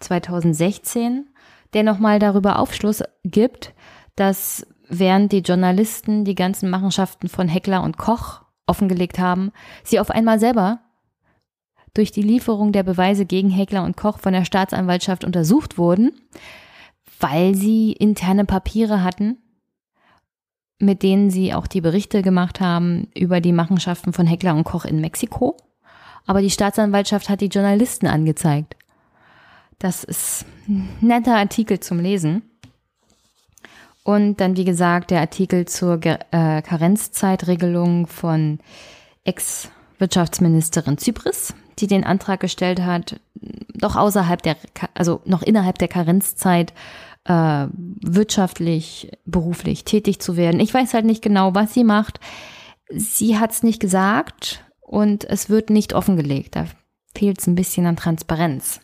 2016, 0.02 1.26
der 1.74 1.84
nochmal 1.84 2.20
darüber 2.20 2.60
Aufschluss 2.60 3.02
gibt, 3.24 3.74
dass 4.18 4.68
während 4.90 5.32
die 5.32 5.40
Journalisten 5.40 6.26
die 6.26 6.36
ganzen 6.36 6.70
Machenschaften 6.70 7.30
von 7.30 7.48
Heckler 7.48 7.82
und 7.82 7.98
Koch 7.98 8.41
offengelegt 8.68 9.20
haben, 9.20 9.52
sie 9.84 10.00
auf 10.00 10.10
einmal 10.10 10.40
selber 10.40 10.80
durch 11.94 12.12
die 12.12 12.22
Lieferung 12.22 12.72
der 12.72 12.84
Beweise 12.84 13.26
gegen 13.26 13.50
Heckler 13.50 13.84
und 13.84 13.98
Koch 13.98 14.20
von 14.20 14.34
der 14.34 14.46
Staatsanwaltschaft 14.46 15.24
untersucht 15.24 15.78
wurden, 15.78 16.12
weil 17.20 17.56
sie 17.56 17.92
interne 17.92 18.46
Papiere 18.46 19.04
hatten, 19.04 19.38
mit 20.80 21.04
denen 21.04 21.30
sie 21.30 21.54
auch 21.54 21.68
die 21.68 21.82
Berichte 21.82 22.22
gemacht 22.22 22.60
haben 22.60 23.08
über 23.16 23.42
die 23.42 23.52
Machenschaften 23.52 24.14
von 24.14 24.26
Heckler 24.26 24.56
und 24.56 24.64
Koch 24.64 24.86
in 24.86 25.02
Mexiko. 25.02 25.58
Aber 26.26 26.42
die 26.42 26.50
Staatsanwaltschaft 26.50 27.30
hat 27.30 27.42
die 27.42 27.48
Journalisten 27.48 28.08
angezeigt. 28.08 28.76
Das 29.80 30.04
ist 30.04 30.46
ein 30.68 30.90
netter 31.02 31.36
Artikel 31.36 31.80
zum 31.80 32.00
Lesen. 32.00 32.44
Und 34.04 34.38
dann, 34.38 34.58
wie 34.58 34.66
gesagt, 34.66 35.12
der 35.12 35.20
Artikel 35.22 35.68
zur 35.68 36.00
äh, 36.04 36.62
Karenzzeitregelung 36.62 38.08
von 38.08 38.60
Ex-Wirtschaftsministerin 39.24 40.98
Zypris, 40.98 41.54
die 41.78 41.88
den 41.88 42.04
Antrag 42.04 42.40
gestellt 42.40 42.82
hat, 42.82 43.20
doch 43.76 43.96
außerhalb 43.96 44.42
der, 44.42 44.58
also 44.96 45.22
noch 45.26 45.44
innerhalb 45.44 45.78
der 45.78 45.88
Karenzzeit 45.88 46.74
äh, 47.26 47.68
wirtschaftlich, 47.74 49.12
beruflich 49.26 49.86
tätig 49.86 50.20
zu 50.20 50.36
werden. 50.36 50.60
Ich 50.60 50.74
weiß 50.74 50.94
halt 50.94 51.06
nicht 51.06 51.22
genau, 51.22 51.54
was 51.54 51.74
sie 51.74 51.84
macht. 51.84 52.20
Sie 52.90 53.38
hat 53.38 53.52
es 53.52 53.64
nicht 53.64 53.80
gesagt 53.80 54.66
und 54.80 55.24
es 55.26 55.50
wird 55.50 55.70
nicht 55.70 55.94
offengelegt. 55.94 56.56
Da 56.56 56.66
fehlt 57.16 57.40
es 57.40 57.48
ein 57.48 57.56
bisschen 57.56 57.86
an 57.86 57.96
Transparenz. 57.96 58.81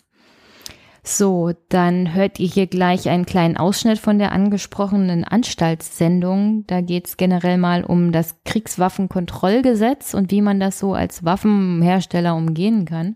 So, 1.09 1.53
dann 1.69 2.13
hört 2.13 2.37
ihr 2.37 2.49
hier 2.49 2.67
gleich 2.67 3.07
einen 3.07 3.25
kleinen 3.25 3.55
Ausschnitt 3.55 3.97
von 3.97 4.19
der 4.19 4.33
angesprochenen 4.33 5.23
Anstaltssendung. 5.23 6.65
Da 6.67 6.81
geht 6.81 7.07
es 7.07 7.15
generell 7.15 7.57
mal 7.57 7.85
um 7.85 8.11
das 8.11 8.43
Kriegswaffenkontrollgesetz 8.43 10.13
und 10.13 10.31
wie 10.31 10.41
man 10.41 10.59
das 10.59 10.79
so 10.79 10.95
als 10.95 11.23
Waffenhersteller 11.23 12.35
umgehen 12.35 12.83
kann. 12.83 13.15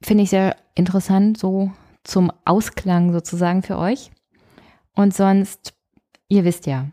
Finde 0.00 0.22
ich 0.22 0.30
sehr 0.30 0.54
interessant, 0.76 1.38
so 1.38 1.72
zum 2.04 2.30
Ausklang 2.44 3.12
sozusagen 3.12 3.62
für 3.62 3.76
euch. 3.76 4.12
Und 4.94 5.12
sonst, 5.12 5.74
ihr 6.28 6.44
wisst 6.44 6.66
ja, 6.66 6.86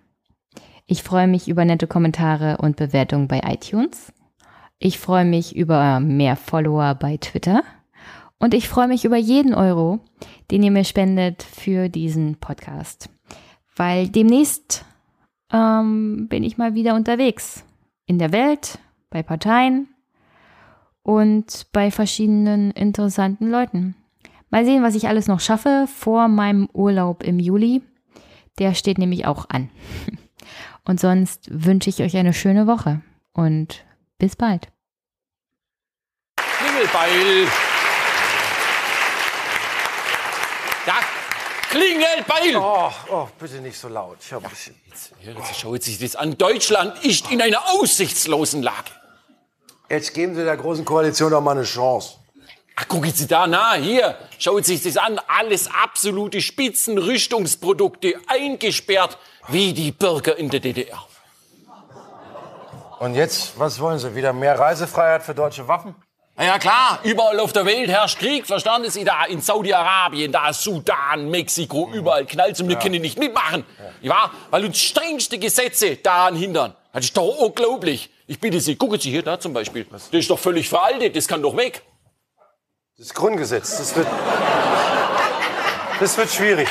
ich 0.87 1.03
freue 1.03 1.27
mich 1.27 1.47
über 1.47 1.65
nette 1.65 1.85
Kommentare 1.85 2.57
und 2.57 2.77
Bewertungen 2.77 3.27
bei 3.27 3.41
iTunes. 3.45 4.11
Ich 4.79 4.97
freue 4.97 5.25
mich 5.25 5.55
über 5.55 5.99
mehr 5.99 6.35
Follower 6.35 6.95
bei 6.95 7.17
Twitter. 7.17 7.61
Und 8.39 8.53
ich 8.53 8.69
freue 8.69 8.87
mich 8.87 9.05
über 9.05 9.17
jeden 9.17 9.53
Euro, 9.53 9.99
den 10.51 10.63
ihr 10.63 10.71
mir 10.71 10.83
spendet 10.83 11.43
für 11.43 11.89
diesen 11.89 12.35
Podcast. 12.35 13.09
Weil 13.75 14.09
demnächst 14.09 14.85
ähm, 15.51 16.27
bin 16.29 16.43
ich 16.43 16.57
mal 16.57 16.75
wieder 16.75 16.95
unterwegs. 16.95 17.63
In 18.05 18.19
der 18.19 18.31
Welt, 18.31 18.79
bei 19.09 19.23
Parteien 19.23 19.87
und 21.03 21.67
bei 21.71 21.91
verschiedenen 21.91 22.71
interessanten 22.71 23.49
Leuten. 23.49 23.95
Mal 24.49 24.65
sehen, 24.65 24.83
was 24.83 24.95
ich 24.95 25.07
alles 25.07 25.27
noch 25.27 25.39
schaffe 25.39 25.87
vor 25.93 26.27
meinem 26.27 26.69
Urlaub 26.73 27.23
im 27.23 27.39
Juli. 27.39 27.81
Der 28.59 28.73
steht 28.73 28.97
nämlich 28.97 29.25
auch 29.25 29.49
an. 29.49 29.69
Und 30.87 31.01
sonst 31.01 31.49
wünsche 31.51 31.89
ich 31.89 32.01
euch 32.01 32.15
eine 32.15 32.33
schöne 32.33 32.65
Woche 32.65 33.01
und 33.33 33.85
bis 34.17 34.37
bald. 34.37 34.69
Klingelbeil. 36.37 37.47
Da 40.87 40.93
klingelt 41.69 42.25
Beil. 42.25 42.55
Oh, 42.55 42.89
oh, 43.11 43.27
bitte 43.37 43.55
nicht 43.55 43.77
so 43.77 43.89
laut. 43.89 44.19
Ich 44.21 44.31
hab 44.31 44.41
ein 44.41 44.49
bisschen. 44.49 44.73
Jetzt, 44.89 45.11
jetzt 45.21 45.59
schaut 45.59 45.83
sich 45.83 45.99
das 45.99 46.15
an. 46.15 46.37
Deutschland 46.37 47.03
ist 47.03 47.29
in 47.29 47.41
einer 47.41 47.61
aussichtslosen 47.73 48.63
Lage. 48.63 48.91
Jetzt 49.89 50.13
geben 50.13 50.33
Sie 50.33 50.45
der 50.45 50.55
Großen 50.55 50.85
Koalition 50.85 51.31
doch 51.31 51.41
mal 51.41 51.51
eine 51.51 51.63
Chance. 51.63 52.15
Ach, 52.77 52.87
gucken 52.87 53.11
Sie 53.11 53.27
da 53.27 53.47
nah, 53.47 53.73
hier. 53.73 54.17
Schaut 54.39 54.65
sich 54.65 54.81
das 54.81 54.95
an. 54.95 55.19
Alles 55.27 55.69
absolute 55.69 56.39
Spitzenrüstungsprodukte 56.41 58.15
eingesperrt 58.27 59.17
wie 59.49 59.73
die 59.73 59.91
Bürger 59.91 60.37
in 60.37 60.49
der 60.49 60.61
DDR. 60.61 61.05
Und 62.99 63.13
jetzt, 63.15 63.59
was 63.59 63.77
wollen 63.81 63.99
Sie? 63.99 64.15
Wieder 64.15 64.31
mehr 64.31 64.57
Reisefreiheit 64.57 65.21
für 65.21 65.35
deutsche 65.35 65.67
Waffen? 65.67 65.95
Na 66.39 66.45
ja 66.45 66.59
klar, 66.59 66.99
überall 67.03 67.39
auf 67.39 67.51
der 67.51 67.65
Welt 67.65 67.89
herrscht 67.89 68.19
Krieg, 68.19 68.45
verstanden 68.45 68.91
Sie 68.91 69.03
da? 69.03 69.25
In 69.25 69.41
Saudi-Arabien, 69.41 70.31
da 70.31 70.53
Sudan, 70.53 71.31
Mexiko, 71.31 71.89
überall 71.91 72.27
knallt 72.27 72.59
und 72.61 72.69
wir 72.69 72.75
können 72.75 73.01
nicht 73.01 73.17
mitmachen. 73.17 73.65
Ja. 74.03 74.13
ja, 74.13 74.31
weil 74.51 74.65
uns 74.65 74.79
strengste 74.79 75.39
Gesetze 75.39 75.95
daran 75.95 76.35
hindern. 76.35 76.75
Das 76.93 77.05
ist 77.05 77.17
doch 77.17 77.39
unglaublich. 77.39 78.11
Ich 78.27 78.39
bitte 78.39 78.59
Sie, 78.59 78.75
gucken 78.75 78.99
Sie 78.99 79.09
hier 79.09 79.23
da 79.23 79.39
zum 79.39 79.51
Beispiel. 79.51 79.87
Das 79.89 80.09
ist 80.11 80.29
doch 80.29 80.37
völlig 80.37 80.69
veraltet, 80.69 81.15
das 81.15 81.27
kann 81.27 81.41
doch 81.41 81.57
weg. 81.57 81.81
Das 82.99 83.11
Grundgesetz, 83.15 83.77
das 83.79 83.95
wird, 83.95 84.07
das 85.99 86.17
wird 86.17 86.29
schwierig. 86.29 86.67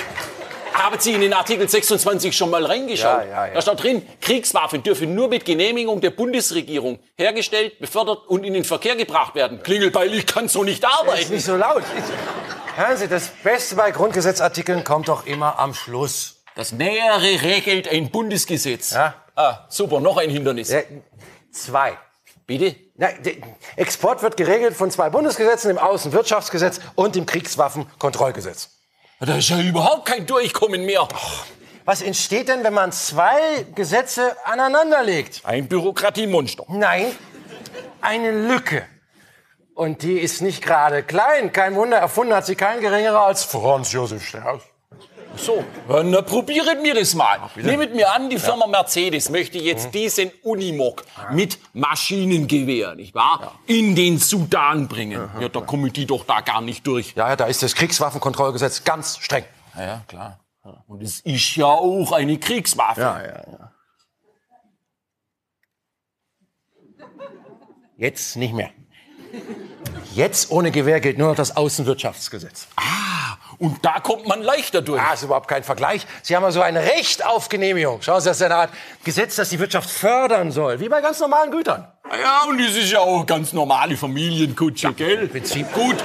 Haben 0.77 1.01
Sie 1.01 1.15
in 1.15 1.23
den 1.23 1.32
Artikel 1.32 1.66
26 1.66 2.36
schon 2.36 2.51
mal 2.51 2.65
reingeschaut? 2.65 3.24
Ja, 3.31 3.47
ja. 3.47 3.55
Da 3.55 3.62
steht 3.62 3.82
drin, 3.82 4.07
Kriegswaffen 4.20 4.82
dürfen 4.82 5.15
nur 5.15 5.28
mit 5.28 5.47
Genehmigung 5.47 6.03
der 6.03 6.11
Bundesregierung 6.11 6.98
hergestellt, 7.16 7.78
befördert 7.78 8.27
und 8.28 8.44
in 8.44 8.53
den 8.53 8.65
Verkehr 8.65 8.94
gebracht 8.94 9.35
werden. 9.35 9.62
Klingelbeil, 9.62 10.12
ich 10.12 10.27
kann 10.27 10.48
so 10.48 10.65
nicht 10.65 10.85
arbeiten. 10.85 11.23
Ist 11.23 11.31
nicht 11.31 11.47
so 11.47 11.57
laut. 11.57 11.82
Ich, 11.97 12.78
hören 12.78 12.97
Sie, 12.98 13.09
das 13.09 13.28
Beste 13.43 13.74
bei 13.74 13.90
Grundgesetzartikeln 13.90 14.85
kommt 14.85 15.09
doch 15.09 15.27
immer 15.27 15.59
am 15.59 15.73
Schluss. 15.73 16.43
Das 16.57 16.73
Nähere 16.73 17.43
regelt 17.43 17.89
ein 17.89 18.11
Bundesgesetz. 18.11 18.93
Ja. 18.93 19.15
Ah, 19.35 19.66
super, 19.70 20.01
noch 20.01 20.19
ein 20.19 20.28
Hindernis. 20.28 20.70
Ja, 20.70 20.81
zwei. 21.53 21.97
Bitte? 22.47 22.77
Na, 22.97 23.09
Export 23.77 24.23
wird 24.23 24.36
geregelt 24.36 24.74
von 24.77 24.90
zwei 24.90 25.11
Bundesgesetzen, 25.11 25.69
dem 25.69 25.78
Außenwirtschaftsgesetz 25.78 26.81
und 26.94 27.15
dem 27.16 27.27
Kriegswaffenkontrollgesetz. 27.27 28.76
Da 29.21 29.37
ist 29.39 29.49
ja 29.49 29.59
überhaupt 29.61 30.05
kein 30.07 30.27
Durchkommen 30.27 30.85
mehr. 30.85 31.09
Was 31.87 32.03
entsteht 32.03 32.49
denn, 32.49 32.63
wenn 32.65 32.75
man 32.75 32.93
zwei 32.93 33.65
Gesetze 33.75 34.37
aneinanderlegt? 34.45 35.41
Ein 35.45 35.69
Bürokratiemonster. 35.69 36.65
Nein, 36.69 37.07
eine 38.03 38.47
Lücke. 38.47 38.87
Und 39.75 40.03
die 40.03 40.19
ist 40.19 40.43
nicht 40.43 40.63
gerade 40.63 41.03
klein. 41.03 41.51
Kein 41.53 41.77
Wunder, 41.77 41.97
erfunden 41.97 42.35
hat 42.35 42.45
sie 42.45 42.57
kein 42.57 42.81
geringerer 42.81 43.25
als 43.25 43.45
Franz 43.45 43.93
Josef 43.93 44.27
Strauß. 44.27 44.63
So, 45.37 45.65
dann 45.89 46.13
probiert 46.25 46.83
mir 46.83 46.95
das 46.95 47.15
mal. 47.15 47.39
Nehmt 47.57 47.95
mir 47.95 48.13
an, 48.13 48.31
die 48.31 48.39
Firma 48.39 48.67
Mercedes 48.67 49.31
möchte 49.31 49.59
jetzt 49.59 49.93
diesen 49.95 50.31
Unimog 50.43 51.05
mit 51.33 51.59
Maschinengewehr, 51.73 52.95
nicht 52.95 53.15
wahr, 53.15 53.59
in 53.67 53.95
den 53.95 54.19
Sudan 54.19 54.89
bringen. 54.89 55.29
Ja, 55.41 55.49
da 55.49 55.61
kommen 55.61 55.93
die 55.93 56.07
doch 56.07 56.25
da 56.25 56.41
gar 56.41 56.61
nicht 56.61 56.87
durch. 56.87 57.15
Ja, 57.17 57.29
ja, 57.29 57.37
da 57.37 57.47
ist 57.47 57.63
das 57.63 57.75
Kriegswaffenkontrollgesetz 57.75 58.85
ganz 58.85 59.19
streng. 59.19 59.45
Ja, 59.77 59.83
ja 59.85 60.03
klar. 60.09 60.41
Und 60.87 61.03
es 61.03 61.21
ist 61.21 61.57
ja 61.57 61.67
auch 61.67 62.13
eine 62.13 62.39
Kriegswaffe. 62.39 63.01
Ja, 63.01 63.23
ja, 63.23 63.45
ja. 63.47 63.73
Jetzt 67.99 68.37
nicht 68.37 68.53
mehr. 68.53 68.71
Jetzt 70.15 70.51
ohne 70.51 70.71
Gewehr 70.71 71.01
gilt 71.01 71.19
nur 71.19 71.29
noch 71.29 71.37
das 71.37 71.57
Außenwirtschaftsgesetz. 71.57 72.69
Und 73.59 73.85
da 73.85 74.01
kommt 74.01 74.27
man 74.27 74.43
leichter 74.43 74.83
durch. 74.83 75.01
Ah, 75.01 75.15
ist 75.15 75.23
überhaupt 75.23 75.49
kein 75.49 75.63
Vergleich. 75.63 76.07
Sie 76.23 76.37
haben 76.37 76.45
also 76.45 76.61
ein 76.61 76.77
Recht 76.77 77.25
auf 77.25 77.49
Genehmigung. 77.49 78.03
Schauen 78.03 78.21
Sie, 78.21 78.29
das 78.29 78.39
ist 78.39 78.43
eine 78.43 78.55
Art 78.55 78.71
Gesetz, 79.05 79.37
das 79.37 79.49
die 79.51 79.59
Wirtschaft 79.59 79.91
fördern 79.91 80.53
soll, 80.53 80.81
wie 80.81 80.89
bei 80.89 81.01
ganz 81.01 81.21
normalen 81.21 81.51
Gütern. 81.51 81.87
Ja, 82.23 82.45
und 82.49 82.61
das 82.61 82.77
ist 82.77 82.93
ja 82.93 83.01
auch 83.01 83.25
ganz 83.27 83.53
normale 83.53 83.97
Familienkutsche, 83.97 84.93
gell? 84.93 85.29
Prinzip. 85.29 85.73
Gut. 85.73 85.97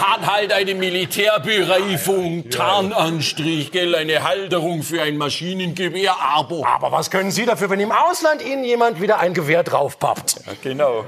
Hat 0.00 0.26
halt 0.26 0.52
eine 0.52 0.74
Militärbereifung, 0.74 2.50
Tarnanstrich, 2.50 3.70
gell, 3.70 3.94
eine 3.94 4.24
Halterung 4.24 4.82
für 4.82 5.00
ein 5.02 5.16
Maschinengewehr, 5.16 6.16
aber... 6.20 6.66
Aber 6.66 6.92
was 6.92 7.10
können 7.10 7.30
Sie 7.30 7.46
dafür, 7.46 7.70
wenn 7.70 7.80
im 7.80 7.92
Ausland 7.92 8.42
Ihnen 8.42 8.64
jemand 8.64 9.00
wieder 9.00 9.18
ein 9.20 9.34
Gewehr 9.34 9.62
draufpappt? 9.62 10.40
Genau. 10.62 11.04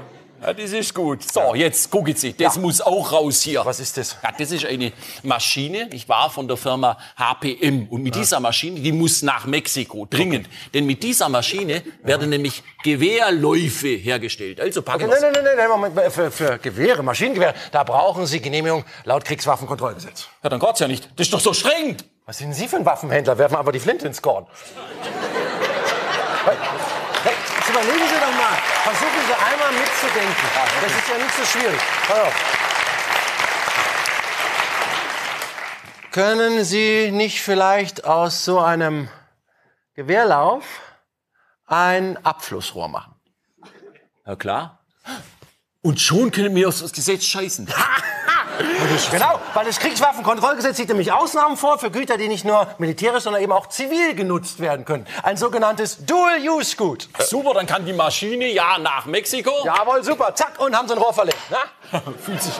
Ja, 0.47 0.53
das 0.53 0.71
ist 0.71 0.93
gut. 0.93 1.29
So, 1.29 1.55
jetzt 1.55 1.91
gucken 1.91 2.15
Sie, 2.15 2.31
das 2.31 2.57
muss 2.57 2.79
auch 2.79 3.11
raus 3.11 3.41
hier. 3.41 3.65
Was 3.65 3.81
ist 3.81 3.97
das? 3.97 4.15
Ja, 4.23 4.31
das 4.31 4.49
ist 4.49 4.65
eine 4.65 4.93
Maschine, 5.21 5.89
ich 5.91 6.07
war 6.07 6.29
von 6.29 6.47
der 6.47 6.55
Firma 6.55 6.97
HPM. 7.17 7.87
Und 7.89 8.01
mit 8.01 8.15
dieser 8.15 8.39
Maschine, 8.39 8.79
die 8.79 8.93
muss 8.93 9.23
nach 9.23 9.45
Mexiko, 9.45 10.07
dringend. 10.09 10.47
Denn 10.73 10.85
mit 10.85 11.03
dieser 11.03 11.27
Maschine 11.27 11.83
werden 12.01 12.29
nämlich 12.29 12.63
Gewehrläufe 12.81 13.89
hergestellt. 13.89 14.61
Also 14.61 14.83
packen 14.83 15.09
Okay, 15.09 15.19
nein, 15.21 15.33
nein, 15.33 15.43
nein, 15.43 15.57
nein, 15.57 15.69
Moment. 15.69 16.13
Für, 16.13 16.31
für 16.31 16.57
Gewehre, 16.59 17.03
Maschinengewehre, 17.03 17.53
da 17.73 17.83
brauchen 17.83 18.25
Sie 18.25 18.39
Genehmigung 18.39 18.85
laut 19.03 19.25
Kriegswaffenkontrollgesetz. 19.25 20.29
Ja, 20.43 20.49
dann 20.49 20.61
geht's 20.61 20.79
ja 20.79 20.87
nicht. 20.87 21.09
Das 21.17 21.27
ist 21.27 21.33
doch 21.33 21.41
so 21.41 21.51
streng. 21.51 21.97
Was 22.25 22.37
sind 22.37 22.53
Sie 22.53 22.69
für 22.69 22.77
ein 22.77 22.85
Waffenhändler? 22.85 23.37
Werfen 23.37 23.57
einfach 23.57 23.73
die 23.73 23.81
Flinte 23.81 24.07
ins 24.07 24.21
Korn. 24.21 24.47
Jetzt 27.67 27.75
überlegen 27.75 28.07
Sie 28.07 28.15
doch 28.15 28.31
mal. 28.31 28.55
Versuchen 28.83 29.21
Sie 29.27 29.33
einmal 29.33 29.71
mitzudenken. 29.73 30.35
Das 30.81 30.91
ist 30.91 31.09
ja 31.09 31.17
nicht 31.17 31.35
so 31.35 31.43
schwierig. 31.43 31.81
Können 36.11 36.63
Sie 36.63 37.11
nicht 37.11 37.41
vielleicht 37.41 38.05
aus 38.05 38.45
so 38.45 38.59
einem 38.59 39.09
Gewehrlauf 39.95 40.63
ein 41.65 42.23
Abflussrohr 42.25 42.87
machen? 42.87 43.15
Ja, 44.25 44.37
klar. 44.37 44.79
Und 45.81 45.99
schon 45.99 46.31
können 46.31 46.55
wir 46.55 46.67
uns 46.67 46.79
das 46.79 46.93
Gesetz 46.93 47.25
scheißen. 47.25 47.67
Genau, 49.11 49.39
weil 49.53 49.65
das 49.65 49.79
Kriegswaffenkontrollgesetz 49.79 50.77
sieht 50.77 50.89
nämlich 50.89 51.11
Ausnahmen 51.11 51.57
vor 51.57 51.77
für 51.79 51.91
Güter, 51.91 52.17
die 52.17 52.27
nicht 52.27 52.45
nur 52.45 52.67
militärisch, 52.77 53.23
sondern 53.23 53.41
eben 53.41 53.51
auch 53.51 53.67
zivil 53.67 54.15
genutzt 54.15 54.59
werden 54.59 54.85
können. 54.85 55.05
Ein 55.23 55.37
sogenanntes 55.37 56.05
Dual-Use-Gut. 56.05 57.09
Super, 57.19 57.53
dann 57.53 57.67
kann 57.67 57.85
die 57.85 57.93
Maschine 57.93 58.47
ja 58.47 58.77
nach 58.77 59.05
Mexiko. 59.05 59.51
Jawohl, 59.65 60.03
super. 60.03 60.33
Zack, 60.35 60.59
und 60.59 60.75
haben 60.75 60.87
sie 60.87 60.93
ein 60.95 60.99
Rohr 60.99 61.13
verlegt. 61.13 61.37
Na? 61.49 61.57
Fühlt 62.25 62.41
sich, 62.41 62.53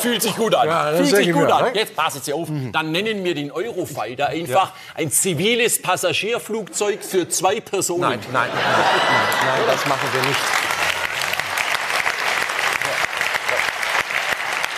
fühlt 0.00 0.22
sich 0.22 0.34
gut 0.36 0.54
an. 0.54 0.66
Ja, 0.66 0.92
fühlt 0.96 1.08
sich 1.08 1.28
ich 1.28 1.32
gut 1.32 1.44
mir, 1.44 1.54
an. 1.54 1.64
ne? 1.66 1.70
Jetzt 1.74 1.94
passen 1.94 2.20
Sie 2.20 2.32
auf. 2.32 2.48
Dann 2.72 2.90
nennen 2.90 3.22
wir 3.22 3.34
den 3.34 3.52
Eurofighter 3.52 4.26
einfach 4.28 4.72
ein 4.96 5.10
ziviles 5.10 5.80
Passagierflugzeug 5.80 7.04
für 7.04 7.28
zwei 7.28 7.60
Personen. 7.60 8.00
Nein, 8.00 8.18
nein, 8.32 8.48
nein, 8.52 8.64
nein, 8.64 8.84
nein, 9.46 9.60
das 9.68 9.86
machen 9.86 10.08
wir 10.12 10.22
nicht. 10.22 10.40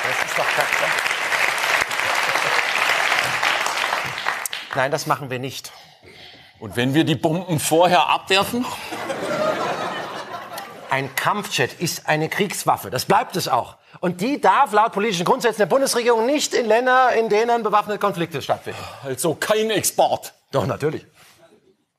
Das 0.02 0.30
ist 0.30 0.38
doch 0.38 0.44
Kacke. 0.54 0.84
Nein, 4.74 4.90
das 4.90 5.06
machen 5.06 5.30
wir 5.30 5.38
nicht. 5.38 5.72
Und 6.58 6.76
wenn 6.76 6.94
wir 6.94 7.04
die 7.04 7.14
Bomben 7.14 7.60
vorher 7.60 8.08
abwerfen? 8.08 8.64
Ein 10.90 11.14
Kampfjet 11.16 11.80
ist 11.80 12.08
eine 12.08 12.28
Kriegswaffe. 12.28 12.90
Das 12.90 13.04
bleibt 13.04 13.36
es 13.36 13.48
auch. 13.48 13.76
Und 14.00 14.20
die 14.20 14.40
darf 14.40 14.72
laut 14.72 14.92
politischen 14.92 15.24
Grundsätzen 15.24 15.58
der 15.58 15.66
Bundesregierung 15.66 16.26
nicht 16.26 16.54
in 16.54 16.66
Länder, 16.66 17.12
in 17.14 17.28
denen 17.28 17.62
bewaffnete 17.62 17.98
Konflikte 17.98 18.42
stattfinden. 18.42 18.78
Also 19.02 19.34
kein 19.34 19.70
Export. 19.70 20.32
Doch, 20.52 20.66
natürlich. 20.66 21.04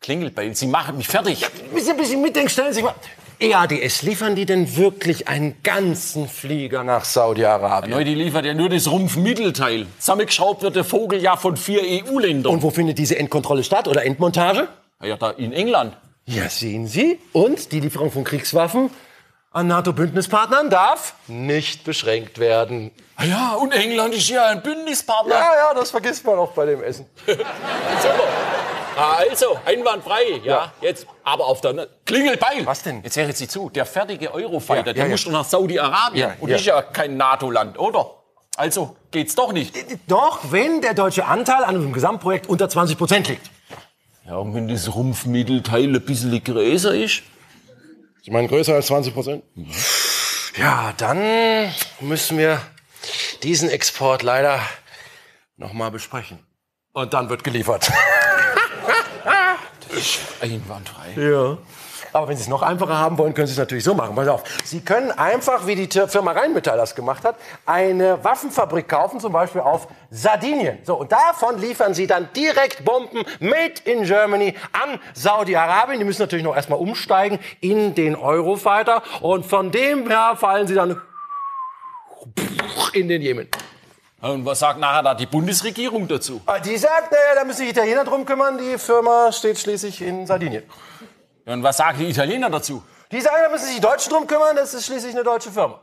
Klingelbeil, 0.02 0.56
Sie 0.56 0.68
machen 0.68 0.98
mich 0.98 1.08
fertig. 1.08 1.46
Ein 1.46 1.70
bisschen, 1.74 1.92
ein 1.92 1.98
bisschen 1.98 2.22
mitdenken, 2.22 2.50
stellen 2.50 2.70
Sie 2.70 2.76
sich 2.76 2.84
mal. 2.84 2.96
EADS, 3.40 4.02
liefern 4.02 4.36
die 4.36 4.46
denn 4.46 4.78
wirklich 4.78 5.28
einen 5.28 5.56
ganzen 5.64 6.28
Flieger 6.28 6.84
nach 6.84 7.06
Saudi-Arabien? 7.06 7.92
Neu, 7.92 8.04
die 8.04 8.16
liefert 8.16 8.46
ja 8.46 8.54
nur 8.54 8.70
das 8.70 8.90
Rumpfmittelteil. 8.90 9.86
Zusammengeschraubt 10.00 10.62
wird 10.62 10.76
der 10.76 10.84
Vogel 10.84 11.22
ja 11.22 11.36
von 11.36 11.58
vier 11.58 11.82
EU-Ländern. 11.82 12.54
Und 12.54 12.64
wo 12.64 12.70
findet 12.70 12.98
diese 12.98 13.18
Endkontrolle 13.18 13.64
statt 13.64 13.88
oder 13.88 14.06
Endmontage? 14.06 14.68
Ja, 15.04 15.18
da 15.18 15.32
in 15.32 15.54
England. 15.54 15.98
Ja, 16.26 16.50
sehen 16.50 16.88
Sie. 16.88 17.20
Und 17.34 17.72
die 17.72 17.80
Lieferung 17.80 18.12
von 18.12 18.24
Kriegswaffen 18.24 18.90
an 19.56 19.68
NATO-Bündnispartnern 19.68 20.70
darf 20.70 21.16
nicht 21.28 21.86
beschränkt 21.86 22.40
werden. 22.40 22.92
Ah 23.16 23.24
Ja, 23.24 23.54
und 23.54 23.72
England 23.72 24.14
ist 24.14 24.28
ja 24.28 24.48
ein 24.48 24.62
Bündnispartner. 24.62 25.34
Ja, 25.34 25.52
ja, 25.70 25.74
das 25.74 25.92
vergisst 25.92 26.26
man 26.26 26.38
auch 26.38 26.52
bei 26.52 26.66
dem 26.66 26.84
Essen. 26.84 27.06
Also, 28.98 29.58
einwandfrei, 29.66 30.40
ja. 30.46 30.72
Jetzt, 30.80 31.06
aber 31.26 31.48
auf 31.48 31.60
der 31.60 31.86
Klingelbeil. 32.06 32.66
Was 32.66 32.82
denn? 32.82 33.04
Jetzt 33.04 33.18
hören 33.18 33.34
Sie 33.34 33.46
zu. 33.46 33.70
Der 33.70 33.86
fertige 33.86 34.34
Eurofighter, 34.34 34.88
Ja, 34.88 34.94
der 34.94 34.96
ja, 34.96 35.04
ja. 35.04 35.12
muss 35.12 35.26
doch 35.26 35.32
nach 35.34 35.44
Saudi-Arabien. 35.44 36.30
Ja, 36.30 36.36
und 36.40 36.50
ja. 36.50 36.56
ist 36.56 36.66
ja 36.66 36.82
kein 36.82 37.18
NATO-Land, 37.18 37.78
oder? 37.78 38.12
Also 38.56 38.96
geht's 39.12 39.36
doch 39.36 39.52
nicht. 39.52 39.76
Doch, 40.08 40.40
wenn 40.50 40.80
der 40.80 40.94
deutsche 40.94 41.26
Anteil 41.26 41.66
an 41.66 41.76
dem 41.76 41.92
Gesamtprojekt 41.92 42.48
unter 42.48 42.70
20 42.70 42.98
Prozent 42.98 43.28
liegt. 43.28 43.50
Ja, 44.26 44.38
und 44.38 44.56
wenn 44.56 44.70
das 44.70 44.96
Rumpfmittelteil 44.96 45.94
ein 45.94 46.02
bisschen 46.06 46.42
größer 46.42 46.96
ist? 46.96 47.24
Sie 48.26 48.32
meinen 48.32 48.48
größer 48.48 48.74
als 48.74 48.88
20 48.88 49.14
Prozent? 49.14 49.44
Ja, 50.58 50.94
dann 50.98 51.72
müssen 52.00 52.40
wir 52.40 52.60
diesen 53.44 53.70
Export 53.70 54.24
leider 54.24 54.60
noch 55.58 55.74
mal 55.74 55.92
besprechen. 55.92 56.40
Und 56.92 57.14
dann 57.14 57.30
wird 57.30 57.44
geliefert. 57.44 57.92
Einwandfrei. 60.42 61.14
Ja. 61.22 61.60
Aber 62.16 62.30
wenn 62.30 62.38
Sie 62.38 62.44
es 62.44 62.48
noch 62.48 62.62
einfacher 62.62 62.98
haben 62.98 63.18
wollen, 63.18 63.34
können 63.34 63.48
Sie 63.48 63.52
es 63.52 63.58
natürlich 63.60 63.84
so 63.84 63.94
machen. 63.94 64.16
Pass 64.16 64.30
auf. 64.30 64.44
Sie 64.64 64.80
können 64.80 65.12
einfach, 65.12 65.68
wie 65.68 65.76
die 65.76 65.90
Firma 66.08 66.32
Rheinmetall 66.32 66.78
das 66.78 66.96
gemacht 66.96 67.26
hat, 67.26 67.36
eine 67.66 68.24
Waffenfabrik 68.24 68.88
kaufen, 68.88 69.20
zum 69.20 69.34
Beispiel 69.34 69.60
auf 69.60 69.90
Sardinien. 70.12 70.78
So, 70.84 70.96
und 70.96 71.12
davon 71.12 71.60
liefern 71.60 71.94
Sie 71.94 72.08
dann 72.08 72.30
direkt 72.34 72.86
Bomben 72.86 73.26
made 73.42 73.74
in 73.84 74.06
Germany 74.06 74.56
an 74.72 74.98
Saudi-Arabien. 75.14 76.00
Die 76.00 76.06
müssen 76.06 76.22
natürlich 76.22 76.46
noch 76.46 76.56
erstmal 76.56 76.80
umsteigen 76.80 77.38
in 77.60 77.96
den 77.96 78.16
Eurofighter. 78.16 79.04
Und 79.20 79.46
von 79.46 79.72
dem 79.72 80.10
her 80.10 80.38
fallen 80.38 80.68
Sie 80.68 80.74
dann 80.76 81.02
in 82.94 83.10
den 83.10 83.22
Jemen. 83.22 83.50
Und 84.22 84.46
was 84.46 84.60
sagt 84.60 84.80
nachher 84.80 85.04
da 85.04 85.14
die 85.14 85.26
Bundesregierung 85.26 86.08
dazu? 86.08 86.42
Ah, 86.46 86.60
Die 86.60 86.78
sagt, 86.78 87.12
naja, 87.12 87.36
da 87.36 87.44
müssen 87.44 87.58
sich 87.58 87.72
Italiener 87.72 88.06
drum 88.06 88.26
kümmern. 88.26 88.58
Die 88.58 88.78
Firma 88.78 89.34
steht 89.34 89.60
schließlich 89.60 90.02
in 90.02 90.26
Sardinien. 90.26 90.64
Ja, 91.46 91.54
Und 91.54 91.64
was 91.64 91.78
sagen 91.78 92.00
die 92.00 92.10
Italiener 92.10 92.50
dazu? 92.50 92.84
Die 93.12 93.22
sagen, 93.22 93.38
da 93.44 93.50
müssen 93.50 93.66
sich 93.66 93.76
die 93.76 93.82
Deutschen 93.82 94.12
drum 94.12 94.26
kümmern. 94.28 94.56
Das 94.56 94.74
ist 94.74 94.86
schließlich 94.86 95.14
eine 95.14 95.24
deutsche 95.24 95.52
Firma. 95.52 95.80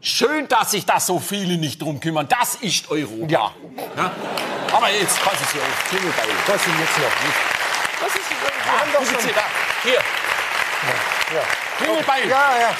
Schön, 0.00 0.48
dass 0.48 0.72
sich 0.72 0.84
da 0.84 0.98
so 0.98 1.20
viele 1.20 1.56
nicht 1.56 1.80
drum 1.80 2.00
kümmern. 2.00 2.26
Das 2.28 2.56
ist 2.56 2.90
Europa. 2.90 3.26
Ja. 3.28 3.52
Ja? 3.96 4.10
Aber 4.72 4.90
jetzt 4.90 5.22
passen 5.22 5.46
Sie 5.52 5.58
auf. 5.60 5.88
Klingelbeil. 5.88 6.26
Was 6.46 6.64
denn 6.64 6.74
jetzt 6.80 6.98
noch? 6.98 8.02
Was 8.02 8.14
ist 8.16 8.24
das? 8.30 8.64
Wir 8.64 8.80
haben 8.80 8.92
doch 8.92 9.04
schon- 9.12 9.20
Sie 9.20 9.32
da. 9.32 9.42
Hier. 9.84 10.00
Klingelbeil. 11.78 12.28
Ja, 12.28 12.58
ja. 12.60 12.70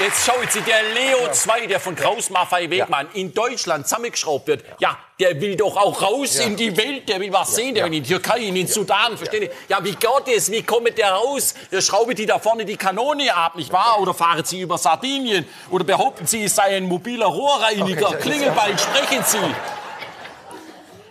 Jetzt 0.00 0.24
schauen 0.24 0.46
Sie, 0.48 0.62
der 0.62 0.82
Leo 0.94 1.30
2, 1.30 1.66
der 1.66 1.78
von 1.78 1.94
Kraus 1.94 2.30
Maffei 2.30 2.70
Wegmann 2.70 3.08
in 3.12 3.34
Deutschland 3.34 3.86
zusammengeschraubt 3.86 4.46
wird, 4.46 4.64
ja, 4.78 4.96
der 5.18 5.38
will 5.38 5.56
doch 5.56 5.76
auch 5.76 6.00
raus 6.00 6.36
in 6.36 6.56
die 6.56 6.74
Welt, 6.74 7.06
der 7.06 7.20
will 7.20 7.30
was 7.30 7.54
sehen, 7.54 7.74
der 7.74 7.84
will 7.84 7.92
in 7.92 8.02
die 8.02 8.08
Türkei, 8.08 8.38
in 8.38 8.54
den 8.54 8.66
Sudan, 8.66 9.18
verstehen 9.18 9.42
Sie? 9.42 9.50
Ja, 9.68 9.84
wie 9.84 9.94
geht 9.94 10.34
das? 10.34 10.50
Wie 10.50 10.62
kommt 10.62 10.96
der 10.96 11.12
raus? 11.12 11.52
Der 11.70 11.82
schraube 11.82 12.14
die 12.14 12.24
da 12.24 12.38
vorne 12.38 12.64
die 12.64 12.78
Kanone 12.78 13.34
ab, 13.34 13.56
nicht 13.56 13.70
wahr? 13.70 14.00
Oder 14.00 14.14
fahren 14.14 14.42
Sie 14.42 14.62
über 14.62 14.78
Sardinien? 14.78 15.46
Oder 15.68 15.84
behaupten 15.84 16.26
Sie, 16.26 16.44
es 16.44 16.54
sei 16.54 16.76
ein 16.76 16.84
mobiler 16.84 17.26
Rohrreiniger? 17.26 18.06
Okay, 18.06 18.14
ja, 18.14 18.20
Klingelbeil, 18.22 18.78
sprechen 18.78 19.22
Sie. 19.26 19.54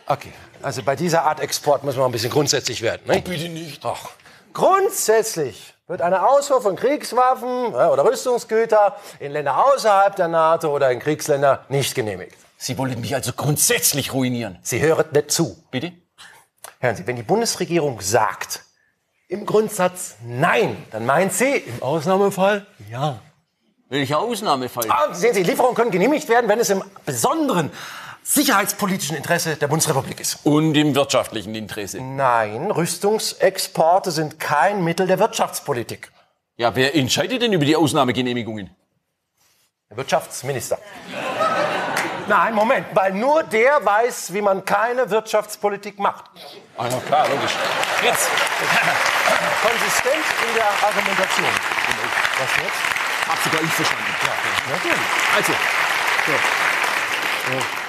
Okay, 0.07 0.34
also 0.64 0.82
bei 0.82 0.95
dieser 0.95 1.26
Art 1.26 1.41
Export 1.41 1.84
müssen 1.84 1.99
wir 1.99 2.06
ein 2.06 2.11
bisschen 2.11 2.32
grundsätzlich 2.32 2.82
werden. 2.82 3.03
Ne? 3.06 3.22
Bitte 3.22 3.49
nicht. 3.49 3.86
Ach, 3.86 4.10
grundsätzlich 4.52 5.76
wird 5.90 6.03
eine 6.03 6.30
Ausfuhr 6.30 6.61
von 6.61 6.76
Kriegswaffen 6.76 7.74
oder 7.74 8.06
Rüstungsgüter 8.06 8.95
in 9.20 9.32
Länder 9.32 9.66
außerhalb 9.66 10.16
der 10.16 10.28
NATO 10.28 10.72
oder 10.74 10.91
in 10.91 10.99
Kriegsländer 10.99 11.66
nicht 11.68 11.95
genehmigt. 11.95 12.38
Sie 12.57 12.78
wollen 12.78 13.02
mich 13.02 13.16
also 13.16 13.34
grundsätzlich 13.34 14.14
ruinieren. 14.14 14.60
Sie 14.61 14.82
hören 14.82 15.06
nicht 15.11 15.32
zu. 15.32 15.57
Bitte? 15.72 15.91
Hören 16.80 16.95
Sie, 16.95 17.07
wenn 17.07 17.16
die 17.16 17.24
Bundesregierung 17.24 18.02
sagt, 18.02 18.61
im 19.30 19.48
Grundsatz 19.48 20.16
nein, 20.24 20.78
dann 20.91 21.07
meint 21.07 21.34
sie 21.34 21.56
im 21.56 21.82
Ausnahmefall 21.82 22.68
ja. 22.91 23.20
Welcher 23.90 24.20
Ausnahmefall? 24.20 24.86
Ah, 24.90 25.16
sehen 25.16 25.34
Sie, 25.34 25.41
Lieferungen 25.41 25.76
können 25.76 25.90
genehmigt 25.90 26.30
werden, 26.30 26.48
wenn 26.48 26.60
es 26.60 26.70
im 26.70 26.84
besonderen 27.03 27.72
sicherheitspolitischen 28.30 29.18
Interesse 29.18 29.56
der 29.56 29.68
Bundesrepublik 29.68 30.19
ist. 30.19 30.39
Und 30.43 30.76
im 30.76 30.93
wirtschaftlichen 30.93 31.56
Interesse. 31.56 31.99
Nein, 31.99 32.69
Rüstungsexporte 32.69 34.11
sind 34.11 34.39
kein 34.39 34.84
Mittel 34.84 35.07
der 35.07 35.18
Wirtschaftspolitik. 35.19 36.11
Ja, 36.56 36.76
wer 36.76 36.95
entscheidet 36.95 37.41
denn 37.41 37.53
über 37.53 37.65
die 37.65 37.76
Ausnahmegenehmigungen? 37.76 38.69
Der 39.89 39.97
Wirtschaftsminister. 39.97 40.77
Nein, 42.27 42.53
Moment, 42.53 42.85
weil 42.93 43.14
nur 43.14 43.41
der 43.41 43.84
weiß, 43.84 44.34
wie 44.34 44.41
man 44.41 44.64
keine 44.64 45.10
Wirtschaftspolitik 45.10 45.97
macht. 45.97 46.26
Ah, 46.77 46.85
na 46.91 46.99
klar, 47.07 47.27
logisch. 47.30 47.56
Jetzt. 48.03 48.30
Konsistent 49.64 50.26
in 50.47 50.56
der 50.56 50.69
Argumentation. 50.88 51.47
Was 52.38 52.64
jetzt? 52.64 53.27
Hab 53.27 53.43
sogar 53.43 53.64
ich 53.64 53.72
verstanden. 53.72 54.06
Ja, 54.22 54.76
natürlich. 54.76 55.07
Also. 55.35 56.68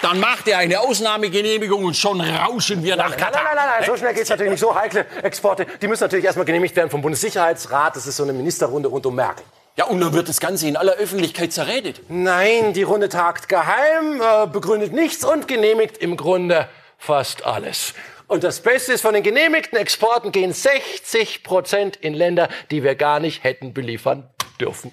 Dann 0.02 0.20
macht 0.20 0.48
er 0.48 0.58
eine 0.58 0.80
Ausnahmegenehmigung 0.80 1.84
und 1.84 1.96
schon 1.96 2.20
rauschen 2.20 2.82
wir 2.82 2.96
nach 2.96 3.10
Nein, 3.10 3.18
Katar. 3.18 3.42
nein, 3.44 3.52
nein, 3.56 3.68
nein, 3.78 3.86
so 3.86 3.96
schnell 3.96 4.14
geht's 4.14 4.30
natürlich 4.30 4.52
nicht. 4.52 4.60
So 4.60 4.74
heikle 4.74 5.06
Exporte, 5.22 5.66
die 5.80 5.88
müssen 5.88 6.04
natürlich 6.04 6.24
erstmal 6.24 6.46
genehmigt 6.46 6.76
werden 6.76 6.90
vom 6.90 7.02
Bundessicherheitsrat. 7.02 7.96
Das 7.96 8.06
ist 8.06 8.16
so 8.16 8.22
eine 8.22 8.32
Ministerrunde 8.32 8.88
rund 8.88 9.06
um 9.06 9.14
Merkel. 9.14 9.44
Ja, 9.76 9.84
und 9.86 10.00
dann 10.00 10.12
wird 10.12 10.28
das 10.28 10.40
Ganze 10.40 10.66
in 10.68 10.76
aller 10.76 10.94
Öffentlichkeit 10.94 11.52
zerredet. 11.52 12.02
Nein, 12.08 12.72
die 12.72 12.82
Runde 12.82 13.08
tagt 13.08 13.48
geheim, 13.48 14.20
äh, 14.20 14.46
begründet 14.46 14.92
nichts 14.92 15.24
und 15.24 15.48
genehmigt 15.48 15.98
im 15.98 16.16
Grunde 16.16 16.68
fast 16.98 17.46
alles. 17.46 17.94
Und 18.26 18.44
das 18.44 18.60
Beste 18.60 18.92
ist, 18.92 19.00
von 19.00 19.14
den 19.14 19.22
genehmigten 19.22 19.76
Exporten 19.76 20.32
gehen 20.32 20.52
60 20.52 21.42
Prozent 21.42 21.96
in 21.96 22.14
Länder, 22.14 22.48
die 22.70 22.82
wir 22.84 22.94
gar 22.94 23.20
nicht 23.20 23.42
hätten 23.42 23.72
beliefern 23.74 24.28
dürfen. 24.60 24.92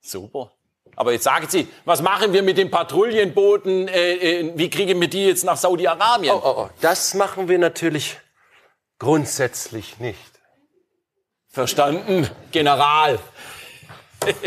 Super. 0.00 0.52
Aber 0.96 1.12
jetzt 1.12 1.24
sagen 1.24 1.46
Sie, 1.48 1.68
was 1.84 2.02
machen 2.02 2.32
wir 2.32 2.42
mit 2.42 2.58
den 2.58 2.70
Patrouillenbooten? 2.70 3.88
Äh, 3.88 4.12
äh, 4.14 4.52
wie 4.56 4.70
kriegen 4.70 5.00
wir 5.00 5.08
die 5.08 5.26
jetzt 5.26 5.44
nach 5.44 5.56
Saudi-Arabien? 5.56 6.34
Oh, 6.34 6.40
oh, 6.44 6.54
oh, 6.56 6.70
das 6.80 7.14
machen 7.14 7.48
wir 7.48 7.58
natürlich 7.58 8.18
grundsätzlich 8.98 9.98
nicht. 9.98 10.18
Verstanden, 11.50 12.28
General. 12.52 13.18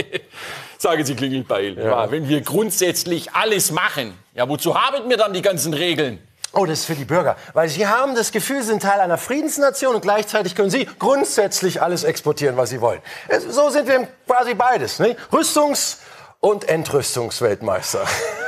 Sagen 0.78 1.06
Sie 1.06 1.16
Klingelbeil. 1.16 1.78
Ja. 1.78 2.12
wenn 2.12 2.28
wir 2.28 2.42
grundsätzlich 2.42 3.34
alles 3.34 3.72
machen, 3.72 4.18
ja, 4.34 4.48
wozu 4.48 4.80
haben 4.80 5.10
wir 5.10 5.18
dann 5.18 5.34
die 5.34 5.42
ganzen 5.42 5.74
Regeln? 5.74 6.20
Oh, 6.54 6.66
das 6.66 6.80
ist 6.80 6.86
für 6.86 6.96
die 6.96 7.06
Bürger. 7.06 7.36
Weil 7.54 7.68
sie 7.70 7.88
haben 7.88 8.16
das 8.16 8.32
Gefühl, 8.32 8.62
sie 8.62 8.70
sind 8.70 8.82
Teil 8.82 9.00
einer 9.00 9.18
Friedensnation 9.18 9.96
und 9.96 10.02
gleichzeitig 10.02 10.56
können 10.56 10.70
sie 10.70 10.88
grundsätzlich 10.98 11.82
alles 11.82 12.04
exportieren, 12.04 12.58
was 12.58 12.70
sie 12.70 12.82
wollen. 12.82 13.02
So 13.50 13.70
sind 13.70 13.88
wir 13.88 14.08
quasi 14.26 14.54
beides. 14.54 15.00
Ne? 15.00 15.16
Rüstungs- 15.32 15.98
und 16.40 16.68
Entrüstungsweltmeister. 16.68 18.06